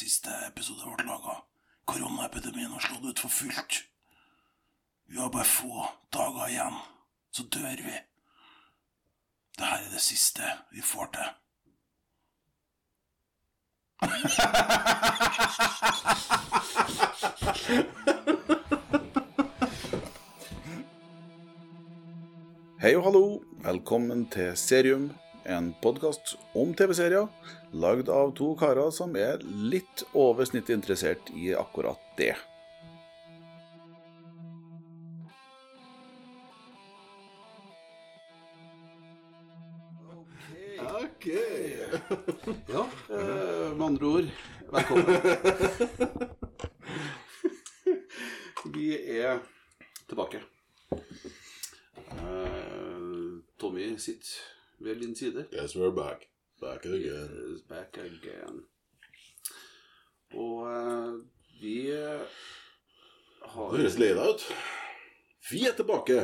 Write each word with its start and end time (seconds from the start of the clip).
siste 0.00 0.32
episode 0.46 0.94
ble 0.96 1.04
laga. 1.04 1.34
Koronaepidemien 1.84 2.72
har 2.72 2.80
slått 2.80 3.04
ut 3.04 3.20
for 3.20 3.28
fullt. 3.28 3.82
Vi 5.10 5.18
har 5.18 5.28
bare 5.34 5.44
få 5.44 5.88
dager 6.14 6.48
igjen, 6.48 6.76
så 7.34 7.42
dør 7.42 7.82
vi. 7.84 7.96
Dette 9.58 9.76
er 9.76 9.90
det 9.92 10.00
siste 10.00 10.42
vi 10.72 10.80
får 10.80 11.06
til. 11.16 11.28
Hei 22.80 22.96
og 22.96 23.04
hallo. 23.04 23.24
Velkommen 23.60 24.24
til 24.32 24.56
Serium, 24.56 25.10
en 25.44 25.74
podkast 25.82 26.36
om 26.52 26.74
TV-serier 26.74 27.28
lagd 27.72 28.08
av 28.12 28.32
to 28.36 28.52
karer 28.58 28.90
som 28.94 29.16
er 29.16 29.42
litt 29.44 30.04
over 30.12 30.44
snittet 30.48 30.74
interessert 30.76 31.30
i 31.36 31.54
akkurat 31.56 32.00
det. 32.18 32.34
Ok. 41.00 41.26
Ja, 42.70 42.86
eh, 43.10 43.76
med 43.76 43.86
andre 43.86 44.06
ord, 44.06 44.30
velkommen. 44.70 45.06
Vi 48.74 49.18
er 49.20 49.40
tilbake. 50.08 50.40
Eh, 52.10 53.00
Tommy 53.60 53.98
sitter 53.98 54.59
side. 54.84 55.46
Yes, 55.52 55.74
we're 55.76 55.90
back. 55.90 56.26
Back 56.60 56.84
again. 56.84 57.02
Yes, 57.02 57.62
back 57.68 57.96
again. 57.98 58.62
Og 60.34 60.66
eh, 60.70 61.14
vi 61.60 61.90
har 63.42 63.70
Det 63.72 63.80
høres 63.80 63.98
lei 63.98 64.12
deg 64.14 64.28
ut. 64.34 64.44
Vi 65.50 65.64
er 65.66 65.72
tilbake. 65.76 66.20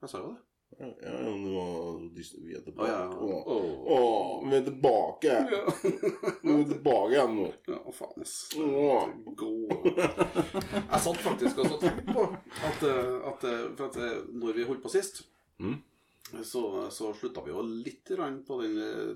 Hva 0.00 0.08
sa 0.08 0.20
jo 0.22 0.30
det? 0.34 0.44
Ja, 0.78 0.86
ja, 1.02 1.12
men 1.24 1.44
det 1.44 1.52
var 1.56 1.96
Vi 2.14 2.52
er 2.54 2.60
Å 2.60 2.64
tilbake. 2.68 2.88
ja. 2.88 3.08
Åh. 3.08 3.48
Åh. 3.48 3.86
Åh, 3.96 4.50
vi 4.50 4.56
er 4.60 4.64
tilbake. 4.68 5.36
Vi 6.44 6.52
er 6.54 6.68
tilbake 6.68 7.16
igjen 7.16 7.34
nå. 7.40 7.48
Ja, 7.72 7.80
faen, 7.96 8.22
ass. 8.22 8.36
Å. 8.54 8.98
Gå. 9.40 9.50
Jeg 9.98 11.00
satt 11.08 11.20
faktisk 11.24 11.58
og 11.64 11.72
så 11.72 11.80
tenkte 11.82 12.14
på 12.14 12.28
at, 12.30 12.84
eh, 12.84 13.16
at, 13.32 13.44
eh, 13.48 13.64
for 13.74 13.88
at 13.90 13.96
eh, 14.06 14.20
når 14.38 14.60
vi 14.60 14.68
holdt 14.70 14.84
på 14.86 14.92
sist, 14.96 15.24
Mm. 15.58 15.80
Så, 16.44 16.62
så 16.90 17.12
slutta 17.16 17.42
vi 17.44 17.52
jo 17.52 17.62
litt 17.64 18.10
på 18.46 18.58
den 18.62 18.78
eh, 18.82 19.12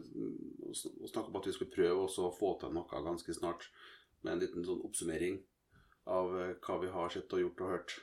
å 0.70 1.08
snakke 1.10 1.28
om 1.28 1.38
at 1.40 1.48
vi 1.48 1.54
skulle 1.56 1.74
prøve 1.74 2.06
å 2.06 2.30
få 2.36 2.54
til 2.60 2.72
noe 2.74 3.02
ganske 3.04 3.34
snart 3.36 3.68
med 4.22 4.34
en 4.34 4.42
liten 4.42 4.64
sånn 4.66 4.82
oppsummering 4.86 5.40
av 6.10 6.32
eh, 6.40 6.54
hva 6.62 6.78
vi 6.82 6.92
har 6.94 7.12
sett 7.12 7.32
og 7.34 7.44
gjort 7.44 7.64
og 7.64 7.74
hørt 7.74 7.96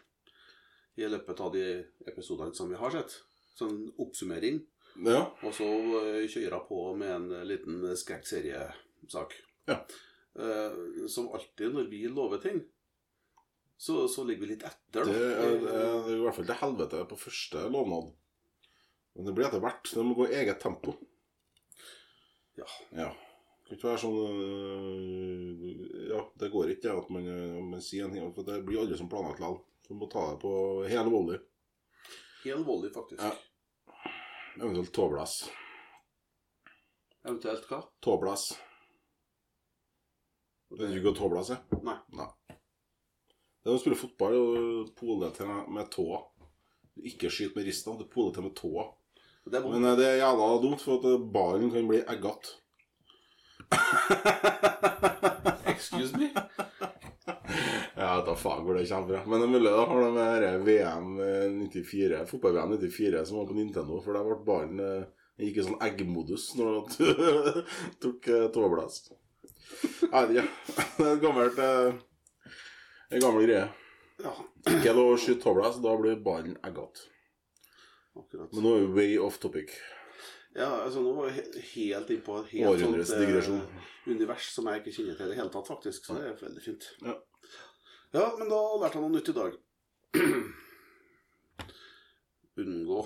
i 1.00 1.08
løpet 1.08 1.42
av 1.42 1.54
de 1.56 1.66
episodene 2.12 2.56
som 2.56 2.70
vi 2.72 2.80
har 2.80 2.92
sett. 2.94 3.16
Sånn 3.60 3.88
oppsummering. 4.00 4.62
Ja. 5.06 5.30
Og 5.46 5.54
så 5.56 5.68
eh, 6.04 6.26
jeg 6.28 6.64
på 6.68 6.82
med 7.00 7.16
en 7.16 7.48
liten 7.48 7.86
skrekkseriesak. 7.98 9.38
Ja. 9.70 9.80
Eh, 10.40 11.08
som 11.08 11.32
alltid 11.34 11.74
når 11.74 11.90
vi 11.92 12.04
lover 12.12 12.44
ting, 12.44 12.62
så, 13.80 14.08
så 14.12 14.26
ligger 14.28 14.44
vi 14.44 14.54
litt 14.54 14.66
etter. 14.68 15.08
Det 15.08 15.20
da. 15.20 15.44
er, 15.46 15.60
det 15.64 15.76
er 15.80 16.18
i 16.18 16.24
hvert 16.24 16.36
fall 16.36 16.50
til 16.50 16.62
helvete 16.62 17.06
på 17.08 17.20
første 17.20 17.64
lovnad. 17.72 18.12
Men 19.16 19.26
det 19.26 19.34
blir 19.36 19.48
etter 19.48 19.64
hvert. 19.64 19.90
Det 19.94 20.06
må 20.06 20.16
gå 20.18 20.28
i 20.30 20.38
eget 20.42 20.62
tempo. 20.62 20.96
Ja. 22.60 22.68
Ja. 22.96 23.10
Det 23.70 23.76
kan 23.76 23.78
ikke 23.78 23.90
være 23.90 24.02
sånn 24.02 24.16
øh, 24.26 25.74
Ja, 26.10 26.22
det 26.42 26.50
går 26.50 26.72
ikke 26.74 26.96
at 26.98 27.10
man, 27.14 27.28
øh, 27.30 27.60
man 27.62 27.84
sier 27.86 28.08
en 28.08 28.16
ting, 28.16 28.32
for 28.34 28.48
det 28.48 28.64
blir 28.66 28.82
aldri 28.82 28.98
som 28.98 29.10
planlagt 29.12 29.42
likevel. 29.44 29.60
Man 29.90 30.00
må 30.02 30.10
ta 30.10 30.24
det 30.32 30.40
på 30.42 30.54
hel 30.90 31.10
volley. 31.10 31.38
Hel 32.44 32.64
volley, 32.66 32.92
faktisk. 32.94 33.22
Ja. 33.22 33.34
Eventuelt 34.60 34.92
tåblass. 34.94 35.36
Eventuelt 37.26 37.66
hva? 37.70 37.82
Tåblass. 38.06 38.52
Vet 40.70 40.92
du 40.92 41.00
ikke 41.00 41.10
hva 41.10 41.18
tåblass 41.18 41.54
er? 41.56 41.64
Nei. 41.86 41.98
Det 42.10 43.68
er 43.68 43.74
når 43.74 43.80
du 43.80 43.82
spiller 43.84 44.00
fotball 44.00 44.36
og 44.40 44.92
poler 44.98 45.34
til 45.36 45.50
med 45.74 45.90
tåa. 45.94 46.22
Du 46.96 47.06
ikke 47.10 47.32
skyter 47.34 47.58
med 47.58 47.68
rista, 47.68 47.96
du 47.98 48.06
poler 48.10 48.36
til 48.36 48.46
med 48.46 48.56
tåa. 48.58 48.86
Det 49.46 49.62
Men 49.64 49.86
eh, 49.86 49.96
det 49.98 50.08
er 50.08 50.18
jævla 50.22 50.48
dumt, 50.62 50.82
for 50.82 51.00
at 51.00 51.06
eh, 51.10 51.24
ballen 51.34 51.72
kan 51.74 51.88
bli 51.90 52.02
eggete. 52.04 52.48
Excuse 55.74 56.18
me? 56.18 56.28
Jeg 58.00 58.08
vet 58.08 58.28
da 58.30 58.34
faen 58.40 58.64
hvor 58.66 58.74
det 58.78 58.88
kommer 58.90 59.10
fra. 59.14 59.22
Men 59.30 59.38
det 59.42 59.46
er 59.48 59.54
mulig 59.54 59.72
da 59.76 59.86
har 59.90 60.00
de 60.04 60.10
med 60.16 60.66
VM 60.68 61.08
eh, 61.24 61.48
94, 61.70 62.20
fotball-VM 62.30 62.72
94 62.78 63.24
som 63.30 63.36
var 63.40 63.48
på 63.50 63.58
Nintendo, 63.58 63.94
for 64.04 64.12
der 64.18 64.24
ble 64.28 64.38
ballen 64.48 64.78
eh, 64.86 65.04
gikk 65.46 65.56
i 65.60 65.66
sånn 65.70 65.84
eggmodus 65.88 66.44
når 66.60 66.66
du 66.74 66.76
tok 68.04 68.22
tåblast. 68.56 69.04
Jeg 70.02 70.12
vet 70.12 70.30
ikke. 70.34 70.48
Det 70.98 71.06
er 71.06 71.14
et 71.14 71.24
gammelt 71.24 71.58
eh, 71.64 71.90
En 73.10 73.24
gammel 73.24 73.44
greie. 73.48 73.68
Ja, 74.20 74.34
Ikke 74.68 74.92
lov 74.94 75.14
å 75.14 75.20
skyte 75.20 75.42
tåblast, 75.46 75.80
da 75.84 75.92
blir 75.98 76.16
ballen 76.24 76.56
eggete. 76.66 77.00
Akkurat. 78.18 78.52
Men 78.54 78.66
nå 78.66 78.76
er 78.76 78.86
vi 78.86 78.94
way 78.98 79.18
off 79.22 79.40
topic. 79.42 79.74
Ja, 80.58 80.70
altså 80.82 81.02
Nå 81.06 81.12
var 81.14 81.30
vi 81.30 81.44
helt 81.76 82.10
inn 82.10 82.22
på 82.26 82.40
et 82.40 82.48
helt 82.56 82.82
sånt, 82.82 83.14
eh, 83.14 83.90
univers 84.10 84.48
som 84.50 84.66
jeg 84.68 84.82
ikke 84.82 84.94
kjenner 84.96 85.18
til 85.20 85.28
i 85.28 85.30
det 85.30 85.38
hele 85.38 85.52
tatt, 85.54 85.70
faktisk. 85.70 86.08
Så 86.08 86.18
det 86.18 86.26
er 86.26 86.40
veldig 86.40 86.64
fint. 86.64 86.88
Ja. 87.06 87.16
Ja, 88.16 88.24
men 88.40 88.50
da 88.50 88.58
lærte 88.82 88.98
jeg 88.98 89.04
noe 89.04 89.14
nytt 89.14 89.30
i 89.30 89.36
dag. 89.38 89.58
Unngå 92.64 93.04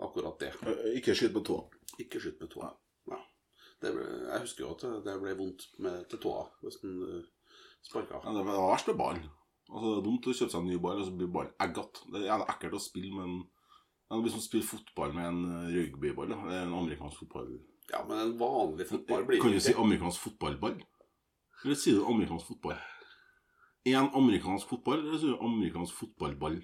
akkurat 0.00 0.40
det. 0.40 0.54
Eh, 0.64 0.96
Ikke 0.96 1.14
skyt 1.14 1.36
med 1.36 1.44
tåa. 1.44 1.66
Ikke 2.00 2.22
skyt 2.22 2.40
med 2.40 2.48
tåa. 2.54 2.70
Ja. 3.12 3.20
Det 3.82 3.92
ble, 3.96 4.06
jeg 4.30 4.46
husker 4.46 4.64
jo 4.64 4.72
at 4.72 4.86
det 5.04 5.18
ble 5.20 5.36
vondt 5.36 5.68
med, 5.84 6.06
til 6.08 6.22
tåa 6.24 6.46
hvis 6.64 6.80
den 6.80 6.96
uh, 7.04 7.20
sparka. 7.84 8.22
Ja, 8.24 8.34
det 8.38 8.46
var 8.48 8.72
verst 8.72 8.88
med 8.88 8.98
ballen. 9.00 9.28
Altså, 9.70 9.86
det 9.86 9.98
er 10.00 10.06
dumt 10.08 10.26
å 10.26 10.34
kjøpe 10.34 10.52
seg 10.54 10.60
en 10.64 10.70
ny 10.72 10.78
ball, 10.82 11.00
og 11.00 11.06
så 11.06 11.14
blir 11.14 11.30
ballen 11.36 11.52
eggete. 11.62 12.08
Det 12.16 12.24
er 12.24 12.46
ekkelt 12.48 12.80
å 12.80 12.82
spille 12.82 13.12
med 13.14 13.44
en 14.10 14.16
ja, 14.16 14.16
Det 14.16 14.22
blir 14.24 14.32
som 14.34 14.40
å 14.42 14.46
spille 14.48 14.66
fotball 14.66 15.12
med 15.14 15.26
en 15.28 15.42
eh, 15.54 15.68
rugbyball. 15.76 16.28
Det 16.34 16.56
en 16.64 16.74
amerikansk 16.74 17.18
fotball. 17.24 17.52
Ja, 17.90 18.04
men 18.08 18.18
en 18.18 18.32
vanlig 18.38 18.86
fotball 18.88 19.24
blir 19.26 19.40
Kan 19.42 19.52
du 19.54 19.60
si 19.60 19.74
amerikansk 19.74 20.20
fotballball? 20.28 20.80
Eller 21.64 21.74
sier 21.78 21.98
du 22.00 22.04
amerikansk 22.10 22.46
fotball? 22.54 22.76
En 23.90 24.10
amerikansk 24.14 24.68
fotball, 24.68 25.00
eller 25.06 25.18
sier 25.18 25.34
du 25.36 25.44
amerikansk 25.46 25.94
fotballball? 25.94 26.60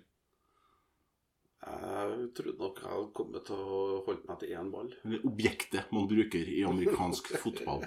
Jeg 1.67 2.27
trodde 2.37 2.61
nok 2.61 2.77
jeg 2.79 2.91
hadde 2.93 3.12
kommet 3.17 3.47
til 3.49 3.59
å 3.59 3.79
holde 4.06 4.29
meg 4.29 4.39
til 4.43 4.53
én 4.55 4.69
ball. 4.71 4.91
Eller 5.05 5.25
objektet 5.27 5.89
man 5.95 6.06
bruker 6.11 6.51
i 6.53 6.61
amerikansk 6.69 7.33
fotball. 7.43 7.83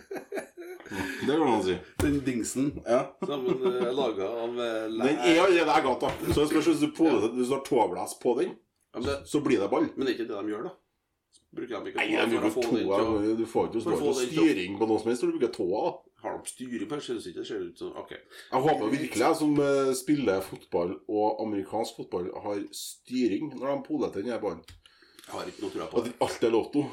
Ja, 0.90 1.04
Det 1.22 1.36
kan 1.38 1.46
man 1.46 1.64
si. 1.64 1.76
Den 2.02 2.18
dingsen 2.26 2.72
Ja. 2.88 3.04
som 3.22 3.46
er 3.46 3.92
laga 3.94 4.26
av 4.42 4.56
lær. 4.58 4.90
Den 4.90 5.20
er 5.22 5.44
allerede 5.44 5.76
eggete, 5.78 6.10
da. 6.10 6.34
Så 6.34 6.42
det 6.42 6.50
spørs 6.50 6.70
hvis 6.72 6.82
du, 6.82 6.90
på, 6.98 7.12
hvis 7.38 7.48
du 7.52 7.56
har 7.56 7.64
tåblæs 7.68 8.18
på 8.24 8.34
den, 8.42 8.56
det, 8.98 9.18
så 9.30 9.42
blir 9.46 9.60
det 9.62 9.70
ball. 9.72 9.90
men 9.96 10.06
det 10.06 10.14
er 10.14 10.18
ikke 10.18 10.30
det 10.32 10.38
de 10.40 10.54
gjør, 10.54 10.70
da. 10.70 10.76
Bruker 11.50 11.82
de 11.82 11.90
ikke 11.90 12.04
Nei, 12.04 12.14
å 12.14 12.26
bruker 12.30 12.46
den 12.46 12.86
tåa. 12.86 12.98
Du 13.38 13.46
får 13.50 13.68
ikke 13.70 13.80
ikke 13.82 14.00
den 14.06 14.18
styring 14.30 14.78
på 14.78 14.88
noe 14.90 15.02
som 15.02 15.10
helst 15.10 15.24
når 15.24 15.32
du 15.32 15.38
bruker 15.40 15.54
tåa. 15.56 15.84
Har 16.22 16.36
de 16.38 16.52
styring 16.52 16.90
på 16.90 17.00
det? 17.00 17.06
Ser 17.06 17.20
det 17.22 17.46
ser 17.48 17.64
ut 17.66 17.82
som 17.82 17.96
Ok. 17.98 18.12
Jeg 18.14 18.64
håper 18.66 18.92
virkelig 18.94 19.24
jeg 19.24 19.40
som 19.40 19.56
eh, 19.66 19.92
spiller 19.98 20.44
fotball 20.46 20.94
og 21.08 21.42
amerikansk 21.46 22.02
fotball, 22.04 22.30
har 22.46 22.62
styring 22.76 23.54
når 23.56 23.66
de 23.72 23.78
poler 23.88 24.14
til 24.14 24.28
denne 24.28 24.42
ballen. 24.44 24.62
Jeg 25.26 25.34
har 25.36 25.50
ikke 25.50 25.66
noe 25.66 25.74
trua 25.74 25.90
på 25.90 26.06
det. 26.06 26.14
alt 26.26 26.46
er 26.46 26.54
lotto. 26.54 26.86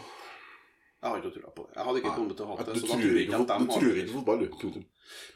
Jeg 0.96 1.10
har 1.12 1.20
ikke 1.20 1.28
noe 1.28 1.37
trua 1.37 1.52
på 1.56 1.66
det. 1.66 1.76
Jeg 1.76 1.88
hadde 1.88 2.02
ikke 2.02 2.16
kommet 2.16 2.37
til 2.37 2.46
å 2.46 2.50
ha 2.50 2.56
det. 2.56 2.66
Du 2.76 2.87
tror 2.87 3.04
ikke 3.04 3.22
ikke 3.26 3.40
at 3.42 3.52
de 3.52 3.60
du 3.60 3.72
tror 3.76 4.02
ikke 4.02 4.16
fotball, 4.16 4.40
du. 4.40 4.58
Punktum. 4.64 4.90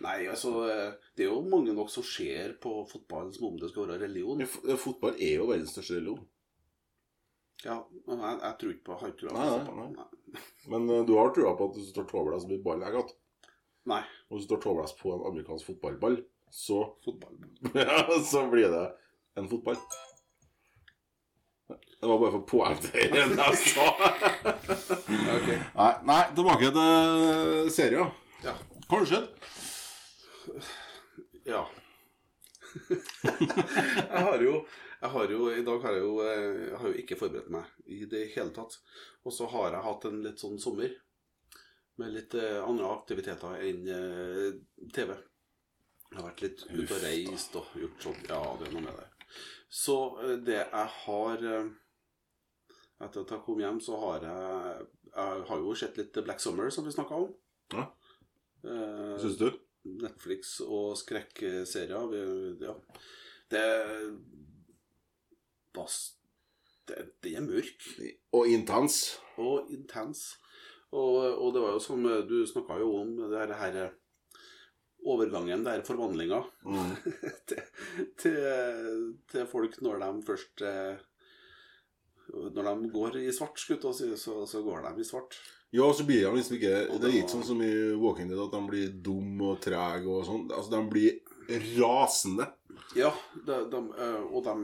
Nei, 0.05 0.19
altså 0.33 0.57
eh, 0.67 0.91
Det 1.15 1.27
er 1.27 1.31
jo 1.31 1.45
mange 1.47 1.77
nok 1.77 1.93
som 1.93 2.07
ser 2.07 2.57
på 2.63 2.73
fotballen 2.91 3.37
som 3.37 3.51
om 3.53 3.61
det 3.61 3.69
skal 3.71 3.87
være 3.87 4.07
religion. 4.07 4.49
Fotball 4.81 5.21
er 5.21 5.37
jo 5.43 5.51
verdens 5.53 5.77
største 5.77 6.01
religion. 6.01 6.25
Ja, 7.65 7.77
men 8.07 8.23
jeg, 8.25 8.37
jeg 8.41 8.57
tror 8.61 8.71
ikke 8.73 8.87
på 8.87 8.99
har 9.01 9.11
ikke 9.11 9.21
trua 9.27 9.47
på 9.67 9.75
Nei, 9.77 9.89
nei, 9.93 10.45
Men 10.73 10.87
uh, 10.89 11.01
du 11.05 11.13
har 11.19 11.33
trua 11.37 11.53
på 11.59 11.67
at 11.69 11.77
hvis 11.77 11.91
du 11.91 11.99
tar 11.99 12.07
tåblæs, 12.09 12.45
så 12.45 12.49
blir 12.49 12.63
ballen 12.65 12.87
eggete. 12.89 13.17
Nei. 13.91 14.01
Og 14.29 14.39
hvis 14.39 14.47
du 14.47 14.55
tar 14.55 14.63
tåblæs 14.65 14.95
på 15.01 15.13
en 15.13 15.27
amerikansk 15.29 15.73
fotballball, 15.73 16.23
så 16.51 16.97
Fotball. 17.05 17.37
Ja, 17.75 18.07
så 18.25 18.47
blir 18.51 18.69
det 18.69 18.87
en 19.39 19.49
fotball. 19.49 19.77
Det 22.01 22.09
var 22.09 22.19
bare 22.19 22.33
for 22.33 22.47
poeng 22.49 22.79
til 22.81 23.13
det 23.13 23.21
jeg 23.21 23.59
sa. 23.61 23.87
okay. 25.37 25.59
Nei, 25.77 25.93
nei, 26.09 26.23
tilbake 26.35 26.71
til 26.75 27.71
serien. 27.75 28.11
Ja. 28.43 28.55
Kanskje. 28.91 29.21
Ja. 31.47 31.67
jeg 33.29 34.25
har 34.25 34.43
jo 34.43 34.63
jeg 35.01 35.11
har 35.15 35.33
jo, 35.33 35.47
I 35.49 35.65
dag 35.65 35.85
har 35.85 35.97
jeg 35.97 36.05
jo, 36.05 36.17
eh, 36.25 36.59
jeg 36.69 36.81
har 36.83 36.91
jo 36.91 36.99
ikke 37.03 37.17
forberedt 37.17 37.53
meg 37.55 37.89
i 37.89 38.03
det 38.11 38.27
hele 38.35 38.53
tatt. 38.57 38.77
Og 39.25 39.33
så 39.33 39.49
har 39.49 39.73
jeg 39.73 39.87
hatt 39.87 40.07
en 40.11 40.21
litt 40.27 40.43
sånn 40.43 40.61
sommer 40.61 40.93
med 42.01 42.13
litt 42.17 42.37
eh, 42.37 42.59
andre 42.61 42.91
aktiviteter 42.95 43.63
enn 43.65 43.89
eh, 43.89 44.59
TV. 44.93 45.15
Jeg 46.11 46.19
har 46.19 46.27
vært 46.27 46.43
litt 46.45 46.65
ute 46.69 46.97
og 46.97 47.05
reist 47.05 47.57
og 47.61 47.79
gjort 47.81 48.05
sånn. 48.05 48.21
Ja, 48.29 48.43
det 48.61 48.69
er 48.69 48.77
noe 48.77 48.85
med 48.89 49.01
det. 49.01 49.09
Så 49.71 49.97
eh, 50.25 50.37
det 50.45 50.59
jeg 50.59 50.91
har 51.05 51.47
eh, 51.55 51.71
Etter 53.01 53.23
at 53.23 53.31
jeg 53.33 53.41
kom 53.47 53.61
hjem, 53.63 53.79
så 53.81 53.97
har 53.97 54.25
jeg 54.27 54.89
Jeg 55.15 55.45
har 55.49 55.61
jo 55.63 55.71
sett 55.79 55.97
litt 55.97 56.19
Black 56.27 56.43
Summer, 56.45 56.69
som 56.69 56.85
vi 56.85 56.93
snakka 56.93 57.17
om. 57.25 57.31
Ja. 57.73 57.87
Hva 58.61 59.17
Syns 59.23 59.39
du? 59.41 59.49
Netflix 59.89 60.59
og 60.61 60.93
skrekkserier. 61.01 62.13
Ja. 62.61 62.75
Det 63.51 63.65
Det, 66.89 66.97
det 67.23 67.35
er 67.39 67.45
mørk 67.45 67.85
Og 68.35 68.49
intens. 68.51 69.19
og 69.39 69.69
intens. 69.71 70.37
Og, 70.91 71.21
og 71.39 71.53
det 71.55 71.61
var 71.63 71.77
jo 71.77 71.83
som 71.85 72.07
eh, 72.11 72.25
Du 72.27 72.41
snakka 72.51 72.81
jo 72.81 72.89
om 73.03 73.13
det 73.31 73.39
her, 73.39 73.53
her 73.61 73.77
eh, 73.85 73.93
overgangen, 75.07 75.63
der 75.65 75.85
forvandlinga, 75.87 76.43
Mm. 76.67 76.97
til, 77.49 77.63
til, 78.19 79.15
til 79.31 79.47
folk 79.49 79.79
når 79.81 80.03
de 80.03 80.11
først 80.27 80.61
eh, 80.67 80.99
Når 82.35 82.63
de 82.83 82.91
går 82.93 83.17
i 83.23 83.31
svart, 83.33 83.59
si, 83.59 84.11
så, 84.17 84.45
så 84.47 84.63
går 84.63 84.83
de 84.89 85.01
i 85.01 85.05
svart. 85.07 85.39
Ja, 85.73 85.87
så 85.95 86.05
blir 86.05 86.27
de 86.27 86.35
liksom 86.37 86.57
ikke 86.59 86.75
Det 86.99 87.09
er 87.09 87.17
ikke 87.21 87.33
sånn 87.37 87.47
som 87.47 87.63
i 87.63 87.71
Walking 87.99 88.29
Dead 88.31 88.43
at 88.43 88.53
de 88.55 88.61
blir 88.67 88.91
dum 89.07 89.41
og 89.47 89.61
treg 89.63 90.07
og 90.11 90.25
sånn. 90.27 90.49
Altså, 90.51 90.71
de 90.75 90.83
blir 90.91 91.21
rasende. 91.79 92.49
Ja, 92.99 93.13
de, 93.47 93.57
de, 93.71 93.81
og 94.35 94.43
de 94.47 94.55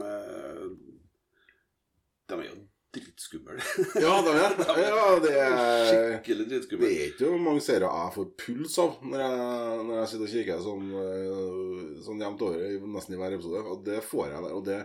De 2.28 2.38
er 2.40 2.48
jo 2.48 2.56
dritskumle. 2.96 3.56
Ja, 4.00 4.14
de 4.26 4.32
er 4.32 4.54
Ja, 4.80 5.02
det 5.20 5.32
er 5.36 5.56
Skikkelig 5.90 6.46
Det 6.46 6.48
dritskumle. 6.54 6.88
er 6.90 7.10
ikke 7.12 7.32
mange 7.44 7.60
serier 7.64 7.86
jeg 7.86 8.14
får 8.16 8.30
puls 8.40 8.78
av 8.82 8.96
når 9.04 9.22
jeg, 9.24 9.84
når 9.90 9.98
jeg 10.00 10.08
sitter 10.12 10.24
og 10.26 10.32
kikker 10.32 10.62
sånn, 10.64 10.86
øh, 11.02 12.00
sånn 12.06 12.22
jevnt 12.24 12.44
over 12.46 12.88
nesten 12.96 13.14
i 13.16 13.20
hver 13.20 13.36
episode. 13.36 13.62
Og 13.74 13.84
det 13.86 14.00
får 14.06 14.30
jeg 14.32 14.44
der. 14.46 14.54
Og 14.56 14.64
det, 14.66 14.78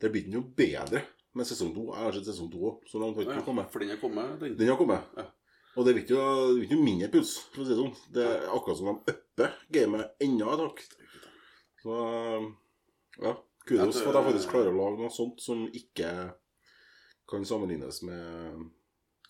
det 0.00 0.10
blir 0.14 0.24
ikke 0.24 0.36
noe 0.38 0.52
bedre 0.62 1.02
med 1.38 1.46
sesong 1.50 1.74
to. 1.76 1.84
Jeg 1.92 2.06
har 2.08 2.16
sett 2.16 2.30
sesong 2.32 2.48
to 2.54 2.62
òg, 2.72 2.80
så 2.88 3.02
langt 3.02 3.18
har 3.20 3.26
ikke 3.28 3.36
Ja, 3.42 3.44
kommet. 3.46 3.68
for 3.70 3.84
den 3.84 3.92
har 3.92 4.00
kommet, 4.00 4.32
den. 4.40 4.56
Den 4.58 4.72
har 4.72 4.80
kommet. 4.80 5.12
Ja. 5.20 5.26
Og 5.78 5.84
det 5.86 5.92
blir 5.94 6.06
ikke, 6.08 6.22
ikke 6.64 6.74
noe 6.80 6.86
mindre 6.88 7.10
puls, 7.12 7.36
for 7.52 7.62
å 7.62 7.66
si 7.68 7.74
det 7.74 7.78
sånn. 7.78 7.92
Det 8.16 8.24
er 8.26 8.48
akkurat 8.56 8.80
som 8.80 8.88
de 8.88 9.12
upper 9.12 9.52
gamet 9.76 10.24
enda 10.24 10.48
et 10.56 10.62
hakk. 10.64 10.80
Så 11.84 11.98
ja, 13.22 13.36
kudos 13.68 14.00
for 14.02 14.10
at 14.16 14.18
jeg 14.24 14.28
faktisk 14.32 14.50
klarer 14.56 14.72
å 14.72 14.78
lage 14.80 14.98
noe 15.04 15.12
sånt 15.14 15.38
som 15.44 15.66
ikke 15.70 16.10
kan 17.28 17.44
sammenlignes 17.44 18.02
med 18.02 18.66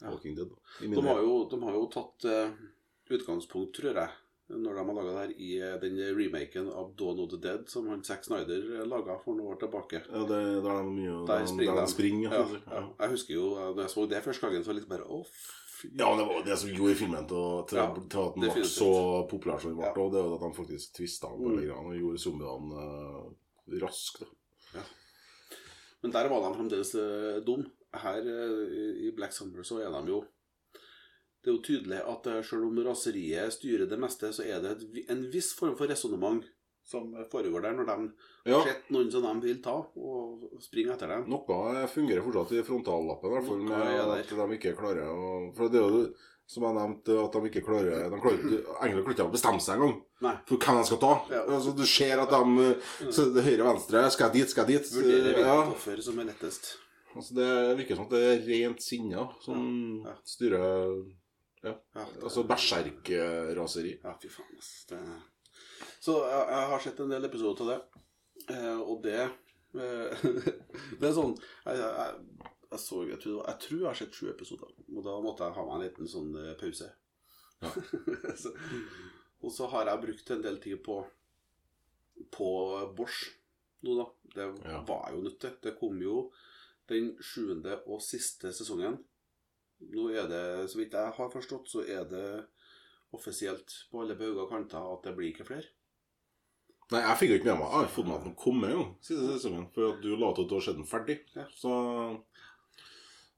Ja. 0.00 0.10
Walking 0.12 0.36
Dead. 0.38 0.50
De 0.80 1.02
har 1.02 1.20
jo, 1.24 1.48
de 1.50 1.56
har 1.62 1.74
jo 1.74 1.86
tatt 1.90 2.24
uh, 2.30 2.52
utgangspunkt, 3.10 3.72
tror 3.74 3.96
jeg, 3.98 4.10
når 4.48 4.76
de 4.76 4.82
har 4.86 4.94
laga 4.94 5.08
det 5.08 5.16
her, 5.18 5.32
i 5.44 5.48
eh, 5.58 5.72
den 5.82 5.98
remaken 6.16 6.68
av 6.72 6.92
Dawn 6.96 7.18
of 7.20 7.28
the 7.32 7.36
Dead 7.42 7.66
som 7.68 7.88
han 7.90 8.04
Zack 8.06 8.22
Snyder 8.24 8.86
laga 8.88 9.18
for 9.24 9.34
noen 9.36 9.50
år 9.52 9.58
tilbake. 9.60 10.00
Ja, 10.06 10.22
det, 10.30 10.38
det 10.64 10.70
er 10.72 10.86
mye 10.88 11.16
Der 11.28 11.42
springer 11.50 11.74
der 11.74 11.80
de. 11.82 11.86
de 11.88 11.92
springer. 11.92 12.32
Ja, 12.32 12.44
for 12.48 12.62
ja. 12.78 12.82
Jeg 13.02 13.12
husker 13.16 13.34
jo, 13.34 13.48
eh, 13.58 13.72
når 13.74 13.82
jeg 13.82 13.92
så 13.96 14.04
det 14.08 14.22
første 14.24 14.46
gangen, 14.46 14.62
så 14.64 14.70
var 14.70 14.78
det 14.78 14.80
litt 14.84 14.92
bare 14.94 15.08
off. 15.18 15.42
Ja, 15.84 16.08
det 16.18 16.24
var 16.30 16.46
det 16.46 16.56
som 16.62 16.70
gjorde 16.74 16.94
filmen 17.02 17.26
til, 17.30 17.44
til, 17.70 17.78
Ja, 17.82 17.88
til 18.14 18.22
at 18.24 18.38
den 18.38 18.46
ble 18.54 18.64
så 18.70 18.92
populær 19.30 19.60
som 19.62 19.74
den 19.74 19.80
ble. 19.82 19.90
Ja. 19.90 19.92
Og 20.06 20.14
det 20.14 20.22
var 20.24 20.38
at 20.38 20.46
de 20.46 20.52
faktisk 20.62 20.94
tvista 20.96 21.28
den 21.34 21.42
på 21.44 21.52
Mm. 21.58 21.90
og 21.90 21.98
gjorde 22.00 22.22
zombiene 22.22 22.86
uh, 22.86 23.82
raskt. 23.82 24.22
Ja. 24.74 24.86
Men 26.02 26.14
der 26.14 26.30
var 26.30 26.46
de 26.46 26.54
fremdeles 26.56 26.94
uh, 26.94 27.42
dum. 27.46 27.66
Her 27.96 28.18
eh, 28.20 29.06
i 29.08 29.12
Black 29.16 29.32
Summer 29.32 29.62
så 29.64 29.78
er 29.80 29.88
de 29.94 30.12
jo 30.12 30.18
Det 31.42 31.48
er 31.50 31.54
jo 31.56 31.62
tydelig 31.64 32.00
at 32.04 32.26
eh, 32.26 32.42
selv 32.44 32.66
om 32.68 32.78
raseriet 32.84 33.52
styrer 33.54 33.88
det 33.88 33.98
meste, 34.02 34.32
så 34.34 34.44
er 34.44 34.60
det 34.60 34.74
et, 34.76 35.10
en 35.14 35.22
viss 35.32 35.52
form 35.56 35.76
for 35.78 35.88
resonnement 35.88 36.44
som 36.88 37.10
foregår 37.30 37.60
der, 37.66 37.74
når 37.76 37.84
de 37.84 37.96
Ja, 38.48 38.58
har 38.58 38.64
sett 38.70 38.86
noen 38.90 39.10
som 39.12 39.20
de 39.26 39.32
vil 39.44 39.58
ta, 39.62 39.74
og 39.96 40.46
springer 40.64 40.94
etter 40.94 41.10
dem. 41.12 41.26
noe 41.28 41.86
fungerer 41.92 42.24
fortsatt 42.24 42.54
i 42.56 42.62
frontallappen, 42.64 43.28
i 43.28 43.34
hvert 43.36 43.46
fall 43.46 43.60
med 43.60 44.12
at 44.14 44.32
de 44.32 44.56
ikke 44.56 44.72
klarer 44.78 45.04
å 45.12 45.52
For 45.56 45.68
det 45.68 45.82
er 45.82 45.88
jo 45.98 46.00
som 46.48 46.64
jeg 46.64 46.76
nevnte, 46.78 47.12
at 47.20 47.34
de 47.36 47.50
ikke 47.50 47.60
klarer 47.66 48.08
de 48.08 48.20
klarer 48.24 48.40
Englene 48.80 49.02
klarer 49.04 49.16
ikke 49.18 49.26
å 49.28 49.32
bestemme 49.34 49.60
seg 49.60 49.76
engang 49.76 49.98
for 50.48 50.56
hvem 50.64 50.78
de 50.80 50.86
skal 50.88 51.00
ta. 51.02 51.12
Ja. 51.28 51.42
Altså, 51.44 51.74
du 51.76 51.84
ser 51.84 52.22
at 52.24 52.32
de 52.32 53.12
så 53.12 53.26
det 53.36 53.44
Høyre 53.44 53.66
og 53.66 53.68
venstre 53.74 54.06
Skal 54.14 54.30
jeg 54.30 54.40
dit, 54.40 54.50
skal 54.54 54.64
jeg 54.64 54.80
dit? 54.80 54.92
Vurderer 54.96 55.26
hvilket 55.28 55.44
Ja. 55.44 55.58
offer 55.76 56.00
som 56.08 56.18
er 56.24 56.30
lettest. 56.32 56.70
Altså, 57.16 57.34
det 57.38 57.48
virker 57.80 57.96
som 57.98 58.06
at 58.06 58.12
det 58.14 58.22
er 58.26 58.42
rent 58.46 58.82
sinne 58.84 59.24
som 59.44 59.62
Ja. 60.06 60.14
styrer 60.28 61.04
Ja, 61.64 61.72
Altså 62.22 62.44
berserk-raseri. 62.46 63.96
Ja, 64.04 64.12
fy 64.22 64.28
faen. 64.30 64.52
ass. 64.58 64.84
Det... 64.90 64.98
Så 66.00 66.14
jeg, 66.28 66.44
jeg 66.52 66.68
har 66.72 66.80
sett 66.84 67.00
en 67.00 67.10
del 67.10 67.24
episoder 67.26 67.64
av 67.64 67.68
det, 67.72 67.78
eh, 68.54 68.78
og 68.78 69.02
det 69.02 69.18
eh, 69.24 70.22
Det 71.00 71.08
er 71.08 71.14
sånn 71.16 71.34
Jeg, 71.66 71.80
jeg, 71.80 72.14
jeg, 72.70 72.78
så, 72.84 73.02
jeg, 73.08 73.18
tror, 73.24 73.42
jeg 73.48 73.58
tror 73.64 73.78
jeg 73.80 73.88
har 73.88 73.98
sett 73.98 74.14
sju 74.14 74.28
episoder, 74.30 74.70
og 74.94 75.02
da 75.06 75.16
måtte 75.24 75.48
jeg 75.48 75.56
ha 75.58 75.64
meg 75.66 75.74
en 75.78 75.84
liten 75.88 76.10
sånn 76.10 76.30
eh, 76.38 76.54
pause. 76.60 76.90
Ja. 77.64 77.72
så, 78.42 78.52
og 79.42 79.50
så 79.54 79.66
har 79.72 79.88
jeg 79.90 80.04
brukt 80.04 80.30
en 80.34 80.42
del 80.44 80.60
tid 80.62 80.82
på 80.86 81.00
på 82.34 82.48
Bosch 82.98 83.28
nå, 83.86 83.94
da. 83.94 84.06
Det 84.34 84.46
var 84.88 85.04
jeg 85.08 85.14
jo 85.16 85.20
nødt 85.22 85.36
til. 85.42 85.52
Det 85.62 85.72
kom 85.78 86.00
jo 86.02 86.14
den 86.88 87.10
sjuende 87.20 87.78
og 87.86 88.00
siste 88.02 88.52
sesongen. 88.56 88.98
Nå 89.92 90.08
er 90.10 90.26
det, 90.30 90.44
så 90.72 90.78
vidt 90.80 90.92
jeg 90.96 91.12
har 91.18 91.30
forstått, 91.32 91.68
så 91.70 91.84
er 91.86 92.04
det 92.10 92.28
offisielt 93.14 93.72
på 93.92 94.02
alle 94.02 94.16
bauger 94.18 94.42
og 94.44 94.50
kanter 94.52 94.88
at 94.92 95.04
det 95.06 95.14
blir 95.16 95.30
ikke 95.32 95.46
flere. 95.48 95.68
Nei, 96.90 97.02
jeg 97.04 97.18
fikk 97.20 97.30
jo 97.30 97.36
ikke 97.36 97.50
med 97.52 97.58
meg 97.60 97.68
Jeg 97.68 97.80
har 97.84 97.90
fått 97.92 98.06
med 98.08 98.16
at 98.16 98.24
den 98.24 98.34
kom 98.40 98.60
med 98.62 98.70
jo 98.72 98.82
siste 99.04 99.26
sesongen, 99.34 99.66
for 99.74 99.90
at 99.92 99.98
du 100.02 100.08
la 100.16 100.30
til 100.32 100.46
at 100.46 100.50
du 100.50 100.54
har 100.56 100.64
sett 100.64 100.78
den 100.80 100.88
ferdig. 100.88 101.18
Ja. 101.36 101.44
Så 101.52 101.72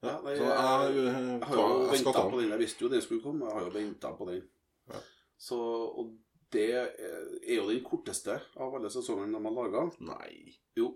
ja, 0.01 0.15
nei, 0.25 0.33
så 0.39 0.45
jeg, 0.47 0.55
jeg- 0.55 0.97
jeg, 0.97 1.41
Jeg 1.41 1.49
har 1.51 1.57
jo 1.59 1.87
venta 1.91 2.23
på 2.31 2.41
den. 2.41 2.51
Jeg 2.55 2.59
visste 2.63 2.85
jo 2.85 2.89
den 2.89 3.03
skulle 3.05 3.23
komme. 3.25 3.47
Jeg 3.51 3.55
har 3.59 3.67
jo 3.67 3.75
venta 3.75 4.13
på 4.17 4.29
den. 4.31 4.43
Ja. 4.89 5.01
Så, 5.37 5.59
og 5.61 6.15
det 6.55 6.69
er 6.73 7.57
jo 7.59 7.67
den 7.69 7.83
korteste 7.85 8.39
av 8.57 8.75
alle 8.79 8.89
sesongene 8.91 9.37
de 9.37 9.45
har 9.45 9.57
laga. 9.59 9.83
Nei. 10.01 10.55
Jo. 10.79 10.95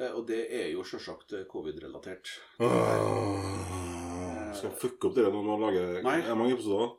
Eh, 0.00 0.10
Og 0.16 0.26
det 0.28 0.46
er 0.50 0.70
jo 0.72 0.84
sjølsagt 0.86 1.34
covid-relatert. 1.50 2.30
Åh, 2.64 4.54
skal 4.56 4.74
fucke 4.80 5.08
opp 5.10 5.16
dere 5.18 5.32
når 5.32 5.46
man 5.48 5.64
lager 5.66 6.02
Nei. 6.04 6.18
Er 6.22 6.38
mange 6.38 6.56
episoder? 6.56 6.94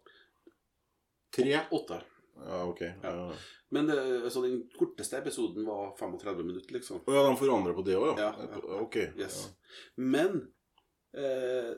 Tre? 1.34 1.60
Åtte. 1.74 2.01
Ja, 2.44 2.63
ok. 2.67 2.82
Ja. 2.82 3.13
Men 3.74 3.88
det, 3.89 3.96
så 4.34 4.41
den 4.44 4.60
korteste 4.77 5.17
episoden 5.17 5.65
var 5.65 5.96
35 5.98 6.44
minutter, 6.46 6.75
liksom. 6.75 7.00
Å 7.08 7.13
ja, 7.15 7.24
de 7.25 7.38
forandrer 7.39 7.74
på 7.77 7.86
det 7.88 7.96
òg, 7.98 8.12
ja? 8.20 8.27
Ja, 8.29 8.50
ja. 8.51 8.79
Ok. 8.84 8.98
Yes. 9.17 9.39
Men 9.98 10.44
eh, 11.17 11.72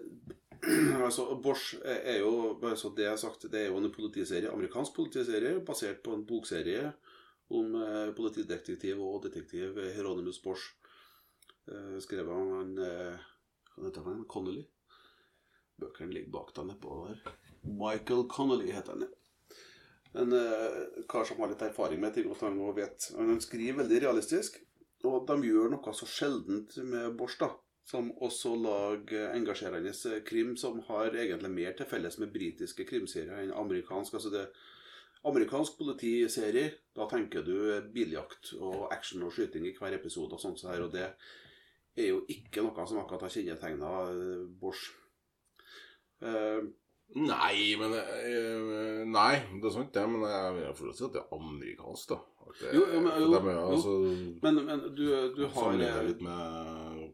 altså, 1.05 1.29
Bosch 1.43 1.75
er 1.85 2.19
jo 2.19 2.55
bare 2.59 2.75
så 2.79 2.91
det 2.95 3.05
jeg 3.07 3.13
har 3.13 3.21
sagt, 3.21 3.47
det 3.51 3.61
er 3.61 3.69
jo 3.69 3.79
en 3.79 3.91
politiserie, 3.95 4.51
amerikansk 4.51 4.95
politiserie 4.97 5.59
basert 5.67 6.01
på 6.03 6.15
en 6.17 6.25
bokserie 6.27 6.89
om 7.55 7.75
eh, 7.79 8.09
politidetektiv 8.17 8.99
og 9.05 9.21
detektiv 9.27 9.77
Hieronymus 9.95 10.41
Bosch. 10.43 10.73
Eh, 11.71 11.99
skrevet 11.99 12.33
av 12.33 12.51
han 12.59 12.77
eh, 12.77 13.27
Hva 13.75 13.87
heter 13.87 14.05
han? 14.05 14.23
Connolly? 14.29 14.65
Bøkene 15.81 16.13
ligger 16.13 16.33
bak 16.37 16.53
deg 16.55 16.69
nedpå 16.69 16.97
der. 17.07 17.35
Michael 17.65 18.27
Connolly 18.31 18.69
heter 18.71 18.93
han. 18.95 19.07
En 20.15 20.35
eh, 20.37 20.77
kar 21.11 21.25
som 21.27 21.41
har 21.41 21.51
litt 21.51 21.65
erfaring 21.65 21.99
med 22.03 22.15
ting 22.15 22.29
og 22.29 22.43
og 22.45 22.77
vet 22.77 23.09
Han 23.17 23.41
skriver 23.41 23.81
veldig 23.83 24.01
realistisk. 24.05 24.61
Og 25.05 25.25
de 25.27 25.35
gjør 25.45 25.73
noe 25.73 25.93
så 25.93 26.07
sjeldent 26.09 26.77
med 26.85 27.17
Bors 27.17 27.37
da. 27.41 27.49
Som 27.85 28.13
også 28.25 28.55
lager 28.57 29.33
engasjerende 29.35 30.21
krim 30.25 30.55
som 30.57 30.79
har 30.87 31.13
egentlig 31.13 31.51
mer 31.53 31.75
til 31.77 31.85
felles 31.85 32.17
med 32.17 32.31
britiske 32.33 32.85
krimserier 32.89 33.43
enn 33.43 33.53
amerikansk. 33.53 34.15
Altså 34.17 34.31
det 34.33 34.47
Amerikansk 35.25 35.77
politiserie, 35.79 36.69
da 36.93 37.07
tenker 37.09 37.41
du 37.41 37.55
biljakt 37.93 38.51
og 38.59 38.91
action 38.93 39.23
og 39.25 39.33
skyting 39.33 39.65
i 39.65 39.73
hver 39.73 39.95
episode 39.97 40.37
og 40.37 40.41
sånt 40.41 40.61
så 40.61 40.69
her, 40.69 40.83
og 40.85 40.91
det 40.93 41.07
er 41.97 42.09
jo 42.11 42.21
ikke 42.27 42.63
noe 42.65 42.85
som 42.87 42.99
akkurat 43.01 43.21
har 43.27 43.33
kjennetegna 43.35 43.91
Bosch. 44.59 44.89
Uh, 46.23 46.63
Nei, 47.15 47.75
men 47.77 47.91
uh, 47.93 49.03
Nei, 49.05 49.35
det 49.61 49.67
er 49.69 49.73
sant, 49.75 49.91
det. 49.93 50.05
Men 50.09 50.23
jeg 50.25 50.63
jeg 50.63 50.75
får 50.79 50.93
si 50.97 51.03
at 51.05 51.13
det 51.13 51.21
er 51.21 51.35
amerikansk, 51.37 52.09
da. 52.15 52.17
Det, 52.61 52.71
Jo, 52.75 52.81
jo, 52.93 52.99
men- 53.01 53.21
jo, 53.21 53.29
dem 53.33 53.47
altså, 53.51 53.93
jo. 54.05 54.33
men, 54.43 54.59
men 54.67 54.83
du, 54.95 55.05
du 55.35 55.45
har 55.53 55.73
litt 56.05 56.21
med 56.21 57.13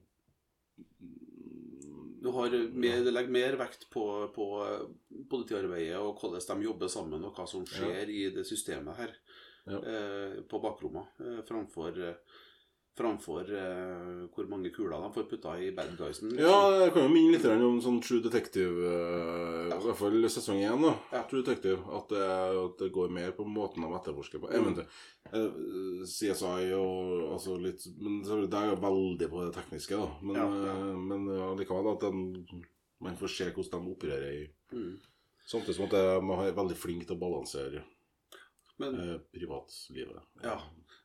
Du 2.21 2.29
har 2.35 2.53
mer, 2.77 2.99
legger 3.09 3.31
mer 3.33 3.55
vekt 3.57 3.87
på, 3.93 4.03
på 4.35 4.47
politiarbeidet 5.31 5.97
og 5.97 6.19
hvordan 6.21 6.59
de 6.61 6.67
jobber 6.67 6.91
sammen, 6.93 7.23
og 7.25 7.33
hva 7.37 7.47
som 7.49 7.63
skjer 7.65 8.11
i 8.13 8.27
det 8.35 8.43
systemet 8.45 8.99
her 9.01 9.15
Ja. 9.71 9.77
eh, 9.77 10.35
på 10.49 10.57
bakrommet, 10.61 11.05
eh, 11.21 11.41
framfor 11.47 11.97
eh, 12.01 12.15
framfor 12.97 13.47
uh, 13.47 14.23
hvor 14.33 14.47
mange 14.51 14.69
kuler 14.73 14.99
de 14.99 15.09
får 15.15 15.27
putta 15.29 15.53
i 15.59 15.69
bad 15.75 15.93
guysen. 15.97 16.31
liksom. 16.33 16.43
Ja, 16.43 16.83
jeg 16.83 16.93
kan 16.93 17.05
jo 17.05 17.11
minne 17.13 17.37
litt 17.37 17.45
om 17.67 17.79
sånn 17.83 18.01
True 18.03 18.23
Detective 18.25 18.73
uh, 18.73 19.69
Ja. 19.71 19.77
I 19.77 19.85
hvert 19.85 19.99
fall 19.99 20.27
sesong 20.33 20.59
én. 20.59 20.87
Ja. 21.13 21.21
True 21.29 21.45
Detective. 21.45 21.79
At 21.97 22.11
det, 22.11 22.25
at 22.63 22.83
det 22.83 22.91
går 22.95 23.13
mer 23.15 23.31
på 23.37 23.45
måten 23.47 23.85
de 23.85 23.93
etterforsker 23.97 24.43
på. 24.43 24.49
Mm. 24.51 24.57
Eventuelt 24.59 24.99
eh, 25.31 26.03
CSI 26.11 26.73
og 26.75 27.31
altså 27.37 27.55
litt 27.61 27.85
Men 28.01 28.19
det 28.25 28.59
er 28.59 28.73
jo 28.73 28.81
veldig 28.83 29.31
på 29.31 29.45
det 29.45 29.55
tekniske, 29.55 30.01
da. 30.01 30.09
Men, 30.21 30.41
Ja, 30.41 30.75
men 30.97 31.31
likevel 31.59 31.93
at 31.93 32.03
den, 32.03 32.59
man 33.01 33.17
får 33.19 33.33
se 33.37 33.49
hvordan 33.51 33.87
de 33.87 33.95
opererer 33.95 34.41
i 34.41 34.49
Mm. 34.71 34.93
Samtidig 35.51 35.73
som 35.75 35.83
at 35.89 35.91
de 35.91 36.35
er 36.47 36.53
veldig 36.55 36.75
flinke 36.79 37.03
til 37.03 37.17
å 37.17 37.19
balansere 37.19 37.81
Men 38.79 38.93
privatlivet. 39.35 40.21
Ja. 40.45 40.53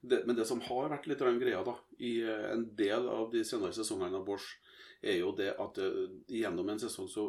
Det, 0.09 0.23
men 0.27 0.37
det 0.37 0.47
som 0.49 0.61
har 0.65 0.89
vært 0.93 1.07
litt 1.11 1.19
greia 1.19 1.63
da, 1.67 1.75
i 1.99 2.21
eh, 2.23 2.51
en 2.53 2.67
del 2.77 3.09
av 3.09 3.31
de 3.33 3.43
senere 3.45 3.73
sesongene 3.77 4.17
av 4.21 4.25
Bosch, 4.27 4.47
er 5.03 5.19
jo 5.21 5.33
det 5.37 5.53
at 5.61 5.79
eh, 5.79 6.07
gjennom 6.41 6.69
en 6.73 6.81
sesong 6.83 7.09
så 7.13 7.27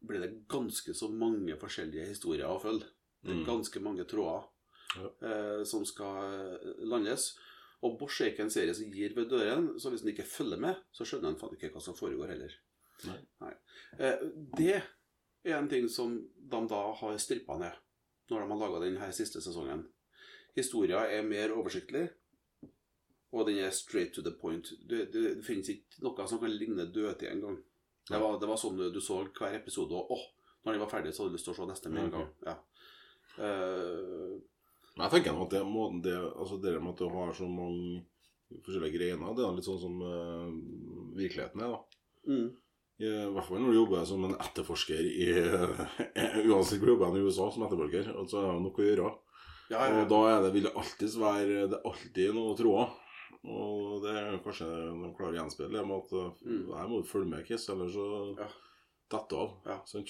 blir 0.00 0.20
det 0.24 0.46
ganske 0.48 0.94
så 0.96 1.10
mange 1.12 1.56
forskjellige 1.60 2.08
historier 2.08 2.48
å 2.48 2.60
følge. 2.62 2.88
Det 3.20 3.34
er 3.34 3.40
Mm. 3.42 3.46
ganske 3.46 3.80
mange 3.84 4.04
tråder 4.08 4.46
Ja. 4.96 5.10
eh, 5.22 5.64
som 5.64 5.84
skal 5.84 6.24
eh, 6.24 6.84
landes. 6.88 7.38
Og 7.82 7.98
Bosch 7.98 8.20
er 8.22 8.30
ikke 8.32 8.42
en 8.44 8.50
serie 8.50 8.74
som 8.74 8.90
gir 8.92 9.14
ved 9.14 9.28
døren, 9.30 9.78
så 9.78 9.90
hvis 9.90 10.02
en 10.02 10.08
ikke 10.12 10.24
følger 10.26 10.58
med, 10.58 10.76
så 10.92 11.04
skjønner 11.04 11.28
en 11.28 11.54
ikke 11.56 11.70
hva 11.72 11.80
som 11.80 11.94
foregår 11.94 12.28
heller. 12.28 12.54
Nei. 13.40 13.52
Eh, 13.98 14.18
det 14.56 14.82
er 15.44 15.56
en 15.58 15.68
ting 15.68 15.88
som 15.88 16.16
de 16.36 16.66
da 16.68 16.92
har 16.92 17.16
strippa 17.18 17.58
ned 17.58 17.72
når 18.30 18.40
de 18.40 18.48
har 18.50 18.58
laga 18.60 18.80
denne 18.84 19.12
siste 19.12 19.40
sesongen. 19.40 19.86
Historia 20.56 21.04
er 21.10 21.26
mer 21.26 21.52
oversiktlig, 21.54 22.08
og 23.30 23.46
den 23.46 23.60
er 23.62 23.70
straight 23.74 24.14
to 24.14 24.22
the 24.26 24.32
point. 24.40 24.72
Det, 24.90 25.04
det, 25.12 25.22
det 25.38 25.46
finnes 25.46 25.68
ikke 25.70 26.02
noe 26.02 26.26
som 26.26 26.40
kan 26.42 26.50
ligne 26.50 26.88
dødtid 26.90 27.30
engang. 27.30 27.60
Det 28.10 28.18
var, 28.18 28.38
det 28.42 28.48
var 28.50 28.58
sånn 28.58 28.78
du, 28.80 29.00
så 29.02 29.20
hver 29.22 29.54
episode, 29.54 29.94
og 29.94 30.16
åh, 30.16 30.24
når 30.64 30.74
den 30.74 30.82
var 30.82 30.90
ferdig, 30.90 31.12
så 31.14 31.22
hadde 31.22 31.34
du 31.34 31.38
lyst 31.38 31.46
til 31.46 31.54
å 31.54 31.58
se 31.60 31.68
neste 31.68 31.92
med 31.92 32.08
en 32.08 32.14
gang. 32.16 32.30
Ja. 32.46 32.56
Uh, 33.38 34.40
Men 34.96 35.04
jeg 35.06 35.12
tenker 35.14 35.38
at 35.44 35.52
det, 35.54 35.60
måten 35.64 36.02
det, 36.04 36.16
altså 36.18 36.58
det 36.60 36.74
med 36.80 36.90
at 36.90 37.04
du 37.04 37.06
har 37.14 37.30
så 37.36 37.46
mange 37.46 38.02
forskjellige 38.66 38.98
greiner, 38.98 39.36
det 39.38 39.46
er 39.46 39.54
litt 39.54 39.68
sånn 39.68 39.78
som 39.78 40.02
uh, 40.02 40.50
virkeligheten 41.14 41.62
er, 41.62 41.76
da. 41.76 42.02
mm, 42.26 42.48
I 43.06 43.12
hvert 43.36 43.46
fall 43.46 43.62
når 43.62 43.70
du 43.70 43.78
jobber 43.78 44.08
som 44.10 44.26
en 44.26 44.34
etterforsker 44.42 45.06
i 45.06 45.28
Uansett 46.50 46.80
hvor 46.82 46.90
du 46.90 46.94
jobber 46.96 47.20
i 47.20 47.22
USA 47.22 47.46
som 47.54 47.62
etterforsker, 47.68 48.10
så 48.26 48.42
er 48.42 48.50
det 48.50 48.64
nok 48.66 48.82
å 48.82 48.88
gjøre. 48.88 49.12
Ja, 49.70 49.84
ja, 49.86 50.00
Og 50.02 50.08
da 50.10 50.18
er 50.34 50.42
det, 50.44 50.52
vil 50.56 50.66
det 50.68 50.74
alltid 50.76 51.14
være 51.20 51.68
Det 51.70 51.78
er 51.78 51.86
alltid 51.90 52.34
noe 52.34 52.56
tråder. 52.58 52.96
Og 53.50 54.02
det 54.04 54.10
er 54.20 54.34
kanskje 54.44 54.66
de 54.68 55.12
klarer 55.16 55.32
å 55.32 55.38
gjenspeile 55.38 55.78
det 55.78 55.86
med 55.88 56.02
at 56.02 56.12
eh, 56.12 56.50
Mm. 56.50 56.66
her 56.76 56.88
må 56.90 56.98
du 57.00 57.08
følge 57.08 57.30
med, 57.30 57.46
Kiss, 57.46 57.68
eller 57.72 57.88
så 57.88 58.36
Ja. 58.38 58.48
detter 59.10 59.36
av. 59.40 59.54
Ja. 59.66 59.78
Sånn. 59.86 60.04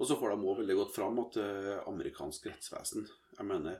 Og 0.00 0.06
så 0.08 0.16
får 0.18 0.34
de 0.34 0.46
òg 0.50 0.58
veldig 0.64 0.76
godt 0.80 0.94
fram 0.96 1.18
at 1.22 1.36
eh, 1.36 1.78
amerikansk 1.86 2.46
rettsvesen 2.50 3.06
Jeg 3.38 3.46
mener, 3.46 3.78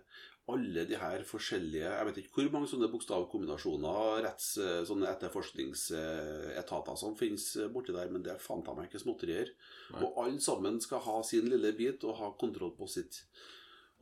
alle 0.48 0.84
de 0.86 0.94
her 0.96 1.24
forskjellige 1.26 1.82
Jeg 1.90 2.06
vet 2.06 2.16
ikke 2.22 2.34
hvor 2.44 2.52
mange 2.54 2.68
sånne 2.70 2.88
bokstavkombinasjoner, 2.92 4.22
retts, 4.22 4.52
eh, 4.62 4.84
sånne 4.86 5.08
etterforskningsetater 5.10 6.96
som 6.96 7.16
finnes 7.18 7.46
borti 7.74 7.92
der, 7.94 8.08
men 8.12 8.22
det 8.22 8.32
er 8.36 8.42
faen 8.42 8.62
meg 8.76 8.88
ikke 8.88 9.02
småtterier. 9.02 9.50
Og 9.98 10.14
alle 10.22 10.40
sammen 10.40 10.80
skal 10.80 11.00
ha 11.00 11.20
sin 11.26 11.48
lille 11.50 11.72
bit 11.76 12.04
og 12.04 12.16
ha 12.20 12.30
kontroll 12.38 12.74
på 12.78 12.88
sitt. 12.88 13.22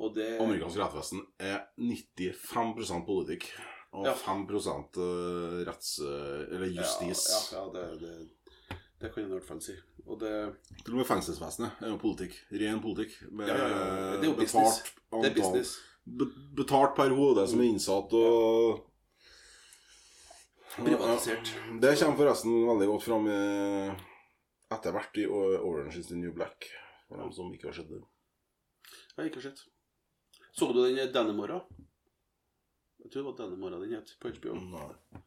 Og 0.02 0.14
det 0.16 0.40
Amerikansk 0.42 0.78
rettsvesen 0.80 1.20
er 1.38 1.60
95 1.78 3.04
politikk 3.06 3.46
og 3.94 4.06
Ja. 4.08 4.14
5 4.18 4.40
eh, 4.50 5.60
retts... 5.68 5.98
eh, 6.02 6.54
Eller 6.54 6.66
justis. 6.66 7.28
Ja, 7.52 7.60
ja, 7.60 7.64
ja 7.64 7.72
det, 7.72 8.00
det, 8.00 8.78
det 9.00 9.12
kan 9.14 9.22
jeg 9.22 9.30
i 9.30 9.34
hvert 9.36 9.46
fall 9.46 9.60
si. 9.62 9.76
Og 10.06 10.18
det 10.20 10.32
Til 10.84 10.94
og 10.96 10.98
med 10.98 11.06
fengselsvesenet 11.06 11.78
er 11.80 11.92
jo 11.92 11.98
politikk. 12.02 12.34
Ren 12.52 12.80
politikk. 12.82 13.14
Med 13.30 13.48
Ja, 13.48 13.54
ja. 13.54 13.68
Det 14.18 14.26
er 14.26 14.32
jo 14.32 14.34
betalt 14.40 14.82
business. 14.82 14.82
Det 15.22 15.30
er 15.30 15.34
business. 15.38 15.76
be- 16.04 16.32
Betalt 16.58 16.96
per 16.98 17.14
hode 17.14 17.46
som 17.48 17.60
er 17.62 17.70
innsatt, 17.70 18.12
og 18.12 18.82
Privatisert. 20.74 21.52
Det 21.80 21.92
kommer 22.00 22.18
forresten 22.18 22.54
veldig 22.66 22.86
godt 22.90 23.04
fram 23.06 23.28
etter 24.74 24.90
hvert 24.96 25.20
i 25.22 25.26
Orange 25.30 26.00
is 26.00 26.08
the 26.10 26.16
New 26.18 26.32
Black. 26.34 26.66
For 27.06 27.20
dem 27.22 27.30
som 27.36 27.52
ikke 27.54 27.68
har 27.70 27.76
sett 27.78 27.92
det. 27.92 28.00
Jeg 29.14 29.20
har 29.20 29.28
ikke 29.30 29.44
sett. 29.44 29.62
Så 30.54 30.72
du 30.72 30.84
den 30.86 31.12
Dannemora? 31.12 31.60
Jeg 33.02 33.10
tror 33.10 33.20
det 33.20 33.26
var 33.26 33.38
Dannemora 33.38 33.78
den 33.82 33.96
het 33.96 34.12
på 34.22 34.30
HBO. 34.36 34.54
Nei. 34.54 35.22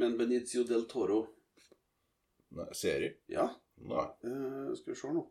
Men 0.00 0.16
Benicio 0.16 0.64
del 0.64 0.86
Toro 0.88 1.18
Nei. 2.56 2.64
Serie? 2.74 3.18
Ja, 3.30 3.44
Nei. 3.76 4.06
eh, 4.24 4.70
skal 4.78 4.94
vi 4.94 4.96
se 4.98 5.12
nå. 5.12 5.26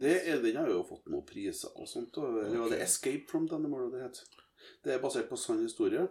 Det 0.00 0.12
er, 0.28 0.42
den 0.44 0.58
har 0.60 0.68
jo 0.70 0.82
fått 0.86 1.08
noen 1.10 1.24
priser 1.26 1.72
og 1.80 1.88
sånt. 1.88 2.16
Og, 2.20 2.42
eller 2.44 2.60
var 2.62 2.70
det 2.74 2.82
'Escape 2.84 3.26
from 3.28 3.48
Dannemora' 3.48 3.90
det 3.90 4.02
het? 4.02 4.20
Det 4.84 4.92
er 4.94 5.02
basert 5.02 5.28
på 5.28 5.36
sann 5.36 5.62
historie. 5.64 6.06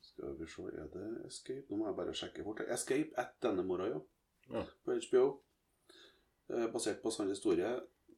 Skal 0.00 0.38
vi 0.38 0.46
se, 0.46 0.62
er 0.62 0.88
det 0.94 1.26
'Escape'? 1.26 1.66
Nå 1.70 1.76
må 1.76 1.86
jeg 1.90 1.96
bare 1.96 2.14
sjekke 2.14 2.44
fort. 2.44 2.60
'Escape 2.60 3.10
at 3.18 3.34
Dannemora', 3.42 3.90
ja. 3.90 4.00
Ja. 4.54 4.64
På 4.84 4.94
HBO. 4.94 5.26
Eh, 6.48 6.66
basert 6.72 7.02
på 7.02 7.10
sann 7.10 7.28
historie. 7.28 7.74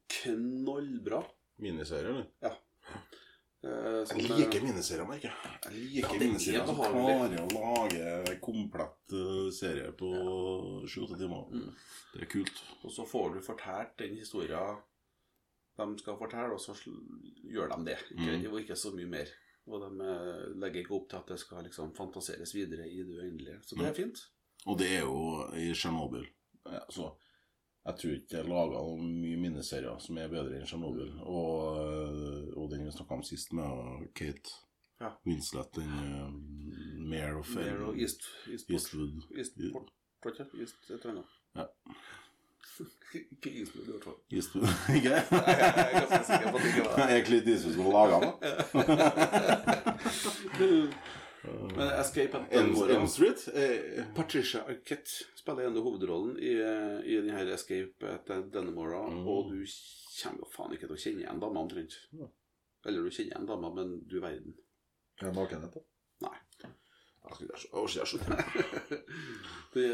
Knallbra. 0.09 1.25
Miniserie, 1.59 2.09
eller? 2.11 2.27
Ja. 2.45 2.55
som, 4.07 4.21
Jeg 4.23 4.29
liker 4.31 4.63
miniserier, 4.63 5.07
merker 5.09 5.33
jeg. 5.33 5.55
Jeg 5.65 5.73
liker 5.75 6.05
Ja, 6.05 6.11
er 6.15 6.21
miniserier 6.23 6.67
som 6.69 6.77
klarer 6.79 7.41
å 7.43 7.49
lage 7.57 8.37
komplett 8.45 9.15
eh, 9.19 9.49
serie 9.57 9.91
på 9.99 10.13
sju-åtte 10.87 11.19
timer. 11.19 11.49
Mm. 11.51 11.73
Det 12.15 12.23
er 12.23 12.31
kult. 12.31 12.63
Og 12.85 12.95
så 12.95 13.07
får 13.09 13.35
du 13.35 13.41
fortalt 13.43 13.97
den 13.99 14.15
historien 14.21 14.79
de 15.79 15.99
skal 16.01 16.17
fortelle, 16.19 16.55
og 16.55 16.63
så 16.63 16.75
gjør 17.47 17.71
de 17.75 17.85
det. 17.87 17.99
Ikke, 18.11 18.33
Mm. 18.39 18.53
Og 18.53 18.61
ikke 18.63 18.77
så 18.77 18.91
mye 18.95 19.07
mer. 19.07 19.29
Og 19.69 19.83
de 19.85 20.07
eh, 20.07 20.47
legger 20.59 20.81
ikke 20.83 20.95
opp 20.97 21.09
til 21.11 21.19
at 21.19 21.29
det 21.29 21.39
skal 21.39 21.63
liksom 21.67 21.95
fantaseres 21.95 22.55
videre 22.55 22.87
i 22.89 23.03
det 23.03 23.19
uendelige. 23.19 23.61
Så 23.63 23.77
det 23.77 23.87
er 23.87 23.95
fint. 23.95 24.23
Og 24.67 24.79
det 24.79 24.89
er 24.97 25.01
jo 25.05 25.51
i 25.55 25.73
Tsjernobyl. 25.75 26.27
Ja, 26.67 26.81
Så 26.91 27.13
jeg 27.87 27.95
tror 27.99 28.15
ikke 28.15 28.31
det 28.31 28.39
er 28.41 28.49
laga 28.49 28.81
mye 29.01 29.37
minneserier 29.41 29.99
som 30.05 30.19
er 30.21 30.33
bedre 30.33 30.59
enn 30.59 30.67
Tsjernobyl. 30.69 31.13
Og, 31.25 31.79
øh, 31.83 32.49
og 32.57 32.71
den 32.73 32.85
vi 32.87 32.93
snakka 32.93 33.15
om 33.17 33.23
sist, 33.27 33.53
med 33.57 34.09
Kate 34.15 34.51
Ja. 35.01 35.09
Winslet, 35.27 35.75
den 35.75 35.85
uh, 35.87 36.33
Mare 37.11 37.35
of 37.39 37.55
Mare 37.55 37.85
og 37.87 38.01
East, 38.01 38.23
Eastport. 38.51 38.75
Eastwood. 38.75 39.23
Eastport, 39.39 39.91
ikke? 40.27 40.45
East 40.61 40.91
et 40.91 41.05
eller 41.05 41.11
annet. 41.11 41.25
Ikke 43.15 43.61
Eastwood, 43.61 43.85
i 43.87 43.91
hvert 43.91 44.05
fall. 44.05 44.15
Eastwood, 44.31 44.67
ikke? 44.97 45.11
Jeg 45.11 45.25
er 45.31 46.01
ganske 46.01 46.27
sikker 46.33 46.51
på 46.51 46.57
at 46.57 46.63
det 46.63 46.69
ikke 46.69 46.85
var 46.89 46.97
det. 47.07 47.19
Er 47.19 47.25
Clint 47.25 47.49
Eastwood 47.49 47.75
som 47.75 47.85
laga 47.95 48.17
den. 50.59 50.93
Men 51.45 51.89
Escape 52.01 52.35
at 52.35 52.53
Elm 52.53 53.07
Street? 53.09 53.45
Eh, 53.55 54.05
Patricia 54.15 54.65
Arquette 54.67 55.11
spiller 55.39 55.69
ene 55.69 55.81
hovedrollen 55.85 56.37
i, 56.43 56.55
i 57.07 57.21
denne 57.23 57.45
Escape 57.55 58.03
at 58.17 58.27
Dannemora, 58.53 59.05
Mm. 59.09 59.27
og 59.29 59.53
du 59.53 59.63
kommer 60.23 60.43
jo 60.43 60.49
faen 60.57 60.73
ikke 60.75 60.89
til 60.89 60.97
å 60.97 60.99
kjenne 61.05 61.23
igjen 61.23 61.41
dama 61.41 61.61
omtrent. 61.63 61.95
Ja. 62.19 62.27
Eller 62.87 63.03
du 63.07 63.11
kjenner 63.11 63.31
igjen 63.37 63.47
dama, 63.47 63.71
men 63.75 63.95
du 64.11 64.19
verden. 64.21 64.55
Er 65.23 65.31
det 65.31 65.35
nakenhet, 65.37 65.75
da? 65.75 65.81
Nei. 66.27 66.37
Jeg 67.29 68.07
skulle- 68.07 68.29
De, 69.75 69.85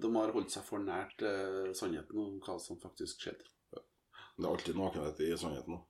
de 0.00 0.14
har 0.14 0.32
holdt 0.32 0.50
seg 0.54 0.64
for 0.64 0.78
nært 0.84 1.22
eh, 1.26 1.72
sannheten 1.76 2.18
om 2.22 2.36
hva 2.44 2.58
som 2.62 2.78
faktisk 2.80 3.24
skjedde. 3.26 3.44
Det 3.74 4.44
er 4.44 4.50
alltid 4.50 4.76
nakenhet 4.78 5.20
i 5.20 5.32
sannheten. 5.38 5.76
da. 5.76 5.82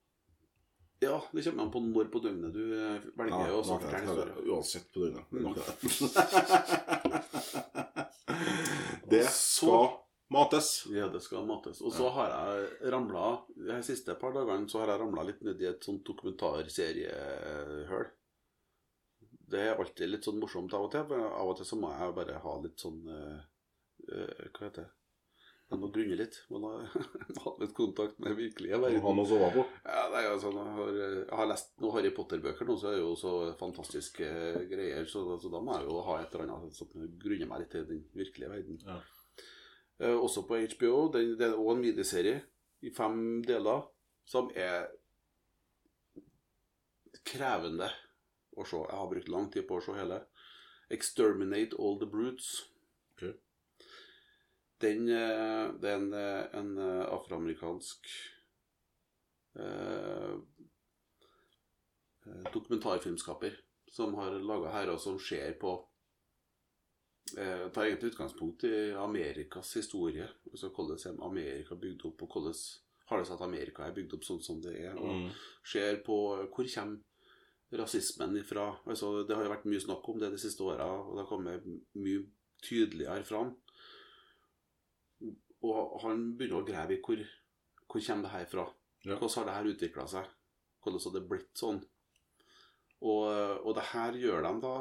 Ja, 1.05 1.19
det 1.33 1.45
kommer 1.47 1.63
an 1.67 1.73
på 1.75 1.81
når 1.85 2.07
på 2.13 2.19
døgnet 2.25 2.53
du 2.57 2.65
eh, 2.73 2.99
velger 3.19 3.47
Ja, 3.51 3.55
å 3.59 3.67
snakke 3.67 3.87
en 3.93 4.07
historien. 4.09 4.39
Uansett 4.49 4.87
på 4.95 4.99
døgnet. 5.05 5.25
Mm. 5.31 5.55
Det 9.15 9.27
skal 9.31 9.89
mates. 10.33 10.87
Ja, 10.91 11.09
det 11.09 11.21
skal 11.21 11.47
mates. 11.47 11.81
Og 11.85 11.93
så 11.95 12.09
har 12.17 12.29
jeg 12.33 12.91
ramla 12.93 13.27
De 13.55 13.83
siste 13.87 14.15
par 14.19 14.33
dagene 14.35 14.69
så 14.71 14.79
har 14.83 14.89
jeg 14.95 15.01
ramla 15.05 15.23
litt 15.29 15.43
ned 15.47 15.61
i 15.63 15.69
et 15.71 15.85
sånt 15.85 16.03
dokumentarseriehull. 16.09 18.09
Det 19.55 19.61
er 19.61 19.79
alltid 19.79 20.09
litt 20.11 20.25
sånn 20.27 20.41
morsomt 20.41 20.73
av 20.75 20.83
og 20.89 20.93
til. 20.95 21.05
For 21.11 21.19
av 21.29 21.49
og 21.53 21.57
til 21.61 21.67
så 21.69 21.77
må 21.79 21.89
jeg 21.93 22.17
bare 22.17 22.43
ha 22.43 22.53
litt 22.65 22.79
sånn 22.81 23.01
eh, 23.13 23.41
eh, 24.09 24.45
Hva 24.51 24.61
heter 24.67 24.83
det? 24.83 24.91
Jeg 25.75 25.81
må 25.83 25.89
grunne 25.95 26.17
litt. 26.21 26.37
Må 26.55 26.61
ha 26.71 27.53
litt 27.63 27.75
kontakt 27.77 28.21
med 28.23 28.37
virkelige 28.39 28.79
Han 28.79 28.85
verden. 28.87 29.21
å 29.21 29.27
sove 29.29 29.51
på. 29.57 29.65
Ja, 29.83 30.05
det 30.13 30.21
er 30.21 30.29
jo 30.29 30.37
sånn, 30.45 30.61
jeg, 30.61 30.75
har, 30.79 30.93
jeg 31.03 31.39
har 31.41 31.51
lest 31.51 31.75
noen 31.83 31.97
Harry 31.97 32.13
Potter-bøker 32.15 32.71
nå, 32.71 32.77
så 32.79 32.91
er 32.91 32.97
det 32.97 33.03
jo 33.03 33.15
så 33.19 33.35
fantastiske 33.61 34.31
greier. 34.71 35.09
Så, 35.11 35.25
så 35.43 35.51
da 35.53 35.63
må 35.65 35.77
jeg 35.77 35.89
jo 35.91 36.01
ha 36.07 36.21
et 36.23 36.37
eller 36.39 36.55
annet 36.55 36.79
som 36.79 36.91
grunner 36.95 37.51
meg 37.51 37.65
litt 37.65 37.75
til 37.75 37.89
den 37.91 38.05
virkelige 38.15 38.53
verden. 38.55 38.81
Ja. 38.87 39.01
Eh, 39.99 40.15
også 40.15 40.47
på 40.47 40.59
HBO. 40.77 41.09
Det, 41.15 41.25
det 41.41 41.51
er 41.51 41.59
også 41.59 41.77
en 41.77 41.85
miniserie 41.85 42.39
i 42.85 42.93
fem 42.95 43.43
deler 43.47 43.85
som 44.31 44.51
er 44.55 44.89
krevende 47.25 47.91
å 48.55 48.65
se. 48.67 48.79
Jeg 48.79 48.99
har 49.01 49.11
brukt 49.11 49.33
lang 49.33 49.51
tid 49.53 49.67
på 49.69 49.79
å 49.79 49.85
se 49.85 49.97
hele. 49.97 50.23
'Exterminate 50.93 51.77
All 51.81 51.99
The 51.99 52.07
Brutes'. 52.11 52.67
Den, 54.85 55.09
eh, 55.09 55.73
det 55.81 55.91
er 55.91 55.99
en, 55.99 56.13
eh, 56.13 56.59
en 56.61 56.73
eh, 56.79 57.05
afroamerikansk 57.15 58.11
eh, 59.59 60.35
dokumentarfilmskaper 62.53 63.57
som 63.95 64.15
har 64.19 64.37
laga 64.43 64.85
og 64.93 65.01
som 65.01 65.19
ser 65.23 65.55
på 65.61 65.75
eh, 67.39 67.69
Tar 67.73 67.87
egentlig 67.87 68.13
utgangspunkt 68.13 68.65
i 68.69 68.93
Amerikas 68.99 69.77
historie. 69.79 70.27
Altså 70.51 70.69
hvordan 70.75 70.99
er 70.99 71.25
Amerika 71.25 71.75
bygd 71.75 72.05
opp, 72.11 72.23
og 72.23 72.29
hvordan 72.37 72.59
har 73.09 73.21
det 73.21 73.27
seg 73.29 73.37
at 73.39 73.47
Amerika 73.47 73.85
er 73.87 73.97
bygd 73.97 74.17
opp 74.17 74.25
sånn 74.27 74.43
som 74.43 74.61
det 74.65 74.75
er. 74.81 74.95
Og 74.97 75.15
Mm. 75.15 75.31
ser 75.65 76.03
på 76.05 76.17
hvor 76.49 76.69
kommer 76.75 77.01
rasismen 77.73 78.37
ifra. 78.37 78.77
Altså, 78.87 79.27
det 79.27 79.37
har 79.37 79.45
jo 79.45 79.51
vært 79.51 79.67
mye 79.67 79.81
snakk 79.81 80.09
om 80.09 80.19
det 80.19 80.31
de 80.31 80.39
siste 80.39 80.63
åra, 80.63 80.87
og 80.87 81.17
det 81.17 81.25
har 81.25 81.31
kommet 81.31 81.65
mye 81.95 82.27
tydeligere 82.63 83.25
fram. 83.25 83.57
Og 85.65 86.01
han 86.05 86.25
begynner 86.37 86.61
å 86.61 86.67
grave 86.69 86.97
i 86.97 87.01
hvor, 87.05 87.21
hvor 87.89 88.03
kommer 88.05 88.27
det 88.29 88.33
her 88.35 88.49
fra. 88.51 88.65
Ja. 89.05 89.17
Hvordan 89.17 89.35
har 89.39 89.47
det 89.49 89.55
her 89.59 89.71
utvikla 89.73 90.07
seg? 90.11 90.27
Hvordan 90.85 91.01
har 91.05 91.15
det 91.17 91.23
blitt 91.31 91.53
sånn? 91.61 91.79
Og, 93.05 93.25
og 93.65 93.73
det 93.77 93.85
her 93.93 94.17
gjør 94.17 94.45
de 94.47 94.53
da 94.65 94.75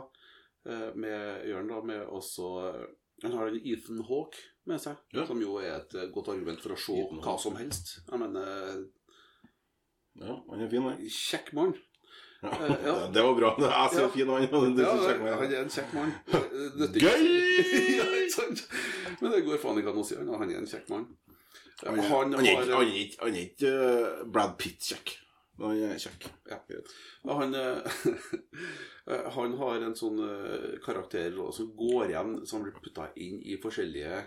eh, 0.70 0.90
med, 0.96 1.46
gjør 1.48 1.58
han 1.62 1.72
da 1.72 1.80
med 1.90 2.04
også 2.08 2.50
Han 3.24 3.34
har 3.38 3.50
en 3.52 3.58
Ethan 3.60 4.04
Hawke 4.08 4.40
med 4.68 4.80
seg, 4.80 5.00
Ja. 5.16 5.25
som 5.28 5.40
jo 5.44 5.58
er 5.60 5.74
et 5.82 5.96
eh, 6.00 6.08
godt 6.16 6.30
argument 6.34 6.62
for 6.63 6.75
å 6.75 6.80
se 6.80 6.96
hva 7.24 7.34
som 7.40 7.56
helst. 7.60 7.98
Jeg 8.08 8.20
mener 8.22 8.86
Ja, 10.20 10.38
han 10.50 10.62
er 10.63 10.70
fin, 10.72 10.86
han. 10.88 11.00
Kjekk 11.10 11.52
mann. 11.58 11.74
Ja. 12.43 12.51
Eh, 12.67 12.75
ja. 12.85 12.95
Det 13.15 13.21
var 13.23 13.33
bra. 13.39 13.50
Jeg 13.63 13.89
ser 13.95 14.01
Ja. 14.01 14.07
fin 14.13 14.29
han. 14.29 14.41
Ja, 14.43 14.47
han 15.39 15.51
er 15.51 15.55
en 15.63 15.69
kjekk 15.73 15.91
mann. 15.95 16.12
Sant? 18.33 18.59
Men 19.21 19.31
det 19.31 19.41
går 19.45 19.57
faen 19.62 19.77
ikke 19.81 19.91
an 19.93 20.01
å 20.01 20.05
si 20.07 20.15
han. 20.19 20.29
Han 20.41 20.50
er 20.51 20.57
en 20.62 20.67
kjekk 20.69 20.88
mann. 20.93 21.05
Han 21.83 22.00
er, 22.00 22.03
Han 22.09 22.33
er, 22.33 22.38
ikke- 22.39 22.71
er 22.71 22.75
er 23.38 23.41
eh, 23.69 24.07
Brad 24.25 24.53
Pitt-kjekk. 24.59 25.07
Men 25.59 25.67
han 25.69 25.77
er 25.93 25.97
kjekk. 26.01 26.21
Ja. 26.50 26.57
Han, 27.38 27.55
eh, 27.55 27.81
han 29.35 29.51
har 29.59 29.75
en 29.85 29.93
sånn 29.95 30.19
karakter 30.85 31.29
som 31.53 31.67
går 31.77 32.05
igjen, 32.09 32.31
som 32.50 32.63
blir 32.63 32.73
putta 32.73 33.05
inn 33.21 33.38
i 33.43 33.57
forskjellige 33.62 34.23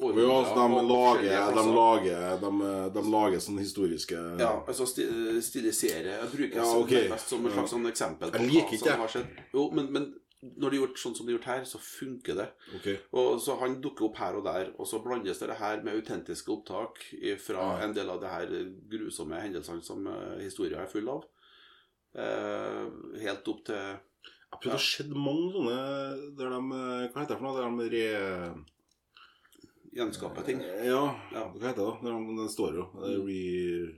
Og 0.00 0.16
ja, 0.16 0.28
altså, 0.32 0.54
de, 0.56 0.80
lager, 0.88 1.50
de, 1.56 1.64
lager, 1.76 2.38
de, 2.40 2.70
de 2.94 3.02
lager 3.12 3.42
sånne 3.44 3.64
historiske 3.66 4.16
Ja, 4.40 4.54
altså 4.64 4.86
sti 4.88 5.04
stilisere 5.44 6.14
Jeg 6.14 6.30
bruker 6.32 6.56
Ja, 6.62 6.70
det 6.88 7.02
mest 7.12 7.34
som 7.34 7.44
et 7.44 7.56
slags 7.58 7.74
sånn 7.74 7.90
eksempel 7.90 8.32
Jeg 8.32 8.48
liker 8.48 8.78
ikke 8.78 8.96
det. 9.20 9.44
Jo, 9.52 9.66
men, 9.76 9.90
men 9.92 10.08
når 10.40 10.72
det 10.72 10.76
er 10.78 10.80
gjort 10.80 11.00
sånn 11.02 11.14
som 11.18 11.26
det 11.28 11.34
er 11.34 11.36
gjort 11.36 11.48
her, 11.50 11.64
så 11.68 11.78
funker 11.84 12.38
det. 12.38 12.46
Okay. 12.78 12.94
Og 13.12 13.34
så 13.44 13.58
Han 13.60 13.74
dukker 13.84 14.06
opp 14.06 14.16
her 14.22 14.38
og 14.38 14.46
der, 14.46 14.70
og 14.80 14.88
så 14.88 15.02
blandes 15.04 15.42
det 15.42 15.58
her 15.58 15.82
med 15.84 15.98
autentiske 15.98 16.48
opptak 16.54 17.02
fra 17.44 17.66
Ja. 17.66 17.84
en 17.84 17.92
del 17.92 18.08
av 18.08 18.22
det 18.22 18.30
her 18.32 18.54
grusomme 18.88 19.36
hendelsene 19.42 19.84
som 19.84 20.06
uh, 20.08 20.38
historien 20.40 20.80
er 20.80 20.88
full 20.88 21.12
av. 21.12 21.26
Eh, 22.16 22.86
helt 23.22 23.46
opp 23.52 23.60
til 23.68 23.76
Jeg 23.76 24.56
har 24.56 24.62
prøvd 24.64 24.74
å 24.74 24.82
se 24.82 25.04
mange 25.12 25.52
sånne 25.54 25.76
der 26.40 26.56
de 26.56 26.60
Hva 26.66 27.20
heter 27.20 27.28
det 27.28 27.36
for 27.36 27.46
noe? 27.46 27.60
Der 27.60 27.68
de 27.70 27.90
re... 27.92 28.54
gjenskape 29.96 30.42
ting. 30.46 30.60
Ja, 30.84 31.02
Ja. 31.32 31.44
hva 31.54 31.66
heter 31.68 31.82
det? 31.82 31.88
da? 31.88 31.96
Den, 32.06 32.36
den 32.36 32.48
står 32.52 32.76
jo. 32.78 32.86
Er 33.04 33.18
Re... 33.24 33.96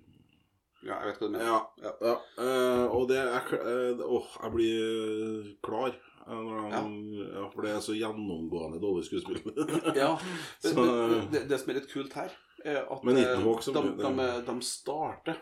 Ja, 0.83 0.97
jeg 0.99 1.13
vet 1.13 1.21
hva 1.21 1.27
du 1.29 1.35
mener. 1.37 1.47
Ja. 1.47 1.59
Ja. 1.85 1.93
ja. 2.09 2.15
Uh, 2.39 2.87
og 2.97 3.05
det 3.11 3.19
er 3.21 3.37
Åh, 3.39 3.53
eh, 3.55 4.01
Åh, 4.03 4.31
jeg 4.43 4.53
blir 4.57 5.53
klar. 5.63 5.93
eh, 6.27 6.33
Når 6.33 6.71
de, 6.73 7.29
ja. 7.37 7.45
For 7.53 7.63
det 7.63 7.71
er 7.77 7.85
så 7.85 7.95
gjennomgående 7.95 8.81
dårlig 8.83 9.05
skuespill. 9.07 9.43
Ja, 10.03 10.17
Så- 10.59 10.75
men 10.75 11.29
det, 11.31 11.45
det 11.51 11.61
som 11.63 11.71
er 11.71 11.79
litt 11.79 11.91
kult 11.93 12.13
her, 12.19 12.35
er 12.65 12.83
at 12.91 13.03
de, 13.03 13.15
de, 13.15 14.27
de 14.47 14.57
starter 14.63 15.39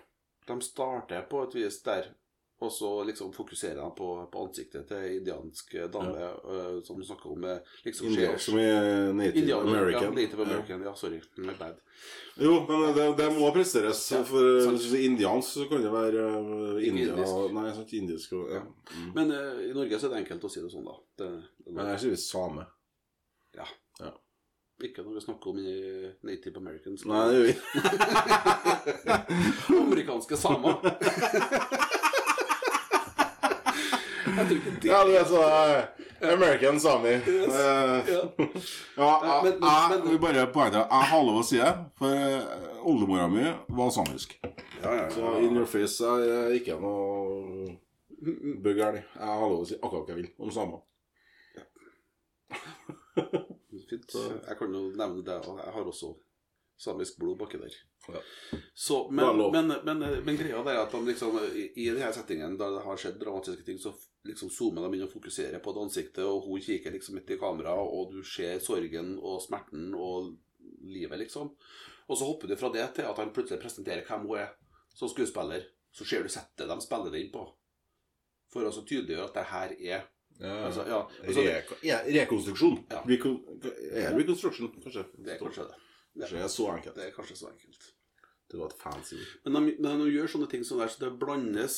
De 0.49 0.55
starter 0.65 1.23
på 1.31 1.43
et 1.47 1.55
vis 1.55 1.83
der, 1.85 2.07
og 2.61 2.73
så 2.73 3.05
liksom 3.05 3.33
fokuserer 3.33 3.83
han 3.83 3.95
på, 3.97 4.29
på 4.33 4.45
ansiktet 4.45 4.89
til 4.89 5.17
indiansk 5.17 5.75
dame 5.93 6.21
eh, 6.21 6.83
som 6.85 6.99
du 6.99 7.05
snakker 7.09 7.31
om 7.33 7.45
eh, 7.49 7.59
liksom 7.87 8.07
India, 8.11 8.39
som 8.39 8.59
er 8.61 9.13
native 9.17 9.39
Indian, 9.39 9.69
American. 9.69 10.03
Ja, 10.03 10.11
native 10.11 10.43
American. 10.43 10.83
Ja, 10.83 10.95
sorry. 10.95 11.21
My 11.37 11.53
bad. 11.59 11.75
Jo, 12.37 12.67
men 12.69 12.95
det, 12.95 13.17
det 13.17 13.39
må 13.39 13.53
presteres. 13.55 14.13
Ja, 14.13 14.25
for 14.29 14.59
eh, 14.59 14.65
sant. 14.67 14.93
indiansk, 14.93 15.49
så 15.55 15.65
kan 15.71 15.83
det 15.87 15.93
være 15.93 16.21
uh, 16.37 16.85
India 16.85 17.15
indisk. 17.15 17.33
Nei, 17.57 17.75
sant, 17.79 17.93
indisk 17.97 18.33
og 18.37 18.53
ja. 18.53 18.61
Mm. 18.93 19.11
Men 19.15 19.33
uh, 19.33 19.65
i 19.65 19.73
Norge 19.79 19.97
så 19.97 20.07
er 20.11 20.15
det 20.19 20.23
enkelt 20.27 20.45
å 20.45 20.53
si 20.53 20.61
det 20.61 20.69
sånn, 20.75 20.85
da. 20.85 20.95
Det, 21.17 21.29
det, 21.65 21.73
Men 21.79 21.89
her 21.95 21.99
sier 22.03 22.13
vi 22.13 22.21
same. 22.21 22.65
ikke 24.81 25.03
når 25.05 25.13
vi 25.19 25.21
snakker 25.21 25.51
om 25.51 25.57
native 26.25 26.57
americans. 26.61 27.05
Nei, 27.09 27.25
det 27.29 27.35
gjør 27.37 27.47
vi 27.49 27.55
Amerikanske 29.87 30.37
samer. 30.41 30.75
Jeg 34.37 34.47
tror 34.47 34.57
ikke 34.57 34.73
det 34.83 34.91
Ja, 34.91 34.99
du 35.07 35.11
vet 35.13 35.29
så 35.31 35.41
uh, 35.43 36.33
American 36.33 36.81
Sami. 36.81 37.15
Yes. 37.27 37.49
Uh, 37.49 37.59
Ja. 38.11 38.21
Ja, 38.97 39.11
jeg, 39.45 39.55
jeg 39.63 40.03
vil 40.07 40.19
bare 40.23 40.47
poengtere 40.53 40.87
Jeg 40.91 41.09
har 41.13 41.23
lov 41.27 41.39
å 41.41 41.45
si 41.47 41.57
det, 41.61 41.71
for 41.99 42.15
eh, 42.15 42.85
oldemora 42.91 43.27
mi 43.33 43.45
var 43.79 43.91
samisk. 43.95 44.37
Ja, 44.83 44.93
ja, 44.95 45.07
Så 45.13 45.35
in 45.45 45.57
your 45.57 45.67
face 45.69 46.05
jeg 46.05 46.31
er 46.37 46.55
ikke 46.59 46.77
noe 46.81 47.77
bug 48.61 48.81
her. 48.85 49.01
Jeg 49.01 49.27
har 49.41 49.49
lov 49.49 49.63
å 49.65 49.69
si 49.69 49.79
akkurat 49.81 50.05
hva 50.09 50.15
jeg 50.15 50.23
vil 50.23 50.31
om 50.47 50.53
samer. 50.55 50.81
Fint. 53.91 54.13
Jeg 54.15 54.57
kan 54.59 54.75
jo 54.77 54.83
nevne 54.99 55.23
det. 55.27 55.39
og 55.49 55.59
Jeg 55.65 55.73
har 55.75 55.89
også 55.95 56.13
samisk 56.81 57.19
blod 57.21 57.39
baki 57.41 57.61
der. 57.61 57.75
Ja. 58.09 58.21
Så, 58.75 59.03
men, 59.13 59.37
men, 59.53 59.73
men, 59.85 60.05
men 60.25 60.39
greia 60.39 60.63
er 60.65 60.81
at 60.81 60.95
de 60.95 61.01
liksom, 61.05 61.37
i, 61.53 61.67
i 61.77 61.91
denne 61.91 62.13
settingen 62.17 62.57
da 62.61 62.71
det 62.73 62.85
har 62.87 63.01
skjedd 63.01 63.19
dramatiske 63.21 63.67
ting, 63.67 63.81
så 63.83 63.93
liksom 64.25 64.53
zoomer 64.53 64.87
de 64.87 64.97
inn 64.97 65.05
og 65.05 65.13
fokuserer 65.13 65.61
på 65.61 65.75
det 65.77 65.85
ansiktet, 65.85 66.25
og 66.25 66.47
hun 66.49 66.63
kikker 66.65 66.95
liksom 66.97 67.19
midt 67.19 67.35
i 67.35 67.41
kamera, 67.41 67.75
og 67.77 68.15
du 68.15 68.23
ser 68.27 68.63
sorgen 68.65 69.19
og 69.19 69.43
smerten 69.45 69.93
og 69.97 70.33
livet, 70.89 71.21
liksom. 71.27 71.53
Og 72.11 72.19
så 72.19 72.27
hopper 72.27 72.51
du 72.51 72.57
fra 72.59 72.73
det 72.75 72.87
til 72.97 73.07
at 73.07 73.21
han 73.21 73.33
plutselig 73.35 73.61
presenterer 73.63 74.07
hvem 74.09 74.25
hun 74.27 74.41
er 74.41 74.55
som 74.97 75.11
skuespiller. 75.13 75.69
Så 75.93 76.07
ser 76.07 76.25
du 76.25 76.33
settet 76.33 76.71
de 76.71 76.79
spiller 76.83 77.13
det 77.13 77.25
inn 77.25 77.35
på. 77.35 77.45
For 78.51 78.67
å 78.67 78.73
så 78.75 78.83
tydeliggjøre 78.87 79.29
at 79.29 79.37
det 79.37 79.47
her 79.53 79.77
er 79.77 80.09
Ja, 80.41 80.55
altså, 80.65 80.87
ja, 80.89 80.99
altså, 81.21 81.43
ja, 81.85 81.99
rekonstruksjon. 82.07 82.79
Ja. 82.89 83.03
Recon 83.05 83.35
reconstruction, 84.17 84.71
kanskje? 84.81 85.03
det 85.21 85.35
er 85.35 85.41
kanskje 85.43 85.67
det. 85.69 85.77
Kanskje 86.19 86.37
det 86.39 86.45
er 86.45 86.53
så 86.57 86.67
enkelt. 86.75 86.95
Det 86.97 87.05
er 87.07 87.15
kanskje 87.17 87.37
så 87.37 87.49
enkelt. 87.53 87.93
Det 88.51 88.59
var 88.59 88.67
et 88.73 88.81
fancy 88.83 89.15
ord. 89.17 89.35
Men 89.45 89.53
de, 89.69 89.77
men 89.79 90.01
de 90.05 90.11
gjør 90.11 90.29
sånne 90.33 90.49
ting 90.51 90.65
som 90.67 90.79
der, 90.83 90.89
så 90.91 90.99
det 91.05 91.19
blandes 91.21 91.77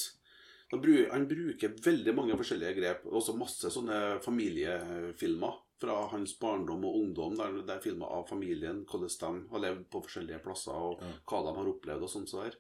de 0.72 0.78
bru- 0.80 1.10
Han 1.12 1.26
bruker 1.28 1.74
veldig 1.84 2.14
mange 2.16 2.36
forskjellige 2.40 2.76
grep. 2.78 3.02
Også 3.12 3.34
masse 3.36 3.68
sånne 3.74 3.98
familiefilmer 4.24 5.58
fra 5.82 5.96
hans 6.08 6.32
barndom 6.40 6.84
og 6.88 6.96
ungdom. 7.02 7.36
Der 7.36 7.58
det 7.60 7.74
er 7.76 7.80
filmer 7.84 8.06
av 8.08 8.24
familien, 8.30 8.84
hvordan 8.88 9.42
de 9.44 9.50
har 9.52 9.60
levd 9.66 9.84
på 9.92 10.00
forskjellige 10.06 10.40
plasser, 10.42 10.72
og 10.72 11.02
Ja. 11.02 11.12
hva 11.28 11.42
de 11.44 11.54
har 11.58 11.68
opplevd. 11.74 12.02
og 12.02 12.08
sånt 12.08 12.28
så 12.30 12.44
der. 12.44 12.56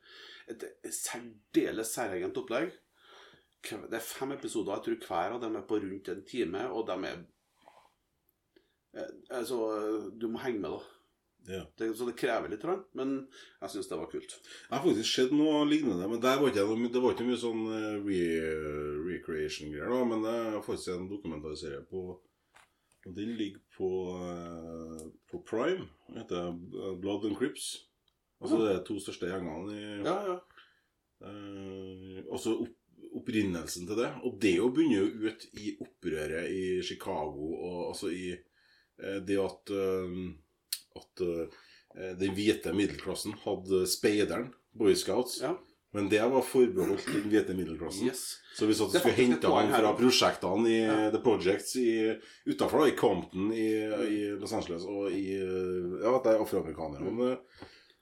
Et 0.48 0.92
særdeles 0.92 1.88
særegent 1.94 2.36
opplegg. 2.36 2.72
Det 3.62 3.94
er 3.94 4.00
fem 4.00 4.32
episoder. 4.32 4.74
Jeg 4.74 4.84
tror 4.98 5.06
hver 5.08 5.32
av 5.36 5.40
dem 5.40 5.56
er 5.56 5.62
på 5.62 5.80
rundt 5.80 6.08
en 6.08 6.24
time, 6.26 6.68
og 6.70 6.86
de 6.86 6.92
er 7.06 7.24
eh, 8.94 9.08
Altså, 9.30 10.10
du 10.18 10.28
må 10.28 10.38
henge 10.42 10.60
med, 10.60 10.70
da. 10.70 10.80
Ja. 11.48 11.64
Det, 11.78 11.88
så 11.98 12.06
det 12.06 12.14
krever 12.20 12.52
litt, 12.52 12.62
men 12.94 13.14
jeg 13.60 13.70
syns 13.72 13.88
det 13.90 13.96
var 13.98 14.10
kult. 14.12 14.34
Jeg 14.38 14.76
har 14.76 14.84
faktisk 14.84 15.08
sett 15.10 15.32
noe 15.34 15.64
lignende, 15.66 16.06
men 16.08 16.20
der 16.22 16.38
var 16.38 16.52
ikke 16.52 16.66
det 16.94 17.02
var 17.02 17.16
ikke 17.16 17.26
mye 17.26 17.40
sånn 17.40 17.64
eh, 17.74 17.96
re, 18.04 18.20
recreation-greier. 19.08 19.90
da, 19.90 20.04
Men 20.12 20.26
jeg 20.28 20.52
er 20.52 20.66
faktisk 20.66 20.92
en 20.94 21.08
dokumentarserie 21.10 21.82
på 21.90 22.04
og 23.02 23.14
Den 23.16 23.32
ligger 23.34 23.58
på, 23.74 23.88
eh, 24.22 25.06
på 25.26 25.40
Prime. 25.42 25.88
Den 26.06 26.20
heter 26.22 26.52
eh, 26.52 26.92
Blood 27.02 27.24
and 27.26 27.34
Crips. 27.40 27.72
Altså 28.42 28.60
det 28.60 28.68
er 28.76 28.84
to 28.86 28.94
største 29.02 29.26
gjengene 29.26 29.74
i 29.74 29.82
Ja, 30.06 30.14
ja. 30.28 30.36
eh, 31.26 32.22
Altså 32.30 32.54
opp, 32.62 32.76
opprinnelsen 33.18 33.88
til 33.90 33.98
det. 33.98 34.12
Og 34.22 34.38
det 34.42 34.54
jo 34.60 34.70
begynner 34.70 35.02
jo 35.02 35.32
ut 35.32 35.48
i 35.58 35.74
opprøret 35.82 36.54
i 36.54 36.62
Chicago, 36.86 37.50
og 37.58 37.80
altså 37.90 38.12
i 38.14 38.30
eh, 38.36 39.18
det 39.26 39.38
at 39.42 39.74
eh, 39.74 40.16
at 40.98 41.22
eh, 41.26 42.14
den 42.20 42.32
hvite 42.36 42.72
middelklassen 42.76 43.34
hadde 43.44 43.84
speideren, 43.90 44.50
Boy 44.72 44.94
Scouts. 44.96 45.40
Ja. 45.42 45.56
Men 45.92 46.06
det 46.08 46.22
var 46.24 46.40
forbeholdt 46.40 47.04
den 47.12 47.26
hvite 47.28 47.52
middelklassen. 47.52 48.06
Yes. 48.08 48.22
Så 48.56 48.64
hvis 48.64 48.78
du 48.80 48.86
skulle 48.88 49.12
hente 49.12 49.50
han 49.52 49.68
fra 49.74 49.90
prosjektene 49.98 50.70
i 50.70 50.78
Ja. 50.80 51.10
The 51.12 51.20
Projects 51.20 51.74
utafor, 52.48 52.86
i 52.88 52.94
Compton 52.96 53.50
i, 53.52 53.66
i 54.08 54.22
Los 54.40 54.54
Angeles 54.56 54.86
og 54.88 55.12
i 55.12 55.36
Ja, 55.36 56.14
afroamerikanerne, 56.16 57.36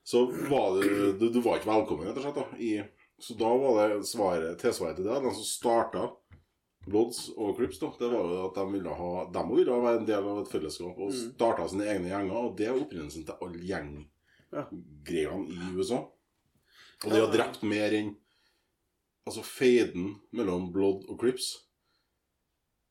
så 0.06 0.22
var 0.50 0.78
det 0.78 1.18
du, 1.18 1.28
du 1.34 1.40
var 1.42 1.58
ikke 1.58 1.70
velkommen, 1.72 2.06
rett 2.06 2.22
og 2.22 2.24
slett. 2.28 2.38
da 2.38 2.62
i, 2.62 2.72
Så 3.20 3.34
da 3.36 3.50
var 3.58 3.90
det 3.98 4.06
svaret, 4.08 4.58
tilsvaret 4.62 4.96
til 4.96 5.04
det. 5.10 5.18
Den 5.26 5.34
som 5.34 5.44
starta 5.44 6.06
Bloods 6.90 7.28
og 7.36 7.56
Crips, 7.56 7.78
da, 7.80 7.90
det 7.98 8.08
var 8.12 8.30
jo 8.34 8.40
at 8.48 8.56
de 8.58 8.64
ville 8.74 8.94
ha 9.00 9.10
De 9.32 9.42
ville 9.48 9.64
ville 9.64 9.82
være 9.84 10.00
en 10.00 10.08
del 10.08 10.30
av 10.32 10.40
et 10.42 10.52
fellesskap 10.52 10.98
og 10.98 11.10
Mm. 11.10 11.18
starta 11.34 11.68
sine 11.68 11.86
egne 11.86 12.10
gjenger. 12.10 12.36
Og 12.40 12.56
det 12.58 12.66
er 12.68 12.78
opprinnelsen 12.80 13.24
til 13.26 13.34
alle 13.42 13.60
gjenggreiene 13.70 15.46
i 15.54 15.76
USA. 15.76 16.00
Og 17.04 17.10
de 17.10 17.20
har 17.20 17.32
drept 17.32 17.62
mer 17.62 17.94
enn 17.96 18.16
Altså, 19.28 19.42
feiden 19.44 20.14
mellom 20.32 20.72
Blood 20.72 21.04
og 21.12 21.18
Crips 21.20 21.50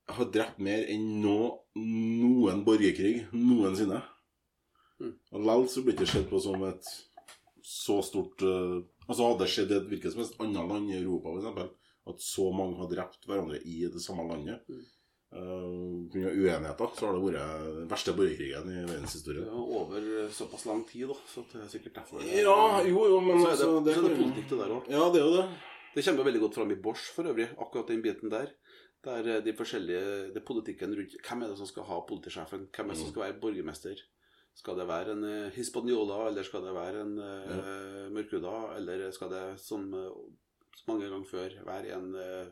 har 0.08 0.30
drept 0.32 0.60
mer 0.64 0.86
enn 0.88 1.22
nå, 1.24 1.40
noen 1.76 2.62
borgerkrig 2.64 3.26
noensinne. 3.34 3.98
Mm. 5.02 5.16
Og 5.34 5.42
Likevel 5.42 5.68
så 5.74 5.84
blir 5.84 5.98
det 5.98 6.06
ikke 6.06 6.14
sett 6.14 6.30
på 6.30 6.40
som 6.44 6.64
et 6.70 6.86
så 7.66 8.00
stort 8.06 8.42
uh, 8.46 8.80
Altså 9.10 9.26
Hadde 9.26 9.42
det 9.42 9.50
skjedd 9.50 9.72
i 9.74 9.78
et 9.80 9.88
hvilket 9.90 10.14
som 10.14 10.22
helst 10.22 10.40
annet 10.40 10.70
land 10.70 10.90
i 10.94 11.00
Europa, 11.00 11.34
eksempel, 11.40 11.70
at 12.08 12.20
så 12.22 12.52
mange 12.56 12.78
har 12.78 12.88
drept 12.90 13.26
hverandre 13.28 13.60
i 13.66 13.82
det 13.92 14.02
samme 14.02 14.28
landet 14.30 14.62
Mm. 14.70 14.86
uh, 15.34 16.10
Pga. 16.10 16.30
uenigheter, 16.34 16.90
så 16.98 17.06
har 17.06 17.14
det 17.14 17.22
vært 17.26 17.76
den 17.76 17.88
verste 17.92 18.14
borgerkrigen 18.18 18.70
i 18.72 18.80
Det 18.80 18.90
verdenshistorien. 18.90 19.46
er 19.46 19.52
over 19.54 20.30
såpass 20.34 20.66
lang 20.66 20.84
tid, 20.90 21.08
da, 21.08 21.14
så 21.30 21.44
det 21.52 21.62
er 21.62 21.68
sikkert 21.70 21.94
derfor 22.00 22.20
det 22.24 22.42
Ja, 22.44 22.82
jo, 22.84 23.04
jo, 23.14 23.20
men 23.22 23.38
så 23.38 23.52
er 23.52 23.58
det, 23.58 23.60
altså, 23.60 23.70
så 23.80 23.86
det 23.86 23.94
kan 23.96 24.04
jo- 24.10 24.18
politikk, 24.24 24.50
det 24.50 24.58
der 24.60 24.74
òg. 24.74 24.90
Ja, 24.90 25.10
det 25.14 25.22
er 25.22 25.26
jo 25.26 25.36
det. 25.38 25.50
Det 25.96 26.06
kommer 26.06 26.24
veldig 26.24 26.40
godt 26.42 26.56
fram 26.56 26.72
i 26.72 26.76
Bosch 26.76 27.14
for 27.14 27.24
øvrig, 27.24 27.50
akkurat 27.58 27.88
den 27.88 28.02
biten 28.02 28.30
der. 28.30 28.48
Der 29.04 29.20
eh, 29.38 29.42
de 29.42 29.54
forskjellige, 29.54 30.34
det 30.34 30.44
politikken 30.46 30.92
rundt 30.98 31.16
Hvem 31.24 31.44
er 31.44 31.48
det 31.50 31.58
som 31.58 31.66
skal 31.68 31.84
ha 31.84 32.02
politisjefen? 32.02 32.68
Hvem 32.74 32.86
er 32.90 32.94
det 32.94 32.98
som 32.98 33.08
Mm. 33.08 33.12
skal 33.14 33.24
være 33.24 33.40
borgermester? 33.42 33.96
Skal 34.56 34.76
det 34.76 34.88
være 34.88 35.12
en 35.14 35.24
uh, 35.24 35.50
hispaniola, 35.56 36.28
eller 36.28 36.44
skal 36.44 36.62
det 36.62 36.74
være 36.74 37.02
en 37.02 37.18
uh, 37.18 38.10
mørkhuda? 38.12 38.76
Eller 38.76 39.12
skal 39.12 39.30
det, 39.30 39.60
som 39.62 39.94
eh, 39.94 40.10
så 40.10 40.49
mange 40.88 41.10
ganger 41.10 41.28
før, 41.30 41.50
være 41.68 41.96
en 41.98 42.16
uh, 42.16 42.48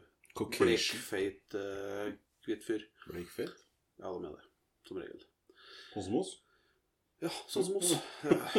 blekfeit 0.60 1.56
uh, 1.58 2.12
hvit 2.48 2.64
fyr? 2.64 2.80
Blekfeit? 3.08 3.50
Ja, 4.00 4.08
de 4.14 4.26
er 4.26 4.30
det. 4.36 4.42
Som 4.88 4.98
regel. 5.02 5.22
Sånn 5.94 6.04
som 6.06 6.16
oss. 6.22 6.32
Ja, 7.24 7.30
sånn 7.50 7.66
som 7.66 7.76
oss. 7.80 7.90
Eh, 8.30 8.58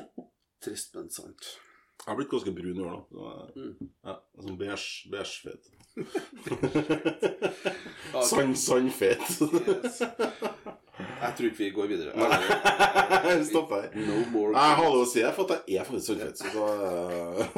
Trist, 0.64 0.88
men 0.96 1.08
sant. 1.12 1.42
Jeg 2.00 2.08
har 2.08 2.16
blitt 2.16 2.32
ganske 2.32 2.52
brun 2.56 2.80
i 2.80 2.84
år, 2.86 2.92
da. 3.12 3.24
Mm. 3.60 3.74
ja, 4.08 4.14
sånn 4.40 4.58
beige, 4.60 4.90
beige 5.12 5.36
fet. 5.44 5.62
Sann, 8.30 8.52
sann 8.56 8.88
fet. 8.90 9.20
Yes. 9.20 10.00
Jeg 11.20 11.32
tror 11.36 11.46
ikke 11.50 11.60
vi 11.60 11.70
går 11.76 11.86
videre. 11.92 12.10
Stopp 13.50 13.70
her. 13.76 13.88
No 14.00 14.16
more 14.32 14.52
Jeg 14.56 14.72
har 14.80 14.88
det 14.94 15.00
å 15.04 15.06
si, 15.12 15.20
for 15.36 15.44
at 15.44 15.52
jeg 15.68 15.76
er 15.78 15.84
faktisk 15.88 16.06
sannfett. 16.10 16.36
Så 16.40 16.46
da 16.56 16.68
Eh, 17.50 17.56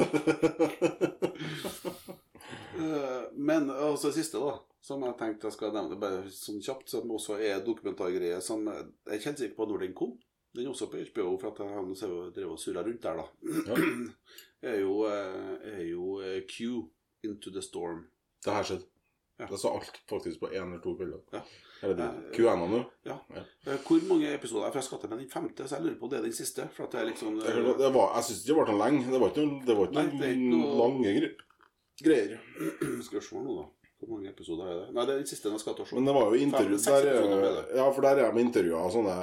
Men 3.93 3.99
også 3.99 4.09
det 4.09 4.17
siste, 4.23 4.39
da, 4.41 4.53
som 4.81 5.03
jeg 5.05 5.13
tenkte 5.19 5.45
jeg 5.45 5.53
skal 5.53 5.73
nevne 5.75 5.97
bare 6.01 6.23
sånn 6.33 6.61
kjapt, 6.65 6.87
som 6.89 7.11
også 7.13 7.35
er 7.45 7.59
dokumentargreie 7.61 8.39
som 8.41 8.63
Jeg 8.65 8.87
er 9.05 9.19
ikke 9.19 9.29
helt 9.29 9.41
sikker 9.43 9.57
på 9.59 9.67
når 9.69 9.83
den 9.85 9.93
kom. 9.93 10.15
Den 10.53 10.65
er 10.65 10.71
også 10.71 10.87
på 10.89 10.97
HBO, 11.11 11.35
for 11.41 11.51
at 11.53 11.61
han 11.61 11.93
drev 12.33 12.55
og 12.55 12.59
surra 12.61 12.81
rundt 12.85 13.01
der, 13.05 13.21
da. 13.21 13.27
Ja. 13.69 13.77
Er 14.63 14.77
jo, 14.79 14.93
eh, 15.11 15.57
er 15.75 15.81
jo 15.89 16.21
eh, 16.23 16.37
Q, 16.47 16.85
Into 17.27 17.51
the 17.51 17.59
Storm. 17.61 18.05
Det 18.45 18.53
her 18.55 18.63
skjedde. 18.63 18.85
Ja. 19.41 19.49
Jeg 19.51 19.59
så 19.59 19.73
alt 19.75 19.97
faktisk 20.07 20.39
på 20.39 20.47
én 20.55 20.69
eller 20.69 20.79
to 20.79 20.93
kvelder. 20.95 21.19
Ja. 21.35 21.41
Eller 21.83 21.97
de 21.99 22.05
Eh, 22.07 22.29
QN-ene 22.37 22.69
nå. 22.71 22.79
Eh, 23.11 23.75
Hvor 23.83 24.05
mange 24.07 24.29
episoder? 24.31 24.71
For 24.71 24.79
jeg 24.79 24.87
skal 24.87 25.01
til 25.03 25.11
med 25.11 25.19
den 25.19 25.29
femte, 25.33 25.67
så 25.67 25.75
jeg 25.75 25.83
lurer 25.89 25.97
på 25.99 26.07
om 26.07 26.13
det 26.13 26.19
er 26.21 26.27
den 26.29 26.37
siste. 26.37 26.69
For 26.77 26.85
at 26.87 26.95
det 26.95 27.01
er 27.01 27.09
liksom 27.11 27.35
Det, 27.43 27.57
det 27.81 27.91
var, 27.97 28.13
jeg 28.15 28.29
syns 28.29 28.39
ikke 28.39 28.53
det 28.53 28.57
var 28.61 28.71
noe 28.71 28.79
lenge. 28.85 29.03
Det 29.11 29.19
var 29.25 29.33
ikke 29.33 29.43
noe, 29.49 29.59
det 29.67 29.75
var 29.81 29.91
ikke 29.91 30.05
det 30.23 30.29
er 30.31 30.39
noe 30.39 30.61
noe- 30.63 30.79
lange 30.79 31.15
gre 31.19 31.31
greier. 32.07 32.39
Skal 33.09 33.19
vi 33.19 33.25
se 33.27 33.43
nå, 33.43 33.57
da. 33.59 33.67
Hvor 34.03 34.17
mange 34.17 34.29
episoder 34.33 34.67
er 34.69 34.81
det? 34.81 34.87
Nei, 34.95 35.05
det 35.07 35.13
er 35.13 35.21
den 35.23 35.29
siste 35.29 35.49
jeg 35.53 35.61
skal 35.63 35.75
til 35.77 35.85
å 35.85 35.87
se. 35.89 35.95
Men 35.95 36.09
det 36.09 36.13
var 36.17 36.27
jo 36.29 36.43
intervju 36.47 36.77
der, 36.83 37.07
det. 37.07 37.63
Ja, 37.79 37.87
for 37.91 38.01
der 38.05 38.19
er 38.19 38.25
jeg 38.27 38.35
med 38.37 38.45
intervjuer 38.47 38.83
av 38.83 38.91
sånne 38.93 39.15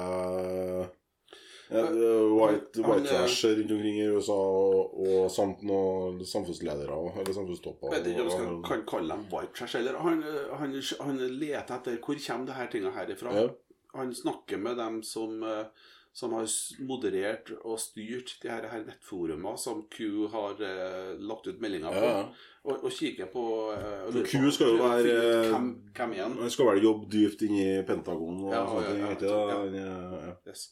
ja, 1.71 1.83
white, 1.87 2.81
Han- 2.83 2.91
white 2.91 3.07
trash 3.07 3.45
rundt 3.45 3.71
omkring 3.71 3.99
i 4.01 4.07
USA, 4.11 4.33
og, 4.33 4.97
og 5.07 5.31
samt 5.31 5.61
noen 5.63 6.19
samfunnsledere 6.27 6.91
eller 6.91 7.33
samfunnstopper. 7.37 7.93
Jeg 7.93 8.03
vet 8.03 8.11
ikke 8.11 8.25
om 8.25 8.31
skal, 8.33 8.57
kan 8.67 8.83
kalle 8.89 9.15
dem 9.15 9.23
white 9.31 9.55
trash. 9.55 9.77
Eller 9.79 9.95
han, 10.03 10.19
han, 10.59 10.75
han 11.05 11.21
leter 11.39 11.77
etter 11.77 11.99
hvor 12.03 12.19
kommer 12.27 12.49
det 12.49 12.57
her 12.59 12.71
tinga 12.73 12.91
herifra. 12.97 13.35
Ja. 13.37 13.47
Han 13.95 14.11
snakker 14.15 14.59
med 14.59 14.77
dem 14.79 14.99
som, 15.03 15.41
eh, 15.43 15.65
som 16.13 16.33
har 16.35 16.43
moderert 16.83 17.51
og 17.63 17.77
styrt 17.79 18.33
de 18.43 18.49
her, 18.51 18.65
her 18.67 18.81
nettforumene 18.83 19.57
som 19.57 19.85
Q 19.93 20.27
har 20.33 20.59
eh, 20.59 21.13
lagt 21.23 21.47
ut 21.47 21.61
meldinger 21.63 21.93
på. 21.95 22.01
Ja. 22.03 22.25
Og, 22.67 22.83
og 22.83 22.91
kikker 22.93 23.29
på 23.31 23.43
eh, 23.73 24.01
og 24.09 24.17
Q 24.27 24.33
på- 24.43 24.51
skal 24.57 24.73
jo 24.73 24.81
være- 24.83 25.47
Hvem, 25.53 25.69
hvem 25.95 26.11
igjen? 26.17 26.35
Han 26.41 26.51
skal 26.51 26.67
vel 26.73 26.83
jobbe 26.83 27.07
dypt 27.13 27.45
inn 27.47 27.55
i 27.61 27.69
Pentagon 27.87 28.43
og 28.43 28.51
Ja, 28.53 28.65
sånne 28.67 28.83
ja, 28.83 29.15
ting. 29.15 29.29
ja, 29.29 29.39
ja. 29.47 29.61
Han 29.61 29.79
ja. 30.27 30.35
Yes. 30.51 30.65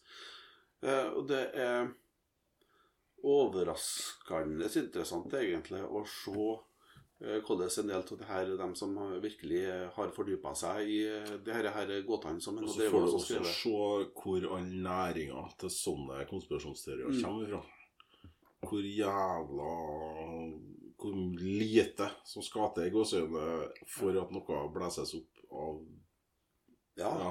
Eh, 0.84 1.08
og 1.16 1.26
det 1.32 1.42
er 1.56 1.88
overraskende 3.24 4.68
interessant 4.80 5.34
egentlig 5.36 5.82
å 5.84 6.04
se 6.08 6.36
eh, 6.36 6.60
hvordan 7.20 7.68
en 7.82 7.90
del 7.92 7.98
av 8.00 8.18
det 8.20 8.28
her, 8.30 8.50
dem 8.58 8.76
som 8.80 8.94
virkelig 9.20 9.64
eh, 9.68 9.88
har 9.92 10.12
fordypa 10.16 10.54
seg 10.56 10.88
i 10.88 11.00
eh, 11.12 11.34
det 11.44 11.52
her, 11.58 11.68
her 11.76 11.92
gåtene 12.08 12.40
som 12.42 12.58
en 12.58 12.64
Og 12.64 12.72
så 12.72 12.88
får 12.94 13.06
du 13.06 13.16
også 13.18 13.42
se 13.44 13.66
hvor 14.22 14.46
all 14.56 14.70
næringa 14.86 15.44
til 15.60 15.74
sånne 15.76 16.22
konspirasjonsteorier 16.30 17.12
Mm. 17.12 17.22
kommer 17.24 17.50
fra. 17.52 17.62
Hvor 18.70 18.84
jævla 18.84 19.74
Hvor 21.00 21.16
lite 21.40 22.10
som 22.28 22.44
skal 22.44 22.72
til 22.76 22.88
i 22.88 22.92
gåseøynene 22.92 23.70
for 23.88 24.16
at 24.20 24.32
noe 24.36 24.64
blåses 24.74 25.14
opp 25.20 25.44
av 25.52 25.82
Ja. 27.00 27.12
ja. 27.16 27.30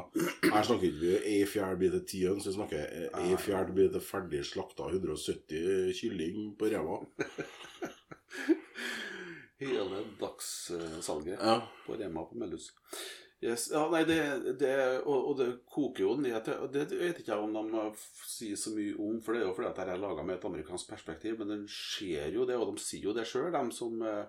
Her 0.48 0.62
snakker 0.64 0.86
ikke 0.88 1.00
vi 1.02 1.16
ei 1.28 1.42
fjerd 1.44 1.76
bit 1.80 1.92
til 1.92 2.04
ti 2.08 2.20
høns, 2.24 2.46
vi 2.48 2.54
snakker 2.54 3.10
ei 3.20 3.34
fjerd 3.36 3.74
bit 3.76 3.92
til 3.92 4.00
ferdig 4.00 4.40
slakta 4.48 4.86
170 4.88 5.92
kylling 5.98 6.54
på 6.56 6.70
ræva. 6.72 7.02
Hele 9.58 10.02
dagssalget 10.20 11.38
Ja. 11.40 11.60
på 11.86 11.96
Rema 11.98 12.24
på 12.24 12.38
Mellus. 12.38 12.70
Yes. 13.40 13.68
Ja, 13.70 13.84
nei, 13.90 14.02
det, 14.02 14.18
det 14.58 14.72
og, 15.04 15.28
og 15.30 15.34
det 15.38 15.46
koker 15.70 16.02
jo 16.02 16.14
ned 16.18 16.40
til 16.42 16.64
Det 16.74 16.88
vet 16.90 17.20
ikke 17.20 17.36
jeg 17.36 17.44
om 17.44 17.52
de 17.70 17.82
sier 18.26 18.58
så 18.58 18.72
mye 18.74 18.96
om, 18.98 19.20
for 19.22 19.34
det 19.34 19.44
er 19.44 19.46
jo 19.46 19.52
fordi 19.54 19.68
at 19.68 19.76
dette 19.78 19.94
er 19.94 20.02
laga 20.02 20.24
med 20.26 20.38
et 20.40 20.46
amerikansk 20.48 20.90
perspektiv, 20.90 21.36
men 21.38 21.52
den 21.52 21.68
ser 21.70 22.34
jo 22.34 22.46
det, 22.48 22.56
og 22.58 22.72
de 22.72 22.82
sier 22.82 23.06
jo 23.06 23.14
det 23.14 23.28
sjøl, 23.30 23.52
de 23.54 23.62
som 23.76 24.02
eh, 24.02 24.24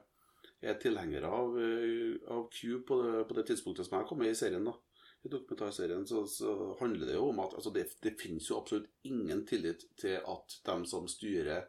er 0.62 0.78
tilhengere 0.82 1.26
av, 1.26 1.58
eh, 1.58 2.20
av 2.30 2.46
Q 2.54 2.84
på 2.86 3.00
det, 3.02 3.26
på 3.32 3.40
det 3.40 3.48
tidspunktet 3.50 3.90
som 3.90 3.98
jeg 3.98 4.10
kom 4.12 4.22
med 4.22 4.36
i 4.36 4.38
serien. 4.38 4.70
da 4.70 4.78
i 5.24 5.28
dokumentarserien 5.28 6.06
så, 6.08 6.22
så 6.28 6.78
handler 6.80 7.10
det 7.10 7.18
jo 7.18 7.26
om 7.34 7.42
at 7.44 7.54
altså 7.58 7.74
det, 7.76 7.90
det 8.04 8.14
finnes 8.22 8.46
jo 8.50 8.60
absolutt 8.62 8.88
ingen 9.04 9.42
tillit 9.48 9.84
til 10.00 10.16
at 10.22 10.56
de 10.66 10.76
som 10.88 11.10
styrer, 11.12 11.66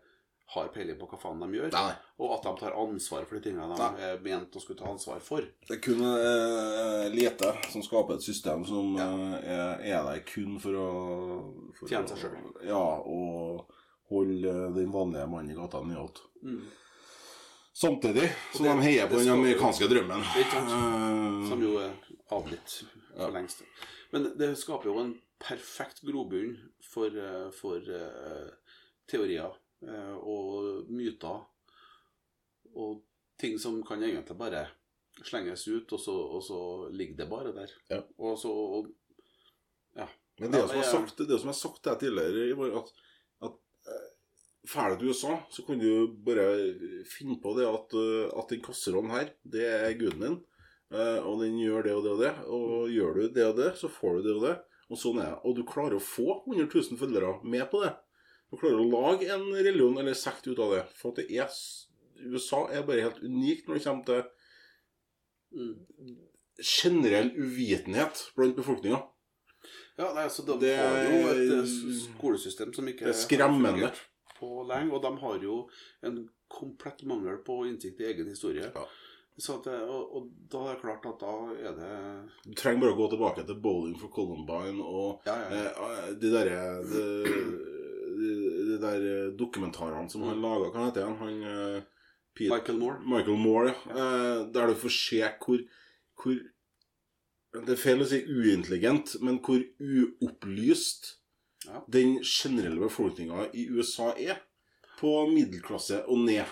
har 0.55 0.69
peiling 0.75 0.99
på 0.99 1.07
hva 1.07 1.19
faen 1.23 1.39
de 1.45 1.49
gjør, 1.59 1.71
Nei. 1.73 1.93
og 2.19 2.33
at 2.35 2.43
de 2.43 2.53
tar 2.61 2.73
ansvar 2.75 3.25
for 3.29 3.39
de 3.39 3.43
tingene 3.51 3.69
de 3.71 3.79
Nei. 3.79 4.01
er 4.09 4.21
ment 4.25 4.57
å 4.59 4.61
skulle 4.63 4.79
ta 4.81 4.89
ansvar 4.91 5.21
for. 5.23 5.45
Det 5.69 5.77
er 5.77 5.83
kun 5.85 6.01
uh, 6.03 7.07
lite 7.15 7.53
som 7.71 7.83
skaper 7.87 8.15
et 8.19 8.23
system 8.27 8.65
som 8.67 8.97
Ja. 8.99 9.07
eh, 9.39 9.45
er, 9.55 9.85
er 9.95 10.09
der 10.09 10.25
kun 10.27 10.59
for 10.59 10.73
å 10.75 10.89
for 11.79 11.87
Tjene 11.89 12.09
seg 12.11 12.19
selv. 12.19 12.51
Ja, 12.67 12.83
og 13.07 13.71
holde 14.11 14.75
den 14.75 14.91
vanlige 14.91 15.29
mannen 15.31 15.51
i 15.55 15.55
gata 15.55 15.81
nedholdt. 15.87 16.19
Mm. 16.43 16.65
Samtidig 17.73 18.27
som 18.53 18.65
det- 18.67 18.73
de 18.77 18.83
heier 18.83 19.07
på 19.09 19.17
den 19.23 19.29
amerikanske 19.33 19.87
drømmen. 19.89 20.21
Ikke 20.37 20.51
sant? 20.51 20.71
Eh, 20.75 21.49
Som 21.49 21.63
jo 21.63 21.79
er 21.79 21.93
avlitt 22.31 22.85
for 23.15 23.23
Ja. 23.23 23.31
lengst. 23.31 23.63
Men 24.13 24.37
det 24.37 24.57
skaper 24.59 24.85
jo 24.91 24.99
en 24.99 25.15
perfekt 25.39 26.03
grobunn 26.03 26.57
for, 26.83 27.07
eh, 27.07 27.51
for 27.53 27.77
eh, 27.79 28.51
teorier 29.09 29.47
eh, 29.47 29.57
og 29.83 30.91
myter 30.93 31.41
og 32.77 33.01
ting 33.41 33.59
som 33.59 33.79
kan 33.87 34.03
egentlig 34.05 34.37
bare 34.39 34.67
slenges 35.25 35.67
ut, 35.69 35.93
og 35.93 36.01
så, 36.01 36.13
og 36.15 36.43
så 36.45 36.59
ligger 36.95 37.17
det 37.23 37.29
bare 37.31 37.53
der. 37.57 37.73
Ja. 37.91 38.01
Og 38.19 38.39
så 38.39 38.51
og, 38.53 38.91
Men 40.41 40.53
det 40.55 40.61
Ja, 40.63 40.69
som 40.69 40.79
er 40.81 40.89
sagt, 40.89 41.19
det 41.19 41.37
som 41.41 41.51
jeg 41.51 41.53
har 41.53 41.59
sagt 41.59 41.83
til 41.83 41.91
deg 41.91 41.99
tidligere, 42.01 42.57
var 42.57 42.77
at, 42.81 42.93
at 43.49 43.57
eh, 43.93 44.07
Drar 44.71 44.95
du 44.95 45.01
til 45.01 45.11
USA, 45.13 45.35
så 45.53 45.65
kan 45.67 45.81
du 45.81 46.15
bare 46.25 46.47
finne 47.09 47.37
på 47.43 47.53
det 47.59 47.67
at, 47.69 47.93
eh, 47.97 48.31
at 48.41 48.49
den 48.53 48.63
kasserollen 48.65 49.13
her, 49.13 49.35
det 49.45 49.67
er 49.69 49.99
guden 50.01 50.25
din. 50.25 50.39
eh, 50.93 51.19
Og 51.27 51.43
den 51.43 51.59
gjør 51.61 51.85
det 51.85 51.95
og 51.97 52.05
det 52.05 52.13
og 52.13 52.23
det. 52.25 52.33
Og 52.47 52.89
gjør 52.93 53.15
du 53.19 53.29
det 53.29 53.47
og 53.51 53.57
det, 53.61 53.71
så 53.77 53.89
får 53.93 54.17
du 54.17 54.23
det 54.29 54.37
og 54.39 54.47
det. 54.47 54.57
Og 54.91 54.99
sånn 54.99 55.21
er 55.21 55.35
det. 55.35 55.41
Og 55.45 55.57
du 55.57 55.63
klarer 55.69 55.99
å 55.99 56.05
få 56.05 56.41
100 56.47 56.69
000 56.73 57.01
følgere 57.01 57.35
med 57.45 57.69
på 57.71 57.83
det. 57.85 57.93
Du 58.51 58.59
klarer 58.59 58.81
å 58.83 58.89
lage 58.91 59.29
en 59.31 59.47
religion 59.55 59.99
eller 60.03 60.17
sekt 60.19 60.49
ut 60.51 60.59
av 60.59 60.75
det. 60.75 60.83
For 60.99 61.13
at 61.13 61.23
det 61.23 61.39
er 61.39 61.55
USA 62.21 62.65
er 62.75 62.87
bare 62.87 63.07
helt 63.07 63.23
unikt 63.23 63.69
når 63.69 63.79
det 63.79 63.85
kommer 63.85 64.09
til 64.09 64.23
mm. 65.55 66.17
generell 66.59 67.31
uvitenhet 67.39 68.25
blant 68.37 68.59
befolkninga. 68.59 69.01
Ja, 70.01 70.11
nei, 70.17 70.25
altså, 70.25 70.43
de 70.49 70.57
Det 70.63 70.77
har 70.79 71.03
jo 71.05 71.21
et 71.35 71.55
eh, 71.59 71.71
skolesystem 72.07 72.73
som 72.75 72.89
ikke 72.89 73.07
det 73.09 73.15
er 73.15 73.21
skremmende. 73.21 73.93
på 74.39 74.65
lenge, 74.65 74.95
og 74.97 75.03
de 75.05 75.11
har 75.21 75.43
jo 75.45 75.57
en 76.09 76.23
komplett 76.49 77.03
mangel 77.05 77.43
på 77.45 77.59
innsikt 77.69 78.01
i 78.01 78.09
egen 78.09 78.29
historie. 78.33 78.71
Ja. 78.75 78.87
Det- 79.41 79.89
og, 79.89 80.17
og 80.17 80.25
da 80.53 80.59
er 80.67 80.75
det 80.75 80.81
klart 80.83 81.07
at 81.09 81.21
da 81.23 81.35
er 81.55 81.77
det 81.77 81.93
Du 82.45 82.55
trenger 82.59 82.81
bare 82.83 82.93
å 82.93 82.97
gå 82.99 83.07
tilbake 83.09 83.45
til 83.49 83.57
Bowling 83.63 83.95
for 83.97 84.13
Columbine 84.13 84.85
og 84.85 85.23
Ja, 85.25 85.37
ja, 85.49 85.63
ja. 85.63 85.87
eh, 85.87 86.11
de 86.21 86.33
derre 86.35 86.65
de, 88.81 88.91
de, 88.91 89.01
de 89.01 89.15
der 89.31 89.37
dokumentarene 89.39 90.11
som 90.11 90.23
han 90.29 90.41
laga 90.43 90.71
Hva 90.75 90.87
heter 90.89 91.07
han? 91.07 91.17
han 91.21 91.43
eh, 91.43 91.83
Pete- 92.37 92.51
Michael 92.55 92.79
Moore. 92.79 93.01
Michael 93.05 93.39
Moore, 93.43 93.75
ja. 93.89 93.93
Eh, 93.93 94.43
der 94.55 94.67
du 94.71 94.75
får 94.79 94.95
se 94.97 95.21
hvor, 95.45 95.63
hvor 96.23 96.41
Det 97.67 97.75
er 97.75 97.81
feil 97.83 98.01
å 98.05 98.07
si 98.07 98.21
uintelligent, 98.31 99.17
men 99.27 99.41
hvor 99.43 99.59
uopplyst 99.83 101.17
Ja. 101.67 101.83
den 101.93 102.21
generelle 102.25 102.81
befolkninga 102.81 103.49
i 103.53 103.67
USA 103.69 104.13
er. 104.17 104.39
På 105.01 105.27
middelklasse 105.29 106.03
og 106.09 106.19
ned. 106.25 106.47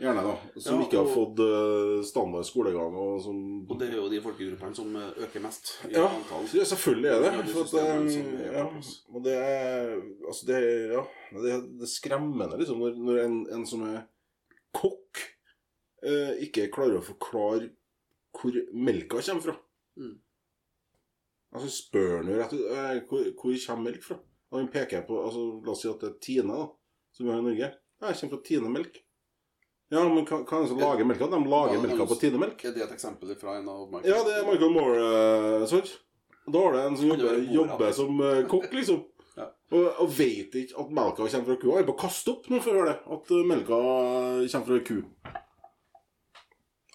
Gjerne, 0.00 0.22
da. 0.26 0.60
Som 0.60 0.80
Ja, 0.80 0.86
ikke 0.88 0.98
har 0.98 1.06
og- 1.06 1.14
fått 1.14 1.38
eh, 1.44 2.02
standard 2.02 2.44
skolegang, 2.48 2.94
og 2.98 3.20
som 3.22 3.36
Og 3.70 3.78
det 3.78 3.88
er 3.90 3.96
jo 4.00 4.08
de 4.10 4.20
folkegruppene 4.20 4.74
som 4.74 4.96
eh, 4.96 5.12
øker 5.22 5.40
mest 5.44 5.70
i 5.86 5.92
ja, 5.94 6.08
antall. 6.08 6.48
ja, 6.52 6.64
selvfølgelig 6.64 7.10
er 7.12 7.20
det. 7.22 7.52
For 7.52 7.62
at, 7.62 7.74
eh, 7.78 8.52
ja, 8.56 8.64
og 9.14 9.22
det 9.22 9.36
er 9.38 10.02
Altså, 10.26 10.46
det 10.46 10.58
Ja. 10.92 11.04
Det 11.32 11.78
det 11.78 11.82
er 11.82 11.86
skremmende, 11.86 12.58
liksom, 12.58 12.78
når, 12.78 12.96
når 12.98 13.24
en, 13.24 13.46
en 13.52 13.66
som 13.66 13.82
er 13.86 14.02
kokk, 14.74 15.22
eh, 16.02 16.42
ikke 16.42 16.70
klarer 16.74 16.98
å 16.98 17.02
forklare 17.06 17.70
hvor 18.34 18.52
melka 18.74 19.20
kommer 19.22 19.42
fra. 19.42 19.56
Mm. 19.96 20.18
Altså 21.54 21.70
spør 21.70 22.16
han 22.18 22.26
jo 22.32 22.38
rett 22.40 22.52
ut 22.52 22.66
eh, 22.66 23.00
hvor, 23.06 23.24
hvor 23.38 23.66
kommer 23.66 23.90
melk 23.92 24.02
fra? 24.02 24.18
Og 24.50 24.58
han 24.58 24.68
peker 24.74 25.06
på 25.06 25.20
altså, 25.24 25.62
La 25.64 25.70
oss 25.70 25.82
si 25.82 25.88
at 25.88 26.00
det 26.02 26.08
er 26.10 26.18
Tine, 26.20 26.48
da, 26.58 26.66
som 27.14 27.26
vi 27.26 27.32
har 27.32 27.38
i 27.38 27.46
Norge. 27.46 27.68
Ja, 28.02 28.08
jeg 28.10 28.16
kommer 28.20 28.36
fra 28.36 28.42
Tine 28.48 28.70
Melk. 28.74 29.00
Ja, 29.94 30.02
men 30.10 30.26
hva 30.26 30.40
hva 30.42 30.58
er 30.58 30.64
det 30.64 30.70
som 30.72 30.80
lager 30.82 31.06
melka? 31.08 31.28
De 31.30 31.40
lager 31.52 31.76
Ja, 31.76 31.82
melka 31.84 32.06
på 32.10 32.18
Tidemelk. 32.18 32.64
Er 32.66 32.74
det 32.74 32.84
et 32.88 32.94
eksempel 32.96 33.34
fra 33.38 33.56
en 33.60 33.68
av 33.70 33.84
Michael 33.90 34.10
Ja, 34.10 34.20
det 34.26 34.36
er 34.40 34.46
Michael 34.48 34.74
Moore, 34.74 35.08
uh? 35.62 35.92
Da 36.44 36.60
har 36.60 36.74
du 36.74 36.78
en 36.82 36.96
som 37.00 37.08
jobber, 37.08 37.38
jobber 37.54 37.92
som 37.96 38.20
uh, 38.20 38.40
kokk, 38.50 38.72
liksom. 38.72 39.04
Ja. 39.34 39.48
Og, 39.74 39.86
og 40.04 40.10
vet 40.14 40.52
ikke 40.54 40.76
at 40.78 40.90
melka 40.94 41.24
kommer 41.24 41.48
fra 41.48 41.56
kua. 41.58 41.78
Jeg 41.80 41.86
bare 41.88 42.02
kaste 42.04 42.30
opp 42.30 42.44
nå 42.52 42.60
for 42.62 42.70
å 42.70 42.82
høre 42.84 42.92
det. 42.92 43.00
At 43.16 43.32
eh, 43.34 43.46
melka 43.50 43.78
kommer 44.52 44.68
fra 44.68 44.76
ku. 44.86 44.98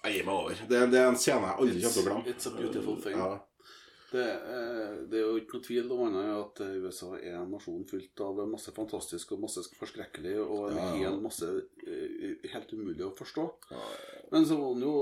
Jeg 0.00 0.14
gir 0.14 0.24
meg 0.24 0.32
over. 0.38 0.62
Det, 0.70 0.80
det 0.94 1.02
er 1.02 1.10
en 1.10 1.18
scene 1.20 1.50
jeg 1.50 1.58
aldri 1.60 1.82
kommer 1.82 1.92
til 1.98 2.00
å 2.00 2.06
glemme. 2.06 2.32
It's 2.32 2.48
a 2.48 2.54
beautiful 2.54 2.96
thing. 3.04 3.18
Ja. 3.20 3.34
Det, 4.10 4.24
eh, 4.26 4.94
det 5.06 5.20
er 5.20 5.26
jo 5.28 5.36
ikke 5.38 5.54
noe 5.58 5.64
tvil 5.68 5.90
om 5.94 6.00
annet 6.08 6.30
at 6.34 6.60
eh, 6.64 6.72
USA 6.82 7.12
er 7.20 7.36
en 7.38 7.52
nasjon 7.54 7.84
fylt 7.86 8.18
av 8.26 8.40
masse 8.50 8.72
fantastisk 8.74 9.36
og 9.36 9.44
masse 9.44 9.62
forskrekkelig 9.78 10.32
og 10.42 10.70
en 10.72 10.80
Ja. 10.80 10.88
hel 10.96 11.20
masse 11.22 11.46
eh, 11.86 12.34
helt 12.50 12.72
umulig 12.74 13.04
å 13.06 13.12
forstå. 13.14 13.44
Men 14.32 14.46
så 14.46 14.58
må 14.58 14.72
en 14.74 14.82
jo 14.82 14.94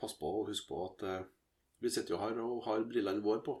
passe 0.00 0.18
på 0.18 0.26
og 0.40 0.48
huske 0.50 0.66
på 0.68 0.80
at 0.88 1.26
vi 1.80 1.88
sitter 1.92 2.14
jo 2.16 2.20
her 2.20 2.38
og 2.42 2.64
har 2.66 2.82
brillene 2.88 3.22
våre 3.22 3.42
på. 3.44 3.54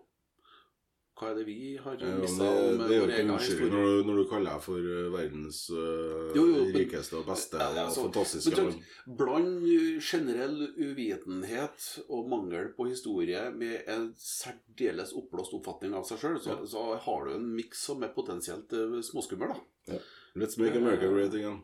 Hva 1.20 1.28
er 1.30 1.34
det 1.36 1.42
vi 1.44 1.76
har 1.76 1.98
Ja, 2.00 2.06
men 2.08 2.20
mista 2.22 2.46
det, 2.48 2.60
om 2.72 2.78
det 2.80 2.86
er 2.86 2.94
jo 2.96 3.00
vår 3.02 3.10
ikke 3.10 3.16
egen 3.20 3.30
unnskyldning 3.34 3.66
historie? 3.66 3.72
når, 3.76 3.88
du- 4.00 4.06
når 4.08 4.16
du 4.16 4.28
kaller 4.30 4.50
deg 4.54 4.62
for 4.64 4.78
eh, 4.78 5.08
verdens 5.12 5.58
eh, 5.70 6.30
Jo, 6.38 6.44
jo, 6.48 6.62
men- 6.64 6.76
rikeste 6.78 7.16
og 7.18 7.26
beste 7.28 7.58
Ja, 7.60 7.66
og 7.68 7.80
altså, 7.82 8.04
fantastiske 8.06 8.54
men 8.56 8.70
land. 8.70 9.18
Bland 9.20 10.00
generell 10.00 10.56
uvitenhet 10.88 11.88
og 12.08 12.28
mangel 12.32 12.72
på 12.78 12.88
historie 12.88 13.42
med 13.52 13.84
en 13.92 14.06
særdeles 14.16 15.12
oppblåst 15.12 15.52
oppfatning 15.60 15.92
av 15.94 16.08
seg 16.08 16.18
sjøl, 16.24 16.40
så, 16.40 16.56
så 16.72 16.86
har 17.04 17.24
du 17.28 17.34
en 17.36 17.50
miks 17.60 17.84
som 17.90 18.02
er 18.02 18.14
potensielt 18.16 18.72
uh, 18.72 19.00
småskummel. 19.04 19.52
da. 19.88 20.00
Let's 20.40 20.56
make 20.58 20.76
America 20.78 21.06
great 21.12 21.34
again. 21.34 21.60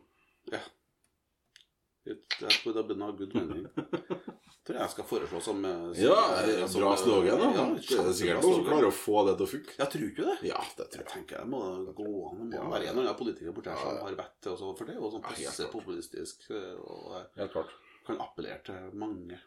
It, 2.07 2.21
tror 2.39 2.73
det 2.73 2.75
have 2.79 2.87
been 2.87 3.01
a 3.03 3.11
good 3.11 3.33
mening. 3.35 3.65
tror 4.67 4.75
jeg 4.75 4.81
jeg 4.83 4.91
skal 4.93 5.05
foreslå 5.09 5.39
som, 5.43 5.65
eh, 5.67 5.81
som 5.93 6.03
Ja, 6.03 6.19
eh, 6.43 6.61
som, 6.67 6.81
bra 6.81 6.91
eh, 6.93 6.99
slogan. 7.01 7.39
da. 7.41 7.49
Ja, 7.57 7.65
det 7.75 7.97
er 7.99 8.13
sikkert 8.19 8.43
noen 8.45 8.55
som 8.57 8.65
klarer 8.67 8.87
å 8.89 8.95
få 8.95 9.23
det 9.27 9.33
til 9.39 9.45
å 9.47 9.51
funke. 9.51 9.75
Jeg 9.81 9.91
tror 9.93 10.05
ikke 10.11 10.27
det. 10.29 10.35
Ja, 10.49 10.61
det 10.77 10.87
tror 10.91 11.01
Jeg 11.01 11.05
jeg. 11.05 11.13
tenker 11.15 11.43
det 11.43 11.49
må 11.51 11.61
gå 11.99 12.07
an. 12.29 12.41
Det 12.51 12.61
må 12.61 12.63
Ja. 12.63 12.71
være 12.73 12.87
en 12.87 12.93
eller 12.93 13.03
annen 13.07 13.19
politiker 13.21 13.55
borti 13.57 13.71
her 13.71 13.77
Ja, 13.77 13.91
som 13.97 14.07
har 14.07 14.17
vett 14.21 14.35
til 14.41 14.51
å 14.55 14.71
for 14.77 14.85
det, 14.91 14.97
og 14.97 15.11
som 15.11 15.21
Ja, 15.21 15.27
passer 15.29 15.71
populistisk 15.71 16.47
og 16.51 17.13
Helt 17.37 17.51
klart. 17.55 17.71
kan 18.07 18.21
appellere 18.23 18.63
til 18.63 18.91
mange. 18.93 19.39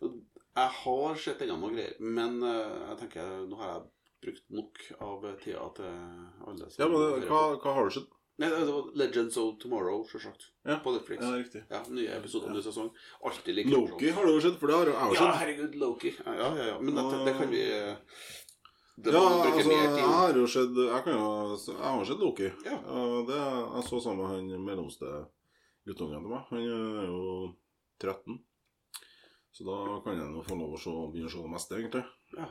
Jeg 0.00 0.70
har 0.82 1.14
sett 1.22 1.42
ennå 1.44 1.56
noen 1.60 1.74
greier, 1.76 1.94
men 2.00 2.40
jeg 2.42 2.96
tenker 3.04 3.46
nå 3.46 3.56
har 3.60 3.74
jeg 3.74 3.90
brukt 4.20 4.50
nok 4.50 4.80
av 5.00 5.22
tida 5.42 5.66
til 5.76 5.92
alle 6.46 6.70
som 6.70 6.82
Ja, 6.82 6.88
men 6.88 7.22
hva, 7.28 7.42
hva 7.60 7.74
har 7.76 7.84
du 7.88 7.94
sett? 8.00 8.08
Nei, 8.40 8.48
det 8.48 8.72
var 8.72 8.86
Legends 8.96 9.36
of 9.36 9.58
Tomorrow, 9.60 10.02
sjølsagt. 10.08 10.46
Ja. 10.64 10.78
På 10.84 10.94
Netflix. 10.94 11.20
Ja, 11.20 11.32
riktig. 11.36 11.60
Ja, 11.68 11.80
Nye 11.92 12.14
episoder, 12.16 12.54
ny 12.54 12.62
sesong. 12.64 12.88
Alltid 13.28 13.58
like 13.58 13.72
Loki 13.74 14.12
har 14.16 14.24
du 14.24 14.32
jo 14.32 14.40
skjedd, 14.40 14.56
for 14.60 14.70
det 14.70 14.78
har 14.78 14.88
jeg 14.88 14.96
jo 14.96 15.18
Ja, 15.18 15.32
herregud, 15.42 15.74
Loki. 15.82 16.14
Ja, 16.24 16.36
ja, 16.38 16.68
ja. 16.70 16.76
Men 16.80 16.96
det, 16.96 17.04
det 17.26 17.34
kan 17.36 17.52
vi 17.52 17.64
eh, 17.68 18.22
det 19.00 19.12
Ja, 19.12 19.20
altså, 19.44 19.74
jeg 19.76 20.06
har 20.06 20.36
jo 20.36 20.46
sett 20.48 20.80
Jeg, 20.80 21.02
kan 21.04 21.18
jo, 21.18 21.28
jeg 21.56 21.84
har 21.84 22.08
sett 22.08 22.24
Loki. 22.24 22.48
Ja. 22.64 22.78
det, 23.28 23.42
jeg 23.42 23.84
så 23.90 24.00
sammen 24.06 24.24
med 24.24 24.32
han 24.32 24.64
mellomste 24.70 25.12
guttungen 25.88 26.24
til 26.24 26.32
meg. 26.32 26.48
Han 26.48 26.64
er 26.64 27.12
jo 27.12 27.20
13. 28.00 28.40
Så 29.52 29.68
da 29.68 30.00
kan 30.04 30.16
jeg 30.16 30.32
jo 30.32 30.48
få 30.48 30.56
lov 30.56 30.76
å 30.76 30.80
se, 30.80 30.96
begynne 31.12 31.28
å 31.28 31.34
se 31.36 31.44
det 31.44 31.54
meste, 31.58 31.76
egentlig. 31.76 32.04
Ja. 32.38 32.48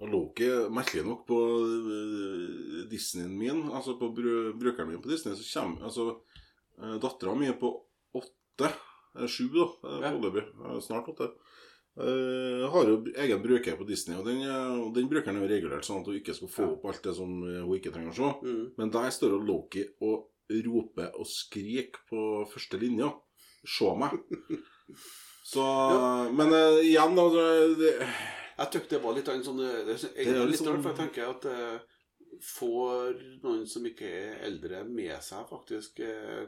Og 0.00 0.08
Loki, 0.08 0.48
merkelig 0.72 1.04
nok, 1.04 1.26
på 1.28 1.38
øh, 1.68 2.84
Disneyen 2.88 3.34
min, 3.36 3.66
altså 3.68 3.98
på 4.00 4.08
bru 4.16 4.54
brukeren 4.60 4.88
min 4.88 5.02
på 5.02 5.10
Disney, 5.10 5.36
så 5.36 5.44
kommer 5.52 5.84
altså 5.84 6.06
uh, 6.80 6.96
Dattera 7.02 7.34
mi 7.36 7.50
er 7.50 7.58
på 7.60 7.74
åtte, 8.16 8.70
sju, 9.28 9.50
da, 9.52 9.66
foreløpig. 9.82 10.46
Ja. 10.48 10.72
eh, 10.72 10.80
Snart 10.84 11.10
åtte. 11.12 11.28
Uh, 12.00 12.64
har 12.70 12.88
jo 12.88 13.00
egen 13.18 13.42
bruker 13.42 13.76
på 13.76 13.84
Disney, 13.84 14.16
og 14.16 14.24
den, 14.24 14.40
eh, 14.46 14.82
den 14.94 15.08
brukeren 15.10 15.36
er 15.36 15.44
jo 15.44 15.50
regulert 15.50 15.84
sånn 15.84 16.00
at 16.00 16.08
hun 16.08 16.16
ikke 16.20 16.36
skal 16.36 16.52
få 16.52 16.68
opp 16.76 16.86
alt 16.88 17.02
det 17.04 17.16
som 17.18 17.32
eh, 17.44 17.60
hun 17.60 17.76
ikke 17.76 17.92
trenger 17.92 18.14
å 18.14 18.16
se. 18.16 18.30
Mm. 18.46 18.62
Men 18.78 18.92
der 18.94 19.10
står 19.12 19.34
jo 19.34 19.40
Loki 19.44 19.84
og 20.06 20.30
roper 20.64 21.10
og 21.18 21.28
skriker 21.28 22.06
på 22.08 22.22
første 22.50 22.78
linja. 22.80 23.10
Se 23.68 23.90
meg. 23.98 24.16
Så 25.50 25.64
Men 26.36 26.52
uh, 26.54 26.78
igjen, 26.78 27.16
da 27.18 27.24
det, 27.34 27.46
det, 27.80 27.92
Jeg 28.60 28.72
tykker 28.74 28.92
det 28.92 29.02
var 29.04 29.16
litt 29.16 29.28
av 29.30 29.38
en 29.38 29.46
sånn 29.46 29.60
Det 29.62 29.94
er, 29.94 30.02
Det 30.12 30.36
er 30.36 30.50
litt 30.50 30.66
rart, 30.66 30.82
for 30.84 30.90
jeg 30.92 30.98
tenker 30.98 31.30
at 31.30 31.46
uh, 31.48 32.00
får 32.44 33.20
noen 33.44 33.64
som 33.68 33.86
ikke 33.88 34.08
er 34.08 34.42
eldre, 34.48 34.82
med 34.88 35.16
seg 35.24 35.46
faktisk 35.48 36.02
uh, 36.04 36.44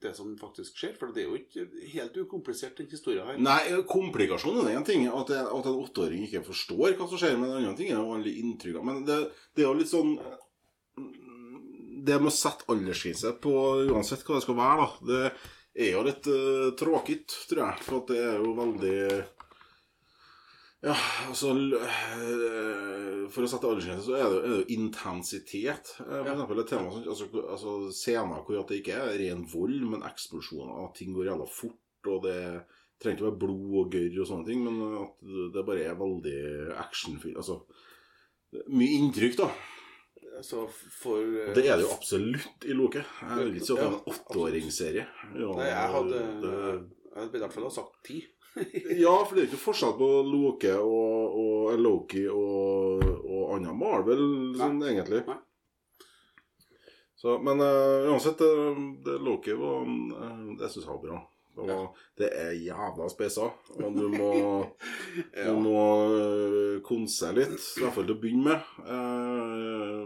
det 0.00 0.14
som 0.16 0.32
faktisk 0.40 0.78
skjer? 0.80 0.94
For 0.98 1.12
det 1.12 1.24
er 1.24 1.28
jo 1.28 1.38
ikke 1.38 1.66
helt 1.92 2.16
ukomplisert, 2.22 2.78
den 2.78 2.88
historien 2.88 3.26
her. 3.28 3.40
Nei, 3.42 3.60
komplikasjonen 3.88 4.70
er 4.70 4.78
en 4.78 4.86
ting. 4.86 5.04
At, 5.12 5.32
jeg, 5.34 5.44
at 5.44 5.68
en 5.68 5.80
åtteåring 5.82 6.24
ikke 6.26 6.44
forstår 6.46 6.96
hva 6.96 7.08
som 7.10 7.20
skjer. 7.20 7.36
Men 7.36 7.50
en 7.52 7.58
annen 7.60 7.76
ting 7.78 7.92
er 7.92 7.98
jo 7.98 8.14
alle 8.16 8.32
inntrykkene. 8.40 8.86
Men 8.86 9.02
det, 9.08 9.18
det 9.52 9.64
er 9.64 9.68
jo 9.68 9.76
litt 9.76 9.92
sånn 9.92 10.14
Det 12.00 12.16
med 12.16 12.30
å 12.30 12.32
sette 12.32 12.64
aldersgrense 12.72 13.34
på 13.44 13.54
uansett 13.92 14.24
hva 14.24 14.38
det 14.38 14.44
skal 14.46 14.56
være, 14.56 14.86
da, 14.86 15.10
det 15.76 15.84
er 15.84 15.92
jo 15.92 16.06
litt 16.06 16.30
uh, 16.32 16.70
tråkigt, 16.80 17.36
tror 17.50 17.66
jeg. 17.66 17.84
For 17.84 18.08
det 18.08 18.22
er 18.24 18.40
jo 18.40 18.56
veldig 18.56 19.00
Ja, 20.80 20.94
altså 21.28 21.50
øh, 21.52 23.26
For 23.30 23.44
å 23.44 23.48
sette 23.50 23.68
aldersgrense, 23.68 24.06
så 24.06 24.14
er 24.16 24.30
det, 24.32 24.38
er 24.40 24.48
det 24.48 24.60
jo 24.62 24.78
intensitet. 24.80 25.90
Eh, 26.00 26.06
For 26.08 26.30
eksempel 26.32 26.62
et 26.62 26.70
tema 26.72 26.92
som, 26.94 27.02
altså, 27.12 27.26
altså 27.42 27.74
scener 27.94 28.44
hvor 28.46 28.64
det 28.70 28.78
ikke 28.80 28.96
er 28.96 29.18
ren 29.20 29.44
vold, 29.52 29.76
men 29.92 30.06
eksplosjoner. 30.08 30.78
At 30.86 30.96
ting 30.98 31.12
går 31.16 31.28
jævla 31.28 31.48
fort, 31.52 32.08
og 32.08 32.24
det 32.24 32.38
trenger 33.00 33.18
ikke 33.18 33.28
være 33.28 33.40
blod 33.44 33.76
og 33.82 33.92
gørr 33.94 34.18
og 34.24 34.28
sånne 34.30 34.48
ting, 34.48 34.64
men 34.64 34.80
at 35.02 35.36
det 35.54 35.66
bare 35.68 35.84
er 35.90 36.00
veldig 36.00 36.38
actionfylt. 36.80 37.36
Altså 37.40 37.60
mye 38.72 38.96
inntrykk, 38.98 39.36
da. 39.44 39.50
Så 40.40 40.64
for 40.72 41.20
uh, 41.20 41.52
Det 41.52 41.66
er 41.68 41.76
det 41.76 41.84
jo 41.84 41.92
absolutt 41.92 42.64
i 42.64 42.72
Loke. 42.76 43.02
Jeg 43.04 43.36
vil 43.44 43.56
ikke 43.58 43.66
si 43.68 43.72
at 43.74 43.80
det 43.82 43.84
er 43.84 43.92
en 43.92 44.12
åtteåringsserie. 44.14 45.06
Ja, 45.36 45.50
Nei, 45.60 45.66
jeg 45.68 45.94
hadde 45.94 46.20
det- 46.40 46.58
Jeg 47.10 47.18
hadde 47.26 47.36
i 47.36 47.42
hvert 47.42 47.52
fall 47.56 47.70
sagt 47.74 47.96
ti. 48.06 48.20
Ja, 49.04 49.14
for 49.24 49.36
det 49.36 49.42
er 49.44 49.48
ikke 49.50 49.62
forskjell 49.62 49.94
på 49.98 50.08
Loke 50.26 50.74
og, 50.82 51.36
og 51.42 51.78
Loki 51.80 52.24
og, 52.28 53.04
og 53.22 53.54
annen 53.56 53.78
Marvel, 53.78 54.24
sånn 54.58 54.82
egentlig. 54.86 55.22
Nei. 55.28 55.38
Så, 57.20 57.34
men 57.44 57.60
uh, 57.60 58.08
uansett, 58.08 58.40
det, 58.40 58.48
det 59.04 59.18
Loki 59.20 59.52
var 59.52 59.82
uh, 59.84 60.54
Det 60.56 60.70
syns 60.72 60.86
jeg 60.86 60.94
var 60.94 61.02
bra. 61.04 61.18
Det, 61.50 61.66
var, 61.66 61.88
det 62.16 62.28
er 62.32 62.52
jævla 62.56 63.08
speisa, 63.12 63.50
og 63.76 63.96
du 63.98 64.06
må 64.08 64.30
Ja. 65.36 65.50
Du 65.50 65.58
må 65.60 65.82
konse 66.86 67.32
litt, 67.36 67.58
i 67.58 67.82
hvert 67.82 67.92
fall 67.96 68.06
til 68.08 68.14
å 68.16 68.20
begynne 68.22 68.54
med. 68.54 68.60
Eh, 68.86 70.04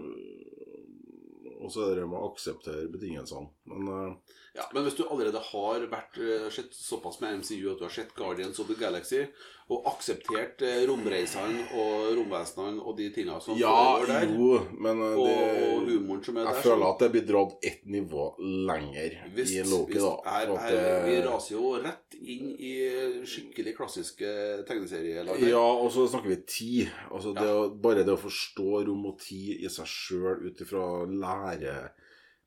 Og 1.65 1.71
så 1.73 1.85
er 1.85 1.95
det 1.95 2.03
det 2.03 2.09
med 2.11 2.19
å 2.19 2.27
akseptere 2.33 2.91
betingelsene. 2.93 3.49
Men 3.71 3.89
uh, 3.89 4.39
Ja, 4.55 4.69
Men 4.75 4.85
hvis 4.87 4.95
du 4.99 5.03
allerede 5.09 5.41
har 5.41 5.85
vært, 5.91 6.19
uh, 6.21 6.47
sett 6.53 6.75
såpass 6.77 7.21
med 7.23 7.41
MCU 7.41 7.73
at 7.73 7.81
du 7.81 7.85
har 7.89 7.95
sett 7.95 8.15
Guardians 8.15 8.61
of 8.63 8.69
the 8.71 8.77
Galaxy, 8.79 9.25
og 9.73 9.87
akseptert 9.89 10.61
uh, 10.61 10.83
romreisene 10.91 11.63
og 11.81 12.11
romvesenene 12.19 12.83
og 12.85 12.99
de 12.99 13.07
tingene 13.15 13.39
som 13.41 13.57
Ja, 13.57 13.73
foregår 13.73 14.13
der, 14.13 14.35
jo, 14.37 14.59
men 14.85 15.01
eh, 15.01 15.15
det 15.17 15.71
og 15.73 15.89
humoren 15.89 16.21
som 16.27 16.37
er 16.37 16.45
Jeg 16.51 16.59
der 16.59 16.67
føler 16.67 16.87
at 16.91 17.01
det 17.01 17.09
blir 17.15 17.25
dratt 17.31 17.67
ett 17.71 17.87
nivå 17.97 18.27
lenger 18.69 19.17
Visst, 19.35 19.57
i 19.57 19.65
Loki, 19.71 19.97
visst. 19.97 20.05
da. 20.05 20.35
Her, 20.37 20.53
For 20.53 20.61
at 20.61 20.77
her, 20.77 21.09
vi 21.09 21.17
raser 21.25 21.57
jo 21.57 21.73
rett 21.81 22.19
inn 22.21 22.53
i 22.61 22.75
skikkelig 23.25 23.75
klassiske 23.81 24.31
tegneserielag. 24.69 25.41
Ja, 25.49 25.65
og 25.65 25.89
så 25.97 26.05
snakker 26.13 26.31
vi 26.31 26.39
tid. 26.45 26.93
Altså 27.11 27.33
det 27.37 27.49
bare 27.83 28.05
det 28.05 28.15
å 28.15 28.21
forstå 28.21 28.85
rom 28.87 29.09
og 29.11 29.19
tid 29.25 29.65
i 29.65 29.73
seg 29.73 29.89
sjøl 29.89 30.45
ut 30.45 30.61
ifra 30.63 30.87
lære 31.09 31.79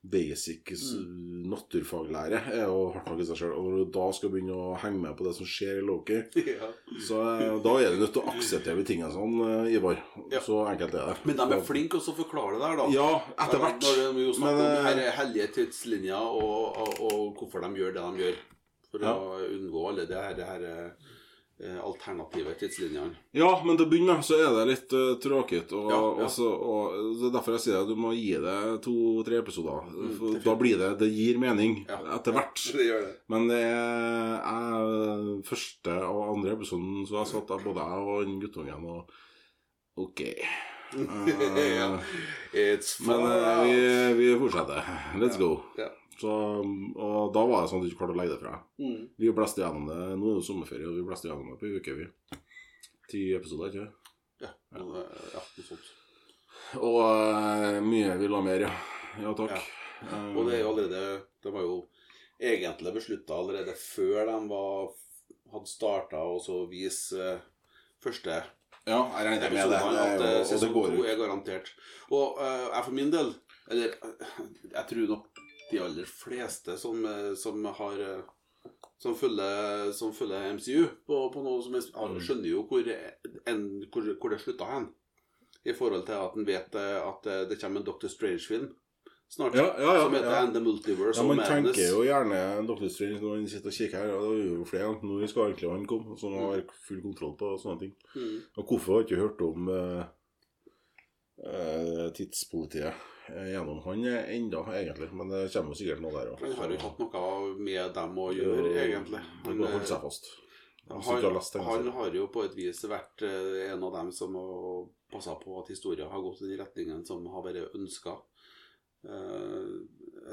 basic 0.04 0.70
s- 0.72 0.94
Mm. 0.94 1.48
naturfaglære 1.50 2.38
er 2.54 2.66
hardt 2.68 3.06
nok 3.10 3.20
i 3.20 3.24
seg 3.24 3.36
sjøl. 3.40 3.52
Og 3.56 3.64
når 3.64 3.84
du 3.84 3.90
da 3.98 4.06
skal 4.12 4.30
begynne 4.30 4.54
å 4.54 4.76
henge 4.78 5.00
med 5.00 5.16
på 5.16 5.24
det 5.26 5.34
som 5.36 5.46
skjer 5.46 5.78
i 5.80 5.84
Loki, 5.86 6.18
ja. 6.60 6.68
så 7.02 7.18
eh, 7.40 7.58
da 7.64 7.72
er 7.82 7.90
du 7.96 8.02
nødt 8.04 8.12
til 8.14 8.22
å 8.22 8.32
akseptere 8.34 8.76
betingelsene, 8.78 9.18
sånn, 9.18 9.68
Ivar. 9.72 9.98
Ja. 10.30 10.40
Så 10.44 10.60
enkelt 10.70 10.94
er 10.94 11.10
det. 11.12 11.16
Men 11.24 11.36
de 11.40 11.48
er 11.58 11.64
flinke 11.66 11.98
også 11.98 12.14
å 12.14 12.18
forklare 12.22 12.54
det 12.58 12.62
der, 12.62 12.76
da. 12.82 12.88
Ja, 12.94 13.08
etter 13.46 13.58
hvert. 13.64 13.82
Når 13.82 14.14
de 14.14 14.26
jo 14.28 14.32
snakker 14.38 14.62
Men, 14.62 14.70
om 14.70 14.86
eh, 14.86 15.02
her 15.02 15.16
hellige 15.22 15.48
tidslinjer 15.58 16.38
og, 16.42 16.78
og, 16.84 17.00
og 17.10 17.36
hvorfor 17.42 17.64
de 17.66 17.74
gjør 17.82 17.94
det 17.98 18.04
de 18.06 18.24
gjør. 18.26 18.38
For 18.90 18.98
Ja. 19.04 19.12
å 19.12 19.36
unngå 19.52 19.88
alle 19.90 20.06
det 20.08 20.16
her, 20.16 20.34
det 20.38 20.46
her 20.48 20.62
eh, 20.64 20.90
alternative 21.58 22.52
tidslinjene. 22.60 23.16
Ja, 23.34 23.48
men 23.66 23.76
til 23.76 23.86
å 23.86 23.90
begynne 23.90 24.14
med 24.20 24.26
så 24.26 24.36
er 24.38 24.52
det 24.54 24.66
litt 24.68 24.92
uh, 24.94 25.16
tråkete. 25.18 25.74
Og, 25.74 25.88
Ja, 25.90 25.98
ja. 26.22 26.28
og 26.44 26.68
og 26.68 27.18
det 27.18 27.26
er 27.28 27.34
derfor 27.34 27.56
jeg 27.56 27.64
sier 27.64 27.80
at 27.80 27.88
du 27.90 27.96
må 27.98 28.12
gi 28.14 28.36
det 28.38 28.56
to-tre 28.84 29.40
episoder. 29.42 29.88
Mm, 29.90 30.38
da 30.44 30.54
blir 30.60 30.78
det 30.78 30.92
Det 31.02 31.08
gir 31.10 31.38
mening 31.42 31.80
Ja. 31.88 31.98
etter 32.14 32.32
hvert. 32.36 32.62
Det 32.78 32.86
det. 32.86 33.14
Men 33.28 33.48
det 33.50 33.58
er 33.58 34.38
jeg, 34.38 35.44
første 35.50 35.98
og 36.06 36.36
andre 36.36 36.54
episoden 36.54 37.06
så 37.10 37.18
jeg 37.24 37.32
satt 37.34 37.48
der, 37.50 37.64
både 37.66 37.88
jeg 37.90 38.06
og 38.14 38.24
den 38.26 38.40
guttungen 38.40 38.90
og 38.94 39.10
Ok. 39.98 40.22
Uh, 40.88 41.98
It's 42.54 42.94
Men 43.04 43.20
eh, 43.28 44.14
vi, 44.14 44.14
vi 44.16 44.38
fortsetter. 44.40 44.86
Let's 45.20 45.36
go. 45.36 45.50
Så, 46.18 46.30
og 46.98 47.28
da 47.34 47.42
var 47.46 47.62
det 47.62 47.70
sånn 47.70 47.78
at 47.78 47.86
du 47.86 47.92
ikke 47.92 48.00
klarte 48.00 48.14
å 48.16 48.18
legge 48.18 48.32
det 48.34 48.40
fra 48.42 48.54
deg. 48.56 48.62
Mm. 48.82 49.02
Vi 49.22 49.32
blåste 49.36 49.62
gjennom 49.62 49.84
det. 49.86 49.98
Nå 50.18 50.32
er 50.32 50.38
det 50.40 50.46
sommerferie, 50.48 50.88
og 50.90 50.96
vi 50.98 51.04
blåste 51.06 51.28
gjennom 51.30 51.52
det 51.52 51.58
på 51.60 51.68
en 51.68 51.76
uke, 51.78 51.94
vi. 52.00 52.06
Ti 53.12 53.20
episoder, 53.38 53.70
ikke 53.70 53.84
sant? 53.86 54.14
Ja, 54.42 54.50
noe- 54.82 55.04
ja, 55.34 55.42
sånt. 55.68 55.86
Og 56.78 56.98
uh, 57.00 57.78
mye 57.86 58.16
vil 58.20 58.34
ha 58.34 58.40
mer, 58.44 58.66
ja. 58.66 58.72
Ja 59.22 59.32
takk. 59.38 59.54
Ja. 60.10 60.18
Og 60.34 60.44
det 60.46 60.58
er 60.58 60.60
jo 60.62 60.68
allerede 60.70 60.98
Det 61.42 61.50
var 61.50 61.64
jo 61.64 61.78
egentlig 62.38 62.92
beslutta 62.94 63.34
allerede 63.34 63.72
før 63.74 64.28
de 64.28 64.36
var, 64.50 64.92
hadde 65.54 65.70
starta 65.72 66.20
å 66.22 66.36
så 66.42 66.60
vise 66.70 67.18
uh, 67.18 67.40
første 68.04 68.36
Ja, 68.86 69.00
jeg 69.16 69.26
regner 69.26 69.50
med 69.56 69.72
det. 69.72 69.80
at 69.80 69.98
eh, 69.98 70.20
det 70.22 70.46
sesong 70.48 70.70
går 70.76 70.94
to 70.94 71.02
er 71.04 71.18
garantert. 71.18 71.72
Og 72.14 72.38
eh, 72.40 72.68
jeg 72.68 72.84
for 72.86 72.94
min 72.96 73.10
del 73.12 73.32
Eller 73.72 73.96
eh, 73.96 74.38
jeg 74.70 74.84
tror 74.92 75.10
nok 75.16 75.42
de 75.70 75.78
aller 75.84 76.04
fleste 76.08 76.76
som, 76.78 77.04
eh, 77.04 77.34
som 77.34 77.64
har 77.64 78.00
eh, 78.00 78.22
som 78.98 79.14
følger, 79.14 79.92
som 79.94 80.12
følger 80.12 80.52
MCU 80.56 80.86
på, 81.06 81.18
på 81.32 81.42
noe 81.44 81.62
som 81.62 81.74
har- 81.74 82.08
Mm. 82.14 82.20
skjønner 82.20 82.48
jo 82.50 82.62
hvor, 82.66 82.82
en, 83.46 83.62
hvor, 83.92 84.02
hvor 84.20 84.30
det 84.30 84.40
slutta 84.40 84.64
hen. 84.72 84.88
I 85.64 85.72
forhold 85.72 86.06
til 86.06 86.12
at 86.18 86.34
en 86.36 86.46
vet 86.46 86.74
eh, 86.74 86.98
at 87.08 87.26
eh, 87.26 87.44
det 87.48 87.60
kommer 87.60 87.80
en 87.80 87.86
Doctor 87.86 88.08
Strange-film 88.08 88.74
snart. 89.30 89.54
Ja, 89.54 89.66
ja, 89.78 89.94
ja, 89.94 90.02
som 90.02 90.14
heter 90.14 90.30
ja. 90.30 90.42
And 90.42 90.54
the 90.54 90.60
Multiverse 90.60 91.20
Ja, 91.20 91.26
Man 91.28 91.38
tenker 91.44 91.88
jo 91.90 92.02
gjerne 92.02 92.66
Dr. 92.66 92.88
Strange 92.88 93.20
når 93.20 93.36
man 93.36 93.48
sitter 93.48 93.68
og 93.68 93.72
kikker 93.76 93.98
her. 93.98 94.12
Og 94.16 94.34
det 94.34 94.44
er 94.46 94.54
jo 94.56 94.64
flere. 94.64 94.94
Når 95.02 95.26
skal 95.28 95.42
egentlig 95.52 95.70
han 95.70 95.86
komme? 95.86 96.16
Så 96.18 96.30
man 96.30 96.44
har 96.48 96.62
full 96.86 97.02
kontroll 97.02 97.36
på 97.36 97.52
sånne 97.60 97.78
ting. 97.80 97.94
Mm. 98.16 98.38
Og 98.56 98.64
hvorfor 98.66 98.92
har 98.92 99.02
jeg 99.02 99.10
ikke 99.10 99.22
hørt 99.22 99.42
om 99.42 99.68
eh, 99.68 100.04
eh, 101.44 102.08
tidspolitiet 102.16 102.86
eh, 102.88 102.94
gjennom 103.28 103.80
han 103.84 104.04
eh, 104.08 104.36
enda, 104.36 104.62
egentlig? 104.78 105.08
Men 105.12 105.32
det 105.32 105.42
kommer 105.52 105.74
jo 105.74 105.78
sikkert 105.80 106.02
noe 106.04 106.14
der 106.14 106.30
òg. 106.32 106.44
Han 106.44 106.54
har 106.58 106.70
jo 106.72 106.78
ikke 106.78 106.90
hatt 106.90 107.02
noe 107.04 107.24
med 107.68 107.96
dem 107.98 108.20
å 108.22 108.28
gjøre, 108.36 108.68
egentlig. 108.84 109.24
Han 109.46 109.64
bare 109.64 109.82
seg 109.90 110.06
fast. 110.06 110.30
han, 110.88 111.02
han, 111.68 111.90
har 111.98 112.14
jo 112.16 112.28
på 112.32 112.46
et 112.46 112.56
vis 112.56 112.80
vært 112.88 113.26
eh, 113.28 113.68
en 113.72 113.84
av 113.88 113.98
dem 113.98 114.12
som 114.16 114.38
har 114.40 114.88
passa 115.12 115.36
på 115.40 115.58
at 115.60 115.70
historien 115.72 116.08
har 116.08 116.24
gått 116.24 116.42
i 116.44 116.50
den 116.50 116.60
retningen 116.62 117.04
som 117.08 117.26
har 117.32 117.44
vært 117.44 117.76
ønska. 117.76 118.16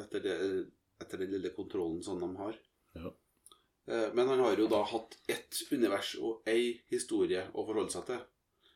etter, 0.02 0.20
det- 0.20 0.68
etter 1.00 1.18
den 1.22 1.32
lille 1.32 1.50
kontrollen 1.54 2.02
som 2.04 2.20
de 2.20 2.36
har. 2.36 2.56
Ja. 2.96 3.12
Eh, 3.88 4.14
men 4.14 4.28
han 4.28 4.40
har 4.40 4.58
jo 4.58 4.68
da 4.68 4.82
hatt 4.84 5.18
ett 5.30 5.60
univers 5.72 6.16
og 6.18 6.48
ei 6.50 6.82
historie 6.90 7.46
å 7.54 7.66
forholde 7.68 7.94
seg 7.94 8.08
til. 8.10 8.24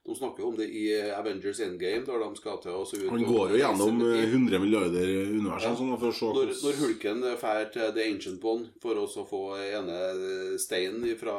De 0.05 0.15
snakker 0.15 0.41
jo 0.41 0.47
om 0.49 0.55
det 0.57 0.65
i 0.73 0.85
Avengers 1.11 1.59
Endgame, 1.59 2.05
der 2.07 2.21
de 2.23 2.35
skal 2.39 2.57
til 2.63 2.71
å 2.71 2.81
ut 2.87 3.09
Han 3.11 3.23
går 3.27 3.51
jo 3.51 3.57
gjennom 3.59 3.97
med 3.99 4.15
eh, 4.23 4.31
100 4.31 4.59
milliarder 4.63 5.09
univers 5.35 5.63
Ja. 5.67 5.75
sånn, 5.75 5.91
for 5.99 6.09
å 6.09 6.15
se 6.15 6.29
Når, 6.33 6.53
når 6.63 6.77
hulken 6.79 7.21
drar 7.21 7.65
til 7.73 7.91
The 7.93 8.05
Ancient 8.07 8.43
One 8.43 8.69
for 8.81 8.95
å 8.95 9.05
få 9.27 9.41
ene 9.59 9.97
steinen 10.57 11.03
fra, 11.19 11.35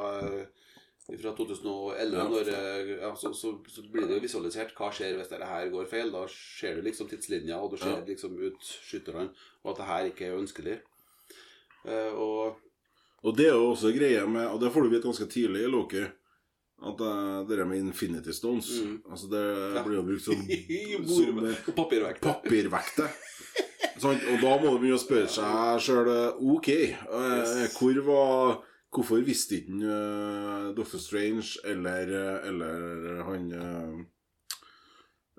fra 1.09 1.33
2011, 1.35 2.15
Ja. 2.15 2.29
når, 2.29 2.53
eh, 2.53 2.93
ja, 3.01 3.11
så, 3.17 3.33
så, 3.35 3.57
så 3.67 3.83
blir 3.91 4.07
det 4.07 4.21
jo 4.21 4.27
visualisert 4.29 4.77
hva 4.77 4.93
skjer 4.95 5.17
hvis 5.19 5.33
dette 5.33 5.49
her 5.51 5.73
går 5.73 5.89
feil. 5.91 6.13
Da 6.15 6.27
ser 6.31 6.77
du 6.77 6.83
liksom 6.87 7.09
tidslinja, 7.11 7.59
og 7.59 7.73
du 7.73 7.77
ser 7.81 7.97
Ja. 7.97 8.05
liksom 8.07 8.37
utskytterne, 8.53 9.31
og 9.65 9.73
at 9.73 9.77
det 9.83 9.89
her 9.91 10.11
ikke 10.13 10.29
er 10.29 10.39
ønskelig. 10.39 10.79
Uh, 11.89 12.13
og 12.15 12.57
Og 13.25 13.37
det 13.37 13.47
er 13.49 13.55
jo 13.57 13.71
også 13.73 13.89
greia 13.97 14.27
med 14.29 14.47
Og 14.53 14.61
det 14.61 14.69
får 14.73 14.83
du 14.85 14.89
vite 14.93 15.09
ganske 15.09 15.27
tidlig 15.33 15.63
i 15.65 15.71
Loki. 15.73 16.03
At 16.83 17.01
uh, 17.05 17.43
det 17.49 17.59
der 17.59 17.67
med 17.69 17.79
Infinity 17.79 18.31
Stones 18.33 18.71
Mm. 18.81 19.03
Altså 19.11 19.27
Det 19.31 19.43
Ja. 19.77 19.83
blir 19.85 19.97
jo 19.97 20.03
brukt 20.03 20.25
som, 20.25 20.35
som 21.67 21.75
papirvekter. 21.77 22.23
papirvekte. 22.33 23.09
Sant? 24.01 24.23
Og 24.33 24.41
da 24.41 24.55
må 24.63 24.73
du 24.73 24.79
begynne 24.81 24.97
å 24.97 25.03
spørre 25.03 25.29
seg 25.29 25.81
sjøl 25.85 26.09
OK, 26.41 26.69
uh, 27.11 27.39
Yes. 27.41 27.77
hvor 27.79 28.01
var 28.07 28.63
Hvorfor 28.91 29.21
visste 29.23 29.55
ikke 29.61 29.71
han, 29.71 29.83
eh, 29.87 30.73
Dr. 30.75 30.99
Strange 30.99 31.61
eller, 31.65 32.09
eh, 32.11 32.49
eller 32.49 33.21
han 33.23 33.45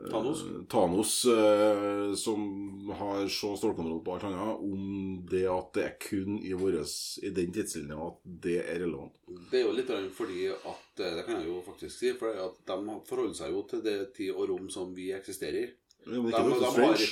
Thanos? 0.10 0.42
eh, 0.48 0.62
Thanos, 0.72 1.12
eh, 1.30 2.14
som 2.16 2.90
har 2.98 3.28
så 3.28 3.52
stålkontroll 3.60 4.02
på 4.06 4.16
alt 4.16 4.24
annet, 4.24 4.64
om 4.66 5.26
det 5.30 5.44
at 5.52 5.74
det 5.78 5.84
er 5.86 5.96
kun 6.02 6.40
i, 6.42 6.54
våres, 6.58 7.20
i 7.24 7.30
den 7.36 7.52
tidslinja 7.54 7.98
at 8.08 8.20
det 8.26 8.58
er 8.66 8.80
relevant. 8.86 9.14
Det 9.52 9.62
er 9.62 9.68
jo 9.68 9.76
litt 9.78 9.92
fordi 10.18 10.48
at 10.52 11.04
eh, 11.06 11.16
Det 11.20 11.26
kan 11.28 11.40
jeg 11.42 11.48
jo 11.52 11.62
faktisk 11.66 11.98
si. 12.00 12.14
For 12.20 12.34
at 12.34 12.58
de 12.68 13.00
forholder 13.10 13.38
seg 13.38 13.52
jo 13.54 13.64
til 13.70 13.84
det 13.86 13.98
tid 14.18 14.32
og 14.34 14.50
rom 14.50 14.70
som 14.74 14.94
vi 14.96 15.12
eksisterer 15.14 15.62
i. 15.64 15.68
Ja, 16.08 16.18
men 16.18 16.32
ikke 16.32 16.48
de 16.50 16.56
Dr. 16.60 16.82
har- 16.82 17.12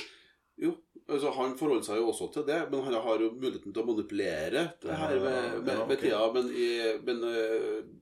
Jo, 0.60 0.74
altså 1.08 1.30
han 1.32 1.54
forholder 1.56 1.86
seg 1.86 1.96
jo 2.02 2.08
også 2.10 2.26
til 2.34 2.42
det, 2.44 2.58
men 2.70 2.82
han 2.84 2.92
har 3.00 3.22
jo 3.22 3.30
muligheten 3.32 3.72
til 3.72 3.80
å 3.82 3.86
manipulere 3.88 4.64
det 4.82 4.96
her 4.98 5.14
med, 5.22 5.62
med, 5.64 5.78
med 5.88 5.98
tida. 6.02 6.18
Men, 6.34 6.50
i, 6.52 6.66
men 7.06 7.22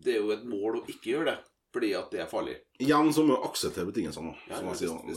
det 0.03 0.16
er 0.16 0.18
jo 0.24 0.33
et 0.35 0.42
mål 0.48 0.81
å 0.81 0.87
ikke 0.90 1.12
gjøre 1.12 1.31
det, 1.31 1.37
fordi 1.72 1.90
at 1.98 2.11
det 2.11 2.20
er 2.24 2.31
farlig. 2.31 2.54
Igjen 2.81 3.11
så 3.12 3.22
må 3.26 3.35
du 3.37 3.44
akseptere 3.48 3.85
betingelsene, 3.90 4.33
Ja, 4.48 4.57
som 4.61 4.70
jeg 4.70 4.78
sier. 4.81 5.02
Det, 5.04 5.14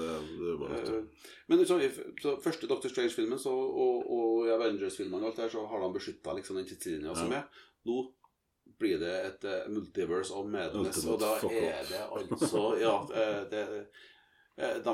det, 0.00 0.14
det 0.40 0.54
bare 0.62 0.78
Eh, 0.82 1.28
Men 1.48 1.66
så, 1.68 1.76
i- 1.84 2.14
så 2.22 2.36
første 2.40 2.66
Doctor 2.70 2.88
Strange-filmen 2.88 3.38
og, 3.46 4.10
og 4.16 4.48
Avengers-filmene 4.54 5.20
og 5.26 5.30
alt 5.32 5.36
der, 5.42 5.48
så 5.52 5.66
har 5.68 5.80
de 5.84 5.92
beskytta 5.98 6.32
liksom 6.38 6.56
den 6.56 6.66
tidslinja 6.70 7.14
som 7.18 7.32
er. 7.36 7.44
Nå 7.84 7.98
blir 8.78 8.98
det 8.98 9.12
et 9.26 9.44
uh, 9.44 9.68
multiverse 9.70 10.32
of 10.34 10.46
madness, 10.48 11.02
Ultimate 11.04 11.12
og 11.12 11.20
da 11.20 11.60
er 11.60 11.84
det 11.90 12.00
altså 12.08 12.62
Ja, 12.80 12.94
eh, 13.12 13.44
det 13.52 13.86
de, 14.84 14.92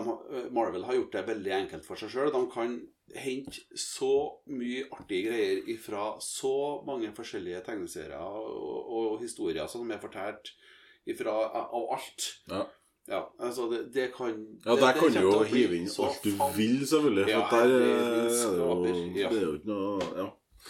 Marvel 0.55 0.85
har 0.87 0.95
gjort 0.95 1.13
det 1.17 1.25
veldig 1.27 1.51
enkelt 1.57 1.85
for 1.87 1.99
seg 1.99 2.13
sjøl. 2.13 2.29
De 2.31 2.43
kan 2.53 2.77
hente 3.19 3.59
så 3.75 4.11
mye 4.47 4.85
artige 4.95 5.27
greier 5.33 5.79
fra 5.83 6.05
så 6.23 6.53
mange 6.87 7.11
forskjellige 7.17 7.65
tegneserier 7.67 8.21
og, 8.23 8.93
og 8.99 9.17
historier 9.23 9.67
som 9.71 9.91
er 9.91 9.99
fortalt 10.03 10.53
ifra 11.09 11.35
av 11.61 11.87
alt. 11.97 12.29
Ja. 12.51 12.67
Ja, 13.09 13.23
altså 13.41 13.71
det, 13.71 13.95
det 13.95 14.11
kan 14.13 14.35
Ja, 14.67 14.75
der 14.77 14.93
det 14.93 15.01
kan 15.01 15.13
du 15.13 15.21
jo 15.21 15.43
hive 15.49 15.79
inn 15.79 15.89
så 15.89 16.11
alt 16.11 16.25
du 16.25 16.35
vil, 16.57 16.83
selvfølgelig. 16.89 17.25
For 17.25 17.31
Ja, 17.31 17.47
der 17.51 17.65
eh, 17.65 17.71
er 17.71 18.51
det 18.53 18.59
jo 18.59 19.15
ja. 19.17 19.31
Det 19.31 19.39
er 19.39 19.47
jo 19.47 19.55
ikke 19.55 19.71
noe 19.71 20.09
Ja. 20.17 20.27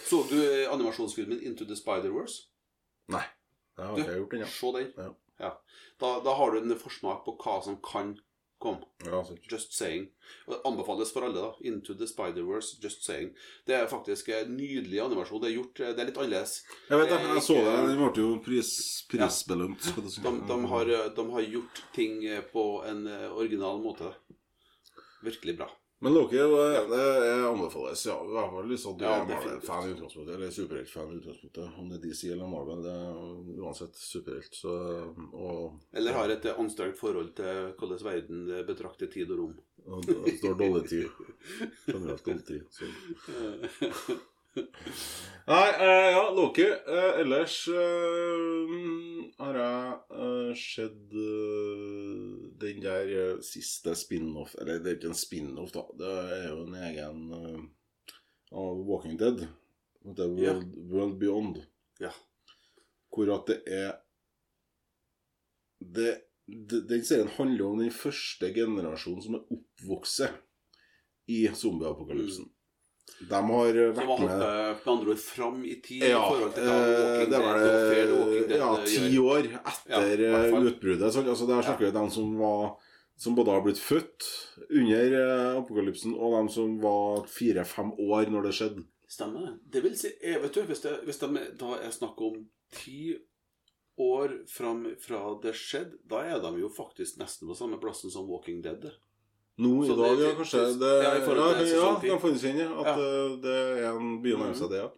Så 0.06 0.22
du 0.30 0.36
animasjonsfilmen 0.70 1.40
Into 1.42 1.64
the 1.64 1.74
Spider-Wars'? 1.74 2.36
Nei. 3.08 3.24
Det 3.76 3.84
har 3.84 3.98
ikke 3.98 4.10
jeg 4.10 4.20
gjort 4.20 4.36
ennå. 4.38 4.46
Se 4.46 4.72
den. 4.76 4.92
Ja. 4.96 5.08
Ja. 5.40 5.50
Da, 6.00 6.12
da 6.24 6.34
har 6.34 6.50
du 6.50 6.60
en 6.60 6.78
forsmak 6.78 7.24
på 7.26 7.34
hva 7.42 7.58
som 7.64 7.80
kan 7.82 8.14
komme. 8.62 8.86
Ja. 9.06 9.22
Just 9.50 9.72
saying. 9.76 10.08
Og 10.46 10.54
det 10.54 10.60
anbefales 10.68 11.12
for 11.14 11.26
alle, 11.26 11.40
da. 11.40 11.52
Into 11.70 11.94
the 11.94 12.08
Spider-Verse, 12.10 12.78
just 12.82 13.04
saying. 13.06 13.32
Det 13.66 13.76
er 13.76 13.90
faktisk 13.90 14.28
en 14.34 14.54
nydelig 14.56 15.00
animasjon. 15.04 15.42
Det 15.42 15.50
er 15.50 15.56
gjort 15.56 15.82
Det 15.82 15.90
er 15.94 16.10
litt 16.10 16.20
annerledes. 16.20 16.54
Jeg 16.90 17.02
vet 17.02 17.12
det, 17.12 17.18
er 17.18 17.34
jeg 17.38 17.46
så 17.48 17.58
det. 17.58 17.76
Den 17.88 18.02
ble 18.02 18.24
jo 18.24 18.30
pris, 18.44 18.72
prisbelønt. 19.10 19.90
Ja. 19.94 20.06
De, 20.28 20.34
de, 20.52 20.60
har, 20.74 20.94
de 21.16 21.28
har 21.36 21.50
gjort 21.56 21.82
ting 21.96 22.22
på 22.52 22.68
en 22.88 23.06
eh, 23.06 23.28
original 23.32 23.82
måte. 23.82 24.12
Virkelig 25.24 25.58
bra. 25.58 25.70
Men 26.00 26.14
Loki 26.14 26.36
det, 26.36 27.46
anbefales. 27.48 28.06
Ja, 28.06 28.16
i 28.22 28.30
hvert 28.30 28.52
fall 28.54 28.68
hvis 28.70 28.84
du 28.86 29.02
er. 29.02 29.24
Marvel-fan 29.26 29.88
i 29.88 29.94
utgangspunktet, 29.96 30.34
eller 30.36 30.52
superheltfan 30.54 31.10
i 31.10 31.18
utgangspunktet. 31.18 31.72
Om 31.80 31.90
det 31.90 31.98
er 31.98 32.04
DC 32.04 32.22
eller 32.30 32.52
Marvel, 32.52 32.84
det 32.86 32.94
er 32.94 33.58
uansett 33.64 33.98
superhelt. 33.98 34.54
Så, 34.54 34.76
og, 35.32 35.74
Eller 35.98 36.14
har 36.14 36.30
et 36.30 36.46
anstrengt 36.54 37.00
forhold 37.00 37.34
til 37.40 37.72
hvordan 37.80 38.04
verden 38.06 38.46
betrakter 38.70 39.10
tid 39.10 39.34
og 39.34 39.42
rom. 39.42 39.58
det 40.06 40.38
står 40.38 40.58
dårlig 40.62 40.88
tid. 40.88 41.06
Generelt 41.86 42.26
dårlig 42.26 42.46
tid. 42.46 42.66
Så. 42.70 44.18
Nei, 45.48 45.68
eh, 45.80 46.10
ja, 46.12 46.24
Loki. 46.36 46.66
Eh, 46.68 47.20
ellers 47.22 47.54
eh, 47.72 48.42
har 49.38 49.56
jeg 49.56 50.18
eh, 50.22 50.50
sett 50.60 51.14
eh, 51.16 52.34
den 52.60 52.82
der 52.84 53.12
eh, 53.14 53.38
siste 53.46 53.94
spin-off 53.96 54.52
Eller 54.60 54.82
det 54.82 54.90
er 54.92 54.98
ikke 54.98 55.12
en 55.14 55.16
spin-off, 55.22 55.72
da. 55.72 55.86
Det 55.96 56.10
er 56.34 56.44
jo 56.50 56.58
en 56.66 56.76
egen 56.90 57.22
av 58.52 58.82
Walking 58.88 59.16
Dead. 59.20 59.46
Det 60.04 60.24
er 60.26 60.36
Ja. 60.42 60.52
World, 60.52 60.76
World 60.92 61.16
Beyond. 61.22 61.62
Ja. 62.00 62.12
Hvor 63.08 63.32
at 63.38 63.48
det 63.48 63.58
er 63.72 63.96
det, 65.80 66.12
det, 66.46 66.84
Den 66.90 67.04
serien 67.06 67.32
handler 67.38 67.70
om 67.70 67.80
den 67.80 67.90
første 67.94 68.52
generasjonen 68.52 69.24
som 69.24 69.38
er 69.38 69.48
oppvokst 69.56 70.28
i 71.28 71.42
zombieapokalypsen. 71.54 72.48
De 73.18 73.40
har 73.50 73.78
eh, 73.82 73.88
har 73.88 73.94
vært 73.94 73.96
med 73.98 74.10
hoppet 74.12 74.84
med 74.84 74.92
andre 74.92 75.14
ord 75.14 75.22
fram 75.22 75.62
i 75.66 75.78
tid 75.84 76.04
ja, 76.06 76.18
i 76.18 76.28
forhold 76.28 76.52
til 76.54 76.68
eh, 76.68 76.74
Walking 76.74 77.32
det 77.32 77.40
var 77.44 77.62
Walking 77.62 78.52
ja, 78.58 78.68
eh, 78.74 78.84
ti 78.92 79.22
år 79.22 79.48
etter 79.58 80.26
eh, 80.28 80.50
fall. 80.52 80.68
utbruddet. 80.72 81.14
Så, 81.14 81.24
altså, 81.24 81.48
der 81.50 81.66
snakker 81.66 81.86
vi 81.86 81.90
om 81.92 81.98
dem 82.02 82.12
som 82.14 82.36
var 82.38 82.62
som 83.18 83.34
både 83.34 83.50
har 83.50 83.64
blitt 83.66 83.80
født 83.82 84.26
under 84.70 85.14
eh, 85.18 85.56
apokalypsen, 85.58 86.14
og 86.14 86.36
dem 86.36 86.50
som 86.54 86.76
var 86.82 87.24
fire-fem 87.26 87.90
år 87.98 88.30
når 88.30 88.46
det 88.46 88.52
skjedde. 88.60 88.84
Stemmer 89.10 89.48
det. 89.48 89.54
Det 89.74 89.82
vil 89.82 89.96
si, 89.98 90.12
eh, 90.22 90.38
vet 90.38 90.54
du, 90.54 90.62
hvis 90.68 90.84
det, 90.84 90.92
hvis 91.08 91.18
det 91.24 91.48
da 91.58 91.72
er 91.80 91.94
snakk 91.94 92.20
om 92.22 92.44
ti 92.76 93.16
år 93.98 94.36
fram 94.46 94.84
fra 95.02 95.24
det 95.42 95.56
skjedde, 95.58 95.98
da 96.06 96.22
er 96.30 96.38
de 96.44 96.52
jo 96.60 96.70
faktisk 96.70 97.18
nesten 97.18 97.50
på 97.50 97.58
samme 97.58 97.80
plassen 97.82 98.14
som 98.14 98.28
Walking 98.30 98.62
Dead. 98.62 98.86
Nå 99.58 99.72
i 99.84 99.88
dag, 99.98 100.20
ja, 100.22 100.30
kanskje 100.38 100.60
det, 100.78 100.92
ja, 101.02 101.12
i 101.18 101.22
forhold 101.26 101.56
til 101.58 101.66
ja, 101.72 101.78
ja, 101.82 101.94
kan 102.12 102.20
finnes 102.22 102.44
inn, 102.46 102.58
ja. 102.62 102.68
At 102.78 102.86
Ja. 102.86 102.94
eh, 103.02 103.36
det 103.42 103.56
er 103.82 103.88
en 103.96 104.22
by 104.22 104.34
Mhm. 104.36 104.54
seg 104.54 104.70
det, 104.70 104.78
ja. 104.84 104.88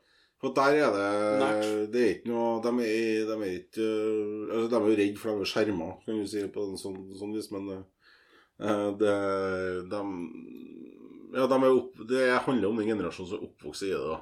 For 0.40 0.52
der 0.56 0.72
er 0.80 0.90
det 0.96 1.08
Nært. 1.40 1.92
Det 1.92 2.00
er 2.00 2.14
ikke 2.14 2.28
noe 2.32 2.60
De 2.64 2.68
er, 2.68 3.26
de 3.28 3.34
er 3.44 3.54
ikke 3.60 3.84
eh, 3.84 4.54
altså, 4.54 4.68
De 4.70 4.76
er 4.76 4.86
jo 4.88 4.96
redd 5.00 5.18
for 5.18 5.30
de 5.30 5.40
er 5.40 5.50
skjerma, 5.52 5.88
kan 6.04 6.20
du 6.20 6.26
si, 6.26 6.44
på 6.48 6.62
en 6.64 6.76
sånn, 6.80 7.00
sånn 7.16 7.34
vis, 7.34 7.50
men 7.52 7.84
eh, 8.60 8.90
det 9.00 9.16
de, 9.90 10.00
Ja, 11.36 11.46
de 11.46 11.54
er 11.54 11.70
opp, 11.76 11.94
det 12.08 12.40
handler 12.44 12.68
om 12.68 12.76
den 12.80 12.88
generasjonen 12.88 13.28
som 13.30 13.38
er 13.38 13.46
oppvokst 13.48 13.82
i 13.86 13.92
det, 13.92 14.00
da. 14.00 14.20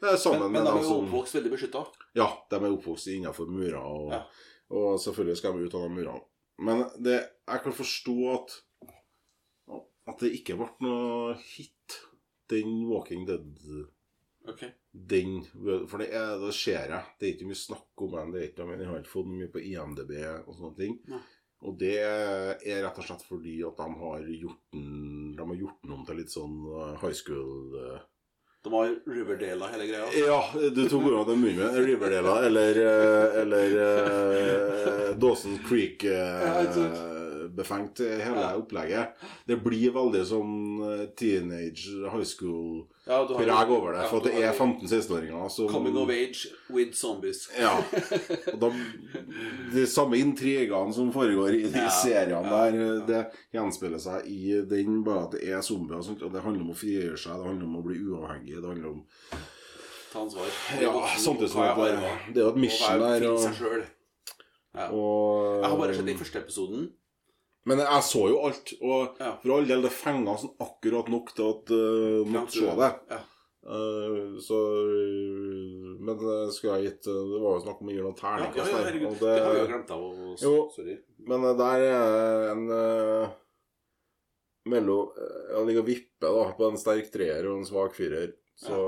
Men, 0.00 0.52
men 0.52 0.64
de 0.64 0.70
er 0.70 0.82
jo 0.84 1.00
oppvokst 1.02 1.34
veldig 1.34 1.50
beskytta. 1.54 1.86
Ja, 2.14 2.28
de 2.50 2.56
er 2.60 2.70
oppvokst 2.76 3.08
innenfor 3.10 3.48
murer, 3.48 3.80
og, 3.80 4.12
Ja. 4.12 4.20
og 4.70 5.00
selvfølgelig 5.00 5.36
skal 5.40 5.52
de 5.56 5.64
ut 5.66 5.74
av 5.74 5.82
de 5.82 5.88
murene. 5.96 6.20
Men 6.58 6.84
det, 7.02 7.16
jeg 7.48 7.62
kan 7.64 7.72
forstå 7.72 8.34
at 8.34 8.60
at 10.06 10.22
det 10.22 10.32
ikke 10.38 10.56
ble 10.58 10.68
noe 10.86 11.36
hit, 11.42 12.00
den 12.50 12.84
Walking 12.86 13.26
Dead 13.26 13.86
Ok. 14.46 14.62
den, 14.90 15.40
For 15.90 15.98
det, 15.98 16.12
er, 16.14 16.36
det 16.38 16.52
ser 16.54 16.92
jeg. 16.92 17.14
Det 17.18 17.26
er 17.26 17.32
ikke 17.34 17.48
mye 17.50 17.58
snakk 17.58 18.04
om 18.06 18.12
den. 18.14 18.34
Det 18.34 18.40
er 18.40 18.50
ikke, 18.52 18.66
men 18.68 18.78
Jeg 18.80 18.90
har 18.90 19.00
ikke 19.00 19.14
fått 19.16 19.32
mye 19.32 19.50
på 19.50 19.62
IMDb 19.72 20.12
og 20.46 20.52
sånne 20.54 20.76
ting. 20.78 21.00
Nei. 21.10 21.22
Og 21.66 21.78
det 21.80 21.96
er 22.04 22.82
rett 22.84 22.98
og 23.00 23.06
slett 23.06 23.24
fordi 23.24 23.56
at 23.64 23.78
de 23.80 23.86
har 24.02 24.26
gjort 24.28 24.74
den 24.76 25.32
De 25.38 25.46
har 25.48 25.56
gjort 25.56 25.78
den 25.82 25.94
om 25.96 26.02
til 26.04 26.20
litt 26.20 26.34
sånn 26.34 26.58
uh, 26.68 26.92
high 27.00 27.16
school 27.16 27.72
uh, 27.72 28.02
De 28.60 28.72
har 28.74 28.92
Riverdale 29.08 29.70
hele 29.72 29.88
greia. 29.88 30.10
Ja, 30.20 30.38
du 30.52 30.82
tok 30.84 31.08
ordet 31.08 31.22
av 31.24 31.32
munnen 31.32 31.56
min. 31.62 31.82
Riverdale 31.88 32.36
eller, 32.50 32.80
eh, 32.84 33.40
eller 33.42 35.14
Dawson 35.16 35.56
Ja, 36.04 37.15
ikke 37.56 37.66
Creek-befengt, 37.66 37.98
hele 38.24 38.40
Ja. 38.40 38.56
opplegget. 38.56 39.08
Det 39.46 39.56
blir 39.64 39.92
veldig 39.92 40.22
sånn 40.26 41.00
eh, 41.00 41.06
teenage, 41.16 41.88
high 42.12 42.24
school 42.24 42.86
Ja, 43.06 43.20
over 43.22 43.92
det. 43.92 44.02
ja, 44.02 44.08
For 44.08 44.16
at 44.18 44.24
det 44.24 44.34
er 44.42 44.52
15-16-åringer 44.52 45.48
som 45.50 45.68
Coming 45.68 45.96
of 45.96 46.10
age 46.10 46.46
with 46.70 46.92
zombies. 46.94 47.48
Ja. 47.58 47.76
Og 48.52 48.60
de, 48.60 48.70
de 49.72 49.86
samme 49.86 50.16
intrigene 50.18 50.92
som 50.92 51.12
foregår 51.12 51.54
i 51.54 51.62
de 51.70 51.78
Ja, 51.78 51.88
seriene 51.88 52.42
der, 52.42 52.74
ja. 52.74 53.00
det 53.06 53.26
gjenspeiler 53.54 53.98
seg 53.98 54.26
i 54.26 54.60
den, 54.68 55.02
bare 55.04 55.26
at 55.26 55.32
det 55.32 55.48
er 55.48 55.60
zombier. 55.62 55.98
og 55.98 56.04
sånt, 56.04 56.22
Og 56.22 56.32
det 56.32 56.42
handler 56.42 56.62
om 56.62 56.70
å 56.70 56.76
frigjøre 56.78 57.16
seg, 57.18 57.36
det 57.38 57.46
handler 57.46 57.66
om 57.66 57.76
å 57.76 57.84
bli 57.86 57.98
uavhengig. 57.98 58.60
Det 58.60 58.68
handler 58.72 58.88
om 58.90 59.04
Ta 60.12 60.20
ansvar. 60.22 60.46
Ja, 60.80 60.92
samtidig 61.18 61.50
som 61.50 61.62
det, 61.62 61.96
det 62.32 62.40
er 62.40 62.44
jo 62.46 62.52
et 62.54 62.56
mission 62.62 63.00
der. 63.00 63.24
Og 63.28 63.34
Og, 63.34 63.54
selv. 63.54 63.84
Ja. 64.76 64.86
og, 64.92 65.60
Jeg 65.62 65.70
har 65.70 65.76
bare 65.78 65.94
sett 65.94 66.06
den 66.06 66.18
første 66.18 66.38
episoden. 66.38 66.90
Men 67.66 67.80
jeg 67.82 68.02
så 68.06 68.28
jo 68.30 68.42
alt, 68.46 68.72
og 68.80 69.16
Ja. 69.18 69.32
for 69.42 69.56
all 69.56 69.66
del, 69.66 69.80
det 69.82 69.90
fenga 69.90 70.36
sånn 70.38 70.52
akkurat 70.62 71.08
nok 71.10 71.32
til 71.34 71.48
at 71.50 71.72
uh, 71.74 72.20
måtte 72.30 72.54
se 72.60 72.74
det. 72.78 72.90
Ja. 73.10 73.18
Uh, 73.66 74.36
så 74.38 74.56
Men 76.06 76.14
det 76.20 76.36
skulle 76.54 76.76
jeg 76.78 76.84
gitt 76.92 77.08
eh, 77.10 77.16
Det 77.32 77.40
var 77.42 77.56
jo 77.56 77.62
snakk 77.64 77.80
om 77.82 77.88
å 77.90 77.94
gi 77.96 78.04
noen 78.04 78.14
terningkast 78.20 78.70
ja, 78.70 78.76
der. 78.76 78.84
herregud. 78.86 79.16
Det 79.18 79.32
har 79.42 79.50
vi 79.56 79.58
jo 79.58 79.66
glemt 79.72 79.90
av. 79.96 80.04
å- 80.06 80.36
Jo. 80.44 80.52
Sorry. 80.76 80.94
men 81.26 81.44
eh, 81.48 81.56
der 81.58 81.82
er 81.88 82.44
en 82.52 82.62
uh, 82.70 83.28
mellom 84.70 85.10
eh, 85.18 85.56
Jeg 85.56 85.66
ligger 85.66 85.82
og 85.82 85.88
vipper 85.90 86.36
da, 86.38 86.44
på 86.58 86.68
en 86.70 86.78
sterk 86.78 87.10
treer 87.14 87.48
og 87.50 87.58
en 87.58 87.66
svak 87.66 87.94
firer. 87.98 88.36
Så, 88.56 88.78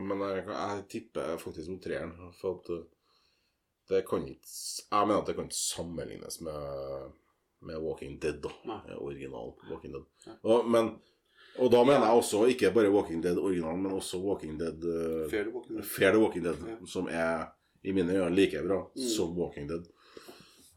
Men 0.00 0.22
jeg, 0.24 0.46
jeg 0.48 0.86
tipper 0.94 1.34
faktisk 1.42 1.68
mot 1.74 1.82
treeren. 1.84 2.14
For 2.38 2.60
at 2.60 2.70
eh, 2.70 2.86
det 3.90 4.04
kan 4.08 4.22
ikke 4.30 4.46
Jeg 4.46 5.08
mener 5.10 5.20
at 5.20 5.26
det 5.28 5.34
kan 5.36 5.50
ikke 5.50 5.58
sammenlignes 5.58 6.38
med, 6.40 7.10
med 7.64 7.80
Walking 7.82 8.18
Dead, 8.22 8.38
da. 8.44 8.50
Nei. 8.68 8.78
Eh, 8.90 8.98
Original 9.02 9.52
Walking 9.70 9.92
Dead. 9.94 10.36
Og, 10.42 10.68
men, 10.70 10.92
og 11.58 11.70
da 11.72 11.82
mener 11.84 12.06
jeg 12.08 12.20
også 12.22 12.44
ikke 12.52 12.70
bare 12.74 12.90
Walking 12.94 13.22
Dead 13.24 13.38
original, 13.38 13.76
men 13.78 13.92
også 13.92 14.18
Walking 14.22 14.58
Dead 14.60 14.84
uh, 14.84 15.30
Fair 15.30 15.44
to 15.44 15.50
Walking 15.56 15.76
Dead. 15.78 15.84
Fair 15.84 16.12
the 16.12 16.20
Walking 16.22 16.44
Dead, 16.44 16.64
Ja. 16.68 16.76
som 16.86 17.08
er 17.10 17.44
i 17.84 17.92
mine 17.92 18.12
øyne 18.16 18.34
like 18.36 18.62
bra 18.66 18.80
Mm. 18.96 19.08
som 19.16 19.36
Walking 19.38 19.68
Dead. 19.68 19.84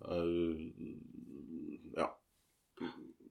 Uh, 0.01 0.61
ja. 1.97 2.07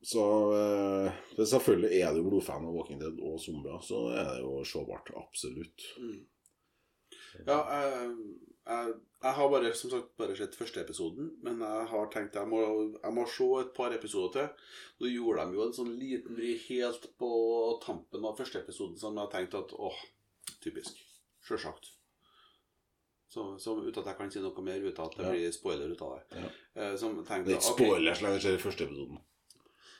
Så 0.02 0.22
uh, 0.54 1.44
selvfølgelig 1.46 2.00
er 2.00 2.14
du 2.14 2.22
blodfan 2.28 2.66
av 2.66 2.74
Walking 2.76 3.00
Dead 3.00 3.18
og 3.22 3.40
zombier, 3.40 3.78
så 3.82 4.04
er 4.14 4.24
det 4.34 4.40
jo 4.44 4.64
showbart. 4.64 5.10
Absolutt. 5.16 5.82
Mm. 5.98 6.24
Ja, 7.46 7.56
jeg, 7.68 8.12
jeg, 8.66 8.94
jeg 9.22 9.32
har 9.38 9.48
bare 9.52 9.72
som 9.78 9.90
sagt 9.92 10.12
bare 10.18 10.36
sett 10.38 10.54
første 10.58 10.80
episoden, 10.82 11.30
men 11.42 11.60
jeg 11.64 11.86
har 11.92 12.06
tenkt 12.12 12.34
jeg 12.38 12.48
må, 12.50 12.60
jeg 13.02 13.14
må 13.16 13.26
se 13.30 13.48
et 13.60 13.72
par 13.76 13.94
episoder 13.94 14.32
til. 14.36 14.70
Nå 15.00 15.10
gjorde 15.12 15.46
de 15.50 15.58
jo 15.58 15.66
en 15.66 15.76
sånn 15.76 15.92
liten 15.98 16.36
vri 16.38 16.54
helt 16.68 17.06
på 17.20 17.30
tampen 17.84 18.24
av 18.26 18.38
første 18.38 18.60
episoden 18.62 18.98
som 19.00 19.16
jeg 19.22 19.32
tenkte 19.34 19.62
at 19.64 19.74
åh, 19.78 20.00
typisk. 20.64 20.98
Sjølsagt. 21.46 21.92
Så, 23.30 23.42
så 23.60 23.74
uten 23.82 24.00
at 24.00 24.06
jeg 24.12 24.16
kan 24.18 24.30
si 24.32 24.40
noe 24.40 24.62
mer 24.64 24.82
ut 24.86 24.98
av 25.02 25.10
at 25.10 25.16
det 25.18 25.24
Ja. 25.26 25.30
blir 25.34 25.52
spoiler 25.52 25.90
ut 25.92 26.02
av 26.02 26.12
det. 26.16 26.40
Ja. 26.40 26.50
Eh, 26.82 26.94
som 26.96 27.16
tenkte, 27.26 27.50
Det 27.50 27.56
er 27.56 27.60
ikke 27.60 27.74
spoiler, 27.74 28.12
okay, 28.14 28.32
det 28.32 28.42
skjer 28.44 28.54
i 28.58 28.62
første 28.62 28.86
episoden. 28.86 29.18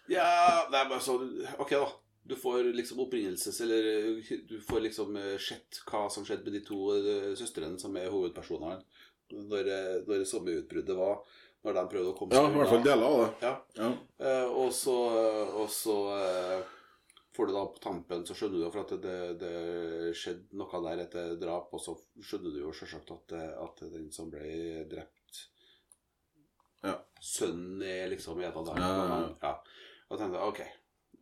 Ja, 0.08 0.28
det 0.70 0.78
er 0.78 0.88
bare 0.88 1.02
sånn 1.02 1.30
Ok, 1.58 1.70
da. 1.74 1.88
Du 2.26 2.36
får 2.36 2.72
liksom 2.74 3.00
opprinnelses... 3.04 3.60
Eller 3.64 3.88
eh, 3.92 4.30
du 4.48 4.56
får 4.60 4.80
liksom 4.88 5.16
eh, 5.20 5.34
sett 5.42 5.80
hva 5.86 6.06
som 6.10 6.26
skjedde 6.26 6.48
med 6.48 6.58
de 6.58 6.62
to 6.66 6.80
eh, 6.96 7.32
søstrene 7.38 7.78
som 7.80 7.96
er 8.00 8.10
hovedpersonene. 8.12 8.80
Når, 9.34 9.68
når 10.06 10.24
sommerutbruddet 10.28 10.96
var. 10.98 11.20
Når 11.66 11.74
de 11.74 11.84
prøvde 11.90 12.10
å 12.12 12.16
komme 12.18 12.38
Ja, 12.38 12.46
i 12.46 12.58
hvert 12.60 12.70
fall 12.70 12.84
deler 12.84 13.06
av 13.06 13.20
det. 13.20 13.28
Ja. 13.42 13.52
Ja. 13.80 13.90
Eh, 14.22 14.50
og 14.54 14.70
så, 14.74 14.94
og 15.62 15.70
så 15.72 15.96
eh, 16.14 16.74
får 17.34 17.50
du 17.50 17.54
da 17.56 17.64
på 17.74 17.82
tampen, 17.82 18.22
så 18.28 18.36
skjønner 18.38 18.60
du 18.60 18.64
jo 18.64 18.70
for 18.74 18.84
at 18.84 18.94
det, 19.02 19.16
det 19.40 20.12
skjedde 20.16 20.60
noe 20.60 20.82
der 20.86 21.02
etter 21.06 21.34
drap, 21.40 21.74
og 21.74 21.82
så 21.82 21.96
skjønner 22.22 22.54
du 22.54 22.62
jo 22.62 22.74
selvsagt 22.76 23.10
at, 23.16 23.36
at 23.66 23.82
den 23.92 24.08
som 24.14 24.30
ble 24.32 24.86
drept 24.90 25.42
Ja. 26.86 26.94
Sønnen 27.18 27.82
er 27.82 28.10
liksom 28.12 28.38
en 28.38 28.52
av 28.52 28.66
dem. 28.70 28.78
Ja, 28.78 28.90
ja, 28.94 29.06
ja. 29.10 29.30
Ja. 29.42 29.54
Og 30.06 30.20
tenkte 30.20 30.46
ok. 30.46 30.60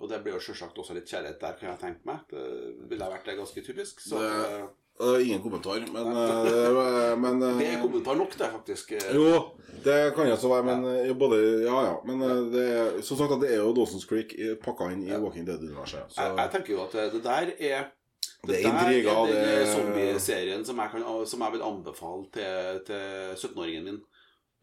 Og 0.01 0.09
det 0.11 0.22
blir 0.24 0.34
jo 0.34 0.40
selvsagt 0.42 0.76
også 0.78 0.95
litt 0.95 1.07
kjærlighet 1.09 1.40
der, 1.40 1.53
kan 1.61 1.68
jeg 1.70 1.78
tenke 1.80 2.01
meg. 2.09 2.18
Det 2.30 2.88
ville 2.90 3.05
vært 3.12 3.24
det 3.28 3.36
ganske 3.38 3.62
typisk. 3.64 4.01
Så 4.01 4.18
Det- 4.18 4.68
det 4.99 5.07
er 5.14 5.18
ingen 5.26 5.42
kommentar, 5.42 5.80
men, 5.92 6.07
uh, 6.07 7.16
men 7.18 7.42
uh, 7.42 7.59
det 7.59 7.66
er 7.74 7.80
kommentar 7.82 8.14
nok, 8.16 8.30
det, 8.38 8.51
faktisk. 8.53 8.92
Jo, 9.14 9.51
det 9.84 10.14
kan 10.14 10.28
jo 10.28 10.36
så 10.36 10.49
være, 10.49 10.64
men 10.64 11.18
både 11.18 11.38
Ja, 11.64 11.80
ja. 11.84 11.95
Men 12.07 12.20
det 12.53 13.05
som 13.05 13.16
sagt, 13.16 13.40
det 13.40 13.51
er 13.51 13.57
jo 13.62 13.72
Dawson's 13.74 14.07
Creek 14.07 14.34
pakka 14.62 14.92
inn 14.92 15.03
i. 15.09 15.11
Walking 15.18 15.47
Dead-universet. 15.47 16.14
Jeg, 16.16 16.36
jeg 16.36 16.51
tenker 16.53 16.72
jo 16.76 16.82
at 16.84 16.92
det, 16.92 17.12
det 17.12 17.22
der 17.24 17.51
er 17.59 17.84
det 18.47 18.61
er 18.61 18.62
der 18.62 18.68
intriger, 18.68 19.11
er 19.11 19.26
den 19.26 19.45
er 19.49 19.66
zombieserien 19.74 20.64
som, 20.64 20.76
jeg 20.78 20.90
kan- 20.92 21.26
som 21.26 21.40
jeg 21.40 21.53
vil 21.53 21.62
anbefale 21.62 22.24
til, 22.32 22.80
til 22.86 23.49
17-åringen 23.49 23.84
min. 23.84 24.01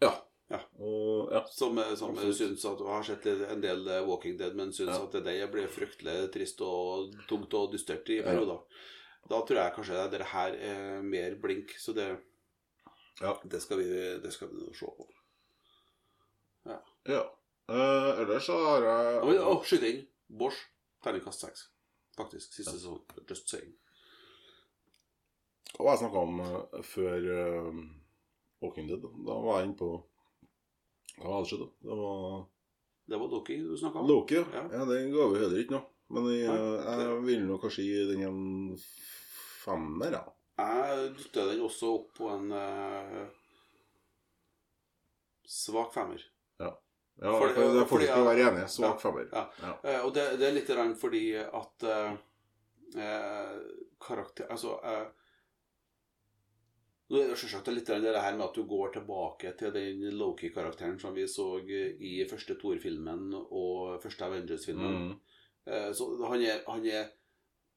Ja. 0.02 0.12
Ja. 0.52 0.60
Og, 0.84 1.32
ja. 1.32 1.41
Som, 1.47 1.80
som 1.95 2.18
syns 2.36 2.66
at 2.68 2.80
du 2.82 2.88
har 2.89 3.06
sett 3.08 3.26
en 3.32 3.62
del 3.64 3.86
eh, 3.88 4.02
Walking 4.08 4.36
Dead, 4.39 4.56
men 4.58 4.74
syns 4.76 4.91
Ja. 4.91 5.04
at 5.06 5.16
det 5.24 5.38
ble 5.54 5.68
fryktelig 5.72 6.18
trist 6.34 6.62
og 6.66 7.16
tungt 7.30 7.54
og 7.58 7.72
dystert 7.72 8.10
i 8.12 8.20
perioder. 8.26 8.60
Da 9.32 9.39
tror 9.47 9.62
jeg 9.62 9.76
kanskje 9.78 10.08
det 10.12 10.28
her 10.34 10.58
er 10.58 11.06
mer 11.06 11.38
blink, 11.39 11.76
så 11.80 11.95
det, 11.95 12.10
Ja. 13.22 13.38
det 13.45 13.62
skal 13.62 13.80
vi 13.80 13.88
det 14.20 14.34
skal 14.34 14.49
vi 14.52 14.74
se 14.76 14.86
på. 14.86 15.08
ja. 17.08 17.24
Eh, 17.72 18.22
ellers 18.22 18.45
så 18.45 18.58
har 18.66 18.84
jeg 18.84 19.20
Å, 19.22 19.36
oh, 19.47 19.64
skyting! 19.64 20.04
Bosch. 20.28 20.58
Terningkast 21.04 21.45
seks. 21.45 21.70
Faktisk. 22.18 22.54
Siste 22.54 22.74
sesong. 22.76 22.99
Just 23.30 23.49
saying. 23.49 23.72
Var 25.80 25.93
jeg 25.93 26.02
snakka 26.04 26.24
om 26.28 26.41
eh, 26.43 26.82
før 26.84 27.28
uh, 27.32 27.80
Walking 28.62 28.89
Dead? 28.89 29.06
Da 29.28 29.38
var 29.45 29.62
jeg 29.62 29.70
inne 29.70 29.80
på 29.80 29.91
Hva 31.20 31.36
hadde 31.38 31.49
skjedd? 31.51 31.64
da? 31.66 31.70
Det 31.89 31.97
var 31.99 32.45
Det 33.12 33.20
var 33.20 33.28
Loki 33.34 33.57
du 33.59 33.74
snakka 33.78 33.99
om? 33.99 34.07
Loki, 34.07 34.36
ja. 34.39 34.45
Ja. 34.53 34.64
ja. 34.72 34.86
Det 34.86 34.99
ga 35.12 35.28
vi 35.34 35.39
heller 35.41 35.59
ikke 35.64 35.76
noe. 35.78 35.88
Men 36.12 36.26
jeg, 36.36 36.62
jeg 36.86 37.18
vil 37.24 37.43
nok 37.47 37.62
kanskje 37.64 37.84
gi 37.88 37.99
den 38.09 38.24
en 38.28 38.78
femmer, 39.64 40.12
ja. 40.18 40.24
Jeg 40.62 41.14
dytter 41.18 41.47
den 41.53 41.62
også 41.66 41.91
opp 41.95 42.09
på 42.18 42.28
en 42.34 42.51
uh, 42.51 43.22
svak 45.47 45.93
femmer. 45.95 46.22
Ja, 47.22 47.32
Fordi- 47.38 47.53
det, 47.53 47.62
det 47.62 47.88
fordi- 47.88 47.89
fortsatt 47.89 48.12
skal 48.16 48.26
være 48.26 48.43
enig. 48.51 48.70
Svak 48.70 48.93
Ja. 48.95 48.97
femmer. 48.97 49.28
Ja. 49.32 49.43
Ja. 49.62 49.72
Uh, 49.99 50.05
og 50.05 50.14
det, 50.14 50.24
det 50.39 50.47
er 50.47 50.53
litt 50.55 50.99
fordi 50.99 51.24
at 51.36 51.84
uh, 51.84 52.16
karakter 54.01 54.47
Altså 54.51 54.80
Nå 57.12 57.20
er 57.20 57.32
det 57.32 57.39
selvsagt 57.41 57.68
litt 57.76 57.89
det 57.91 58.12
her 58.16 58.36
med 58.38 58.45
at 58.45 58.55
du 58.55 58.64
går 58.70 58.93
tilbake 58.95 59.51
til 59.59 59.74
den 59.76 60.05
Loki-karakteren 60.16 60.99
som 60.99 61.16
vi 61.16 61.26
så 61.28 61.47
i 61.68 62.22
første 62.30 62.55
Thor-filmen 62.62 63.34
og 63.41 63.97
første 64.03 64.30
Avengers-filmen. 64.30 65.09
Mm. 65.09 65.41
Eh, 65.68 65.89
så 65.97 66.07
han 66.24 66.45
er, 66.45 66.62
han 66.72 66.88
er 66.88 67.09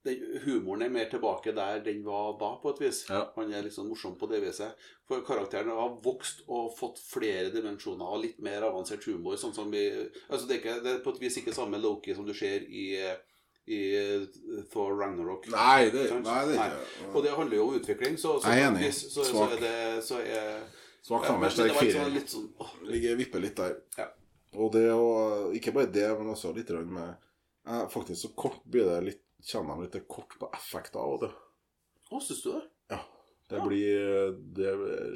den, 0.05 0.23
Humoren 0.45 0.85
er 0.87 0.93
mer 0.93 1.11
tilbake 1.11 1.53
der 1.57 1.83
den 1.83 2.05
var 2.05 2.37
da, 2.39 2.53
på 2.63 2.75
et 2.75 2.81
vis. 2.85 3.03
Ja. 3.09 3.25
Han 3.35 3.53
er 3.53 3.65
liksom 3.67 3.89
morsom 3.91 4.15
på 4.21 4.29
det 4.31 4.43
viset. 4.45 4.79
For 5.09 5.25
karakteren 5.27 5.73
har 5.73 5.97
vokst 6.05 6.45
og 6.47 6.75
fått 6.79 7.01
flere 7.03 7.51
dimensjoner 7.55 8.07
og 8.07 8.23
litt 8.23 8.43
mer 8.45 8.69
avansert 8.69 9.07
humor. 9.09 9.39
Sånn 9.41 9.57
som 9.57 9.73
vi, 9.73 9.87
altså 10.29 10.47
det, 10.47 10.59
er 10.59 10.63
ikke, 10.63 10.81
det 10.85 10.93
er 10.93 11.05
på 11.05 11.15
et 11.17 11.23
vis 11.25 11.41
ikke 11.41 11.57
samme 11.57 11.81
Loki 11.81 12.15
som 12.17 12.29
du 12.29 12.35
ser 12.37 12.69
i, 12.69 12.87
i 13.67 13.83
Thor 14.73 14.97
Ragnarok. 14.99 15.47
Nei, 15.53 15.91
det, 15.93 16.09
nei, 16.21 16.41
det 16.51 16.57
er 16.61 16.75
ikke 16.75 17.13
Og 17.15 17.23
det 17.25 17.37
handler 17.37 17.57
jo 17.57 17.69
om 17.69 17.79
utvikling, 17.79 18.19
så, 18.21 18.37
så, 18.43 18.53
Jeg 18.53 18.65
er 18.65 18.71
enig. 18.71 18.91
så, 18.93 19.25
er 19.47 19.55
det 19.63 19.77
så 20.05 20.19
er, 20.21 20.59
Svak 21.05 21.25
ja, 21.25 21.29
femmer, 21.29 21.41
men 21.41 21.49
det 21.49 21.57
sterk 21.57 21.75
var 21.77 21.87
ikke 21.87 22.03
firer. 22.05 22.29
sånn 22.33 22.89
Ligger 22.89 23.17
vipper 23.19 23.43
litt 23.45 23.59
der. 23.61 23.75
Ja. 23.99 24.07
Og 24.57 24.71
det 24.73 24.87
å 24.95 25.09
Ikke 25.57 25.75
bare 25.77 25.91
det, 25.93 26.07
men 26.19 26.33
også 26.33 26.53
litt 26.57 26.71
med 26.89 27.11
eh, 27.11 27.83
Faktisk 27.93 28.21
så 28.23 28.31
kort 28.39 28.63
blir 28.65 28.89
det 28.89 29.01
litt 29.11 29.23
Kjenner 29.45 29.77
de 29.77 29.89
litt 29.89 30.07
kort 30.09 30.33
på 30.41 30.49
effekter 30.57 31.03
av 31.03 31.19
det. 31.21 31.29
Å, 32.09 32.21
syns 32.25 32.41
du 32.41 32.49
det? 32.55 32.63
Ja. 32.95 33.03
Det 33.53 33.61
blir 33.67 34.39
Det 34.57 34.71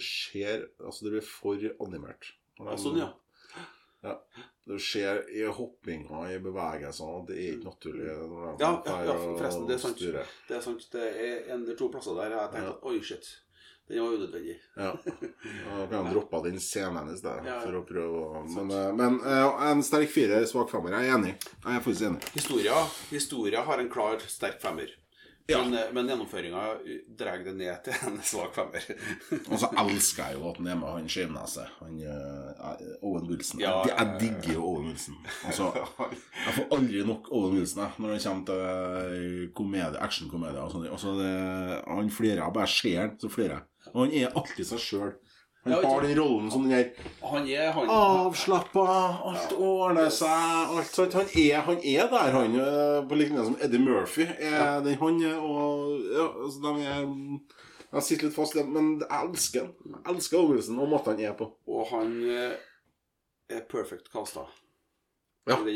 skjer 0.04 0.66
Altså, 0.82 1.06
det 1.06 1.14
blir 1.14 1.24
for 1.24 1.64
animert. 1.86 2.34
Ja, 2.58 2.76
sånn, 2.76 3.00
ja. 3.00 3.08
Det 4.68 4.76
skjer 4.84 5.22
i 5.32 5.46
hoppinga, 5.48 6.26
i 6.34 6.38
bevegelsene. 6.44 7.22
Det 7.28 7.36
er 7.40 7.52
ikke 7.54 7.70
naturlig. 7.70 8.06
Når 8.28 8.60
Ja, 8.60 8.72
ja, 8.84 8.96
ja, 9.08 9.14
forresten, 9.16 9.66
det 9.68 9.74
er 9.78 9.82
sant. 9.84 9.98
Det 10.48 10.56
er 10.58 10.60
sant. 10.64 10.88
Det 10.92 11.04
er 11.08 11.52
en 11.54 11.62
eller 11.64 11.76
to 11.78 11.88
plasser 11.88 12.14
der 12.18 12.34
jeg 12.36 12.50
tenkte 12.52 12.74
Ja. 12.74 12.78
oi, 12.90 12.98
shit. 13.00 13.30
Den 13.88 14.02
var 14.04 14.18
unødvendig. 14.18 14.58
Ja. 14.76 14.90
Da 15.78 15.86
kan 15.88 16.04
han 16.04 16.12
droppe 16.12 16.42
den 16.44 16.58
scenen 16.60 17.08
i 17.08 17.16
stedet, 17.16 17.46
Ja, 17.46 17.54
ja. 17.54 17.60
for 17.64 17.78
å 17.78 17.84
prøve 17.88 18.20
å 18.20 18.42
Men, 18.44 18.70
eh, 18.76 18.92
men 18.92 19.16
eh, 19.24 19.70
en 19.70 19.80
sterk 19.82 20.10
firer, 20.12 20.44
svak 20.44 20.68
femmer. 20.68 20.92
Jeg 20.98 21.08
er 21.08 21.14
enig. 21.16 21.32
Jeg 21.64 21.72
er 21.78 21.80
faktisk 21.80 22.10
enig. 22.10 22.28
Historia, 22.36 22.82
historia 23.08 23.62
har 23.64 23.80
en 23.80 23.88
klar, 23.88 24.20
sterk 24.28 24.60
femmer. 24.60 24.92
Ja. 25.48 25.62
Men, 25.64 25.74
eh, 25.74 25.92
men 25.92 26.08
gjennomføringa 26.10 26.62
drar 27.16 27.40
det 27.44 27.54
ned 27.56 27.78
til 27.86 27.94
en 28.04 28.18
svak 28.20 28.52
femmer. 28.52 28.84
Og 29.50 29.54
så 29.62 29.70
elsker 29.80 30.26
jeg 30.26 30.36
jo 30.36 30.50
at 30.50 30.58
han 30.60 30.68
er 30.68 30.76
med 30.76 30.92
han 30.92 31.08
skjevneset. 31.08 31.70
Han 31.78 31.94
uh, 32.04 32.82
Owen 33.00 33.30
Wilson. 33.30 33.62
Ja, 33.62 33.78
jeg, 33.88 33.94
jeg 33.94 34.20
digger 34.20 34.58
jo 34.58 34.66
Owen 34.68 34.90
Wilson. 34.90 35.16
Altså, 35.48 35.70
jeg 36.44 36.56
får 36.58 36.68
aldri 36.76 37.06
nok 37.08 37.32
Owen 37.32 37.56
Wilson 37.56 37.80
jeg, 37.86 37.96
når 37.96 38.12
det 38.12 38.20
kommer 38.26 38.50
til 38.52 39.48
komedie, 39.56 40.02
actionkomedier 40.04 40.60
og 40.66 40.74
sånn. 40.74 40.84
Altså, 40.92 41.16
han 41.88 42.12
flirer. 42.12 42.44
Jeg 42.44 42.56
bare 42.60 42.74
ser 42.74 43.00
han, 43.06 43.16
så 43.24 43.32
flirer 43.32 43.56
jeg. 43.56 43.66
Og 43.94 44.02
han 44.04 44.14
er 44.20 44.36
alltid 44.36 44.68
seg 44.68 44.84
sjøl. 44.84 45.16
Han 45.68 45.82
Ja, 45.84 45.88
har 45.92 46.02
den 46.06 46.18
rollen 46.18 46.50
som 46.50 46.62
den 46.66 46.72
her 46.72 46.90
Han 47.32 47.48
er 47.48 47.72
han 47.76 47.88
avslappa, 47.94 48.84
alt 49.30 49.52
ordner 49.58 50.10
seg 50.10 50.76
alt 50.76 50.92
sånt. 50.94 51.16
Han 51.18 51.28
er, 51.34 51.60
han 51.68 51.78
er 51.82 52.08
der, 52.12 52.30
han. 52.36 52.54
eh, 52.60 53.08
På 53.08 53.18
lik 53.18 53.30
linje 53.32 53.44
som 53.48 53.56
Eddie 53.60 53.80
Murphy. 53.82 54.26
Er 54.38 54.80
den, 54.84 54.98
han 55.00 55.18
og 55.38 55.98
ja, 56.14 56.28
altså, 56.44 56.62
de 56.62 56.86
er 56.86 57.02
Jeg 57.92 58.02
sitter 58.04 58.28
litt 58.28 58.36
fast 58.36 58.54
men 58.68 58.94
jeg 59.00 59.08
elsker 59.24 59.66
han. 59.66 59.98
Jeg 60.04 60.14
elsker 60.16 60.38
Owen 60.42 60.80
og 60.84 60.88
måten 60.94 61.14
han 61.16 61.24
er 61.30 61.36
på. 61.38 61.50
Og 61.68 61.86
han 61.92 62.16
eh, 62.28 62.56
er 63.48 63.62
perfect 63.70 64.10
casta. 64.12 64.44
Ja. 65.48 65.56
Det 65.64 65.72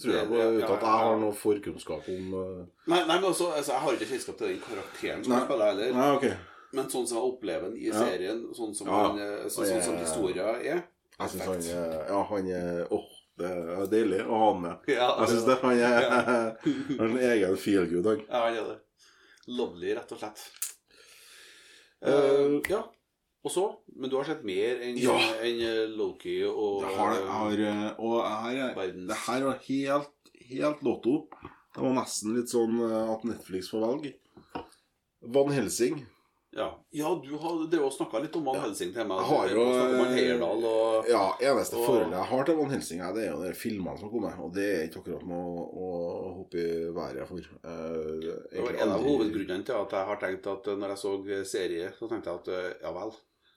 tror 0.00 0.12
jeg 0.14 0.28
på, 0.30 0.36
uten 0.36 0.62
at 0.64 0.80
jeg 0.80 1.00
har 1.04 1.18
noe 1.20 1.34
forkunnskap 1.36 2.06
om 2.08 2.30
eh, 2.40 2.62
Nei, 2.88 3.02
nei, 3.04 3.18
men 3.18 3.26
også, 3.28 3.50
altså, 3.52 3.74
Jeg 3.74 3.82
har 3.84 3.96
ikke 3.98 4.08
kjennskap 4.14 4.38
til 4.40 4.48
den 4.54 4.62
karakteren 4.64 5.24
som 5.26 5.34
Nei. 5.34 5.40
spiller 5.44 5.66
heller. 5.74 5.90
Nei. 5.98 6.30
Men 6.76 6.88
sånn 6.92 7.06
som 7.08 7.18
jeg 7.18 7.28
opplever 7.32 7.70
den 7.70 7.78
i 7.80 7.90
serien, 7.94 8.42
sånn 8.56 8.74
som, 8.76 8.88
Ja. 8.90 9.02
han, 9.06 9.20
eh, 9.22 9.46
så, 9.48 9.64
sånn 9.64 9.82
som 9.84 9.96
historia 10.00 10.50
er 10.60 10.82
Jeg 11.16 11.30
syns 11.32 11.46
han 11.48 11.62
Ja, 12.10 12.22
han 12.28 12.50
Åh, 12.92 13.06
det 13.40 13.50
er 13.52 13.86
deilig 13.92 14.20
å 14.26 14.36
ha 14.40 14.52
han 14.52 14.60
med. 14.62 14.76
ja, 14.92 15.08
Jeg 15.20 15.28
syns 15.32 15.46
det. 15.48 15.56
Han 15.62 15.80
er 15.80 15.96
en 17.06 17.16
egen 17.30 17.56
feelgood, 17.60 18.06
han. 18.10 18.22
Ja, 18.28 18.42
han 18.46 18.58
er 18.60 18.68
det. 18.74 18.76
Lovely, 19.56 19.94
rett 19.96 20.12
og 20.12 20.18
slett. 20.20 20.44
Eh, 22.02 22.60
ja. 22.70 22.82
Og 23.46 23.52
så? 23.54 23.64
Men 23.94 24.10
du 24.10 24.16
har 24.18 24.26
sett 24.26 24.42
mer 24.44 24.80
enn 24.82 24.96
Ja. 24.98 25.14
eh, 25.40 25.84
Loki 25.96 26.40
og 26.48 26.82
det 26.82 26.94
har, 26.96 27.14
jeg 27.14 27.28
har, 27.30 27.94
og 28.02 28.16
her 28.26 28.56
er, 28.74 28.92
det 29.06 29.20
her 29.26 29.44
var 29.46 29.60
helt, 29.68 30.12
helt 30.50 30.82
lotto. 30.82 31.28
Det 31.76 31.84
var 31.84 31.94
nesten 31.94 32.34
litt 32.36 32.50
sånn 32.50 32.80
at 32.88 33.24
Netflix 33.28 33.70
får 33.70 33.84
velge. 33.86 34.14
Van 35.22 35.52
Helsing. 35.52 36.00
Ja, 36.56 36.70
ja 36.96 37.10
du 37.20 37.36
har 37.36 37.58
det 37.68 37.78
også 37.78 37.98
snakka 38.00 38.22
litt 38.24 38.36
om 38.38 38.44
Van 38.48 38.56
Helsing 38.62 38.94
til 38.94 39.04
meg. 39.06 39.18
Jeg 39.20 39.28
har 39.28 39.48
jo, 39.52 39.64
Heyerdahl 40.14 40.64
og 40.70 41.08
Ja, 41.10 41.24
eneste 41.50 41.76
Og- 41.76 41.84
forholdet 41.86 42.16
jeg 42.16 42.24
har 42.30 42.44
til 42.48 42.56
Van 42.56 42.70
Helsing, 42.70 43.00
er 43.04 43.12
det 43.12 43.24
er 43.26 43.32
jo 43.34 43.42
de 43.42 43.52
filmene 43.54 43.98
som 43.98 44.08
har 44.08 44.14
kommet. 44.16 44.38
Og 44.40 44.52
det 44.54 44.66
er 44.72 44.82
ikke 44.88 45.02
akkurat 45.04 45.26
noe 45.28 45.68
å 45.68 45.92
hoppe 46.40 46.56
i 46.56 46.90
været 46.96 47.28
for. 47.28 47.38
Eh, 47.38 48.32
Det 48.50 48.64
var 48.64 48.82
en 48.82 48.92
av 48.96 49.04
hovedgrunnene 49.04 49.64
til 49.64 49.74
at 49.76 49.90
jeg 49.90 50.06
har 50.06 50.16
tenkt 50.16 50.46
at 50.46 50.66
eh, 50.68 50.76
når 50.76 50.88
jeg 50.88 50.98
så 51.04 51.44
serie, 51.44 51.92
så 51.98 52.08
tenkte 52.08 52.30
jeg 52.32 52.40
at 52.40 52.48
eh, 52.48 52.72
ja 52.82 52.92
vel. 52.92 53.12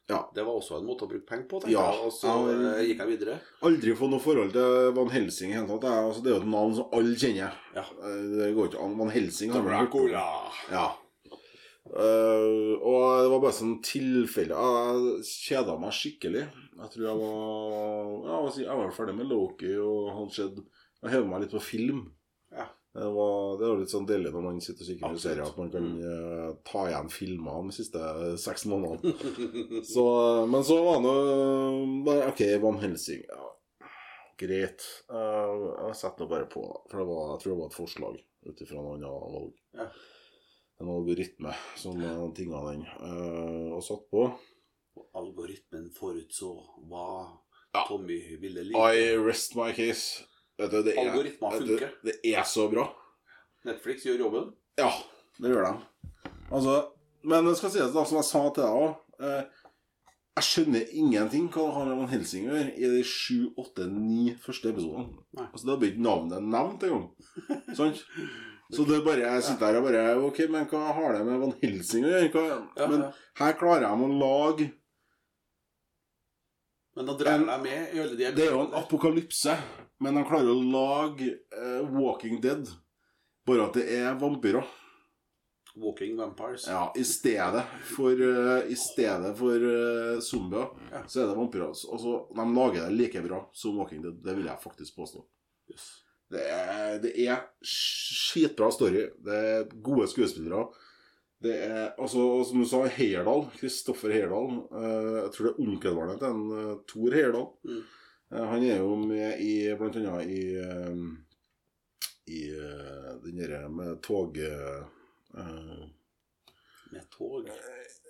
Ja. 0.09 0.23
Det 0.33 0.41
var 0.43 0.53
også 0.57 0.79
en 0.79 0.87
måte 0.87 1.05
å 1.05 1.09
bruke 1.09 1.27
penger 1.29 1.45
på, 1.47 1.59
tenkte 1.61 1.71
Ja. 1.71 1.91
jeg. 1.93 2.01
Og 2.03 2.11
så 2.11 2.27
Ja, 2.27 2.73
eh, 2.73 2.83
gikk 2.89 2.97
jeg 2.97 3.07
videre. 3.19 3.39
Aldri 3.61 3.95
fått 3.95 4.09
noe 4.09 4.19
forhold 4.19 4.51
til 4.51 4.91
Van 4.97 5.09
Helsing 5.09 5.51
i 5.51 5.53
hele 5.53 5.67
tatt. 5.67 5.81
Det 5.81 5.89
er, 5.91 6.03
altså, 6.03 6.23
det 6.23 6.31
er 6.33 6.35
jo 6.39 6.41
et 6.41 6.47
navn 6.51 6.73
som 6.75 6.85
alle 6.91 7.15
kjenner. 7.15 7.53
Ja. 7.75 7.83
Det 8.01 8.55
går 8.55 8.71
ikke 8.73 8.83
an. 8.83 8.97
Van 8.97 9.09
Helsing 9.13 9.51
har 9.53 9.61
man 9.61 9.85
hørt 9.85 9.93
om. 9.95 10.09
Ja. 10.09 10.95
Eh, 11.89 12.73
og 12.85 13.23
det 13.23 13.29
var 13.31 13.39
bare 13.41 13.55
sånn 13.57 13.79
tilfelle 13.81 14.53
Jeg 14.53 15.23
kjeda 15.25 15.77
meg 15.81 15.95
skikkelig. 15.97 16.45
Jeg 16.79 16.91
tror 16.93 17.07
jeg 17.07 17.21
var 17.23 18.59
Jeg 18.61 18.77
var 18.77 18.93
ferdig 18.93 19.15
med 19.17 19.31
Loki 19.31 19.71
og 19.81 20.11
hadde 20.13 20.35
sett 20.35 20.59
Jeg 21.01 21.15
hev 21.15 21.25
meg 21.29 21.45
litt 21.45 21.55
på 21.55 21.63
film. 21.63 22.03
Ja. 22.53 22.67
Det 22.93 23.07
var, 23.15 23.57
det 23.59 23.67
var 23.67 23.81
litt 23.81 23.93
sånn 23.93 24.07
deilig 24.09 24.33
når 24.33 24.45
man 24.45 24.61
sitter 24.65 24.85
og 24.85 24.89
kikker 24.89 25.13
på 25.13 25.21
serier, 25.21 25.43
at 25.45 25.57
man 25.61 25.69
kan 25.73 25.89
eh, 26.11 26.47
ta 26.65 26.85
igjen 26.89 27.11
filmer 27.13 27.67
de 27.67 27.75
siste 27.77 28.01
seks 28.41 28.65
månedene. 28.69 29.13
Så, 29.93 30.05
men 30.49 30.65
så 30.65 30.79
var 30.83 31.03
det 31.05 31.13
bare 32.07 32.31
OK, 32.31 32.41
Van 32.65 32.81
Helsing. 32.81 33.21
Ja, 33.29 33.45
greit. 34.41 34.85
Uh, 35.11 35.69
jeg 35.85 35.99
setter 36.01 36.25
nå 36.25 36.29
bare 36.33 36.49
på. 36.49 36.65
For 36.89 37.01
det 37.01 37.07
var, 37.11 37.35
jeg 37.35 37.43
tror 37.43 37.53
det 37.53 37.59
var 37.61 37.69
et 37.69 37.77
forslag 37.77 38.19
ut 38.49 38.65
ifra 38.65 38.81
noe 38.81 38.97
annet 38.97 39.35
valg. 39.37 39.53
Ja. 39.77 39.87
En 40.79 40.87
algoritme 40.93 41.51
som 41.75 41.99
tinga 42.35 42.61
den. 42.71 42.85
eh, 42.87 43.73
og 43.75 43.83
satt 43.83 44.05
på. 44.11 44.29
Algoritmen 45.15 45.89
forutså 45.95 46.53
hva 46.89 47.05
Ja. 47.73 47.83
Tommy 47.87 48.37
ville 48.41 48.63
like. 48.63 48.79
I 48.79 49.15
rest 49.17 49.55
my 49.55 49.71
case. 49.73 50.23
Du, 50.57 50.65
det 50.67 50.95
er, 50.97 51.11
funker. 51.39 51.91
Det 52.03 52.15
er 52.25 52.43
så 52.43 52.65
bra. 52.71 52.87
Netflix 53.65 54.03
gjør 54.07 54.19
jobben. 54.25 54.49
Ja, 54.79 54.89
det 55.39 55.51
gjør 55.53 55.67
de. 55.67 56.09
Altså, 56.51 56.73
men 57.23 57.45
det 57.45 57.57
skal 57.59 57.69
sies, 57.71 57.93
da, 57.93 58.03
som 58.05 58.17
jeg 58.17 58.25
sa 58.27 58.41
til 58.55 58.63
deg 58.63 58.79
òg 58.81 59.23
eh, 59.23 59.43
Jeg 60.39 60.47
skjønner 60.47 60.91
ingenting 60.95 61.47
hva 61.53 61.65
det 61.67 61.75
har 61.75 61.87
med 61.89 61.97
Van 61.99 62.11
Helsing 62.13 62.47
å 62.49 62.55
gjøre 62.55 62.73
i 62.79 62.89
de 62.95 63.03
sju, 63.03 63.49
åtte, 63.59 63.85
ni 63.91 64.33
første 64.39 64.71
episodene. 64.71 65.19
Altså, 65.49 65.65
det 65.67 65.77
blir 65.81 65.91
ikke 65.93 66.05
navnet 66.07 66.45
nevnt 66.47 66.85
engang. 66.87 67.09
Sant? 67.77 68.01
Så 68.69 68.83
det 68.85 68.99
bare, 69.01 69.23
jeg 69.25 69.43
sitter 69.47 69.65
her 69.65 69.77
og 69.79 69.85
bare 69.87 70.01
Ok, 70.27 70.43
men 70.53 70.67
hva 70.69 70.91
har 70.93 71.15
det 71.17 71.23
med 71.25 71.39
Van 71.41 71.53
Helsing 71.63 72.03
å 72.05 72.11
gjøre? 72.11 72.57
Men 72.91 73.05
her 73.41 73.55
klarer 73.57 73.87
jeg 73.87 74.03
å 74.05 74.09
lage 74.19 74.67
Men 76.97 77.07
da 77.09 77.15
drar 77.17 77.39
de 77.39 77.55
med 77.63 77.95
i 77.95 78.01
alle 78.03 78.17
de 78.19 78.29
Det 78.35 78.45
er 78.45 78.53
jo 78.53 78.65
en 78.67 78.75
apokalypse, 78.77 79.55
men 80.03 80.19
de 80.19 80.25
klarer 80.27 80.51
å 80.51 80.59
lage 80.73 81.31
uh, 81.55 81.81
Walking 81.95 82.37
Dead. 82.43 82.67
Bare 83.47 83.65
at 83.69 83.77
det 83.79 83.85
er 83.95 84.17
vampyrer. 84.19 84.67
Walking 85.79 86.17
Vampires. 86.19 86.65
Ja, 86.67 86.89
I 86.97 87.05
stedet 87.07 87.63
for, 87.93 88.11
uh, 88.19 88.67
i 88.67 88.75
stedet 88.75 89.31
for 89.39 89.63
uh, 89.63 90.19
zombier, 90.25 90.69
Ja. 90.91 91.05
så 91.07 91.23
er 91.23 91.31
det 91.31 91.37
vampyrer. 91.39 91.71
Altså, 91.71 92.17
de 92.35 92.45
lager 92.57 92.85
det 92.85 92.97
like 92.99 93.23
bra 93.25 93.41
som 93.53 93.79
Walking 93.79 94.03
Dead. 94.03 94.19
Det 94.25 94.35
vil 94.35 94.49
jeg 94.51 94.63
faktisk 94.65 94.99
påstå. 94.99 95.23
Yes. 95.71 95.87
Det 96.29 96.43
er, 96.45 96.99
det 97.01 97.11
er 97.25 97.39
skitbra 97.65 98.69
story. 98.73 99.07
Det 99.25 99.37
er 99.53 99.71
gode 99.81 100.05
skuespillere. 100.11 100.67
Det 101.39 101.55
er, 101.65 101.85
altså, 101.95 102.25
som 102.45 102.59
du 102.61 102.67
sa, 102.67 102.83
Heyerdahl. 102.91 103.45
Kristoffer 103.57 104.11
Heyerdahl. 104.13 104.59
Eh, 104.75 105.15
jeg 105.23 105.31
tror 105.33 105.47
det 105.47 105.53
er 105.53 105.63
onkelbarnet 105.65 106.19
til 106.21 106.35
en 106.35 106.43
uh, 106.51 106.73
Thor 106.89 107.15
Heyerdahl. 107.15 107.47
Mm. 107.63 107.79
Eh, 108.33 108.45
han 108.51 108.65
er 108.67 108.81
jo 108.83 108.97
med 109.01 109.41
i, 109.41 109.53
blant 109.79 109.97
annet 110.01 110.33
i 110.35 110.41
eh, 110.61 110.99
I 112.29 112.41
eh, 112.53 113.13
den 113.23 113.39
derre 113.41 113.69
med 113.73 114.01
tog... 114.05 114.37
eh, 114.37 114.83
eh, 115.33 115.87
Med 116.91 117.09
tog. 117.13 117.49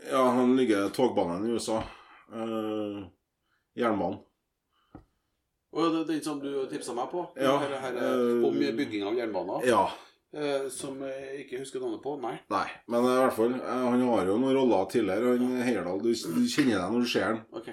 ja, 0.10 0.24
han 0.36 0.58
ligger 0.58 0.90
togbanen 0.96 1.48
i 1.48 1.54
USA. 1.56 1.82
Jernbanen. 3.80 4.20
Og 5.74 5.84
er 5.86 6.22
som 6.26 6.40
du 6.42 6.50
tipsa 6.72 6.96
meg 6.98 7.10
på. 7.12 7.28
Ja, 7.38 7.58
Her, 7.62 7.76
her, 7.84 7.98
eh, 8.02 8.46
om 8.48 8.56
bygging 8.78 9.04
av 9.06 9.18
jernbaner. 9.20 9.66
Ja. 9.70 9.84
Eh, 10.34 10.68
som 10.74 10.98
jeg 11.06 11.44
ikke 11.46 11.60
husker 11.62 11.82
navnet 11.82 12.02
på. 12.04 12.16
Nei. 12.22 12.36
Nei, 12.54 12.66
men 12.90 13.06
i 13.06 13.14
hvert 13.20 13.34
fall. 13.38 13.54
eh, 13.54 13.84
han 13.90 14.02
har 14.08 14.26
jo 14.30 14.38
noen 14.42 14.58
roller 14.58 14.90
tidligere. 14.90 15.38
Han 15.38 15.62
Heyerdahl, 15.66 16.02
du, 16.02 16.10
du 16.14 16.44
kjenner 16.50 16.82
deg 16.82 16.96
når 16.96 17.06
du 17.06 17.10
ser 17.14 17.28
han. 17.28 17.40
Ok. 17.54 17.70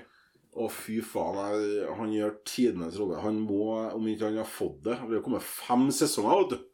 Å, 0.56 0.68
fy 0.72 1.00
faen. 1.04 1.40
Jeg, 1.52 1.88
han 1.98 2.12
gjør 2.16 2.36
tidenes 2.48 2.96
rolle. 3.00 3.18
Han 3.24 3.40
må, 3.44 3.64
om 3.96 4.06
ikke 4.08 4.30
han 4.30 4.38
har 4.40 4.48
fått 4.48 4.78
det 4.86 4.94
Det 5.02 5.18
har 5.18 5.24
kommet 5.24 5.44
fem 5.44 5.88
sesonger, 5.92 6.44
vet 6.46 6.54
du. 6.56 6.64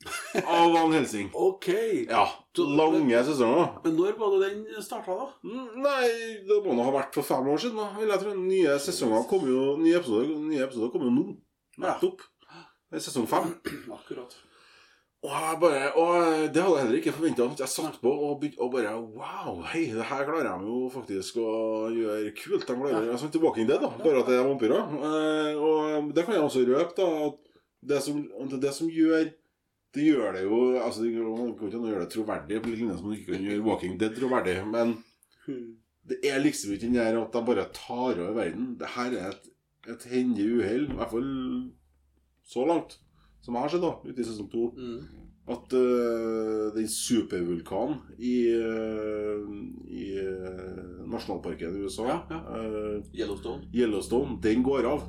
Av 0.46 0.72
Van 0.72 0.92
Helsing. 0.92 1.28
Ok. 1.36 1.68
Ja. 2.08 2.24
Lange 2.56 3.20
sesonger. 3.24 3.66
Men 3.84 3.96
når 3.98 4.16
var 4.18 4.36
det 4.40 4.48
den 4.48 4.82
starta, 4.82 5.16
da? 5.16 5.26
Mm, 5.44 5.80
Nei, 5.84 6.06
det 6.48 6.60
må 6.64 6.74
nå 6.76 6.86
ha 6.86 6.94
vært 6.94 7.16
for 7.18 7.26
fem 7.26 7.48
år 7.52 7.60
siden. 7.60 7.80
da 7.80 7.90
vil 7.98 8.12
jeg 8.14 8.22
tro. 8.22 8.34
Nye 8.40 8.76
sesonger 8.80 9.26
kommer 9.30 9.52
jo 9.52 9.64
Nye 9.80 9.98
episoder, 10.00 10.30
nye 10.48 10.62
episoder 10.64 10.92
kommer 10.94 11.10
jo 11.10 11.16
nå. 11.18 11.26
Nettopp. 11.84 12.24
Det 12.90 12.98
er 12.98 13.04
sesong 13.04 13.28
fem. 13.30 13.52
Akkurat. 13.98 14.32
Og 15.20 15.28
jeg 15.28 15.56
bare, 15.60 15.88
og 16.00 16.14
det 16.48 16.62
hadde 16.62 16.76
jeg 16.78 16.84
heller 16.86 16.98
ikke 16.98 17.12
forventa. 17.12 17.46
Jeg 17.60 17.68
satt 17.68 17.98
på 18.00 18.08
og, 18.10 18.38
begynte, 18.40 18.60
og 18.64 18.70
bare 18.72 18.94
Wow, 18.96 19.60
hei, 19.68 19.82
det 19.92 20.06
her 20.08 20.24
klarer 20.24 20.48
de 20.48 20.70
jo 20.70 20.78
faktisk 20.94 21.36
å 21.44 21.50
gjøre 21.92 22.32
kult. 22.38 22.64
De 22.64 22.76
klarer 22.78 23.10
ja. 23.10 23.18
til 23.20 23.44
Walking 23.44 23.68
Dead, 23.68 23.84
da. 23.84 23.92
Bare 24.00 24.22
at 24.24 24.30
det 24.32 24.38
er 24.38 24.48
vampyrer. 24.48 24.96
Eh, 25.10 25.60
og 25.60 26.08
det 26.16 26.24
kan 26.24 26.38
jeg 26.38 26.46
også 26.46 26.64
røpe, 26.64 26.96
da. 26.96 27.28
At 27.28 27.60
det 27.92 28.00
som, 28.04 28.24
det 28.64 28.72
som 28.76 28.88
gjør 28.88 29.28
Det 29.94 30.04
gjør 30.06 30.36
det 30.36 30.42
jo 30.44 30.58
altså 30.78 31.02
Det 31.02 31.12
kan 31.14 31.66
ikke 31.66 31.80
gjøre 31.90 32.04
det 32.04 32.12
troverdig, 32.12 32.62
på 32.62 32.70
lik 32.70 32.82
som 32.86 33.08
man 33.08 33.16
ikke 33.16 33.32
kan 33.32 33.46
gjøre 33.48 33.64
Walking 33.66 33.96
Dead 34.00 34.14
troverdig. 34.14 34.56
Men 34.70 34.94
det 36.10 36.20
er 36.26 36.42
liksom 36.42 36.74
ikke 36.74 36.86
den 36.86 36.98
der 36.98 37.18
at 37.20 37.32
de 37.34 37.46
bare 37.46 37.66
tar 37.74 38.18
over 38.18 38.34
verden. 38.34 38.76
Det 38.78 38.88
her 38.96 39.16
er 39.18 39.32
et, 39.34 39.48
et 39.90 40.06
hendig 40.10 40.46
uhell, 40.58 40.86
i 40.90 40.98
hvert 40.98 41.10
fall 41.10 41.32
så 42.46 42.66
langt, 42.66 42.98
som 43.42 43.58
har 43.58 43.70
sett 43.70 43.82
da, 43.82 43.96
ute 44.04 44.20
i 44.20 44.26
sesong 44.26 44.50
to. 44.52 44.70
Mm. 44.76 45.26
At 45.50 45.72
uh, 45.74 46.70
den 46.76 46.86
supervulkanen 46.86 47.96
i, 48.18 48.34
uh, 48.54 49.46
i 49.90 50.06
uh, 50.20 51.06
nasjonalparken 51.10 51.74
i 51.74 51.86
USA, 51.86 52.06
Ja, 52.06 52.18
ja. 52.30 52.40
Yellowstone. 53.22 53.70
Yellowstone, 53.74 54.38
den 54.42 54.62
går 54.62 54.86
av. 54.92 55.08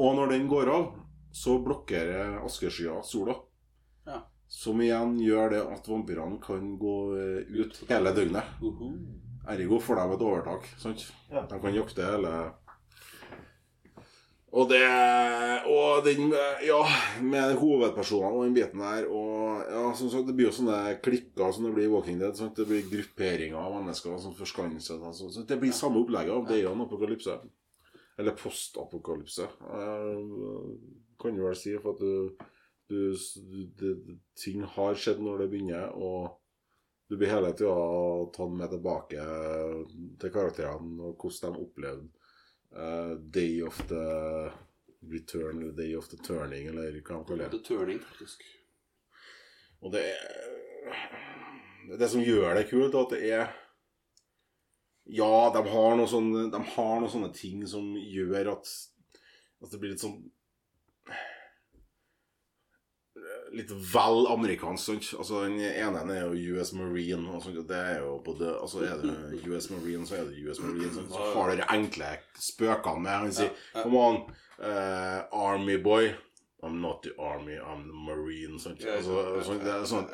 Og 0.00 0.16
når 0.16 0.32
den 0.32 0.48
går 0.48 0.72
av, 0.72 0.86
så 1.32 1.58
blokkerer 1.64 2.38
askeskya 2.44 3.02
sola. 3.04 3.36
Som 4.52 4.82
igjen 4.84 5.16
gjør 5.22 5.54
det 5.54 5.60
at 5.64 5.86
vampyrene 5.88 6.38
kan 6.42 6.74
gå 6.80 6.96
øh, 7.16 7.60
ut 7.62 7.78
hele 7.88 8.12
døgnet. 8.14 8.50
Uhu. 8.60 8.90
Ergo 9.48 9.78
får 9.82 9.98
de 9.98 10.02
et 10.14 10.26
overtak. 10.26 10.66
sant? 10.78 11.06
Ja. 11.30 11.46
De 11.50 11.60
kan 11.62 11.74
jakte 11.74 12.04
hele 12.06 12.32
Og 14.52 14.68
det 14.68 14.84
Og 15.66 16.04
den 16.04 16.34
Ja, 16.62 16.82
med 17.22 17.56
hovedpersonene 17.58 18.36
og 18.36 18.44
den 18.44 18.54
biten 18.54 18.84
der 18.84 19.08
og 19.08 19.64
ja, 19.72 19.94
som 19.94 20.10
sagt, 20.10 20.26
Det 20.26 20.36
blir 20.36 20.50
jo 20.50 20.54
sånne 20.60 21.00
klikker 21.02 21.52
som 21.52 21.64
det 21.64 21.74
blir 21.74 21.88
i 21.88 21.92
Walking 21.92 22.20
Dead. 22.20 22.36
Sant? 22.36 22.56
Det 22.56 22.68
blir 22.68 22.86
grupperinger 22.92 23.58
av 23.58 23.74
mennesker 23.80 24.18
som 24.20 24.36
forskanser 24.36 24.80
seg. 24.80 25.02
Altså. 25.02 25.32
Så 25.32 25.46
det 25.48 25.58
blir 25.58 25.72
samme 25.72 26.04
opplegget 26.04 26.36
av 26.36 26.46
det 26.46 26.58
er 26.60 26.64
jo 26.66 26.76
en 26.76 26.84
apokalypse. 26.84 27.40
Eller 28.20 28.36
postapokalypse, 28.36 29.46
uh, 29.64 30.72
kan 31.20 31.34
du 31.34 31.40
vel 31.46 31.56
si. 31.56 31.72
For 31.80 31.96
at 31.96 32.02
du, 32.02 32.51
du, 32.92 33.64
det, 33.80 33.92
ting 34.38 34.62
har 34.76 34.98
skjedd 34.98 35.22
når 35.24 35.44
det 35.44 35.50
begynner, 35.52 35.92
og 35.96 36.38
du 37.08 37.16
blir 37.16 37.32
hele 37.32 37.52
tida 37.56 37.76
tatt 38.32 38.52
med 38.56 38.70
tilbake 38.72 39.24
til 40.20 40.32
karakterene 40.32 41.08
og 41.10 41.20
hvordan 41.20 41.56
de 41.56 41.64
opplevde 41.66 42.06
uh, 42.76 43.14
Day 43.34 43.62
of 43.66 43.80
the 43.90 44.06
Return, 45.12 45.62
eller 45.62 45.72
Day 45.76 45.96
of 45.98 46.08
the 46.08 46.16
Turning, 46.16 46.68
eller 46.70 47.00
hva 47.00 47.18
man 47.18 47.26
kaller 47.26 47.50
det. 47.50 47.58
The 47.58 47.74
Turning, 47.74 47.98
faktisk. 48.00 48.44
Og 49.82 49.92
det 49.92 50.04
er 50.12 51.98
Det 51.98 52.08
som 52.08 52.22
gjør 52.22 52.54
det 52.54 52.68
kult, 52.70 52.94
at 52.94 53.10
det 53.12 53.22
er 53.34 53.48
Ja, 55.10 55.50
de 55.50 55.62
har 55.68 55.96
noen 55.98 56.08
sånne, 56.08 56.46
de 56.52 56.60
har 56.76 57.00
noen 57.00 57.10
sånne 57.10 57.32
ting 57.34 57.64
som 57.66 57.88
gjør 57.98 58.52
at, 58.52 58.70
at 59.60 59.72
det 59.72 59.80
blir 59.82 59.92
litt 59.92 60.04
sånn 60.04 60.20
Litt 63.52 63.72
vel 63.92 64.26
amerikansk, 64.32 64.84
sant? 64.84 65.08
Altså, 65.18 65.42
den 65.44 65.58
ene 65.60 66.02
er 66.14 66.24
jo 66.24 66.56
US 66.56 66.72
Marine. 66.72 67.28
Og 67.30 67.42
sånt, 67.44 67.60
det 67.68 67.78
er 67.78 68.00
jo 68.00 68.16
både 68.24 68.54
Altså, 68.56 68.84
er 68.86 69.00
det 69.02 69.42
US 69.44 69.70
Marine, 69.70 70.06
så 70.08 70.18
er 70.20 70.28
det 70.30 70.44
US 70.46 70.60
Marine. 70.64 70.92
Sant? 70.94 71.12
Så 71.12 71.30
har 71.34 71.52
dere 71.52 71.60
de 71.60 71.68
enkle 71.76 72.12
spøkene 72.40 73.04
med. 73.04 73.16
Han 73.26 73.34
sier. 73.36 73.56
Come 73.76 74.04
on, 74.08 74.20
uh, 74.58 75.20
Army 75.50 75.76
boy. 75.82 76.12
I'm 76.62 76.80
not 76.80 77.02
the 77.02 77.10
army, 77.18 77.56
I'm 77.58 77.86
the 77.88 77.92
marine. 77.92 78.58
Sånt. 78.58 78.84
Altså, 78.86 79.42
sånt, 79.42 79.64
det 79.64 79.72
er 79.72 79.84
sånt. 79.84 80.10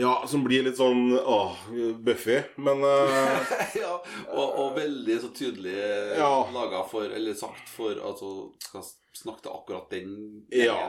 ja, 0.00 0.14
som 0.26 0.44
blir 0.46 0.64
litt 0.64 0.78
sånn 0.78 1.12
åh, 1.12 1.58
Buffy. 2.00 2.38
Men 2.56 2.80
uh... 2.80 3.52
ja, 3.82 3.98
og, 4.32 4.46
og 4.46 4.78
veldig 4.78 5.18
så 5.20 5.28
tydelig 5.36 5.76
Ja. 6.16 6.32
laga 6.54 6.80
for, 6.88 7.04
eller 7.04 7.36
sagt 7.36 7.68
for 7.68 8.00
altså 8.00 8.32
skal 8.64 8.86
snakke 9.20 9.44
til 9.44 9.52
akkurat 9.52 9.92
den 9.92 10.14
Ja. 10.56 10.80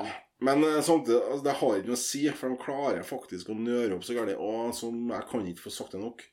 Men 0.41 0.63
eh, 0.63 0.79
samtidig, 0.81 1.19
altså, 1.21 1.43
det 1.43 1.59
har 1.59 1.75
ikke 1.77 1.91
noe 1.91 1.99
å 1.99 2.01
si, 2.01 2.23
for 2.33 2.49
de 2.49 2.63
klarer 2.63 3.05
faktisk 3.05 3.51
å 3.51 3.59
nøre 3.59 3.97
opp 3.97 4.07
så 4.07 4.15
galt. 4.17 4.33
Og 4.39 4.71
som 4.73 5.11
jeg 5.11 5.27
kan 5.29 5.47
ikke 5.51 5.67
få 5.67 5.73
sagt 5.75 5.93
det 5.93 6.01
nok, 6.01 6.23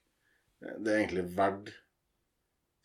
eh, 0.62 0.76
det 0.79 0.95
er 0.95 1.03
egentlig 1.03 1.26
verdt 1.37 1.74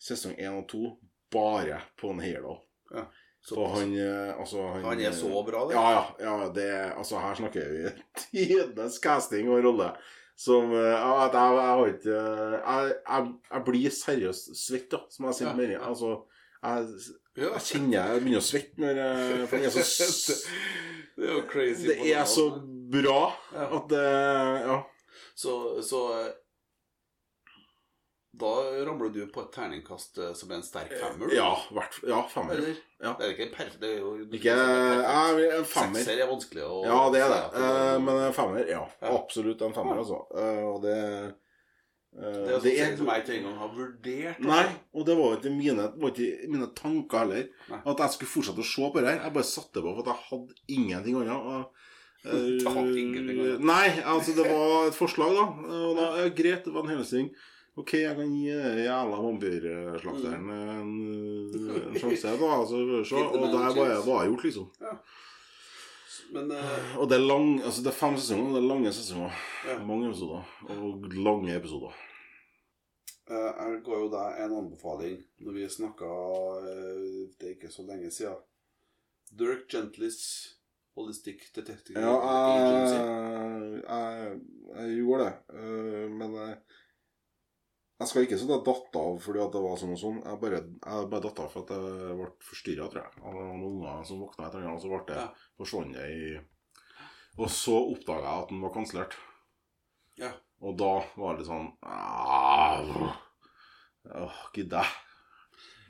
sesong 0.04 0.34
én 0.36 0.58
og 0.58 0.66
to 0.68 0.96
bare 1.32 1.80
på 1.96 2.10
en 2.12 2.20
Heyerdahl. 2.20 2.58
Ja, 2.92 3.06
Så 3.44 3.66
han, 3.74 3.90
eh, 3.92 4.40
altså, 4.40 4.62
han 4.72 4.84
Han 4.84 5.00
er 5.00 5.12
så 5.12 5.42
bra, 5.44 5.66
det. 5.68 5.74
Ja, 5.76 5.88
ja. 5.92 6.04
ja 6.24 6.48
det, 6.54 6.68
altså, 6.96 7.18
her 7.20 7.34
snakker 7.36 7.72
vi 7.74 7.90
tidenes 8.22 8.96
casting 9.02 9.50
og 9.52 9.64
rolle. 9.66 9.90
Som 10.36 10.72
eh, 10.72 10.88
jeg, 10.88 11.00
har 11.00 11.84
ikke 11.86 12.14
jeg, 12.14 12.94
jeg, 13.08 13.26
jeg 13.50 13.64
blir 13.68 13.92
seriøst 13.94 14.48
svett, 14.58 14.88
da, 14.90 15.04
som 15.12 15.28
jeg 15.28 15.38
sier 15.38 15.50
Ja, 15.50 15.58
med 15.58 15.74
ja. 15.76 15.82
Altså, 15.86 16.16
jeg, 16.64 16.88
jeg 17.36 17.62
kjenner 17.68 17.94
jeg 17.98 18.22
begynner 18.24 18.40
å 18.40 18.46
svette 18.48 18.80
når 18.80 18.98
jeg 19.02 19.46
For 19.50 19.60
jeg 19.60 19.68
er 19.68 19.76
så 19.76 20.38
Det 21.14 21.28
er 21.28 21.36
jo 21.36 21.44
crazy. 21.46 21.86
Det 21.86 22.10
er 22.10 22.24
så 22.26 22.48
bra 22.90 23.20
at 23.52 23.92
det 23.92 24.08
Ja. 24.64 24.80
Så, 25.34 25.82
så 25.82 26.00
eh, 26.16 26.32
Da 28.40 28.50
ramler 28.86 29.12
du 29.14 29.20
på 29.30 29.44
et 29.44 29.52
terningkast 29.54 30.18
eh, 30.18 30.32
som 30.34 30.50
er 30.50 30.58
en 30.58 30.64
sterk 30.66 30.90
femmer? 30.98 31.30
Ja, 31.34 31.52
hvert, 31.74 32.00
ja 32.08 32.22
femmer. 32.30 32.58
Eller? 32.58 32.80
Ja. 32.98 33.12
Det 33.18 33.26
er 33.26 33.32
ikke 33.34 33.46
en 33.46 33.52
perfekt 33.54 33.80
Det 33.82 33.90
er 33.92 34.00
jo 34.00 34.10
Ikke 34.24 34.54
ja, 34.56 35.20
en 35.58 35.66
femmer. 35.68 36.00
Sekser 36.00 36.24
er 36.24 36.30
vanskelig 36.30 36.64
å 36.66 36.80
Ja, 36.86 36.98
det 37.14 37.20
er 37.22 37.32
det. 37.34 37.40
si 37.44 37.62
at 37.62 37.78
Eh, 37.84 38.02
men 38.02 38.20
en 38.24 38.36
femmer, 38.36 38.66
ja. 38.70 38.82
Absolutt 39.12 39.62
en 39.66 39.76
femmer, 39.76 40.02
altså. 40.02 40.20
Eh, 40.34 40.62
og 40.66 40.80
det 40.82 40.96
eh, 40.98 42.58
Det 42.64 42.74
er 42.74 42.90
sånn 42.90 42.98
som 43.02 43.12
jeg 43.12 43.24
ikke 43.24 43.36
engang 43.38 43.56
har 43.62 43.72
vurdert. 43.76 44.36
Også. 44.40 44.50
Nei, 44.50 44.66
og 44.94 45.08
det 45.08 45.18
var 45.20 45.38
ikke 45.38 45.54
mine, 45.54 45.88
var 46.02 46.14
ikke 46.14 46.50
mine 46.56 46.70
tanker 46.82 47.24
heller. 47.24 47.48
Nei. 47.70 47.80
At 47.84 48.04
jeg 48.06 48.16
skulle 48.16 48.34
fortsette 48.34 48.64
å 48.66 48.70
se 48.74 48.90
på 48.90 49.02
det 49.02 49.10
her. 49.12 49.24
Jeg 49.28 49.36
bare 49.38 49.50
satte 49.52 49.84
på 49.84 49.94
for 49.94 50.04
at 50.04 50.12
jeg 50.14 50.28
hadde 50.30 50.62
ingenting 50.78 51.20
annet. 51.22 51.66
Eh, 52.24 52.62
annet? 52.64 53.58
Nei, 53.60 54.00
altså 54.00 54.32
det 54.32 54.46
var 54.48 54.86
et 54.88 54.94
forslag, 54.96 55.34
da. 55.36 55.42
Og 55.76 55.98
da 55.98 56.06
greit, 56.32 56.64
det 56.64 56.72
var 56.72 56.86
en 56.86 56.94
helsing. 56.94 57.26
Ok, 57.74 57.92
jeg 57.98 58.14
kan 58.14 58.30
gi 58.30 58.52
jævla 58.84 59.18
vampyrslakteren 59.18 60.50
en, 60.54 60.90
en 61.74 61.96
sjanse, 62.00 62.34
da. 62.38 62.50
Altså, 62.60 63.02
så, 63.02 63.22
og 63.34 63.46
der 63.50 63.74
var, 63.74 64.22
jeg 64.22 64.30
gjort, 64.30 64.44
liksom. 64.44 64.68
Men 66.34 66.50
uh, 66.54 66.96
Og 67.00 67.10
det 67.10 67.18
er 67.18 67.26
lang, 67.26 67.58
altså 67.62 67.82
det 67.82 67.90
er 67.90 67.98
fem 67.98 68.16
sesonger, 68.16 68.54
det 68.54 68.62
er 68.62 68.70
lange 68.70 68.92
sesonger. 68.94 69.42
Ja. 69.66 69.78
Mange 69.86 70.08
episoder. 70.08 70.56
Og 70.70 71.10
lange 71.18 71.56
episoder. 71.56 72.00
Uh, 73.30 73.50
Jeg 73.58 73.78
ga 73.86 74.00
jo 74.02 74.10
deg 74.12 74.40
en 74.44 74.58
anbefaling 74.60 75.20
når 75.40 75.54
vi 75.56 75.68
snakka 75.72 76.08
Det 77.40 77.46
er 77.48 77.54
ikke 77.54 77.72
så 77.72 77.86
lenge 77.88 78.10
siden. 78.12 78.42
Dirk 79.34 79.64
Gentlys 79.72 80.20
Holistic 80.94 81.48
Detective 81.56 81.98
Ja, 81.98 82.12
jeg, 82.54 83.80
jeg, 83.88 84.34
jeg 84.76 84.98
gjorde 85.00 85.24
det. 85.24 85.32
Jeg, 88.00 88.08
skal 88.10 88.24
ikke 88.26 88.38
si 88.38 88.46
at 88.46 88.52
jeg 88.56 88.66
datt 88.66 88.96
av 88.98 89.20
fordi 89.22 89.42
at 89.44 89.52
det 89.54 89.62
var 89.64 89.76
sånn 89.80 89.94
og 89.94 90.00
sånn. 90.00 90.18
Jeg 90.24 90.40
bare, 90.42 90.60
jeg 90.64 91.10
bare 91.12 91.24
datt 91.28 91.42
av 91.44 91.52
for 91.52 91.60
at 91.62 91.70
jeg 91.74 92.16
ble 92.18 92.30
forstyrra, 92.48 92.88
tror 92.90 93.02
jeg. 93.04 93.10
Av 93.22 93.32
noen 93.38 93.68
unger 93.68 94.08
som 94.08 94.22
våkna 94.24 94.48
etter 94.48 94.58
hverandre, 94.60 94.78
og 94.78 94.82
så 94.82 94.90
ble 94.90 95.02
det 95.10 95.20
Ja. 95.20 95.28
forsvunnet 95.60 96.04
i 96.10 96.40
Og 97.34 97.48
så 97.50 97.74
oppdaga 97.74 98.26
jeg 98.30 98.42
at 98.42 98.50
den 98.50 98.60
var 98.62 98.72
kansellert. 98.74 99.14
Ja. 100.18 100.32
Og 100.62 100.76
da 100.78 100.92
var 101.18 101.36
det 101.36 101.46
sånn 101.48 101.72
Åh, 104.14 104.38
Gidder 104.54 104.84
jeg? 104.84 104.92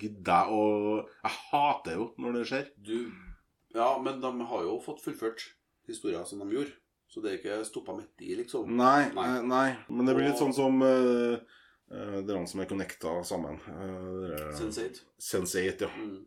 Gidder 0.01 0.33
jeg? 0.33 0.47
Og 0.53 1.11
jeg 1.25 1.35
hater 1.51 1.93
jo 1.99 2.15
når 2.19 2.33
det 2.39 2.47
skjer. 2.49 2.67
Du 2.77 3.13
Ja, 3.75 3.99
men 3.99 4.21
de 4.23 4.31
har 4.47 4.63
jo 4.63 4.79
fått 4.81 5.03
fullført 5.03 5.43
historier 5.89 6.25
som 6.25 6.39
de 6.41 6.49
gjorde. 6.55 6.73
Så 7.09 7.21
det 7.23 7.31
er 7.31 7.39
ikke 7.39 7.65
stoppa 7.67 7.95
midt 7.95 8.23
i, 8.27 8.35
liksom. 8.39 8.71
Nei. 8.75 9.11
nei. 9.15 9.43
nei. 9.47 9.77
Men 9.89 10.07
det 10.07 10.15
blir 10.17 10.29
litt 10.31 10.41
sånn 10.41 10.55
som 10.55 10.81
uh, 10.83 11.39
dere 12.27 12.45
som 12.51 12.61
er 12.63 12.69
connecta 12.71 13.17
sammen. 13.27 13.59
Uh, 13.69 14.35
Sense8. 14.59 15.03
Sense8, 15.21 15.87
ja. 15.87 15.91
Mm. 15.95 16.23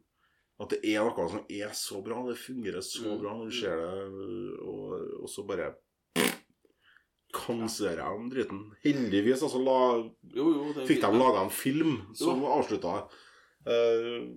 At 0.58 0.72
det 0.74 0.80
er 0.90 1.06
noe 1.06 1.28
som 1.30 1.44
er 1.54 1.74
så 1.78 2.00
bra. 2.02 2.24
Det 2.26 2.38
fungerer 2.42 2.82
så 2.82 3.04
Mm. 3.12 3.20
bra 3.22 3.34
når 3.38 3.52
du 3.52 3.58
ser 3.60 3.76
det, 3.78 3.92
og, 4.66 4.96
og 5.22 5.30
så 5.30 5.44
bare 5.46 5.68
kansellerer 7.38 8.02
jeg 8.02 8.18
den 8.20 8.30
driten. 8.32 8.62
Heldigvis 8.84 9.44
altså 9.46 9.60
la, 9.62 9.80
Jo, 10.34 10.46
jo. 10.56 10.68
Er 10.74 10.88
fikk 10.88 11.04
de 11.04 11.12
laga 11.20 11.44
en 11.46 11.54
film 11.54 11.98
som 12.18 12.44
avslutta 12.48 12.96
det. 12.96 13.24
Eh, 13.68 14.28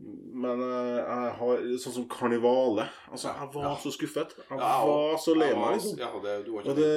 men 0.40 0.62
eh, 0.64 0.96
jeg 0.98 1.32
har 1.38 1.60
Sånn 1.78 1.94
som 1.94 2.06
Karnivale. 2.10 2.86
Altså, 3.12 3.28
jeg 3.30 3.50
var 3.54 3.62
Ja. 3.68 3.74
så 3.82 3.92
skuffet. 3.94 4.32
Jeg 4.38 4.58
Ja, 4.58 4.72
var 4.86 5.16
så 5.22 5.34
lei 5.38 5.50
meg. 5.54 5.76
liksom. 5.78 5.98
Ja, 6.00 6.10
det, 6.24 6.48
Og 6.48 6.74
det, 6.74 6.90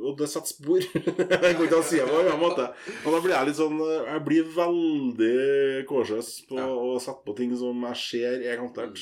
og 0.00 0.16
det 0.18 0.28
setter 0.32 0.46
spor. 0.54 0.80
jeg 1.04 1.56
kan 1.56 1.66
ikke 1.66 1.82
si 1.84 1.96
det 2.00 2.08
på 2.08 2.22
en 2.22 2.40
måte. 2.40 2.70
Og 3.04 3.12
da 3.12 3.20
blir 3.20 3.34
jeg 3.36 3.46
litt 3.50 3.60
sånn 3.60 3.78
Jeg 4.06 4.24
blir 4.24 4.48
veldig 4.56 5.86
cautious 5.88 6.32
på 6.48 6.56
å 6.56 6.96
sette 7.02 7.24
på 7.26 7.36
ting 7.36 7.52
som 7.56 7.82
jeg 7.90 7.96
ser 7.96 8.40
er 8.52 8.56
kantert. 8.62 8.98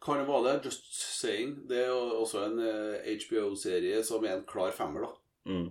Karnivale, 0.00 0.58
Just 0.64 0.86
Saying, 1.20 1.66
det 1.68 1.82
er 1.86 1.90
også 1.92 2.46
en 2.46 2.58
eh, 2.64 3.16
HBO-serie 3.20 4.02
som 4.04 4.24
er 4.24 4.38
en 4.38 4.44
klar 4.48 4.72
femmer, 4.72 5.02
da. 5.04 5.10
Mm. 5.46 5.66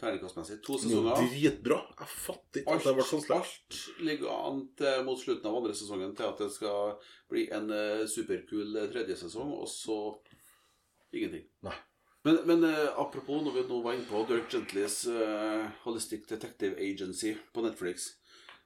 Terningkastmessig. 0.00 0.58
To 0.66 0.74
er 0.74 0.82
sesonger. 0.82 1.20
Dritbra. 1.30 1.78
Jeg 2.00 2.10
fatter 2.10 2.62
ikke 2.62 2.74
at 2.74 2.86
det 2.86 2.94
ble 2.96 3.06
kansellert. 3.06 3.52
alt 3.70 4.00
ligger 4.08 4.32
an 4.34 4.62
til 4.78 5.04
mot 5.06 5.20
slutten 5.20 5.50
av 5.50 5.58
andre 5.60 5.74
sesongen 5.78 6.16
til 6.18 6.26
at 6.26 6.42
det 6.42 6.50
skal 6.50 6.96
bli 7.30 7.44
en 7.54 7.70
uh, 7.70 8.02
superkul 8.10 8.80
eh, 8.80 8.88
tredje 8.90 9.20
sesong, 9.22 9.52
og 9.54 9.70
så 9.70 9.98
ingenting. 11.14 11.46
Nei. 11.66 11.76
Men, 12.26 12.40
men 12.48 12.66
uh, 12.66 12.90
apropos, 12.98 13.44
når 13.44 13.60
vi 13.60 13.64
nå 13.68 13.80
var 13.84 13.94
inne 13.94 14.08
på 14.08 14.24
Dirk 14.26 14.50
Gentlys 14.50 15.04
uh, 15.06 15.70
Holistic 15.84 16.26
Detective 16.26 16.74
Agency 16.80 17.36
på 17.54 17.66
Netflix, 17.66 18.14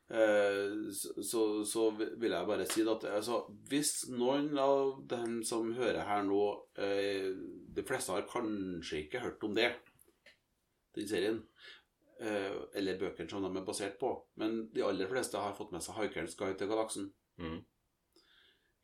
så, 0.09 1.41
så, 1.68 1.83
vil 1.93 2.33
jeg 2.33 2.47
bare 2.49 2.64
si 2.64 2.81
at 2.89 3.03
altså, 3.12 3.43
hvis 3.68 3.91
noen 4.09 4.55
av 4.57 5.03
dem 5.11 5.43
som 5.45 5.66
hører 5.76 6.07
her 6.09 6.22
nå 6.24 6.39
eh, 6.81 7.26
De 7.76 7.85
fleste 7.85 8.14
har 8.14 8.24
kanskje 8.31 9.03
ikke 9.03 9.20
hørt 9.20 9.45
om 9.45 9.53
det, 9.53 9.68
den 10.99 11.09
serien. 11.11 11.42
Eh, 12.20 12.55
eller 12.74 12.99
bøkene 12.99 13.30
som 13.30 13.44
de 13.44 13.51
er 13.61 13.66
basert 13.66 13.99
på. 14.01 14.12
Men 14.40 14.64
de 14.74 14.84
aller 14.84 15.11
fleste 15.11 15.38
har 15.38 15.55
fått 15.55 15.72
med 15.72 15.84
seg 15.84 15.94
'Haikerens 15.94 16.38
guide 16.38 16.59
til 16.59 16.70
galaksen'. 16.70 17.12
Mm. 17.38 17.61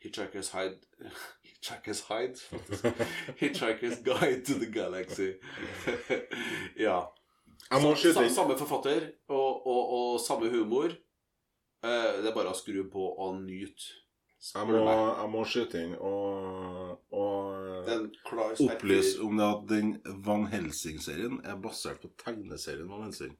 Hitchhiker's 0.04 0.52
Hide 0.52 0.80
Hitchhiker's 1.48 2.02
Hide, 2.08 2.36
faktisk. 2.36 2.84
Hitchhiker's 3.40 4.02
Guide 4.04 4.44
to 4.44 4.58
the 4.58 4.70
Galaxy. 4.70 5.32
ja. 6.86 7.00
Inn 7.72 8.30
Samme 8.30 8.58
forfatter 8.58 9.10
og, 9.28 9.66
og, 9.66 9.88
og 9.88 10.20
samme 10.20 10.50
humor. 10.50 10.92
Eh, 11.84 12.10
det 12.20 12.28
er 12.30 12.36
bare 12.36 12.52
å 12.52 12.58
skru 12.58 12.84
på 12.92 13.06
og 13.16 13.40
nyte. 13.40 14.04
Jeg 14.44 14.68
må, 14.68 14.80
jeg 14.84 15.28
må 15.32 15.42
skyte 15.48 15.80
inn 15.80 15.94
og, 15.96 16.98
og 17.16 17.73
klar 18.28 18.54
opplyse 18.64 19.20
om 19.22 19.36
det 19.40 19.46
at 19.46 19.64
den 19.68 19.94
Van 20.26 20.46
Helsing-serien 20.52 21.40
er 21.44 21.56
basert 21.56 22.00
på 22.02 22.10
tegneserien 22.24 22.88
Van 22.90 23.02
Helsing. 23.06 23.36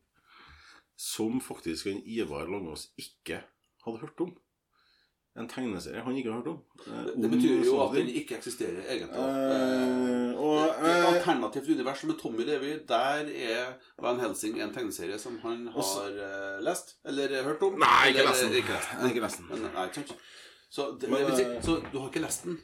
Som 0.97 1.41
faktisk 1.43 1.87
en 1.91 2.03
Ivar 2.07 2.47
Langås 2.47 2.89
ikke 2.99 3.41
hadde 3.85 3.99
hørt 4.05 4.21
om. 4.21 4.35
En 5.35 5.49
tegneserie 5.51 5.99
han 6.07 6.15
ikke 6.15 6.31
har 6.31 6.37
hørt 6.39 6.47
om. 6.53 6.59
Eh, 6.87 7.07
Det 7.17 7.25
om 7.27 7.31
betyr 7.33 7.65
jo 7.67 7.81
at 7.83 7.97
den 7.97 8.07
ikke 8.07 8.37
eksisterer, 8.37 8.85
egentlig. 8.87 9.19
Eh, 9.19 10.39
og, 10.39 10.61
Det 10.61 10.91
er 10.91 10.93
et 10.93 11.01
eh, 11.01 11.09
alternativt 11.15 11.69
univers 11.75 12.05
med 12.05 12.15
Tommy 12.21 12.45
Levi. 12.47 12.77
Der 12.87 13.27
er 13.51 13.73
Van 13.99 14.21
Helsing 14.21 14.61
en 14.63 14.73
tegneserie 14.73 15.19
som 15.19 15.39
han 15.43 15.67
har 15.67 15.81
Også- 15.83 16.07
eh, 16.07 16.63
lest. 16.63 16.95
Eller 17.05 17.43
hørt 17.43 17.63
om. 17.63 17.79
Nei, 17.79 18.09
ikke 18.13 18.29
lest 18.29 18.43
den. 18.45 18.53
Ikke 18.53 18.73
lest. 18.77 18.89
Nei, 19.01 19.09
ikke 19.11 19.21
lest 19.27 19.39
den. 19.39 19.47
Men, 19.51 19.73
nei. 19.75 19.89
Så, 20.71 20.99
det, 21.01 21.11
Men, 21.11 21.19
det 21.21 21.27
vil 21.27 21.37
si, 21.37 21.43
eh, 21.43 21.61
så 21.63 21.77
du 21.93 21.99
har 21.99 22.09
ikke 22.11 22.23
lest 22.23 22.45
den? 22.45 22.61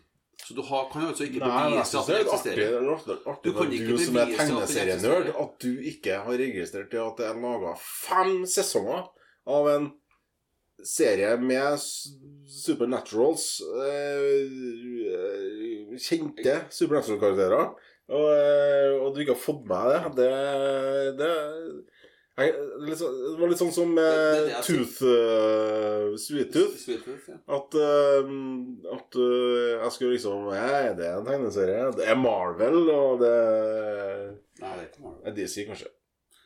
Så 0.50 0.56
du 0.56 0.64
har, 0.66 0.88
kan 0.90 1.04
altså 1.06 1.28
ikke 1.28 1.38
Nei, 1.44 1.58
bevise 1.70 2.00
at 2.00 2.08
det 2.08 2.14
den 2.16 2.24
er 2.24 2.32
eksisterer? 2.32 2.56
det 2.58 2.78
er 2.80 2.88
artig, 2.90 3.14
artig 3.30 3.52
Du 3.52 3.58
når 3.60 3.68
du 3.70 4.00
som 4.02 4.16
er 4.18 4.32
tegneserienerd, 4.34 5.28
at 5.44 5.52
du 5.62 5.68
ikke 5.92 6.16
har 6.24 6.40
registrert 6.40 6.90
det 6.90 6.98
at 7.04 7.20
det 7.20 7.26
er 7.28 7.38
laga 7.38 7.74
fem 7.78 8.32
sesonger 8.50 9.04
av 9.46 9.68
en 9.70 9.86
serie 10.82 11.36
med 11.38 11.78
Supernaturals 12.50 13.46
eh, 13.86 14.50
Kjente 16.02 16.56
Supernatural-karakterer. 16.74 17.70
Og, 18.10 18.26
eh, 18.34 18.98
og 18.98 19.14
du 19.14 19.22
ikke 19.22 19.36
har 19.36 19.44
fått 19.44 19.62
med 19.70 19.86
det 19.86 20.00
Det, 20.18 20.30
det, 21.22 21.30
jeg, 22.44 22.54
det, 22.80 22.90
er 22.94 22.98
sånn- 23.00 23.16
det 23.20 23.38
var 23.40 23.48
litt 23.52 23.60
sånn 23.60 23.72
som 23.74 23.94
Det- 23.96 24.04
det 24.06 24.24
er 24.30 24.40
eh, 24.40 24.48
det. 24.48 24.62
Tooth 24.66 25.02
uh, 25.04 26.16
Sweet 26.24 26.52
Tooth. 26.54 26.76
Sweet 26.80 27.04
Tooth, 27.04 27.28
ja. 27.28 27.38
At, 27.56 27.74
uh, 27.74 28.32
at 28.96 29.16
uh, 29.16 29.84
jeg 29.84 29.92
skulle 29.96 30.14
liksom 30.16 30.44
Nei, 30.50 30.92
det 30.98 31.06
er 31.08 31.16
en 31.20 31.26
tegneserie. 31.26 31.86
Det 31.96 32.06
er 32.08 32.18
Marvel, 32.20 32.78
og 32.94 33.20
det 33.22 33.34
Nei, 34.60 34.74
det 34.76 34.82
er 34.84 34.86
ikke 34.90 35.02
Marvel. 35.06 35.22
er 35.26 35.36
DC, 35.38 35.64
kanskje. 35.70 35.88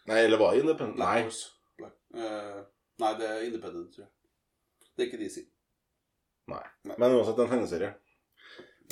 Nei, 0.06 0.20
eller 0.26 0.38
var 0.38 0.52
det 0.54 0.60
Independent? 0.64 0.96
Black 1.00 1.24
Nei. 1.24 1.32
Black. 1.80 1.94
Eh, 2.14 2.62
nei, 3.02 3.12
det 3.18 3.28
er 3.30 3.44
Independent, 3.48 3.88
tror 3.94 4.04
jeg. 4.04 4.10
Det 4.94 5.02
er 5.02 5.08
ikke 5.10 5.22
DC. 5.24 5.44
Nei, 6.52 6.62
Men 6.98 7.14
uansett 7.16 7.38
en 7.40 7.48
tegneserie. 7.50 7.94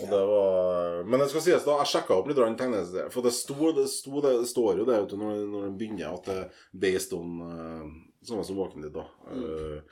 Var 0.00 1.04
Men 1.04 1.20
det 1.20 1.28
skal 1.28 1.42
sies, 1.44 1.64
da. 1.66 1.76
Jeg 1.82 1.90
sjekka 1.92 2.16
opp 2.16 2.28
litt 2.30 2.38
grann 2.38 2.56
tegneserie. 2.56 3.10
For 3.12 3.24
det, 3.24 3.34
sto, 3.36 3.72
det, 3.76 3.88
sto, 3.92 4.22
det, 4.24 4.32
står 4.48 4.80
jo 4.80 4.86
det 4.88 5.00
vet 5.02 5.12
du, 5.12 5.18
når, 5.20 5.42
når 5.52 5.66
den 5.66 5.76
begynner, 5.80 6.16
at 6.16 6.28
det 6.28 6.36
er 6.38 6.62
based 6.84 7.12
on 7.16 7.42
uh, 7.44 7.90
Samme 8.22 8.46
som 8.46 8.56
Walking 8.56 8.86
Dead, 8.86 8.94
da. 8.94 9.04
Mm. 9.28 9.82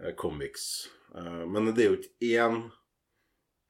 eh, 0.00 0.14
comics. 0.16 0.88
Uh, 1.14 1.42
men 1.50 1.72
det 1.74 1.84
er 1.84 1.90
jo 1.90 1.98
ikke 1.98 2.30
én 2.30 2.60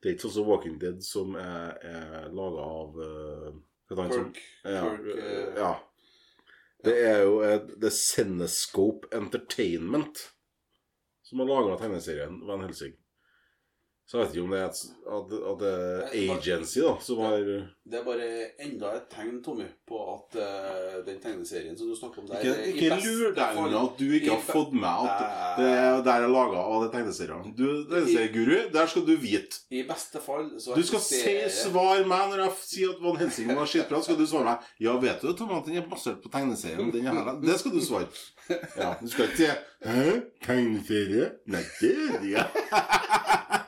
Det 0.03 0.11
er 0.11 0.15
ikke 0.15 0.27
sånn 0.27 0.37
som 0.37 0.49
Walking 0.51 0.77
Dead 0.81 1.01
som 1.05 1.35
er, 1.41 1.79
er 1.81 2.29
laga 2.37 2.69
av 2.69 2.99
uh, 3.01 3.55
Kirk. 3.89 4.41
Ja, 4.69 4.85
ja. 5.57 5.73
Det 6.85 6.95
er 7.01 7.23
jo 7.25 7.39
The 7.81 7.89
Cenescope 7.89 9.09
Entertainment 9.17 10.21
som 11.25 11.41
har 11.41 11.49
laga 11.49 11.79
tegneserien 11.81 12.37
Van 12.45 12.61
Helsing. 12.67 12.93
Så 14.05 14.19
jeg 14.19 14.27
vet 14.27 14.35
ikke 14.35 14.45
om 14.45 14.51
det 14.53 14.59
er 14.61 14.67
et, 14.69 14.81
at, 15.17 15.31
det 15.61 15.69
er 16.21 16.33
agency 16.35 16.81
da 16.85 16.91
som 17.01 17.21
har 17.25 17.39
Det 17.41 17.97
er 17.97 18.03
bare 18.05 18.27
enda 18.61 18.91
et 18.99 19.07
tegn, 19.09 19.39
Tommy, 19.45 19.65
på 19.89 20.01
at 20.13 20.37
uh, 20.37 20.99
den 21.07 21.23
tegneserien 21.23 21.79
som 21.79 21.89
du 21.89 21.97
snakker 21.97 22.21
om 22.21 22.29
der 22.29 22.45
Ikke, 22.45 22.67
ikke 22.69 22.99
lur 23.01 23.33
deg 23.39 23.61
unna 23.63 23.81
at 23.87 23.97
du 23.97 24.05
ikke 24.19 24.35
har 24.35 24.45
fått 24.45 24.77
med 24.77 25.09
at 25.09 25.25
Nei. 25.25 26.03
det 26.05 26.13
er 26.19 26.27
laga 26.29 26.67
av 26.67 26.85
den 26.85 26.93
tegneserien. 26.99 27.57
Du 27.57 27.65
tegneserieguru, 27.89 28.55
der 28.77 28.93
skal 28.93 29.07
du 29.09 29.15
vite. 29.25 29.65
I 29.73 29.87
beste 29.89 30.21
fall 30.27 30.53
så 30.61 30.77
Du 30.77 30.85
skal 30.85 31.05
se, 31.09 31.35
svare 31.65 32.05
meg 32.05 32.29
når 32.35 32.45
jeg 32.45 32.57
sier 32.61 32.93
at 32.93 33.03
Van 33.09 33.21
Helsing 33.25 33.57
var 33.57 33.73
skittbra. 33.73 34.05
Skal 34.05 34.21
du 34.21 34.27
svare 34.29 34.51
meg 34.51 34.71
Ja, 34.85 34.99
vet 35.01 35.25
du 35.25 35.33
Tommy, 35.33 35.57
at 35.63 35.71
den 35.71 35.81
er 35.81 35.89
basert 35.89 36.21
på 36.21 36.33
tegneserien? 36.33 36.93
Den 36.93 37.09
her, 37.09 37.37
det 37.41 37.57
skal 37.63 37.73
du 37.73 37.81
svare. 37.81 38.13
Ja, 38.77 38.95
Du 39.01 39.09
skal 39.09 39.31
ikke 39.33 39.37
si 39.41 39.53
Hæ? 39.85 40.21
Tegneserie? 40.45 41.31
Nei, 41.49 41.65
det 41.81 41.95
er 41.97 42.21
det 42.21 43.63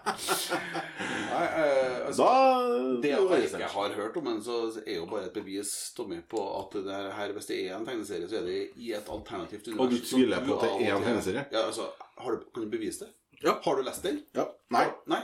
altså, 2.07 2.27
Da 2.27 3.01
Det 3.03 3.11
jeg 3.13 3.45
ikke 3.49 3.71
har 3.75 3.95
hørt 3.99 4.17
om 4.17 4.25
den, 4.31 4.43
så 4.45 4.57
er 4.83 4.97
jo 4.97 5.07
bare 5.11 5.29
et 5.29 5.37
bevis 5.37 5.73
Tommy, 5.97 6.21
på 6.31 6.43
at 6.61 6.77
det 6.87 6.99
her, 7.19 7.33
hvis 7.37 7.51
det 7.51 7.61
er 7.67 7.77
en 7.77 7.87
tegneserie, 7.87 8.29
så 8.31 8.41
er 8.41 8.49
det 8.49 8.59
i 8.77 8.93
et 8.97 9.09
alternativt 9.13 9.69
univers. 9.69 9.87
Og 9.87 9.95
du 9.95 10.11
tviler 10.11 10.45
på 10.47 10.59
at 10.59 10.67
det 10.67 10.89
er 10.89 10.97
en 10.97 11.09
tegneserie? 11.09 11.47
Ja, 11.53 11.67
altså, 11.67 11.89
har 12.19 12.37
du, 12.37 12.45
Kan 12.55 12.67
du 12.67 12.71
bevise 12.71 13.05
det? 13.05 13.13
Ja. 13.43 13.59
Har 13.65 13.77
du 13.77 13.83
lest 13.83 14.03
den? 14.07 14.23
Ja. 14.35 14.47
Nei. 14.73 14.87
Nei. 15.07 15.23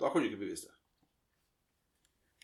Da 0.00 0.10
kan 0.10 0.20
du 0.22 0.26
ikke 0.30 0.42
bevise 0.44 0.66
det. 0.66 0.74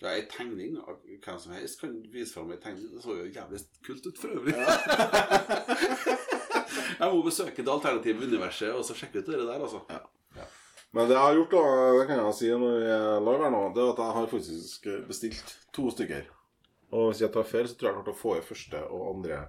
Det 0.00 0.08
er 0.08 0.22
en 0.22 0.30
tegning 0.32 0.76
av 0.80 0.94
hvem 1.04 1.40
som 1.42 1.52
helst 1.52 1.80
kan 1.82 1.92
vise 2.12 2.32
fram 2.32 2.52
en 2.54 2.60
tegning. 2.62 2.88
Det 2.94 3.02
så 3.04 3.16
jo 3.18 3.26
jævlig 3.28 3.58
kult 3.84 4.06
ut 4.06 4.20
for 4.20 4.28
øvrig. 4.32 4.54
Jeg 7.00 7.12
må 7.12 7.20
besøke 7.24 7.62
det 7.64 7.72
alternative 7.72 8.24
universet 8.28 8.72
og 8.72 8.84
så 8.84 8.96
sjekke 8.96 9.20
ut 9.20 9.28
det 9.28 9.40
der, 9.42 9.60
altså. 9.60 9.82
Men 10.92 11.06
det 11.06 11.14
jeg 11.14 11.22
har 11.22 11.34
gjort, 11.38 11.52
da, 11.54 11.64
det 12.00 12.06
kan 12.08 12.18
jeg 12.18 12.34
si 12.34 12.48
når 12.50 12.78
vi 12.80 12.86
er 12.90 13.20
live 13.22 13.42
her 13.44 13.52
nå, 13.54 13.58
det 13.76 13.82
er 13.84 13.90
at 13.92 14.00
jeg 14.02 14.14
har 14.16 14.30
faktisk 14.32 14.88
bestilt 15.06 15.52
to 15.76 15.90
stykker. 15.94 16.24
Og 16.90 17.12
hvis 17.12 17.20
jeg 17.22 17.30
tar 17.34 17.46
feil, 17.46 17.68
så 17.70 17.76
tror 17.78 17.86
jeg 17.88 17.94
jeg 17.94 18.00
klarte 18.00 18.14
å 18.16 18.18
få 18.18 18.32
i 18.38 18.42
første 18.42 18.80
og 18.90 19.04
andre 19.14 19.44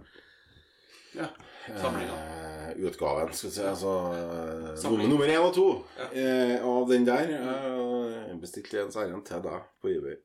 Ja. 1.18 1.26
Eh, 1.68 2.70
utgaven. 2.88 3.34
Skal 3.34 3.50
vi 3.50 3.56
si. 3.56 3.64
Altså 3.68 3.92
eh, 4.16 5.08
nummer, 5.10 5.28
én 5.28 5.42
og 5.44 5.54
to 5.54 5.66
Ja. 5.98 6.08
eh, 6.14 6.64
av 6.66 6.88
den 6.90 7.06
der. 7.06 7.34
Eh, 7.36 8.36
bestilte 8.40 8.80
en 8.86 8.92
særlig 8.94 9.24
til 9.26 9.42
deg 9.42 9.66
på 9.82 9.90
eBay. 9.92 10.16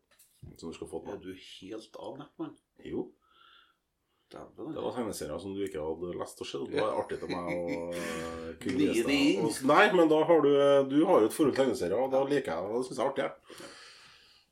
Som 0.56 0.70
du 0.70 0.76
skal 0.76 0.88
få 0.88 1.02
Er 1.08 1.16
du 1.18 1.32
helt 1.34 1.96
av 1.98 2.18
nett, 2.20 2.30
mann? 2.38 2.54
Jo. 2.84 3.08
Det 4.30 4.82
var 4.82 4.90
tegneserier 4.96 5.38
som 5.38 5.52
du 5.54 5.60
ikke 5.62 5.78
hadde 5.82 6.14
lest 6.18 6.40
og 6.42 6.46
sett. 6.50 6.64
Det 6.72 6.80
var 6.82 6.96
artig 7.02 7.18
til 7.20 7.30
meg 7.30 7.50
å 7.52 7.74
eh, 7.94 8.48
kunne 8.62 8.78
lese 8.80 9.04
det 9.06 9.12
det. 9.12 9.44
Og- 9.46 9.60
Nei, 9.70 9.84
men 9.94 10.08
da 10.10 10.18
har 10.26 10.40
du 10.42 10.50
Du 10.90 10.96
har 11.06 11.20
jo 11.22 11.28
et 11.28 11.36
forhold 11.36 11.54
til 11.54 11.60
tegneserier, 11.62 12.00
og 12.00 12.10
da 12.10 12.24
liker 12.26 12.50
jeg 12.52 12.66
det. 12.66 12.80
Det 12.80 12.88
syns 12.88 12.98
jeg 12.98 13.06
er 13.06 13.12
artig. 13.12 13.28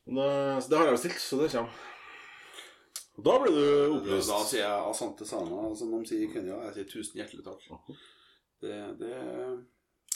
Men, 0.07 0.21
eh, 0.23 0.61
Så 0.63 0.71
det 0.71 0.79
har 0.79 0.87
jeg 0.87 0.97
bestilt, 0.99 1.21
så 1.25 1.41
det 1.43 1.51
kommer. 1.57 1.83
Da 3.25 3.35
blir 3.39 3.55
du 3.55 3.67
opplyst. 3.99 4.29
da 4.31 4.39
sier 4.43 4.63
jeg 4.65 4.87
Asante 4.91 5.27
Sana, 5.27 5.75
som 5.79 5.91
de 5.95 6.01
sier 6.09 6.23
i 6.27 6.33
Kenya. 6.33 6.57
Jeg 6.69 6.75
sier 6.75 6.89
tusen 6.91 7.21
hjertelig 7.21 7.45
takk. 7.47 7.63
Det, 8.63 8.79
det, 8.99 9.13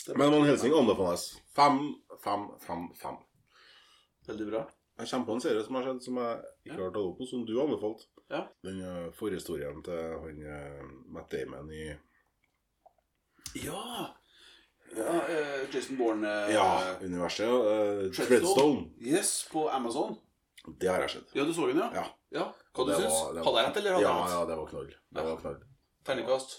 det 0.07 0.17
Men 0.19 0.31
Van 0.33 0.43
Helsing 0.47 0.73
anbefales. 0.75 1.29
Fem, 1.55 1.79
fem, 2.23 2.47
fem, 2.63 2.89
fem. 2.99 3.17
Veldig 4.27 4.47
bra. 4.51 4.63
Jeg 4.99 5.07
kommer 5.11 5.25
på 5.29 5.35
en 5.37 5.43
serie 5.45 5.63
som 5.63 5.75
har 5.79 5.83
skjedd 5.87 6.01
som 6.03 6.17
jeg 6.19 6.41
ikke 6.67 6.79
har 6.81 6.91
tatt 6.91 7.03
opp 7.05 7.17
på, 7.21 7.27
som 7.29 7.45
du 7.47 7.53
anbefalte. 7.63 8.07
Ja. 8.29 8.43
Den 8.63 8.81
uh, 8.85 9.11
forhistorien 9.17 9.79
til 9.85 9.99
han 10.23 10.41
eh, 10.45 10.81
Matt 11.09 11.31
Damon 11.33 11.71
i 11.73 11.87
Ja! 13.57 14.15
ja 14.95 15.15
eh, 15.25 15.63
Jason 15.73 15.97
Bourne 15.97 16.29
eh, 16.45 16.53
Ja, 16.53 16.95
universet. 17.01 17.49
Uh, 17.49 18.11
Treadstone. 18.13 18.83
Yes, 19.01 19.47
på 19.51 19.65
Amazon. 19.73 20.17
Det 20.77 20.91
har 20.91 21.01
jeg 21.07 21.15
sett. 21.15 21.33
Ja, 21.33 21.43
du 21.47 21.53
så 21.57 21.65
den, 21.71 21.81
ja? 21.81 21.89
Ja. 21.95 22.05
ja. 22.35 22.45
Hva 22.75 22.85
du 22.85 22.93
syns? 22.93 23.09
var- 23.09 23.41
Hadde 23.47 23.57
jeg 23.63 23.67
rett, 23.69 23.77
eller 23.81 23.97
hadde 23.97 24.05
ja? 24.05 24.15
Ja, 24.35 24.45
det 24.45 24.57
var 24.61 24.69
knall. 24.69 24.89
Det 25.17 25.25
var 25.31 25.41
knall. 25.41 25.59
Terningkast? 26.05 26.57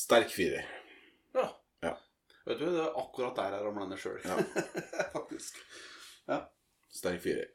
Sterk 0.00 0.32
firer. 0.32 0.64
Ja. 1.36 1.46
Ja. 1.84 1.94
Vet 2.46 2.58
du, 2.62 2.66
det 2.70 2.84
er 2.86 2.96
akkurat 3.04 3.36
der 3.36 3.56
jeg 3.58 3.66
ramla 3.66 3.88
ned 3.90 4.00
sjøl. 4.00 4.20
Ja. 4.24 4.38
Faktisk. 5.18 5.60
Ja. 6.30 6.40
Sterk 6.94 7.20
firer. 7.24 7.50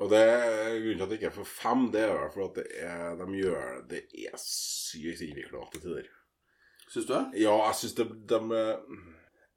Og 0.00 0.08
det 0.08 0.20
grunnen 0.24 0.96
til 0.96 1.04
at 1.04 1.10
det 1.10 1.18
ikke 1.18 1.28
er 1.28 1.34
for 1.34 1.48
fem, 1.48 1.84
det 1.92 2.02
er 2.06 2.14
vel 2.14 2.32
fall 2.32 2.46
at 2.48 2.58
det 2.60 2.66
er, 2.80 3.18
de 3.20 3.36
gjør 3.36 3.82
Det 3.90 4.00
er 4.24 4.40
sykt 4.40 5.24
innvikla 5.26 5.66
til 5.74 5.84
tider. 5.84 6.08
Syns 6.90 7.06
du 7.06 7.12
det? 7.12 7.24
Ja, 7.42 7.52
jeg 7.68 7.76
syns 7.82 7.96
de, 7.98 8.06
de 8.32 8.40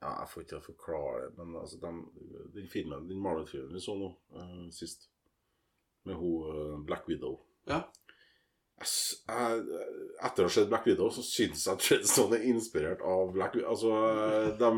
Ja, 0.04 0.12
jeg 0.20 0.30
får 0.34 0.44
ikke 0.44 0.52
til 0.52 0.60
å 0.60 0.66
forklare 0.66 1.24
det, 1.24 1.32
men 1.40 1.56
altså 1.62 1.80
de, 1.80 1.92
den 2.58 2.68
filmen, 2.70 3.08
den 3.08 3.24
Marvel-filmen 3.24 3.72
vi 3.74 3.82
så 3.82 3.96
nå 3.96 4.12
uh, 4.36 4.68
sist, 4.76 5.08
med 6.04 6.20
hun 6.20 6.50
eh, 6.52 6.80
Black 6.84 7.08
Widow 7.08 7.38
Ja. 7.72 7.78
jeg, 8.84 8.90
jeg, 9.30 9.84
Etter 10.28 10.44
å 10.44 10.50
ha 10.50 10.52
sett 10.52 10.68
Black 10.68 10.90
Widow, 10.90 11.08
så 11.16 11.24
syns 11.24 11.64
jeg 11.70 11.80
Treadstone 11.80 12.42
er 12.42 12.50
inspirert 12.52 13.00
av 13.08 13.32
Black 13.32 13.56
Widow. 13.56 13.70
Altså, 13.72 13.94
eh, 14.12 14.50
de 14.62 14.74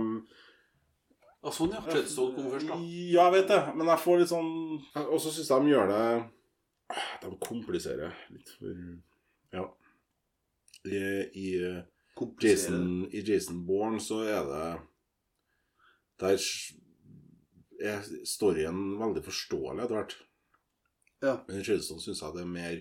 Ja, 1.46 1.52
sånn, 1.54 1.74
ja. 1.76 1.82
Treadstone 1.86 2.34
kommer 2.34 2.56
først, 2.56 2.70
da. 2.72 2.76
Ja, 2.82 3.26
jeg 3.28 3.34
vet 3.36 3.52
det, 3.52 3.60
men 3.78 3.90
jeg 3.92 4.02
får 4.02 4.22
litt 4.22 4.32
sånn 4.32 4.54
Og 5.04 5.20
så 5.22 5.34
syns 5.34 5.52
jeg 5.52 5.66
de 5.66 5.74
gjør 5.76 5.92
det 5.92 6.06
De 7.22 7.34
kompliserer 7.44 8.16
litt 8.34 8.50
for 8.58 8.80
Ja. 9.54 9.66
I, 10.86 11.02
i 11.38 11.52
Jason, 12.42 13.06
I 13.14 13.22
Jason 13.26 13.62
Bourne 13.68 14.02
så 14.02 14.24
er 14.26 14.50
det 14.50 14.66
Der 16.24 16.42
er 17.86 18.10
storyen 18.26 18.96
veldig 19.02 19.22
forståelig 19.26 19.84
etter 19.84 19.98
hvert. 19.98 20.14
Ja. 21.26 21.34
Men 21.48 21.60
i 21.60 21.66
Treadstone 21.66 22.02
syns 22.02 22.22
jeg 22.24 22.38
det 22.38 22.44
er 22.46 22.54
mer 22.54 22.78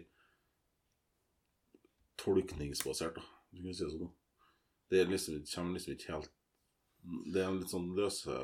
tolkningsbasert, 2.22 3.18
da. 3.18 3.24
Du 3.50 3.64
kan 3.64 3.74
si 3.74 3.82
det 3.82 3.90
sånn. 3.90 4.12
Det 4.92 5.00
er 5.00 5.10
liksom, 5.10 5.40
kommer 5.50 5.76
liksom 5.76 5.96
ikke 5.96 6.12
helt 6.12 6.30
Det 7.04 7.42
er 7.42 7.48
en 7.50 7.60
litt 7.60 7.72
sånn 7.72 7.90
løse 7.96 8.34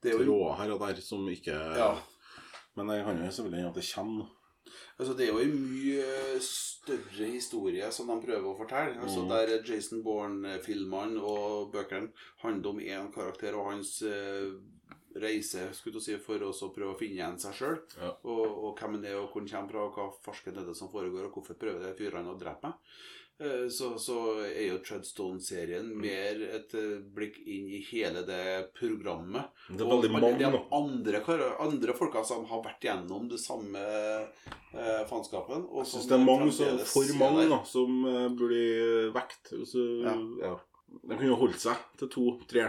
Det 0.00 0.14
jo 0.14 0.24
tråder 0.24 0.58
her 0.62 0.74
og 0.74 0.80
der 0.86 1.00
som 1.04 1.26
ikke 1.28 1.56
Ja. 1.76 1.94
Men 2.78 2.88
det 2.88 3.02
kan 3.04 3.18
jo 3.18 3.30
selvfølgelig 3.30 3.64
om 3.66 3.72
at 3.72 3.80
det 3.80 3.88
kommer. 3.94 4.28
Altså, 5.00 5.14
det 5.16 5.24
er 5.26 5.32
jo 5.32 5.40
en 5.42 5.56
mye 5.72 6.40
større 6.44 7.26
historie 7.32 7.88
som 7.92 8.06
de 8.06 8.16
prøver 8.22 8.46
å 8.46 8.56
fortelle. 8.56 9.00
Altså, 9.00 9.24
Mm. 9.24 9.28
Der 9.28 9.64
Jason 9.66 10.02
Bourne-filmene 10.04 11.20
og 11.20 11.72
bøkene 11.72 12.12
handler 12.42 12.70
om 12.70 12.78
én 12.78 13.12
karakter 13.12 13.56
og 13.58 13.72
hans 13.72 14.02
eh, 14.02 14.52
reise 15.16 15.72
skulle 15.74 16.00
si, 16.00 16.16
for 16.22 16.38
å 16.38 16.52
prøve 16.52 16.94
å 16.94 16.98
finne 16.98 17.18
igjen 17.18 17.38
seg 17.42 17.54
sjøl. 17.58 17.78
Ja. 17.98 18.12
Og, 18.24 18.44
og 18.46 18.78
hvem 18.78 18.98
han 18.98 19.04
er, 19.04 19.16
og 19.18 19.32
hvor 19.32 19.40
han 19.42 19.48
kommer 19.50 19.70
fra, 19.72 19.86
og 19.88 19.96
hva 19.96 20.08
farsken 20.22 20.58
er 20.60 20.68
det 20.68 20.76
som 20.78 20.92
foregår, 20.92 21.26
og 21.26 21.32
hvorfor 21.34 21.58
prøver 21.58 21.82
de 21.82 21.94
fyrene 21.98 22.30
å 22.30 22.38
drepe 22.38 22.68
meg. 22.70 22.74
Eh, 23.40 23.68
Så, 23.72 23.94
så 23.98 24.16
er 24.44 24.66
jo 24.68 24.78
Treadstone-serien 24.84 25.86
mer 25.96 26.42
et 26.58 26.74
eh, 26.76 26.98
blikk 27.16 27.38
inn 27.48 27.70
i 27.72 27.80
hele 27.90 28.20
det 28.28 28.72
programmet. 28.76 29.48
Det 29.70 29.80
er 29.80 29.88
veldig 29.94 30.10
mange 30.12 30.50
andre, 30.76 31.22
andre 31.64 31.94
folka 31.96 32.24
som 32.28 32.44
har 32.50 32.60
vært 32.66 32.84
gjennom 32.84 33.30
det 33.32 33.40
samme 33.40 33.80
eh, 33.80 35.02
faenskapen. 35.08 35.64
Jeg 35.80 35.88
syns 35.92 36.10
det 36.10 36.18
er 36.18 36.26
mange 36.26 36.50
som, 36.52 36.82
for 36.92 37.14
mange 37.22 37.48
da, 37.48 37.62
som 37.64 37.96
eh, 38.12 38.28
blir 38.42 39.10
vekt. 39.16 39.54
Så, 39.72 39.86
Ja. 40.04 40.16
ja. 40.44 40.54
De 40.90 41.14
kunne 41.16 41.36
holdt 41.38 41.60
seg 41.62 41.78
til 42.00 42.08
to-tre. 42.10 42.64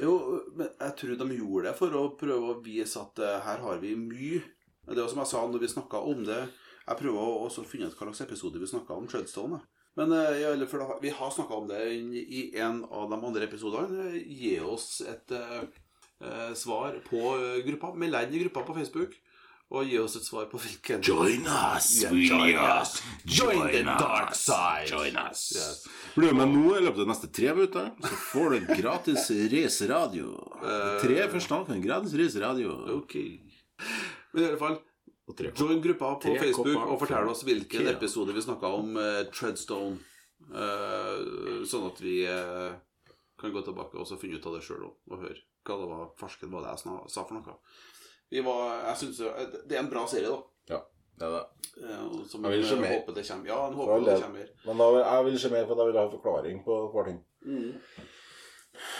Jo, 0.00 0.12
men 0.56 0.68
jeg 0.80 0.94
tror 0.98 1.16
de 1.20 1.36
gjorde 1.38 1.68
det 1.70 1.74
for 1.78 1.92
å 1.96 2.06
prøve 2.18 2.54
å 2.54 2.60
vise 2.64 2.98
at 3.00 3.20
eh, 3.22 3.38
her 3.46 3.62
har 3.64 3.78
vi 3.82 3.94
mye. 4.00 4.42
Det 4.86 4.96
er 4.96 5.02
jo 5.04 5.10
som 5.12 5.20
jeg 5.22 5.30
sa 5.30 5.42
når 5.48 5.62
vi 5.62 5.70
snakka 5.72 6.00
om 6.08 6.24
det. 6.26 6.42
Jeg 6.86 7.00
prøver 7.00 7.18
å 7.18 7.64
finne 7.66 7.88
ut 7.90 7.96
hva 7.98 8.06
slags 8.12 8.20
episode 8.28 8.60
vi 8.62 8.68
snakka 8.70 8.94
om 8.94 9.08
Treadstone. 9.10 9.58
Men 9.96 10.12
eh, 10.12 10.42
ja, 10.44 10.50
for 10.70 10.98
vi 11.02 11.10
har 11.10 11.30
snakka 11.34 11.54
om 11.62 11.68
det 11.70 11.80
i, 11.90 12.50
en 12.60 12.82
av 12.92 13.08
de 13.10 13.16
andre 13.24 13.46
episodene. 13.48 14.12
Gi 14.22 14.58
oss 14.60 15.00
et 15.08 15.32
eh, 15.34 16.52
svar 16.54 16.98
på 17.08 17.22
gruppa. 17.66 17.94
Meld 17.98 18.14
deg 18.14 18.28
inn 18.28 18.38
i 18.38 18.44
gruppa 18.46 18.62
på 18.68 18.76
Facebook. 18.78 19.16
Og 19.74 19.88
gi 19.90 19.96
oss 19.98 20.14
et 20.14 20.22
svar 20.22 20.44
på 20.46 20.60
hvilken 20.62 21.00
Join 21.02 21.42
us, 21.50 21.88
Yeah, 22.04 22.12
join 22.14 22.54
us. 22.54 22.92
join, 23.26 23.56
Join 23.64 23.72
the 23.72 23.96
us. 23.96 23.98
dark 24.04 24.36
side. 24.38 24.92
Join 24.92 25.16
us. 25.18 25.40
Yes. 25.56 25.80
Blir 26.14 26.30
du 26.30 26.38
med 26.38 26.52
nå 26.54 26.76
i 26.76 26.84
løpet 26.84 27.00
av 27.00 27.02
de 27.02 27.10
neste 27.10 27.30
tre 27.34 27.50
minutter? 27.56 27.88
Så 28.04 28.20
får 28.28 28.54
du 28.54 28.70
gratis 28.78 29.26
reiseradio. 29.56 30.36
Eh, 30.66 31.00
Tre 31.02 31.16
første 31.30 31.58
får 31.66 31.74
en 31.74 31.82
gratis 31.82 32.14
reiseradio. 32.18 32.72
Ok. 32.96 33.12
Men 34.32 34.40
i 34.42 34.46
alle 34.52 34.56
fall, 34.60 34.78
join 35.26 35.82
gruppa 35.82 36.14
på 36.14 36.20
Tre 36.22 36.38
Facebook 36.38 36.68
kopper 36.74 36.92
og 36.92 37.00
fortell 37.02 37.30
oss 37.32 37.42
hvilken 37.46 37.82
Kira. 37.82 37.96
episode 37.96 38.34
vi 38.36 38.42
snakka 38.44 38.70
om 38.78 38.96
uh, 38.96 39.24
Treadstone. 39.34 39.98
Uh, 40.46 41.64
sånn 41.66 41.88
at 41.88 42.00
vi 42.04 42.20
uh, 42.28 42.76
kan 43.40 43.52
gå 43.54 43.62
tilbake 43.66 43.98
og 43.98 44.06
så 44.06 44.18
finne 44.20 44.38
ut 44.38 44.46
av 44.46 44.58
det 44.58 44.62
sjøl 44.66 44.84
og 44.86 45.16
høre 45.18 45.40
hva 45.66 45.76
det 45.80 45.86
var 45.90 46.10
farsken 46.20 46.52
var 46.52 46.62
det 46.62 46.74
jeg 46.76 47.10
sa 47.10 47.24
for 47.26 47.34
noe. 47.34 47.56
Vi 48.30 48.42
var, 48.42 48.76
jeg 48.90 49.00
synes, 49.02 49.18
Det 49.66 49.74
er 49.74 49.82
en 49.82 49.90
bra 49.90 50.04
serie, 50.10 50.30
da. 50.30 50.38
Ja, 50.70 50.80
Det 51.18 51.26
er 51.26 51.32
det. 51.34 51.44
Som 52.30 52.44
Jeg 52.44 52.60
vil 52.60 52.68
se 52.68 52.76
mer. 52.80 52.92
håper 52.94 53.14
det 53.14 53.24
kommer. 53.28 53.48
Ja, 53.50 53.58
jeg 53.66 53.76
håper 53.80 54.04
det 54.06 54.20
kommer 54.22 54.38
mer. 54.38 54.52
Men 54.66 54.78
da, 54.82 54.86
jeg 55.02 55.24
vil 55.24 55.40
se 55.42 55.50
mer, 55.50 55.66
for 55.66 55.74
da 55.74 55.86
vil 55.88 55.98
jeg 55.98 56.06
ha 56.06 56.12
forklaring 56.14 56.62
på 56.64 56.78
hver 56.94 57.10
ting. 57.10 57.20
ting. 57.42 58.06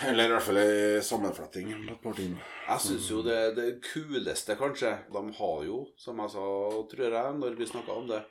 Eller 0.07 0.27
i 0.27 0.33
hvert 0.33 0.45
fall 0.45 0.59
ei 0.61 0.99
sammenfletting 1.05 1.71
et 1.77 2.01
par 2.03 2.15
ting. 2.17 2.35
Jeg 2.67 2.83
syns 2.83 3.07
jo 3.11 3.23
det, 3.25 3.39
det 3.57 3.67
kuleste, 3.85 4.57
kanskje 4.59 4.91
De 5.13 5.23
har 5.39 5.63
jo, 5.67 5.85
som 5.99 6.19
jeg 6.23 6.33
sa, 6.35 6.45
tror 6.91 7.07
jeg, 7.07 7.39
når 7.41 7.57
vi 7.59 7.69
snakka 7.69 7.95
om 7.95 8.09
det 8.11 8.21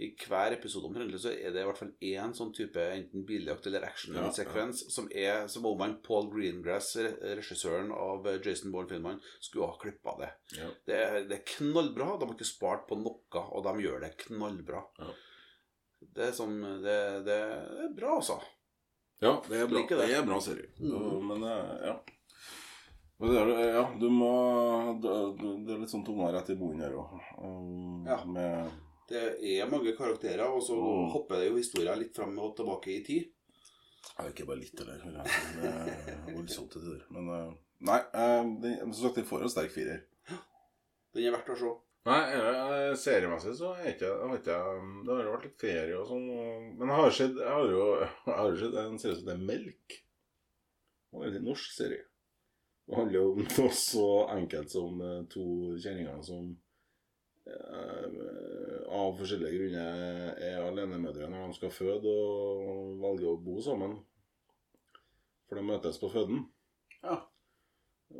I 0.00 0.08
hver 0.26 0.56
episode 0.56 0.88
omtrent 0.88 1.14
så 1.22 1.30
er 1.30 1.52
det 1.54 1.62
i 1.62 1.66
hvert 1.68 1.78
fall 1.78 1.92
én 2.02 2.32
sånn 2.34 2.50
type 2.56 2.82
enten 2.96 3.26
biljakt 3.28 3.68
eller 3.70 3.84
Ja, 3.86 4.24
ja. 4.26 4.64
som 4.72 5.06
er 5.12 5.44
som 5.52 5.68
om 5.70 5.84
han 5.84 6.00
Paul 6.02 6.32
Greengrass, 6.32 6.96
regissøren 7.22 7.92
av 7.94 8.26
Jason 8.42 8.72
Bourne-filmene, 8.74 9.22
skulle 9.38 9.68
ha 9.70 9.78
klippa 9.78 10.16
det. 10.18 10.32
Ja. 10.58 10.72
det. 10.90 10.98
Det 11.30 11.38
er 11.38 11.46
knallbra. 11.52 12.16
De 12.18 12.26
har 12.26 12.34
ikke 12.34 12.48
spart 12.48 12.88
på 12.88 12.98
noe, 12.98 13.44
og 13.44 13.62
de 13.68 13.86
gjør 13.86 14.02
det 14.02 14.16
knallbra. 14.26 14.82
Ja. 14.98 15.14
Det 16.14 16.26
er 16.26 16.34
sånn 16.36 16.58
det, 16.82 16.98
det 17.26 17.38
er 17.38 17.94
bra, 17.94 18.18
altså. 18.18 18.40
Ja, 19.20 19.42
det 19.48 19.60
er 19.60 19.66
bra. 19.70 19.82
Det. 19.88 20.10
Er 20.10 20.26
bra 20.26 20.40
serie. 20.40 20.68
Mm. 20.80 21.28
Men 21.28 21.42
eh, 21.44 21.86
ja. 21.86 21.94
Ja, 23.24 23.84
du 24.00 24.08
må 24.10 24.30
Det 25.00 25.12
det 25.64 25.72
er 25.74 25.78
litt 25.84 25.92
sånn 25.92 26.04
tunga 26.04 26.32
rett 26.34 26.50
i 26.50 26.56
boen 26.58 26.80
her 26.82 26.92
òg. 26.98 27.12
Ja. 28.08 28.18
Med 28.26 28.72
Det 29.08 29.22
er 29.60 29.68
mange 29.70 29.92
karakterer, 29.96 30.48
og 30.48 30.62
så 30.64 30.74
Mm. 30.76 31.10
hopper 31.12 31.36
det 31.40 31.48
jo 31.50 31.56
historien 31.56 31.98
litt 31.98 32.14
fram 32.16 32.38
og 32.38 32.56
tilbake 32.56 32.88
i 32.88 33.04
tid. 33.04 33.30
Ja, 34.18 34.24
ikke 34.28 34.46
bare 34.46 34.58
litt, 34.60 34.80
eller? 34.80 34.98
Det 35.04 36.12
er 36.12 36.34
voldsomt 36.34 36.70
til 36.72 36.80
det 36.82 36.98
der. 36.98 37.04
Men 37.10 37.28
eh, 37.28 37.52
nei, 37.80 37.98
eh, 38.14 38.80
som 38.92 38.92
sagt, 38.94 39.14
den 39.16 39.24
får 39.24 39.42
en 39.42 39.48
sterk 39.52 39.70
firer. 39.72 40.02
Den 41.14 41.24
er 41.28 41.36
verdt 41.36 41.52
å 41.52 41.56
se. 41.56 41.72
Nei, 42.04 42.20
eh, 42.36 42.94
seriemessig 43.00 43.54
så 43.56 43.70
har 43.72 43.86
ikke 43.88 44.10
Det 44.12 45.14
har 45.14 45.28
vært 45.30 45.46
litt 45.46 45.60
ferie 45.60 45.94
og 45.96 46.08
sånn. 46.10 46.26
Men 46.76 46.90
jeg 46.90 46.98
har 47.00 47.14
sett 47.16 47.38
Jeg 47.40 47.48
har 47.48 47.70
jo 47.72 47.84
jeg 48.00 48.10
har 48.40 48.58
sett 48.60 48.74
en 48.82 48.98
serie 49.00 49.16
som 49.16 49.30
heter 49.30 49.46
Melk. 49.48 49.94
Det 49.94 51.14
er 51.14 51.22
en 51.22 51.24
veldig 51.24 51.44
norsk 51.46 51.72
serie. 51.72 52.04
Det 52.84 52.98
handler 52.98 53.30
om 53.30 53.40
noe 53.40 53.70
så 53.72 54.08
enkelt 54.34 54.72
som 54.74 55.00
eh, 55.00 55.22
to 55.32 55.44
kjerringer 55.80 56.18
som 56.26 56.50
eh, 57.48 58.18
av 58.94 59.14
forskjellige 59.16 59.56
grunner 59.56 60.34
er 60.44 60.58
alenemødre 60.60 61.30
når 61.32 61.46
de 61.48 61.56
skal 61.56 61.72
føde 61.72 62.12
og 62.12 62.98
velger 63.00 63.30
å 63.30 63.38
bo 63.46 63.56
sammen. 63.64 63.96
For 65.48 65.56
de 65.56 65.64
møtes 65.70 65.96
på 66.02 66.12
føden. 66.12 66.44
Ja. 67.00 67.16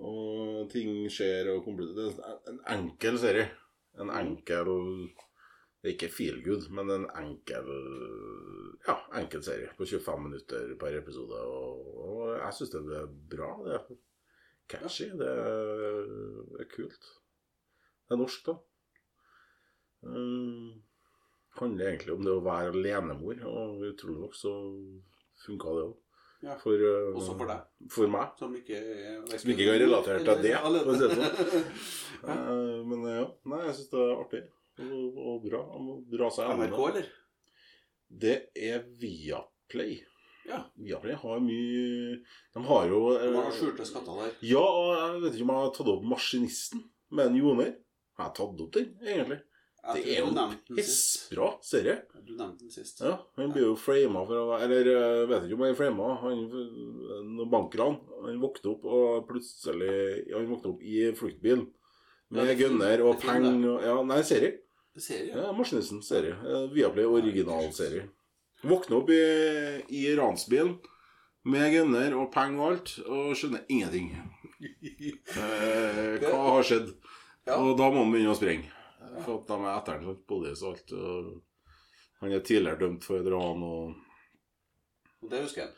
Og 0.01 0.64
ting 0.72 1.05
skjer 1.12 1.53
og 1.53 1.61
kompl- 1.68 1.93
Det 1.97 2.09
er 2.24 2.41
en 2.55 2.62
enkel 2.78 3.20
serie. 3.20 3.51
En 4.03 4.11
enkel 4.11 4.71
Det 5.83 5.91
er 5.91 5.95
ikke 5.95 6.13
feel 6.13 6.41
good, 6.45 6.71
men 6.75 6.91
en 6.91 7.05
enkel 7.21 7.69
Ja, 8.89 8.97
enkel 9.21 9.45
serie 9.45 9.73
på 9.79 9.87
25 9.87 10.23
minutter 10.23 10.73
per 10.81 10.97
episode. 10.99 11.41
Og, 11.45 11.91
og 12.05 12.23
jeg 12.39 12.57
syns 12.57 12.73
det 12.75 12.85
er 13.01 13.13
bra. 13.35 13.51
Det 13.67 13.77
er 13.77 13.85
catchy. 14.69 15.11
Det 15.19 15.29
er, 15.29 16.09
det 16.55 16.65
er 16.65 16.71
kult. 16.73 17.11
Det 18.05 18.17
er 18.17 18.21
norsk, 18.21 18.49
da. 18.49 18.57
Um, 20.05 20.83
handler 21.59 21.89
egentlig 21.89 22.13
om 22.13 22.25
det 22.25 22.33
å 22.35 22.45
være 22.45 22.73
alenemor, 22.75 23.45
og 23.49 23.85
utrolig 23.89 24.21
nok 24.21 24.37
så 24.37 24.55
funka 25.45 25.77
det 25.77 25.85
òg. 25.87 25.95
Ja. 26.45 26.57
For, 26.61 26.77
uh, 26.77 27.17
Også 27.17 27.35
for 27.39 27.49
deg. 27.49 27.69
For 27.93 28.11
meg. 28.13 28.33
Som 28.39 28.55
ikke 28.59 28.81
Som 29.33 29.53
ikke 29.55 29.69
kan 29.69 29.79
relatere 29.81 30.25
til 30.27 30.43
det, 30.45 30.55
for 30.61 30.93
å 30.93 30.97
si 30.99 31.09
det 31.09 31.17
sånn. 31.21 31.69
Eh, 32.25 32.77
men 32.89 33.03
eh, 33.05 33.17
ja, 33.19 33.25
nei, 33.53 33.59
jeg 33.67 33.77
syns 33.77 33.89
det 33.91 34.01
er 34.01 34.13
artig 34.17 34.39
og, 34.81 35.19
og 35.21 35.43
bra. 35.45 35.59
Gjennom 35.77 36.63
NRK, 36.63 36.79
eller? 36.89 37.09
Det 38.25 38.37
er 38.57 38.85
Viaplay. 39.01 39.99
Ja. 40.49 40.63
Viaplay 40.77 41.17
har 41.21 41.43
mye 41.45 42.17
De 42.55 42.63
har 42.69 42.89
jo 42.89 43.01
De 43.17 43.31
har 43.37 43.53
skjulte 43.57 43.87
skatter 43.89 44.23
der. 44.23 44.33
Ja, 44.45 44.63
og 44.65 44.91
jeg 44.95 45.23
vet 45.25 45.37
ikke 45.37 45.47
om 45.47 45.53
jeg 45.55 45.67
har 45.67 45.75
tatt 45.77 45.93
opp 45.95 46.07
'Maskinisten' 46.09 46.85
med 47.15 47.33
en 47.33 47.39
Joner. 47.41 47.73
Jeg 47.75 48.23
har 48.23 48.33
tatt 48.37 48.65
opp 48.65 48.73
den, 48.79 48.93
egentlig. 49.05 49.41
Det 49.85 50.03
er 50.14 50.22
jo 50.22 50.30
pissbra 50.76 51.51
serie. 51.64 51.99
Du 52.24 52.32
nevnte 52.32 52.64
den 52.64 52.72
sist. 52.72 53.03
Ja, 53.05 53.18
Han 53.37 53.53
blir 53.53 53.66
jo 53.66 53.74
frama 53.76 54.22
for 54.24 54.41
å 54.41 54.45
være 54.55 54.64
Eller 54.64 54.89
jeg 54.89 55.26
vet 55.28 55.45
ikke 55.45 55.59
om 55.59 55.64
han 55.66 55.74
er 55.74 55.78
frama. 55.78 56.11
Han 56.22 56.45
noen 57.35 57.51
bankran. 57.53 57.99
Han 58.24 58.41
våkner 58.41 58.72
opp 58.72 58.87
og 58.89 59.26
plutselig 59.28 59.97
Han 60.32 60.49
våkner 60.49 60.72
opp 60.72 60.85
i 60.85 61.03
fluktbil 61.18 61.66
med 62.35 62.51
er 62.51 62.57
gunner 62.59 63.03
og 63.05 63.12
er 63.14 63.20
penger 63.20 63.85
Ja, 63.85 63.99
nei, 64.07 64.22
serie. 64.26 64.55
Serie? 64.97 65.35
Ja, 65.37 65.53
Maskinisten 65.55 66.01
serie. 66.03 66.35
Eh, 66.35 66.64
Viaplay 66.72 67.07
originalserie. 67.07 68.09
Våkner 68.64 69.03
opp 69.03 69.11
i, 69.12 69.20
i 69.93 70.07
ransbilen 70.16 70.78
med 71.45 71.66
gunner 71.74 72.14
og 72.16 72.30
penger 72.32 72.62
og 72.62 72.70
alt, 72.70 72.95
og 73.05 73.35
skjønner 73.39 73.66
ingenting. 73.68 74.14
Eh, 74.64 76.14
hva 76.22 76.39
har 76.55 76.64
skjedd? 76.64 76.87
Ja. 77.45 77.59
Og 77.59 77.74
da 77.76 77.91
må 77.93 78.05
han 78.05 78.12
begynne 78.14 78.32
å 78.32 78.39
sprenge. 78.39 78.70
For 79.23 79.39
at 79.39 79.51
de 79.51 79.59
er 79.62 79.75
etter 79.79 80.01
ham, 80.03 80.23
politiet 80.29 80.62
og 80.62 80.71
alt. 80.75 80.95
Og 80.99 82.23
han 82.25 82.33
er 82.33 82.47
tidligere 82.47 82.81
dømt 82.81 83.05
for 83.05 83.27
ran 83.35 83.62
og 83.67 83.95
Det 85.31 85.43
husker 85.45 85.67
han? 85.67 85.75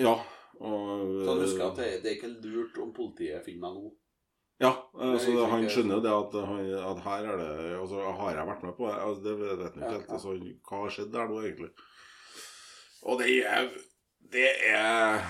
Ja. 0.00 0.14
Og, 0.54 1.22
Så 1.24 1.30
han 1.30 1.42
husker 1.42 1.66
at 1.66 1.76
det, 1.78 1.90
det 2.02 2.10
er 2.10 2.16
ikke 2.18 2.32
lurt 2.48 2.78
om 2.82 2.92
politiet 2.94 3.44
finner 3.46 3.68
meg 3.68 3.78
nå. 3.78 3.92
Ja, 4.62 4.70
altså, 4.94 5.32
er 5.34 5.50
han 5.50 5.64
skjønner 5.66 5.98
jo 5.98 6.02
det 6.04 6.12
at, 6.14 6.36
at 6.90 7.00
her 7.02 7.24
er 7.32 7.40
det 7.40 7.54
altså, 7.74 8.04
Har 8.20 8.36
jeg 8.36 8.46
vært 8.46 8.62
med 8.62 8.76
på 8.76 8.86
det? 8.86 8.94
Altså, 9.02 9.22
det 9.24 9.32
vet 9.40 9.64
han 9.64 9.80
ikke 9.82 9.96
helt. 9.96 10.12
Altså, 10.14 10.36
hva 10.68 10.82
har 10.84 10.94
skjedd 10.94 11.10
der 11.16 11.32
nå, 11.32 11.40
egentlig? 11.42 11.70
Og 13.04 13.18
det 13.20 13.32
er 13.44 13.66
Det 14.34 14.46
er 14.70 15.26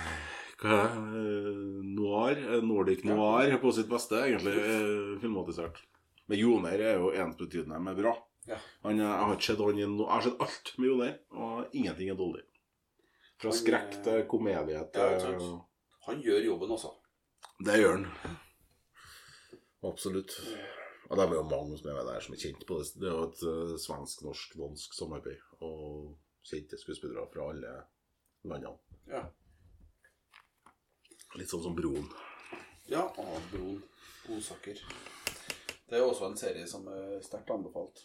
Hva 0.61 0.77
er 0.83 0.93
det? 0.93 1.65
Noir? 1.95 2.37
eh, 2.37 2.61
Nordic 2.63 3.03
noir 3.09 3.57
på 3.63 3.73
sitt 3.75 3.89
beste, 3.91 4.21
egentlig, 4.29 4.55
eh, 4.61 5.17
filmatisert. 5.23 5.81
Men 6.31 6.39
Joner 6.41 6.81
er 6.81 6.97
jo 7.01 7.11
ensbetydende 7.13 7.81
med 7.85 7.99
bra. 8.01 8.15
Ja. 8.49 8.59
Han, 8.85 8.99
er- 9.01 9.05
jeg 9.09 9.25
har 9.29 9.35
ikke 9.37 9.47
sett 9.51 9.61
han 9.65 9.79
i 9.81 9.87
no, 9.89 10.05
Jeg 10.05 10.13
har 10.15 10.23
sett 10.29 10.43
alt 10.47 10.73
med 10.79 10.89
Joner, 10.91 11.15
og 11.33 11.77
ingenting 11.77 12.11
er 12.13 12.19
dårlig. 12.21 12.45
Fra 13.41 13.51
Han, 13.51 13.59
skrekk 13.59 13.95
eh, 13.99 14.03
til 14.07 14.25
komedie 14.31 14.83
til 14.95 15.19
ja. 15.25 15.51
Han 16.07 16.21
gjør 16.23 16.45
jobben, 16.51 16.73
altså. 16.77 16.91
det 17.65 17.79
gjør 17.81 17.97
han. 17.99 18.37
Absolutt. 19.85 20.33
Og 21.11 21.17
det 21.19 21.25
er 21.25 21.35
jo 21.37 21.43
mange 21.49 21.77
som 21.79 21.89
er 21.91 21.97
med 21.99 22.07
der 22.09 22.21
som 22.25 22.35
er 22.37 22.41
kjent 22.41 22.63
på 22.69 22.79
det. 22.81 22.87
Det 23.01 23.09
er 23.09 23.17
jo 23.17 23.25
et 23.29 23.43
uh, 23.45 23.73
svensk-norsk-dansk 23.81 24.95
samarbeid. 24.97 25.41
Og 25.61 26.15
kjente 26.45 26.79
skuespillere 26.81 27.27
fra 27.33 27.51
alle 27.53 27.73
landene. 28.49 28.77
Ja. 29.13 29.25
Litt 31.37 31.51
sånn 31.53 31.65
som 31.65 31.77
Broen. 31.77 32.07
Ja, 32.89 33.05
Broen 33.53 33.83
Osaker. 34.33 34.81
Det 35.95 36.01
er 36.01 36.09
også 36.09 36.27
en 36.27 36.35
serie 36.35 36.67
som 36.67 36.89
er 36.91 37.21
sterkt 37.23 37.53
anbefalt. 37.55 38.01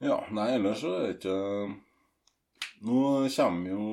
Ja, 0.00 0.22
nei, 0.32 0.54
ellers 0.54 0.80
så 0.80 0.94
er 0.96 1.02
det 1.04 1.16
ikke 1.18 1.34
Nå 2.88 3.00
kommer 3.34 3.68
jo 3.68 3.88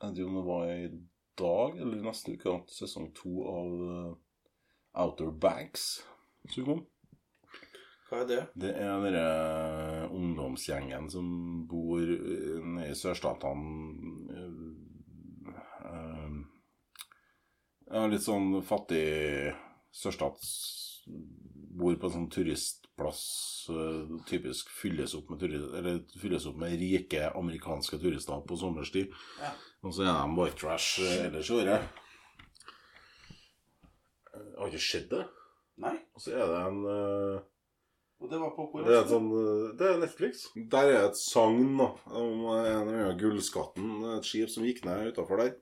Jeg 0.00 0.06
vet 0.06 0.16
ikke 0.22 0.30
om 0.30 0.38
det 0.38 0.44
var 0.46 0.70
i 0.72 0.86
dag 1.36 1.76
eller 1.84 2.06
neste 2.06 2.32
uke 2.32 2.54
at 2.54 2.72
sesong 2.72 3.10
to 3.18 3.34
av 3.50 3.74
uh, 3.84 4.14
Outer 5.04 5.28
Banks 5.44 5.84
skulle 6.48 6.70
komme. 6.70 6.86
Hva 8.08 8.22
er 8.22 8.30
det? 8.30 8.40
Det 8.64 8.72
er 8.78 9.04
denne 9.04 10.08
ungdomsgjengen 10.14 11.10
som 11.12 11.28
bor 11.68 12.00
eh, 12.00 12.64
nede 12.64 12.92
i 12.92 12.96
sørstatene 12.96 14.38
eh, 14.38 15.54
eh, 15.90 16.40
Ja, 17.92 18.06
litt 18.08 18.24
sånn 18.24 18.62
fattig 18.64 19.04
sørstats... 19.92 20.93
Bor 21.06 21.96
på 21.98 22.06
en 22.06 22.12
sånn 22.14 22.28
turistplass. 22.30 23.22
eh, 23.74 24.12
Typisk 24.28 24.68
fylles 24.70 25.14
opp 25.18 25.30
med, 25.32 25.40
turi- 25.42 25.72
eller 25.78 26.02
fylles 26.20 26.46
opp 26.46 26.56
med 26.62 26.76
rike 26.78 27.26
amerikanske 27.34 27.98
turister 27.98 28.44
på 28.46 28.56
sommerstid. 28.60 29.10
Ja. 29.42 29.50
Og 29.84 29.92
så 29.96 30.04
er 30.06 30.12
de 30.14 30.36
bare 30.38 30.54
trash 30.56 31.02
eh, 31.02 31.26
ellers 31.26 31.50
i 31.50 31.56
året. 31.58 31.88
Jeg 34.34 34.58
har 34.58 34.70
ikke 34.70 34.84
sett 34.84 35.10
det. 35.10 35.24
Nei. 35.82 35.96
Og 36.14 36.22
så 36.22 36.32
er 36.34 36.46
det 36.50 36.60
en 36.68 36.80
uh, 36.86 37.42
Og 38.22 38.30
det 38.30 38.38
var 38.40 38.52
på 38.54 38.66
hvor? 38.70 38.84
det 38.86 38.94
er, 38.94 39.06
sånn, 39.10 39.26
eh, 39.34 39.72
det 39.78 39.88
er 39.90 39.98
Netflix. 40.02 40.44
Der 40.70 40.90
er 40.92 41.08
et 41.08 41.18
sagn 41.18 41.74
om 41.82 42.44
en 42.54 42.92
av 43.08 43.16
Gullskatten, 43.20 43.88
et 44.14 44.26
skip 44.28 44.50
som 44.52 44.66
gikk 44.66 44.84
ned 44.86 45.10
utafor 45.12 45.42
der. 45.42 45.56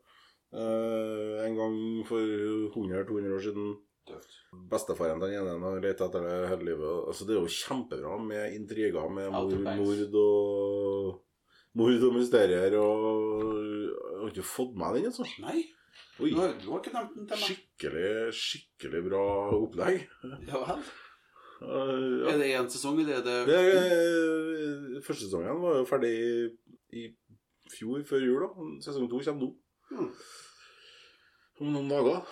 Uh, 0.53 1.41
en 1.47 1.57
gang 1.57 1.79
for 2.05 2.21
100-200 2.77 3.33
år 3.39 3.45
siden. 3.49 3.73
Døvt. 4.09 4.33
Bestefaren 4.71 5.21
den 5.23 5.37
ene 5.39 5.59
har 5.63 5.83
lett 5.83 6.01
etter 6.03 6.25
det 6.27 6.39
hele 6.51 6.73
livet. 6.73 7.05
Altså, 7.13 7.27
det 7.29 7.37
er 7.37 7.45
jo 7.45 7.53
kjempebra 7.59 8.17
med 8.19 8.57
intriger, 8.57 9.07
med 9.15 9.31
mord, 9.31 9.61
mord 9.79 10.17
og 10.23 11.21
Mord 11.73 12.03
og 12.05 12.17
mysterier 12.19 12.75
og 12.77 13.05
Jeg 13.63 14.19
har 14.19 14.33
ikke 14.33 14.45
fått 14.45 14.75
med 14.77 14.99
den, 14.99 15.07
altså. 15.09 15.25
Nei, 15.41 15.63
Oi. 16.21 16.29
du 16.29 16.37
har, 16.37 16.53
du 16.61 16.67
har 16.69 16.83
ikke 16.83 16.93
nevnt 16.93 17.15
den 17.17 17.31
til 17.31 17.41
meg. 17.41 17.47
Skikkelig, 17.47 18.11
skikkelig 18.37 19.01
bra 19.07 19.23
opplegg. 19.57 20.05
Ja 20.51 20.61
vel. 20.67 20.85
Uh, 21.63 22.27
ja. 22.27 22.35
Er 22.35 22.39
det 22.41 22.51
én 22.59 22.69
sesong, 22.75 23.01
eller 23.01 23.21
er 23.21 23.25
det 23.25 23.37
Det, 23.47 23.59
er, 23.59 25.03
første 25.07 25.29
sesongen 25.29 25.61
var 25.63 25.79
jo 25.79 25.89
ferdig 25.89 26.15
i 26.93 27.07
fjor, 27.73 28.03
før 28.09 28.27
jul. 28.27 28.43
da 28.43 28.71
Sesong 28.85 29.09
to 29.09 29.23
kommer 29.23 29.47
nå. 29.47 29.53
Hmm. 29.93 30.11
Om 31.63 31.73
noen 31.77 31.93
dager. 31.93 32.25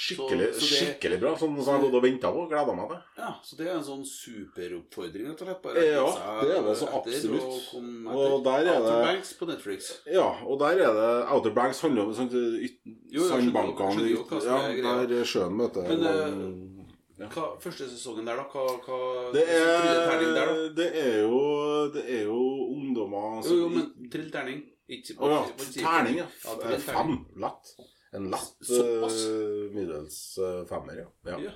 Skikkelig, 0.00 0.54
Så- 0.54 0.60
så 0.60 0.68
det- 0.70 0.78
skikkelig 0.80 1.20
bra. 1.20 1.34
Sånn 1.36 1.62
som 1.64 1.82
jeg 1.82 1.94
og 1.94 2.02
venta 2.02 2.32
på. 2.32 2.48
Gleda 2.48 2.72
meg 2.74 2.88
til. 2.88 3.00
Ja, 3.18 3.34
så 3.44 3.56
det 3.56 3.66
er 3.66 3.74
en 3.76 3.84
sånn 3.84 4.04
superoppfordring, 4.06 5.26
rett 5.28 5.42
og 5.42 5.46
slett? 5.48 5.62
Bare 5.62 5.74
Ja, 5.84 6.06
det 6.42 6.56
er 6.56 6.62
det 6.62 6.76
så 6.76 6.88
absolutt. 6.88 7.74
Og, 7.74 8.32
Og 8.32 8.44
der 8.44 8.64
er 8.66 8.76
Outer 8.80 8.96
det- 8.96 9.06
Banks 9.06 9.32
på 9.34 9.46
Netflix. 9.46 9.92
Ja, 10.06 10.28
og 10.46 10.58
der 10.58 10.66
er 10.66 10.92
det 10.94 11.28
Outer 11.30 11.50
Banks 11.54 11.80
handler 11.80 12.02
om 12.02 12.14
skjønner- 12.14 12.70
sandbankene 13.14 14.26
som 14.26 14.42
ja, 14.42 15.02
er. 15.02 15.06
Der 15.06 15.24
sjøen 15.24 15.52
møter 15.54 15.88
Men, 15.88 16.00
man, 16.02 16.76
Ja. 17.20 17.26
Hva, 17.28 17.60
første 17.60 17.84
sesongen 17.90 18.24
der, 18.24 18.36
da? 18.36 18.44
Hva, 18.44 18.62
hva 18.80 19.32
det 19.34 19.42
er, 19.46 20.20
der, 20.32 20.46
da? 20.46 20.68
det 20.72 20.96
er 20.96 21.20
jo 21.20 21.90
Det 21.92 22.04
er 22.08 22.24
jo 22.24 22.38
ungdommer 22.72 23.44
Jo, 23.44 23.56
jo, 23.56 23.68
men 23.68 24.08
trill 24.10 24.30
terning. 24.30 24.62
Ikke 24.88 25.14
Å 25.18 25.28
ja. 25.28 25.44
Terning, 25.58 26.16
ja. 26.16 26.26
Ja, 26.44 26.76
Fem. 26.78 27.26
Latt 27.36 27.74
Lett. 27.78 27.89
En 28.16 28.30
lett 28.32 28.70
uh, 28.74 29.70
middels 29.74 30.38
eh, 30.38 30.62
femmer, 30.66 31.04
ja. 31.04 31.10
ja. 31.30 31.36
Ja. 31.46 31.52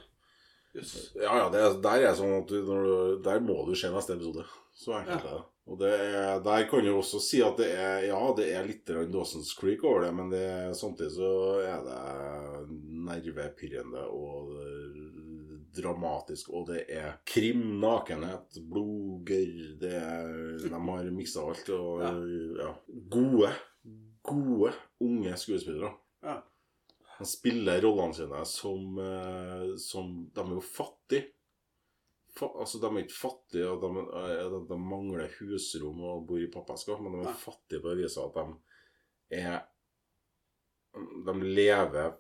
Yes. 0.75 0.93
Ja, 1.15 1.33
ja, 1.39 1.49
det 1.55 1.63
er, 1.63 1.75
der 1.83 2.05
er 2.09 2.15
sånn 2.19 2.37
at 2.41 2.51
du, 2.51 2.61
du, 2.67 3.19
der 3.23 3.43
må 3.43 3.61
du 3.67 3.75
se 3.79 3.91
neste 3.95 4.17
episode. 4.17 4.47
Så 4.75 4.97
enkelt 4.99 5.27
det. 5.29 5.43
Og 5.71 5.79
det 5.81 5.91
er, 5.95 6.41
der 6.45 6.67
kan 6.69 6.85
du 6.85 6.91
også 6.93 7.21
si 7.25 7.39
at 7.41 7.57
det 7.57 7.71
er 7.73 8.03
Ja, 8.11 8.21
det 8.37 8.51
er 8.53 8.67
litt 8.69 8.91
Dawson's 8.91 9.55
Creek 9.57 9.85
over 9.87 10.05
det, 10.05 10.11
men 10.13 10.33
det, 10.33 10.45
samtidig 10.77 11.15
så 11.15 11.31
er 11.65 11.87
det 11.87 12.01
nervepirrende 13.07 14.03
og 14.13 14.53
dramatisk, 15.75 16.51
og 16.55 16.69
det 16.69 16.85
er 16.93 17.17
krim, 17.27 17.63
nakenhet, 17.83 18.61
blodgørr 18.71 19.75
det 19.81 19.97
De 20.63 20.71
har 20.75 21.11
miksa 21.15 21.47
alt. 21.49 21.71
Og 21.75 22.03
Ja. 22.05 22.13
ja. 22.61 22.71
Gode, 23.11 23.53
gode 24.23 24.75
unge 25.01 25.37
skuespillere. 25.37 25.95
Ja. 26.25 26.39
De 27.19 27.27
spiller 27.31 27.81
rollene 27.85 28.17
sine 28.17 28.41
som, 28.49 28.99
eh, 28.99 29.77
som 29.79 30.09
De 30.35 30.41
er 30.43 30.55
jo 30.57 30.63
fattige. 30.65 31.29
Fa, 32.35 32.49
altså, 32.59 32.81
de 32.83 32.89
er 32.91 33.05
ikke 33.05 33.15
fattige, 33.21 33.69
og 33.71 33.85
de, 33.85 34.03
eh, 34.19 34.41
de, 34.51 34.59
de 34.73 34.79
mangler 34.83 35.31
husrom 35.39 36.01
og 36.03 36.25
bor 36.27 36.41
i 36.43 36.49
pappeskap 36.51 36.99
men 37.05 37.13
de 37.15 37.21
er 37.23 37.31
Ja. 37.31 37.37
fattige 37.39 37.81
på 37.85 37.93
det 37.93 38.01
viset 38.03 38.25
at 38.25 38.35
de 38.35 39.39
er 39.45 39.63
De 41.27 41.33
lever 41.43 42.13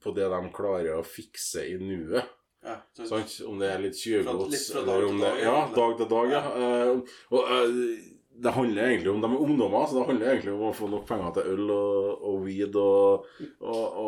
på 0.00 0.12
det 0.16 0.28
de 0.28 0.38
klarer 0.52 0.98
å 0.98 1.04
fikse 1.04 1.64
i 1.68 1.76
nuet. 1.80 2.24
Ja. 2.64 2.78
Sant? 2.96 3.40
Om 3.44 3.58
det 3.60 3.68
er 3.72 3.82
litt 3.82 3.96
tjuvgods 4.00 4.70
eller 4.76 5.04
om 5.08 5.18
det, 5.20 5.28
dag, 5.28 5.40
Ja, 5.42 5.54
egentlig. 5.66 5.76
dag 5.76 5.96
til 5.98 6.08
dag, 6.12 6.30
ja. 6.32 6.42
Eh, 6.56 7.16
og 7.36 7.50
eh, 7.52 8.13
det 8.36 8.50
handler 8.50 8.82
egentlig 8.82 9.10
om 9.10 9.20
De 9.20 9.32
er 9.32 9.42
ungdommer, 9.42 9.86
så 9.86 9.98
det 9.98 10.06
handler 10.06 10.30
egentlig 10.32 10.52
om 10.54 10.62
å 10.68 10.72
få 10.74 10.88
nok 10.90 11.06
penger 11.08 11.34
til 11.36 11.50
øl 11.52 11.70
og, 11.74 12.24
og 12.30 12.40
weed 12.42 12.78
og, 12.80 13.28
og, 13.60 13.98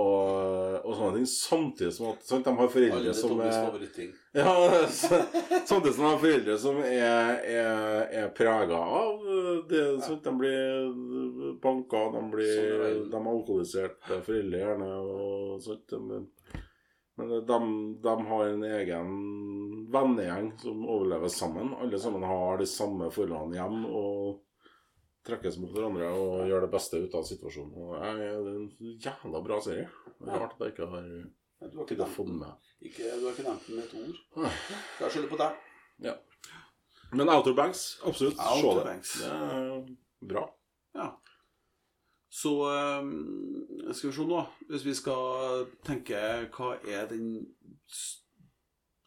og, 0.83 0.93
sånne 0.99 1.12
ting. 1.16 1.29
Samtidig 1.31 1.93
som 1.95 2.09
at 2.11 2.27
sant, 2.27 2.47
de 2.47 2.55
har 2.59 2.72
foreldre 2.72 3.14
som 3.14 3.43
er 3.45 3.55
ja, 4.43 4.55
Samtidig 4.91 5.95
som 5.95 6.03
de 6.03 6.11
har 6.11 6.20
foreldre 6.24 6.59
som 6.61 6.81
er, 6.83 7.31
er, 7.55 8.03
er 8.24 8.33
prega 8.37 8.81
av 9.01 9.22
det. 9.70 9.85
Sant? 10.05 10.27
De 10.27 10.35
blir 10.43 10.91
banka, 11.62 12.07
de 12.16 12.24
blir 12.35 12.55
Sånn. 12.57 13.11
De 13.12 13.20
er 13.20 13.33
alkoholiserte 13.33 14.22
foreldre, 14.27 14.62
gjerne. 14.64 14.91
Og 15.07 15.62
sånt. 15.62 15.97
Men, 16.03 16.27
men 17.16 17.30
de, 17.48 17.58
de 18.04 18.14
har 18.30 18.48
en 18.50 18.64
egen 18.68 19.12
vennegjeng 19.92 20.50
som 20.60 20.82
overlever 20.84 21.32
sammen. 21.32 21.72
Alle 21.80 22.00
sammen 22.02 22.26
har 22.28 22.58
de 22.60 22.66
samme 22.68 23.08
forholdene 23.14 23.56
hjem 23.56 23.86
og 23.88 24.42
trekkes 25.26 25.56
mot 25.58 25.72
hverandre 25.74 26.10
og 26.14 26.44
gjør 26.50 26.66
det 26.66 26.72
beste 26.76 27.00
ut 27.02 27.16
av 27.18 27.24
situasjonen. 27.26 27.72
Og 27.82 27.96
jeg, 27.98 28.20
det 28.20 28.52
er 28.52 28.60
en 28.60 28.94
jævla 29.06 29.42
bra 29.48 29.58
serie. 29.64 29.88
Det 30.20 30.28
er 30.30 30.42
Rart 30.44 30.54
at 30.54 30.62
jeg 30.66 30.74
ikke 30.74 30.86
har 30.86 30.94
fått 30.94 31.72
Du 31.72 31.78
har 31.80 31.86
ikke 31.88 31.98
nevnt 32.02 32.16
den 32.20 32.26
den. 32.28 32.38
med. 32.44 32.70
Du 32.84 33.26
har 33.26 33.32
ikke 33.32 33.48
nevnt 33.48 33.66
den 33.66 33.80
med 33.80 33.84
et 33.86 33.96
ord. 34.02 34.20
Nei. 34.44 34.52
Jeg 35.00 35.14
skylder 35.16 35.32
på 35.32 35.40
deg. 35.40 35.62
Ja. 36.06 36.14
Men 37.16 37.30
Outer 37.32 37.54
Banks, 37.56 37.86
absolutt. 38.04 38.36
Se 38.36 38.74
det. 38.76 38.84
Banks. 38.90 39.14
Det 39.22 39.32
er 39.32 40.28
bra. 40.34 40.44
Ja. 40.96 41.08
Så 42.37 42.53
eh, 42.68 43.93
skal 43.97 44.11
vi 44.11 44.16
se 44.16 44.26
nå. 44.28 44.41
Hvis 44.68 44.84
vi 44.84 44.95
skal 44.99 45.66
tenke 45.87 46.20
hva 46.57 46.74
er 46.84 47.07
den 47.09 47.30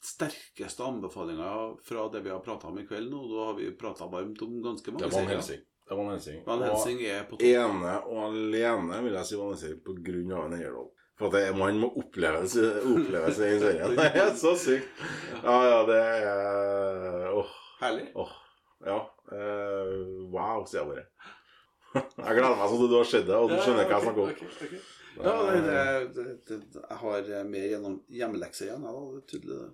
sterkeste 0.02 0.84
anbefalinga 0.88 1.50
fra 1.86 2.08
det 2.14 2.22
vi 2.26 2.32
har 2.34 2.40
prata 2.40 2.68
om 2.72 2.80
i 2.80 2.86
kveld 2.88 3.12
nå? 3.12 3.26
Da 3.34 3.50
har 3.52 3.58
vi 3.60 3.72
prata 3.78 4.08
varmt 4.10 4.42
om 4.42 4.62
ganske 4.64 4.94
mange 4.96 5.12
serier. 5.12 5.66
Det 5.90 5.96
var 5.96 6.04
Van 6.04 6.14
Helsing. 6.14 6.42
Van 6.46 6.62
Helsing 6.62 7.00
er 7.02 7.24
på 7.26 7.38
topp. 7.38 7.46
ene 7.50 7.94
og 8.06 8.20
alene 8.28 9.00
vil 9.06 9.16
jeg 9.18 9.26
si 9.26 9.38
Van 9.40 9.54
Helsing 9.56 9.80
på 9.86 9.96
grunn 10.06 10.34
av 10.38 10.44
en 10.46 10.58
Heyerdahl. 10.60 10.90
For 11.20 11.28
at 11.28 11.36
det, 11.36 11.56
man 11.58 11.80
må 11.82 11.90
oppleve 12.00 12.46
seg 12.48 12.86
oppleve 12.88 13.32
seg 13.36 13.56
i 13.56 13.62
serien. 13.64 13.96
Det 13.98 14.06
er 14.22 14.36
så 14.40 14.54
sykt. 14.58 15.02
Ja, 15.44 15.56
ja, 15.66 15.80
det 15.90 15.98
er 16.00 17.34
Åh. 17.42 17.58
Herlig. 17.82 18.06
åh. 18.16 18.32
Ja. 18.86 19.00
eh, 19.34 19.96
wow, 20.32 20.62
sier 20.70 20.80
jeg 20.84 20.92
bare. 20.94 21.34
Jeg 21.96 22.36
gleder 22.38 22.56
meg 22.60 22.70
sånn 22.70 22.84
at 22.86 22.92
du 22.92 22.98
har 23.00 23.08
sett 23.10 23.28
det, 23.28 23.36
og 23.38 23.50
du 23.50 23.56
skjønner 23.58 23.88
hva 23.90 23.98
jeg 23.98 24.06
snakker 24.06 24.22
om. 24.26 24.30
Ja, 25.20 25.34
det, 25.50 25.62
det, 25.66 25.84
det, 26.16 26.26
det, 26.48 26.82
jeg 26.84 26.98
har 27.02 27.32
eh, 27.40 27.44
mer 27.50 27.66
gjennom 27.74 27.96
hjemmelekse 28.14 28.68
igjen. 28.68 28.86
Ja, 28.86 28.92
det 28.94 29.18
er 29.20 29.26
tydelig 29.34 29.58
det. 29.58 29.70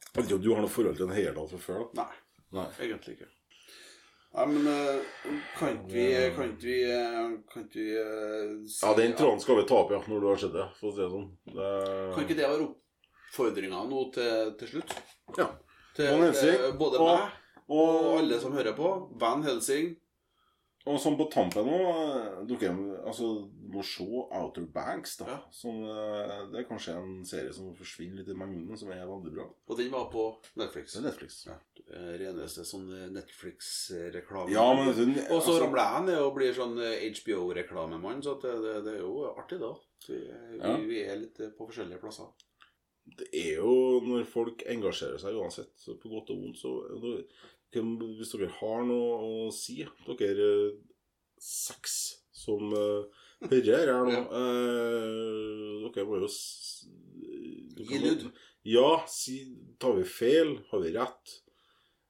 Jeg 0.00 0.14
vet 0.14 0.24
ikke 0.28 0.38
om 0.38 0.44
du 0.46 0.50
har 0.54 0.64
noe 0.64 0.72
forhold 0.72 0.96
til 0.98 1.06
en 1.08 1.12
Heyerdahl 1.16 1.48
fra 1.50 1.60
før? 1.64 1.82
da? 1.94 2.04
Nei, 2.06 2.22
Nei. 2.60 2.66
egentlig 2.86 3.16
ikke. 3.18 3.28
Nei, 4.30 4.44
men 4.46 4.68
eh, 4.70 5.00
kan 5.58 5.72
ikke 5.74 5.90
vi 5.90 6.04
Kan 6.36 6.52
ikke 6.54 6.68
vi, 6.68 6.76
eh, 6.86 7.32
kan 7.50 7.64
ikke 7.66 7.80
vi 7.82 7.86
eh, 7.98 8.52
si 8.70 8.84
Ja, 8.86 8.92
den 9.00 9.16
tråden 9.18 9.42
skal 9.42 9.58
vi 9.58 9.66
ta 9.66 9.80
opp, 9.82 9.90
ja, 9.96 9.98
når 10.06 10.22
du 10.22 10.28
har 10.30 10.38
sett 10.44 10.54
det. 10.54 10.68
For 10.78 10.92
å 10.92 10.94
si 10.94 11.02
det 11.02 11.10
sånn. 11.16 11.26
Det... 11.50 11.70
Kan 12.14 12.24
ikke 12.28 12.38
det 12.38 12.46
være 12.46 12.68
oppfordringa 12.68 13.82
nå 13.90 14.04
til, 14.14 14.52
til 14.62 14.72
slutt? 14.76 14.94
Ja. 15.38 15.48
Til, 15.98 16.06
Helsing, 16.14 16.56
til 16.62 16.78
både 16.78 17.02
og- 17.02 17.10
meg 17.10 17.36
og 17.70 18.16
alle 18.18 18.38
som 18.42 18.54
hører 18.56 18.74
på. 18.74 18.88
Van 19.20 19.44
Helsing. 19.46 19.92
Og 20.88 20.96
sånn 20.96 21.16
på 21.18 21.26
tampen 21.28 21.66
nå 21.68 21.78
dukker 22.48 22.70
Dere 22.72 23.00
altså, 23.10 23.26
må 23.68 23.82
se 23.84 24.06
Outer 24.06 24.64
Banks, 24.72 25.18
da. 25.20 25.26
Ja. 25.28 25.38
Som, 25.52 25.82
eh, 25.84 26.46
det 26.50 26.62
er 26.62 26.68
kanskje 26.70 26.94
en 26.96 27.18
serie 27.28 27.52
som 27.52 27.74
forsvinner 27.76 28.22
litt 28.22 28.30
i 28.32 28.36
mengden, 28.38 28.72
som 28.80 28.88
er 28.94 29.04
veldig 29.04 29.34
bra. 29.34 29.44
Og 29.68 29.76
den 29.76 29.90
var 29.92 30.06
på 30.12 30.24
Netflix. 30.56 30.94
Det 30.96 31.02
er 31.02 31.06
Netflix. 31.10 31.36
Ja. 31.50 31.58
Eh, 31.84 32.14
Reneste 32.22 32.64
sånn 32.64 32.88
Netflix-reklame. 33.12 34.50
Ja, 34.54 34.66
men 34.74 34.88
Og 34.88 34.94
så 34.96 35.36
altså, 35.36 35.58
ramler 35.60 35.84
jeg 35.84 36.06
ned 36.08 36.20
og 36.24 36.34
blir 36.38 36.56
sånn 36.56 36.78
eh, 36.80 37.04
HBO-reklamemann, 37.20 38.22
så 38.24 38.38
det, 38.42 38.56
det, 38.64 38.76
det 38.86 38.96
er 38.96 39.02
jo 39.04 39.14
artig, 39.34 39.60
da. 39.60 39.74
Vi, 40.08 40.20
Ja. 40.60 40.76
vi 40.80 41.02
er 41.04 41.20
litt 41.26 41.40
eh, 41.44 41.52
på 41.56 41.68
forskjellige 41.68 42.00
plasser. 42.00 42.32
det 43.18 43.26
er 43.34 43.56
jo 43.58 44.00
når 44.06 44.24
folk 44.30 44.62
engasjerer 44.70 45.18
seg 45.18 45.34
uansett, 45.34 45.72
så 45.76 45.96
på 45.98 46.08
godt 46.12 46.30
og 46.30 46.40
vondt, 46.44 46.58
så 46.60 46.72
Hvis 47.70 48.32
dere 48.34 48.50
har 48.58 48.86
noe 48.88 49.18
å 49.46 49.50
si, 49.54 49.78
dere 50.18 50.46
eh, 50.46 50.78
seks 51.40 51.98
som 52.34 52.72
uh, 52.74 53.04
hører 53.46 53.92
her 53.92 54.06
nå 54.08 54.22
eh, 54.40 55.86
Dere 55.94 56.06
må 56.08 56.18
jo 56.22 56.30
Gi 57.80 58.00
lyd. 58.02 58.26
Ja, 58.68 59.04
si 59.08 59.38
Tar 59.80 59.94
vi 59.96 60.04
feil? 60.04 60.58
Har 60.72 60.82
vi 60.82 60.90
rett? 60.96 61.36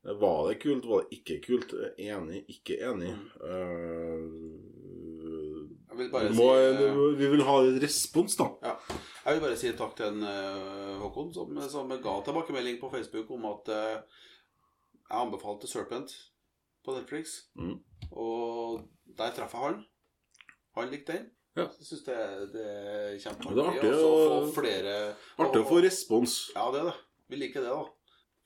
Eh, 0.07 0.17
Var 0.17 0.49
det 0.49 0.57
kult? 0.65 0.89
Var 0.89 1.05
det 1.05 1.19
ikke 1.21 1.39
kult? 1.45 1.77
Eh, 1.77 2.09
Enig? 2.11 2.45
Ikke 2.51 2.81
enig? 2.89 3.13
Uh, 3.45 4.61
vil 6.01 6.09
vi, 6.09 6.29
si 6.31 6.39
må, 6.39 6.49
eh, 6.57 6.99
vi 7.19 7.29
vil 7.35 7.43
ha 7.45 7.57
en 7.65 7.79
respons, 7.83 8.37
da. 8.39 8.47
Ja. 8.65 8.75
Jeg 9.27 9.37
vil 9.37 9.45
bare 9.45 9.59
si 9.61 9.73
takk 9.77 9.95
til 9.99 10.09
en, 10.09 10.25
uh, 10.25 10.99
Håkon, 11.03 11.33
som, 11.35 11.61
som 11.71 11.91
ga 11.91 12.17
tilbakemelding 12.27 12.81
på 12.81 12.91
Facebook 12.93 13.31
om 13.37 13.49
at 13.51 13.71
eh, 13.75 14.21
jeg 15.11 15.19
anbefalte 15.27 15.67
Serpent 15.71 16.15
på 16.87 16.95
Netflix. 16.97 17.37
Mm. 17.59 17.77
Og 18.13 18.89
der 19.19 19.35
traff 19.37 19.53
jeg 19.57 19.61
han. 19.67 19.85
Han 20.79 20.91
likte 20.93 21.17
den. 21.19 21.31
Ja. 21.59 21.65
Jeg 21.67 21.87
syns 21.89 22.05
det, 22.07 22.17
det 22.55 22.65
er 22.65 23.17
kjempeartig. 23.19 23.91
Å- 23.91 24.45
få 24.47 24.53
flere 24.61 24.93
Artig 25.43 25.65
å 25.65 25.67
få 25.69 25.81
respons. 25.83 26.37
Ja, 26.55 26.69
det 26.71 26.81
er 26.85 26.91
det. 26.93 26.99
Vi 27.31 27.37
liker 27.41 27.65
det, 27.67 27.73
da. 27.75 27.85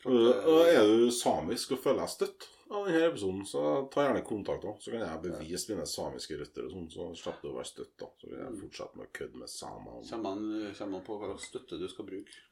For 0.05 0.11
Og 0.13 0.67
eh, 0.67 0.75
er 0.77 0.89
du 0.89 1.11
samisk 1.13 1.73
og 1.77 1.83
føler 1.85 2.01
deg 2.03 2.13
støtt 2.13 2.49
av 2.75 2.89
denne 2.89 3.05
episoden, 3.11 3.45
så 3.49 3.61
ta 3.93 4.07
gjerne 4.07 4.25
kontakt. 4.27 4.65
da 4.65 4.73
Så 4.81 4.91
kan 4.93 5.05
jeg 5.05 5.23
bevise 5.23 5.71
mine 5.71 5.87
samiske 5.89 6.37
røtter, 6.41 6.65
og 6.67 6.73
sånn, 6.75 6.89
så 6.93 7.07
slipper 7.21 7.45
du 7.47 7.53
å 7.53 7.59
være 7.61 7.71
støtt. 7.71 7.93
da 8.01 8.09
Så 8.21 8.29
kan 8.33 8.41
jeg 8.49 8.59
fortsette 8.65 8.97
med 8.99 9.07
å 9.07 9.15
kødde 9.21 9.41
med 9.45 9.49
samer. 9.53 10.01
Kommer 10.11 10.91
man 10.97 11.07
på 11.07 11.19
hva 11.21 11.31
slags 11.33 11.49
støtte 11.53 11.79
du 11.81 11.87
skal 11.93 12.09
bruke? 12.09 12.43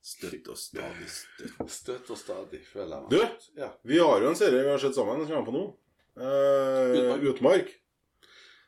Støtt 0.00 0.46
og 0.48 0.56
stadig 0.56 1.08
støtt. 1.12 1.60
Støtt 1.80 2.10
og 2.10 2.18
stadig, 2.18 2.62
føler 2.72 2.96
jeg 2.96 3.02
meg. 3.04 3.10
Du! 3.12 3.20
Ja. 3.60 3.68
Vi 3.84 3.98
har 4.00 4.22
jo 4.24 4.30
en 4.32 4.38
serie 4.38 4.62
vi 4.64 4.70
har 4.72 4.80
sett 4.80 4.96
sammen, 4.96 5.20
som 5.26 5.36
kommer 5.36 5.50
på 5.50 5.56
nå. 5.58 5.64
Eh, 6.20 6.96
Utmark. 6.96 7.22
Utmark. 7.34 7.68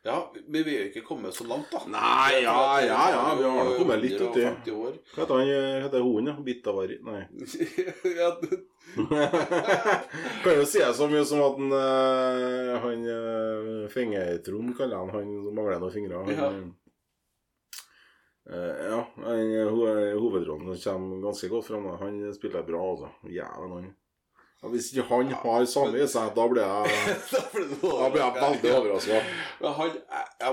ja, 0.05 0.17
men 0.49 0.65
vi 0.67 0.73
er 0.77 0.83
jo 0.85 0.91
ikke 0.91 1.05
kommet 1.07 1.35
så 1.37 1.45
langt, 1.49 1.71
da. 1.73 1.81
Nei, 1.93 2.43
ja, 2.43 2.57
ja, 2.85 3.01
ja, 3.15 3.23
vi 3.39 3.45
har 3.47 3.65
nok 3.69 3.77
kommet 3.81 4.01
litt 4.03 4.19
uti. 4.21 4.43
150. 4.45 5.01
Hva 5.15 5.23
heter 5.23 5.35
han? 5.39 5.49
eh, 5.57 5.81
Heter 5.87 6.05
hunden, 6.05 6.31
ja? 6.33 6.37
Bittavari? 6.47 6.97
Nei. 7.07 7.23
kan 10.43 10.57
jo 10.59 10.65
si 10.69 10.79
det 10.83 10.93
så 10.99 11.07
mye 11.09 11.25
som 11.29 11.41
at 11.45 11.57
han, 11.59 11.73
eh, 11.79 12.73
han 12.83 13.05
eh, 13.17 13.89
Fingertrond 13.93 14.75
kaller 14.79 15.01
han 15.05 15.13
han 15.17 15.29
som 15.47 15.55
mangler 15.57 15.81
noen 15.83 15.95
fingre. 15.97 16.23
Han, 16.27 16.33
Ja. 16.37 16.53
Eh, 18.51 18.85
ja, 18.91 19.01
han, 19.25 19.51
hovedrollen 20.19 20.79
kommer 20.85 21.23
ganske 21.23 21.49
godt 21.49 21.67
fram. 21.67 21.87
Han 22.01 22.23
spiller 22.35 22.63
bra, 22.67 22.83
altså. 22.91 23.13
Jævlen, 23.29 23.73
han. 23.73 23.91
Ja, 24.63 24.69
hvis 24.71 24.93
ikke 24.93 25.09
han 25.09 25.33
har 25.35 25.65
samme 25.67 25.99
i 25.99 26.07
seg, 26.07 26.29
da 26.37 26.45
blir 26.51 26.63
jeg, 26.63 27.07
da 27.83 28.11
blir 28.13 28.21
jeg 28.23 28.35
veldig 28.37 28.75
overraska. 28.77 29.23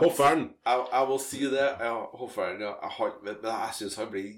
Hofferen. 0.02 0.48
jeg, 0.66 0.86
jeg 0.94 1.10
må 1.12 1.20
si 1.22 1.44
det. 1.52 1.68
Ja, 1.84 1.94
Hofferen, 2.18 2.64
ja. 2.66 2.74
Jeg, 2.88 3.12
men 3.28 3.38
jeg 3.46 3.76
syns 3.78 4.00
han 4.02 4.10
blir 4.10 4.32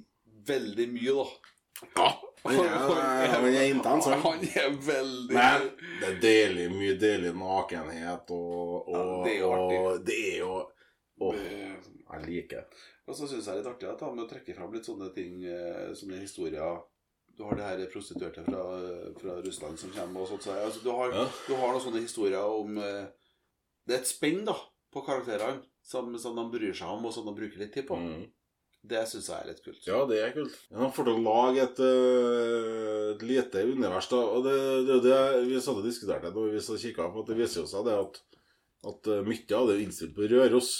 veldig 0.52 0.90
mye, 0.91 1.15
da. 1.22 1.30
Ja. 1.95 2.10
Han 2.44 2.57
er, 2.57 3.28
han 3.30 3.45
er 3.48 3.68
intens, 3.69 4.06
han. 4.10 4.22
Han 4.26 4.44
er 4.44 4.69
veldig 4.86 5.36
Men 5.38 5.65
det 6.02 6.07
er 6.07 6.15
deilig, 6.23 6.68
mye 6.73 6.95
deilig 6.99 7.34
nakenhet, 7.38 8.34
og, 8.34 8.88
og, 8.90 9.28
Ja, 9.28 9.28
det 9.28 9.36
er 9.38 9.45
og 9.48 10.06
det 10.07 10.19
er 10.34 10.38
jo 10.40 10.56
Åh, 11.22 11.36
Eh, 11.38 11.73
jeg 12.11 12.23
liker 12.26 12.64
det. 12.64 12.80
Og 13.12 13.18
så 13.18 13.28
syns 13.28 13.44
jeg 13.44 13.52
det 13.52 13.60
er 13.60 13.60
litt 13.60 13.72
artig 13.74 13.90
at 13.92 14.02
han 14.06 14.16
med 14.16 14.24
å 14.24 14.30
trekke 14.32 14.56
fram 14.56 14.72
litt 14.72 14.88
sånne 14.88 15.10
ting, 15.16 15.42
eh, 15.44 15.92
sånne 16.00 16.22
historier 16.24 16.80
Du 17.38 17.46
har 17.48 17.56
det 17.58 17.64
her 17.68 17.82
prostituerte 17.92 18.44
fra, 18.46 18.62
fra 19.20 19.38
Russland 19.44 19.80
som 19.80 19.92
kommer 19.96 20.22
og 20.24 20.28
sånt. 20.30 20.44
Så, 20.46 20.52
altså, 20.56 20.82
du, 20.84 20.92
har, 20.96 21.12
Ja. 21.16 21.24
du 21.48 21.54
har 21.60 21.72
noen 21.74 21.84
sånne 21.84 22.04
historier 22.04 22.44
om 22.44 22.78
eh, 22.78 23.08
Det 23.88 23.96
er 23.96 24.02
et 24.04 24.08
spenn 24.12 24.46
da 24.48 24.56
på 24.92 25.04
karakterene 25.06 25.64
som, 25.84 26.12
som 26.20 26.36
de 26.36 26.44
bryr 26.52 26.74
seg 26.76 26.88
om, 26.92 27.06
og 27.08 27.14
som 27.16 27.26
de 27.26 27.34
bruker 27.36 27.60
litt 27.64 27.74
tid 27.74 27.88
på. 27.88 27.96
Mm. 27.98 28.26
Det 28.92 29.04
syns 29.08 29.28
jeg 29.30 29.38
er 29.38 29.48
litt 29.52 29.62
kult. 29.64 29.84
Ja, 29.88 30.00
det 30.10 30.18
er 30.20 30.32
kult. 30.36 30.56
Ja, 30.74 30.88
for 30.94 31.08
å 31.12 31.16
lage 31.22 31.64
et, 31.64 31.80
eh, 31.80 33.12
et 33.14 33.26
lite 33.26 33.64
univers, 33.70 34.08
da. 34.12 34.20
Og 34.36 34.44
det 34.48 34.56
det 34.90 35.00
det 35.06 35.20
vi 35.48 35.60
satt 35.62 35.80
og 35.80 35.86
diskuterte 35.88 36.32
når 36.34 36.52
vi 36.56 36.64
så 36.66 36.78
kikka 36.82 37.12
på, 37.14 37.24
at 37.24 37.32
det 37.32 37.38
viser 37.40 37.62
jo 37.64 37.68
seg 37.72 37.86
det 37.88 37.96
at, 38.00 38.22
at 38.92 39.12
eh, 39.16 39.22
mye 39.28 39.58
av 39.58 39.70
det 39.70 39.76
er 39.78 39.84
innstilt 39.86 40.16
på 40.18 40.28
Røros. 40.32 40.72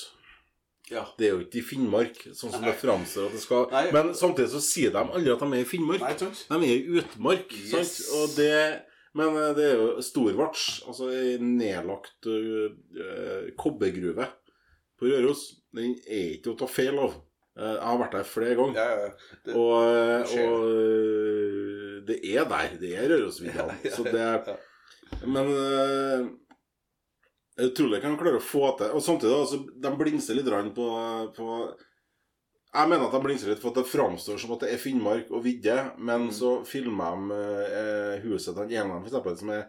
Ja. 0.92 1.06
Det 1.18 1.28
er 1.28 1.36
jo 1.38 1.42
ikke 1.46 1.62
i 1.62 1.64
Finnmark, 1.64 2.18
sånn 2.36 2.52
som 2.52 2.66
det 2.66 2.74
framstår 2.82 3.30
at 3.30 3.36
det 3.38 3.42
skal 3.44 3.68
Nei. 3.72 3.86
Men 3.96 4.12
samtidig 4.18 4.52
så 4.52 4.62
sier 4.64 4.92
de 4.94 5.02
aldri 5.04 5.32
at 5.32 5.44
de 5.44 5.48
er 5.56 5.64
i 5.64 5.68
Finnmark. 5.70 6.04
Nei, 6.04 6.14
sant? 6.20 6.44
De 6.50 6.60
er 6.68 6.74
i 6.74 7.00
utmark. 7.00 7.56
Yes. 7.72 7.94
Og 8.18 8.36
det, 8.36 8.52
men 9.18 9.40
eh, 9.40 9.54
det 9.58 9.68
er 9.70 9.80
jo 9.80 9.90
Storvarts, 10.04 10.66
altså 10.88 11.08
ei 11.16 11.38
nedlagt 11.42 12.28
uh, 12.28 13.50
kobbergruve 13.60 14.28
på 15.00 15.08
Røros. 15.08 15.48
Den 15.72 15.96
er 16.04 16.36
ikke 16.36 16.52
å 16.54 16.60
ta 16.60 16.68
feil 16.70 17.00
av. 17.00 17.16
Jeg 17.62 17.80
har 17.84 17.98
vært 18.00 18.14
der 18.16 18.28
flere 18.28 18.56
ganger. 18.56 18.78
Ja, 18.80 19.08
ja. 19.08 19.40
Det, 19.46 19.56
Og, 19.60 20.36
og 20.40 22.06
det 22.08 22.20
er 22.32 22.46
der. 22.48 22.78
Det 22.80 22.94
er 23.00 23.10
Rørosvidda. 23.12 23.68
Ja, 23.86 23.96
Så 23.96 24.06
det. 24.08 24.56
Men 25.28 25.52
jeg 27.60 27.74
tror 27.76 27.92
jeg 27.94 28.02
kan 28.04 28.18
klare 28.20 28.40
å 28.40 28.44
få 28.44 28.70
til 28.80 28.94
Og 28.96 29.04
samtidig, 29.04 29.34
altså, 29.36 29.58
de 29.84 29.90
blingser 30.00 30.38
litt 30.38 30.48
på, 30.76 30.86
på 31.36 31.48
Jeg 32.72 32.88
mener 32.88 33.06
at 33.06 33.16
de 33.18 33.20
blingser 33.26 33.52
litt 33.52 33.60
for 33.60 33.74
at 33.74 33.82
det 33.82 33.92
framstår 33.92 34.40
som 34.40 34.54
at 34.56 34.64
det 34.64 34.70
er 34.72 34.80
Finnmark 34.80 35.32
og 35.32 35.44
vidde, 35.44 35.76
men 36.00 36.30
Mm. 36.30 36.32
så 36.32 36.52
filmer 36.66 37.18
de 37.18 37.40
eh, 37.76 38.22
huset 38.24 38.56
til 38.56 38.62
den 38.70 38.78
ene 38.78 38.94
av 38.94 39.02
dem, 39.02 39.08
eksempel, 39.10 39.36
som 39.38 39.50
er, 39.52 39.66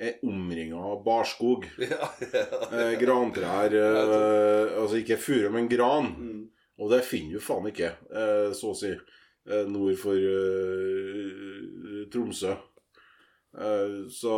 er 0.00 0.22
omringa 0.24 0.80
av 0.80 1.02
barskog. 1.04 1.66
ja, 1.84 2.08
ja. 2.32 2.46
Eh, 2.72 2.94
grantrær 3.02 3.76
eh, 3.76 4.72
Altså 4.80 5.02
ikke 5.02 5.20
furu, 5.20 5.50
men 5.52 5.68
gran. 5.68 6.08
Mm. 6.16 6.42
Og 6.78 6.92
det 6.94 7.02
finner 7.04 7.36
du 7.36 7.42
faen 7.44 7.68
ikke, 7.68 7.92
eh, 8.08 8.48
så 8.56 8.72
å 8.72 8.78
si, 8.78 8.94
eh, 8.94 9.64
nord 9.68 9.98
for 10.00 10.16
eh, 10.16 12.04
Tromsø. 12.12 12.56
Eh, 13.58 13.96
så 14.14 14.34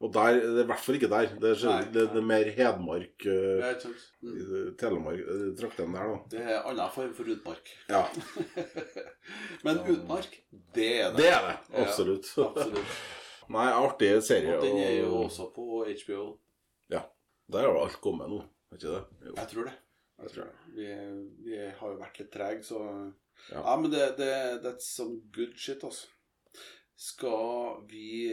Og 0.00 0.08
der 0.14 0.38
det 0.40 0.44
er 0.48 0.64
i 0.64 0.68
hvert 0.70 0.80
fall 0.80 0.96
ikke 0.96 1.08
der. 1.12 1.26
Det 1.42 1.48
er, 1.50 1.62
Nei, 1.68 1.80
det, 1.92 2.04
det 2.14 2.20
er 2.22 2.24
mer 2.24 2.48
Hedmark, 2.56 3.24
eh, 3.28 3.72
sant? 3.82 4.04
Mm. 4.24 4.70
Telemark, 4.80 5.18
eh, 5.20 5.42
traktene 5.60 5.92
der, 5.98 6.12
da. 6.14 6.20
Det 6.32 6.40
er 6.54 6.68
annen 6.70 6.92
form 6.94 7.10
for 7.18 7.28
utmark. 7.34 7.68
Ja, 7.90 8.00
Men 9.66 9.82
utmark, 9.92 10.38
det 10.74 10.88
er 11.02 11.10
det. 11.12 11.18
det 11.20 11.28
er 11.34 11.44
det. 11.50 11.56
Ja, 11.74 11.82
Absolutt. 11.84 12.30
Absolutt. 12.46 12.96
Nei, 13.50 13.66
artig 13.74 14.10
serie. 14.24 14.56
Og 14.56 14.64
den 14.64 14.78
er 14.80 14.94
jo 15.02 15.10
og- 15.10 15.24
også 15.28 15.50
på 15.54 15.66
HBO. 15.84 16.24
Ja. 16.94 17.02
Der 17.52 17.66
har 17.68 17.80
alt 17.82 18.00
kommet 18.00 18.30
nå, 18.30 18.40
er 18.70 18.78
ikke 18.78 18.92
det? 18.94 19.04
Jo. 19.26 19.34
Jeg 19.36 19.48
tror 19.52 19.64
det. 19.68 19.76
Jeg 20.20 20.30
tror 20.34 20.44
det. 20.48 20.74
Vi, 20.76 20.88
vi 21.50 21.56
har 21.58 21.88
jo 21.92 21.98
vært 22.00 22.18
litt 22.22 22.32
trege, 22.32 22.62
så 22.64 22.80
Ja. 23.50 23.60
Ja, 23.64 23.76
men 23.80 23.90
det, 23.90 24.02
det 24.18 24.32
That's 24.64 24.88
some 24.96 25.20
good 25.32 25.54
shit, 25.56 25.82
altså. 25.84 26.06
Skal 27.00 27.80
vi 27.88 28.28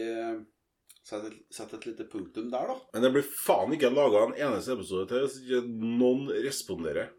sette, 1.08 1.30
sette 1.50 1.76
et 1.78 1.86
lite 1.86 2.04
punktum 2.04 2.50
der, 2.52 2.68
da? 2.68 2.74
Men 2.92 3.04
det 3.06 3.12
blir 3.14 3.28
faen 3.44 3.72
ikke 3.72 3.88
laga 3.92 4.26
en 4.26 4.34
eneste 4.36 4.74
episode 4.76 5.08
til 5.08 5.24
hvis 5.24 5.38
ikke 5.40 5.62
noen 5.70 6.28
responderer. 6.44 7.14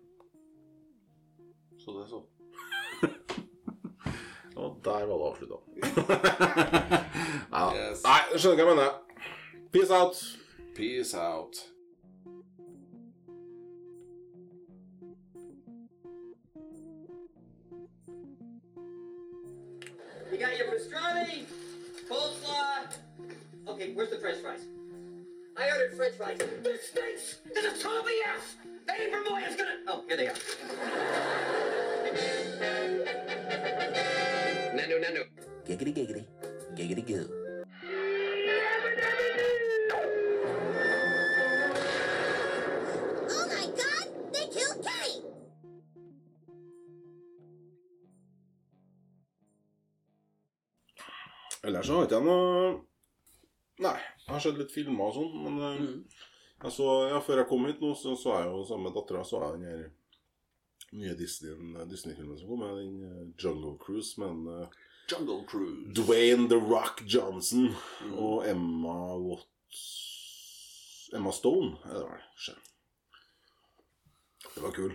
Så 1.80 1.96
det 1.96 2.04
er 2.06 2.12
sånn. 2.12 2.28
Og 4.60 4.78
der 4.86 5.08
var 5.10 5.16
det 5.16 5.28
avslutta. 5.32 5.58
ja. 7.56 7.66
Yes. 7.74 8.06
Nei, 8.06 8.20
du 8.30 8.38
skjønner 8.38 8.62
hva 8.62 8.64
jeg 8.68 8.72
mener. 8.78 8.94
Peace 9.74 9.92
out. 9.96 10.24
Peace 10.78 11.14
out. 11.18 11.66
You 20.30 20.38
got 20.38 20.60
your 20.60 20.68
pastrami, 20.70 21.46
coleslaw. 22.08 23.09
Okay, 23.70 23.94
where's 23.94 24.10
the 24.10 24.18
French 24.18 24.40
fries? 24.40 24.66
I 25.56 25.70
ordered 25.70 25.94
French 25.96 26.16
fries. 26.16 26.40
This 26.64 26.90
stinks. 26.90 27.40
This 27.54 27.66
is 27.66 27.84
Toby 27.84 28.18
F. 28.26 28.58
Eddie 28.90 29.12
Vermoy's 29.12 29.56
gonna. 29.56 29.78
Oh, 29.88 30.04
here 30.08 30.18
they 30.18 30.28
are. 30.28 30.34
Nando, 34.76 35.00
Nando. 35.00 35.24
Giggity 35.68 35.94
giggity. 35.94 36.26
Giggity 36.76 37.06
goo. 37.06 37.30
Oh 43.30 43.46
my 43.54 43.66
god! 43.78 44.08
They 44.34 44.48
killed 44.48 44.84
Kenny! 44.84 45.22
Ellers 51.64 51.86
så 51.86 51.94
har 51.94 52.04
ikke 52.04 52.16
jeg 52.16 52.26
noe 52.26 52.89
Nei, 53.80 53.96
jeg 53.96 54.34
har 54.34 54.40
sett 54.44 54.58
litt 54.60 54.72
filmer 54.76 55.08
og 55.08 55.14
sånn, 55.16 55.44
men 55.44 55.60
eh, 55.64 55.80
Mm. 55.80 56.04
jeg 56.64 56.72
så, 56.76 56.88
ja, 57.10 57.20
før 57.24 57.38
jeg 57.38 57.48
kom 57.48 57.66
hit 57.66 57.80
nå, 57.82 57.94
så 57.96 58.16
så 58.20 58.34
jeg 58.40 58.50
jo 58.52 58.66
sammen 58.68 58.84
med 58.90 58.94
dattera 58.98 59.24
så 59.24 59.40
jeg 59.46 59.60
den 59.60 59.70
her 59.70 59.92
nye 60.92 61.16
Disney- 61.16 61.86
Disney-filmen 61.88 62.38
som 62.40 62.48
kom, 62.50 62.60
med 62.60 62.76
den 62.76 63.04
eh, 63.08 63.44
Jungle 63.44 63.78
Cruise 63.80 64.18
med 64.20 64.30
en, 64.30 64.62
eh, 64.64 64.68
Jungle 65.10 65.46
Cruise. 65.48 65.94
Dwayne 65.94 66.50
The 66.50 66.60
Rock 66.60 67.02
Johnson 67.06 67.70
Mm. 68.04 68.18
og 68.20 68.46
Emma 68.48 68.98
Watts 69.18 71.10
Emma 71.14 71.32
Stone, 71.32 71.78
er 71.86 71.94
det 71.94 72.06
vel? 72.10 72.56
Det 74.56 74.62
var 74.64 74.72
kul. 74.72 74.94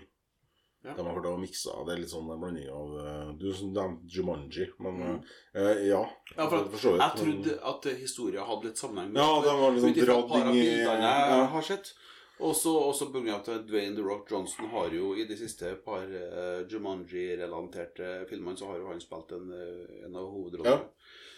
Ja. 0.85 0.93
De 0.95 1.03
har 1.07 1.15
klart 1.17 1.27
å 1.31 1.39
mikse 1.41 1.73
Det 1.87 1.93
er 1.95 2.01
litt 2.03 2.11
sånn 2.13 2.31
en 2.31 2.41
blanding 2.43 2.69
av 2.69 2.91
eh, 3.01 3.33
Du 3.41 3.47
nevnte 3.51 4.05
Jumanji, 4.13 4.67
men 4.85 4.99
Mm. 5.01 5.21
eh, 5.55 5.87
ja. 5.89 6.03
Ja, 6.37 6.49
for 6.51 6.69
for 6.69 6.99
Jeg 6.99 7.17
trodde 7.17 7.59
at 7.65 7.85
historien 7.99 8.45
hadde 8.45 8.65
litt 8.69 8.77
sammenheng 8.77 9.13
med 9.13 9.23
Ja, 9.23 9.41
det 9.41 9.55
var 9.61 9.71
liksom 9.73 9.95
dratt 9.95 10.35
inn 10.41 10.55
i- 10.55 10.85
jeg 10.85 11.49
har 11.55 11.63
sett. 11.63 11.95
Og 12.41 12.53
så 12.55 12.73
også 12.91 13.13
på 13.13 13.23
at 13.33 13.47
Dwayne 13.67 13.95
The 13.97 14.03
Rock 14.03 14.29
Johnson 14.31 14.67
har 14.69 14.89
jo 14.91 15.15
i 15.15 15.25
de 15.25 15.37
siste 15.37 15.77
par 15.85 16.03
uh, 16.03 16.65
Jumanji-relaterte 16.69 18.27
filmene 18.29 18.57
så 18.59 18.67
har 18.67 18.79
jo 18.81 18.89
han 18.89 19.01
spilt 19.01 19.33
en, 19.33 19.53
eh, 19.53 20.05
en 20.07 20.17
av 20.17 20.27
hovedrollene. 20.33 20.81
Ja. 20.81 20.81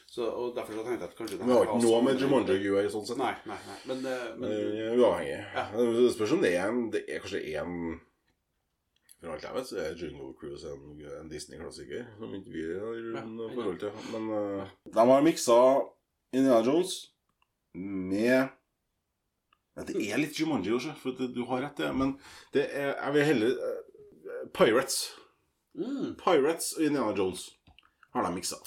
Så, 0.09 0.23
og 0.31 0.55
derfor 0.55 0.73
så 0.79 0.85
tenkte 0.87 1.03
jeg 1.05 1.11
at 1.11 1.17
kanskje 1.19 1.39
Men 1.41 1.49
det 1.49 1.57
har 1.57 1.65
ikke 1.67 1.83
noe 1.83 2.03
med 2.03 2.19
sammenheng. 2.19 2.21
Jumanji 2.23 2.55
å 2.57 2.65
gjøre, 2.65 2.91
sånn 2.95 3.07
sett. 3.09 3.19
Nei, 3.19 3.35
nei, 3.47 3.59
nei. 3.67 3.79
Men, 3.87 4.07
eh, 4.07 4.37
men 4.37 4.51
Men 4.51 5.01
uavhengig. 5.01 5.55
Ja. 5.55 5.65
Det 5.77 6.13
spørs 6.15 6.33
om 6.33 6.41
det 6.43 6.53
er 6.55 6.69
en 6.69 6.91
Det 6.91 7.05
er 7.09 7.19
kanskje 7.21 7.43
en 7.61 8.01
For 9.27 9.35
alt 9.35 9.43
jeg 9.43 9.55
vet, 9.57 9.67
så 9.67 9.79
er 9.83 9.97
Jungle 9.99 10.33
Cruise 10.39 10.71
en, 10.71 11.01
en 11.21 11.31
Disney-klassiker 11.31 12.05
som 12.21 12.35
ikke 12.37 12.53
vi 12.55 12.63
har 12.79 13.27
noe 13.27 13.51
forhold 13.57 13.81
til. 13.83 13.97
Men 14.13 14.29
uh, 14.31 14.69
de 14.87 15.07
har 15.11 15.25
miksa 15.27 15.57
Indiana 16.31 16.61
Jones 16.63 16.95
med 17.75 18.31
ja, 18.31 19.85
Det 19.89 19.99
er 19.99 20.23
litt 20.23 20.39
Jumanji 20.39 20.73
også, 20.73 20.95
for 21.01 21.19
det, 21.19 21.33
du 21.35 21.43
har 21.51 21.65
rett, 21.67 21.75
det. 21.81 21.91
Men 21.93 22.15
det 22.55 22.69
er 22.71 22.95
Jeg 22.95 23.17
vil 23.17 23.29
heller 23.33 23.59
uh, 23.59 24.47
Pirates. 24.55 25.01
mm, 25.75 26.15
Pirates 26.23 26.73
og 26.79 26.87
Indiana 26.87 27.13
Jones 27.19 27.49
har 28.15 28.29
de 28.29 28.35
miksa. 28.39 28.63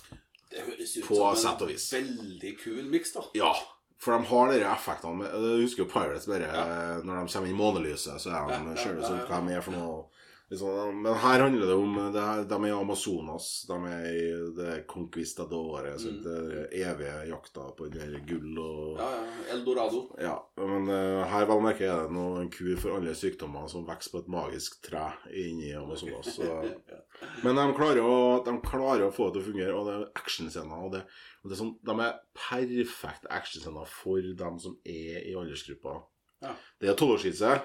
det 0.52 0.68
høres 0.68 0.98
ut 0.98 1.08
På 1.08 1.24
som 1.40 1.56
en 1.64 1.84
veldig 2.04 2.56
kul 2.60 2.84
miks, 2.92 3.16
da. 3.16 3.24
Ja, 3.34 3.56
for 4.00 4.12
de 4.18 4.28
har 4.28 4.52
de 4.52 4.60
effektene 4.68 5.24
med 5.24 5.32
Du 5.32 5.64
husker 5.64 5.86
jo 5.86 5.90
Pirates 5.90 6.28
bare 6.28 6.52
Ja. 6.52 7.00
Når 7.00 7.16
de 7.16 7.34
kommer 7.34 7.48
inn 7.48 7.56
i 7.56 7.60
månelyset, 7.64 8.20
så 8.20 8.30
er 8.36 8.52
de 8.52 8.74
det 8.74 8.84
ja, 8.84 9.00
ja. 9.08 9.26
hva 9.32 9.40
de 9.48 9.56
er 9.56 9.64
for 9.64 9.80
noe. 9.80 10.10
Liksom, 10.50 11.02
men 11.04 11.14
her 11.14 11.40
handler 11.40 11.68
det 11.68 11.76
om 11.78 11.98
det 12.14 12.22
her, 12.22 12.44
De 12.50 12.58
er 12.58 12.72
i 12.72 12.74
Amazonas. 12.74 13.50
De 13.70 13.76
er 13.86 14.06
i 14.10 14.24
det 14.58 14.78
conquistadore. 14.90 15.92
Mm. 15.94 16.24
Det 16.26 16.80
evige 16.80 17.28
jakta 17.30 17.68
på 17.78 17.90
gull 18.26 18.58
og 18.58 18.98
Ja, 18.98 19.10
ja. 19.14 19.54
Eldorado. 19.54 20.02
ja, 20.18 20.34
men 20.58 20.90
uh, 20.90 21.22
her 21.30 21.46
vel 21.46 21.62
merker 21.62 21.86
jeg 21.86 22.08
det 22.08 22.18
noe, 22.18 22.42
en 22.42 22.50
kur 22.54 22.74
for 22.82 22.98
alle 22.98 23.14
sykdommer 23.14 23.70
som 23.70 23.86
vokser 23.86 24.16
på 24.16 24.24
et 24.24 24.34
magisk 24.34 24.82
tre 24.90 25.06
inni 25.30 25.72
Amazonas. 25.78 26.34
Så. 26.34 26.50
Men 27.44 27.58
de 27.58 27.64
klarer, 27.76 28.00
å, 28.00 28.40
de 28.46 28.54
klarer 28.64 29.04
å 29.06 29.12
få 29.12 29.28
det 29.28 29.40
til 29.40 29.42
å 29.42 29.48
fungere, 29.50 29.74
og 29.76 29.88
det 29.88 29.96
er 29.98 30.06
actionscener. 30.22 30.86
Og 30.86 30.94
det, 30.94 31.02
og 31.44 31.50
det 31.50 31.56
er 31.56 31.60
sånn, 31.60 31.74
de 31.84 31.96
er 32.06 32.22
perfekte 32.38 33.32
actionscener 33.36 33.90
for 33.92 34.30
dem 34.40 34.60
som 34.64 34.78
er 34.88 35.20
i 35.28 35.34
aldersgruppa. 35.36 35.98
Ja. 36.46 36.54
Det 36.80 36.88
er 36.88 36.96
tolvårsskisse, 36.96 37.58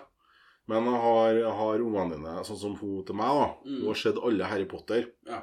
men 0.71 0.87
jeg 0.89 1.01
har, 1.05 1.41
har 1.59 1.83
ungene 1.85 2.17
dine, 2.17 2.37
sånn 2.49 2.61
som 2.61 2.77
hun 2.81 3.03
til 3.05 3.19
meg, 3.19 3.41
da. 3.41 3.49
Mm. 3.67 3.81
Hun 3.83 3.91
har 3.91 4.01
sett 4.01 4.23
alle 4.31 4.49
Harry 4.49 4.69
Potter. 4.71 5.11
Ja. 5.29 5.43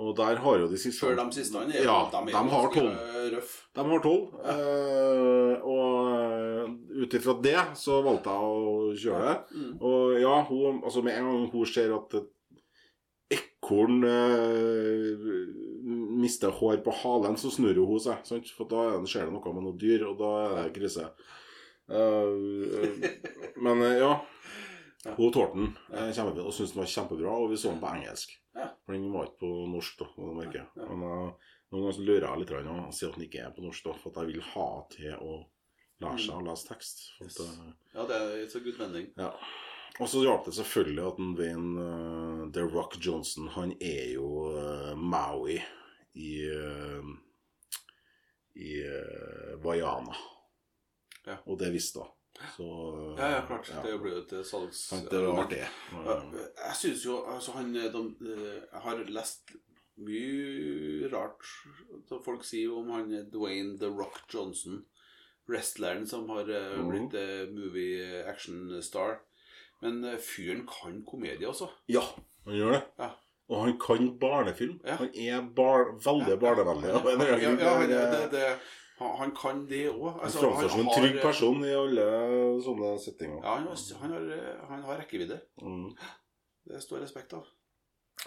Og 0.00 0.14
der 0.16 0.38
har 0.40 0.62
jo 0.62 0.68
de 0.70 0.78
siste 0.80 1.04
Før 1.04 1.18
de 1.18 1.26
siste 1.36 1.60
er 1.60 1.84
Ja, 1.84 1.96
de, 2.08 2.20
de 2.32 2.42
har 2.54 2.70
tolv. 2.72 2.94
De 3.76 3.82
har 3.90 4.04
tolv. 4.04 4.30
eh, 4.48 5.66
og 5.68 7.00
ut 7.02 7.16
ifra 7.18 7.34
det 7.44 7.56
så 7.78 8.00
valgte 8.06 8.32
jeg 8.32 8.54
å 8.54 8.94
kjøre 9.02 9.26
det. 9.26 9.58
Mm. 9.60 9.74
Og 9.90 10.14
ja, 10.22 10.36
hun, 10.48 10.80
altså 10.80 11.04
med 11.04 11.18
en 11.18 11.28
gang 11.28 11.44
hun 11.52 11.68
ser 11.68 11.92
at 11.98 12.16
et 12.16 12.30
ekorn 13.36 14.00
eh, 14.08 15.20
mister 16.20 16.54
hår 16.54 16.80
på 16.84 16.94
halen, 17.02 17.36
så 17.40 17.52
snurrer 17.52 17.84
hun 17.86 18.00
seg. 18.02 18.24
Sant? 18.26 18.48
For 18.56 18.68
da 18.70 18.88
er 18.94 19.06
skjer 19.08 19.28
det 19.28 19.36
noe 19.36 19.54
med 19.54 19.68
noe 19.68 19.78
dyr, 19.78 20.08
og 20.08 20.16
da 20.20 20.32
er 20.46 20.56
det 20.62 20.74
krise. 20.80 21.10
Eh, 21.90 22.80
eh, 22.84 23.10
men 23.56 23.82
eh, 23.82 23.98
ja. 23.98 24.26
Hun 25.16 25.32
tålte 25.32 25.56
den 25.56 25.70
kjempefin 26.12 26.44
og 26.44 26.52
syntes 26.52 26.74
den 26.74 26.82
var 26.82 26.90
kjempebra, 26.92 27.36
og 27.40 27.48
vi 27.50 27.56
så 27.56 27.70
den 27.70 27.80
på 27.80 27.88
engelsk. 27.88 28.34
For 28.52 28.92
den 28.92 29.06
var 29.14 29.30
ikke 29.30 29.40
på 29.46 29.52
norsk, 29.72 30.02
da. 30.02 30.08
må 30.18 30.26
du 30.28 30.34
merke. 30.36 30.66
Men 30.76 31.00
noen 31.00 31.78
ganger 31.78 31.96
så 31.96 32.04
lurer 32.04 32.26
jeg 32.26 32.42
litt 32.42 32.52
og 32.58 32.92
sier 32.92 33.08
at 33.08 33.16
den 33.16 33.24
ikke 33.24 33.46
er 33.46 33.54
på 33.56 33.64
norsk, 33.64 33.86
da, 33.86 33.94
for 33.96 34.12
at 34.12 34.20
jeg 34.20 34.34
vil 34.34 34.44
ha 34.50 34.68
til 34.92 35.14
å 35.16 35.38
lære 36.04 36.20
seg 36.26 36.36
å 36.36 36.44
lese 36.44 36.68
tekst. 36.68 37.02
Yes. 37.24 37.40
Ja, 37.94 38.04
det 38.10 38.18
er 38.18 38.36
it's 38.42 38.58
a 38.58 38.64
good 38.64 38.76
vending. 38.80 39.08
ja. 39.20 39.32
Og 40.00 40.08
så 40.08 40.22
hjalp 40.24 40.46
det 40.46 40.54
selvfølgelig 40.56 41.02
at 41.04 41.18
den 41.18 41.32
Wayne 41.36 41.82
uh, 41.82 42.44
The 42.54 42.62
Rock 42.64 42.94
Johnson, 43.04 43.50
han 43.52 43.74
er 43.84 44.14
jo 44.14 44.28
uh, 44.54 44.92
Maui 44.96 45.58
i 46.16 46.30
uh, 46.48 47.10
i 48.56 48.70
uh, 48.80 49.58
Vaiana. 49.64 50.16
Ja. 51.30 51.36
Og 51.46 51.58
det 51.60 51.70
visste 51.74 52.02
hun. 52.04 52.10
Så 52.56 52.66
Ja, 53.18 53.30
ja, 53.36 53.40
klart. 53.46 53.68
Det 53.84 53.96
blir 54.00 54.14
jo 54.16 54.20
et 54.22 54.46
salgs... 54.48 54.84
Det 55.10 55.18
var 55.26 55.42
artig. 55.44 55.64
Ja, 55.92 56.14
Jeg 56.56 56.76
syns 56.78 57.02
jo 57.04 57.18
altså 57.28 57.52
han 57.58 57.72
de, 57.74 58.04
Jeg 58.22 58.80
har 58.86 59.02
lest 59.12 59.52
mye 60.00 61.08
rart 61.12 61.44
folk 62.24 62.44
sier 62.48 62.72
om 62.78 62.88
han 62.94 63.10
Dwayne 63.32 63.76
The 63.80 63.90
Rock 63.92 64.22
Johnson. 64.32 64.84
Wrestleren 65.50 66.06
som 66.06 66.28
har 66.30 66.48
eh, 66.48 66.78
Mhm. 66.78 66.88
blitt 66.90 67.14
eh, 67.18 67.46
movie 67.50 68.24
action 68.30 68.80
star. 68.82 69.18
Men 69.82 70.04
eh, 70.04 70.16
fyren 70.22 70.66
kan 70.68 71.02
komedie 71.04 71.48
også. 71.48 71.68
Ja, 71.88 72.04
han 72.46 72.54
gjør 72.56 72.72
det. 72.78 72.82
Ja. 72.98 73.10
Og 73.50 73.64
han 73.64 73.78
kan 73.82 74.18
barnefilm. 74.22 74.76
Ja. 74.86 74.96
Han 75.00 75.10
er 75.14 75.42
bar 75.42 75.90
veldig 75.98 76.36
barnevennlig. 76.38 76.88
Ja, 76.92 77.00
eller 77.02 77.32
ja, 77.36 77.50
ja, 77.58 77.86
det, 78.14 78.30
det, 78.30 78.58
han, 79.00 79.12
han 79.18 79.30
kan 79.36 79.62
det 79.68 79.86
òg. 79.90 80.08
Han 80.20 80.32
framstår 80.34 80.68
som 80.74 80.82
en 80.84 80.90
trygg 80.94 81.20
person 81.22 81.62
i 81.66 81.72
alle 81.74 82.06
sånne 82.64 82.90
settinger. 83.02 83.40
Ja, 83.42 83.54
han 83.58 83.68
han 84.02 84.12
har, 84.16 84.58
han 84.70 84.82
har 84.88 85.00
rekkevidde. 85.02 85.40
Mm. 85.62 85.94
Det 86.70 86.82
står 86.84 87.00
respekt 87.06 87.32
av. 87.38 87.48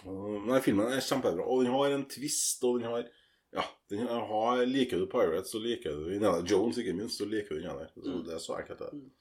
Nei, 0.03 0.57
filmen 0.65 0.89
er 0.89 1.03
kjempebra. 1.05 1.45
Og 1.45 1.61
den 1.63 1.73
har 1.75 1.93
en 1.93 2.07
twist, 2.09 2.63
og 2.65 2.79
den 2.81 2.89
har 2.89 3.05
Ja, 3.53 3.61
den 3.93 4.07
har, 4.09 4.63
liker 4.65 4.97
du 4.97 5.05
Pirates, 5.05 5.51
så 5.53 5.59
liker 5.61 5.93
du 5.93 6.07
Indiana 6.15 6.39
Jones, 6.41 6.79
ikke 6.81 6.95
minst, 6.97 7.19
så 7.21 7.27
liker 7.29 7.53
du 7.59 7.67
her. 7.67 7.91
Så 7.93 8.09
Mm. 8.09 8.23
det 8.25 8.33
er 8.33 8.39
så 8.41 8.55
ekkelt, 8.57 8.79
det. 8.79 8.93
Mm. 8.93 9.11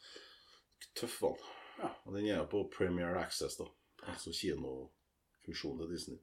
Tøff 0.97 1.19
valg. 1.21 1.43
Ja. 1.83 1.91
Og 2.07 2.15
den 2.17 2.25
er 2.31 2.39
jo 2.39 2.47
på 2.49 2.63
Premier 2.73 3.13
Access, 3.21 3.59
da. 3.61 3.67
Altså 4.09 4.33
kinofunksjonen 4.33 5.83
til 5.85 5.91
Disney. 5.93 6.19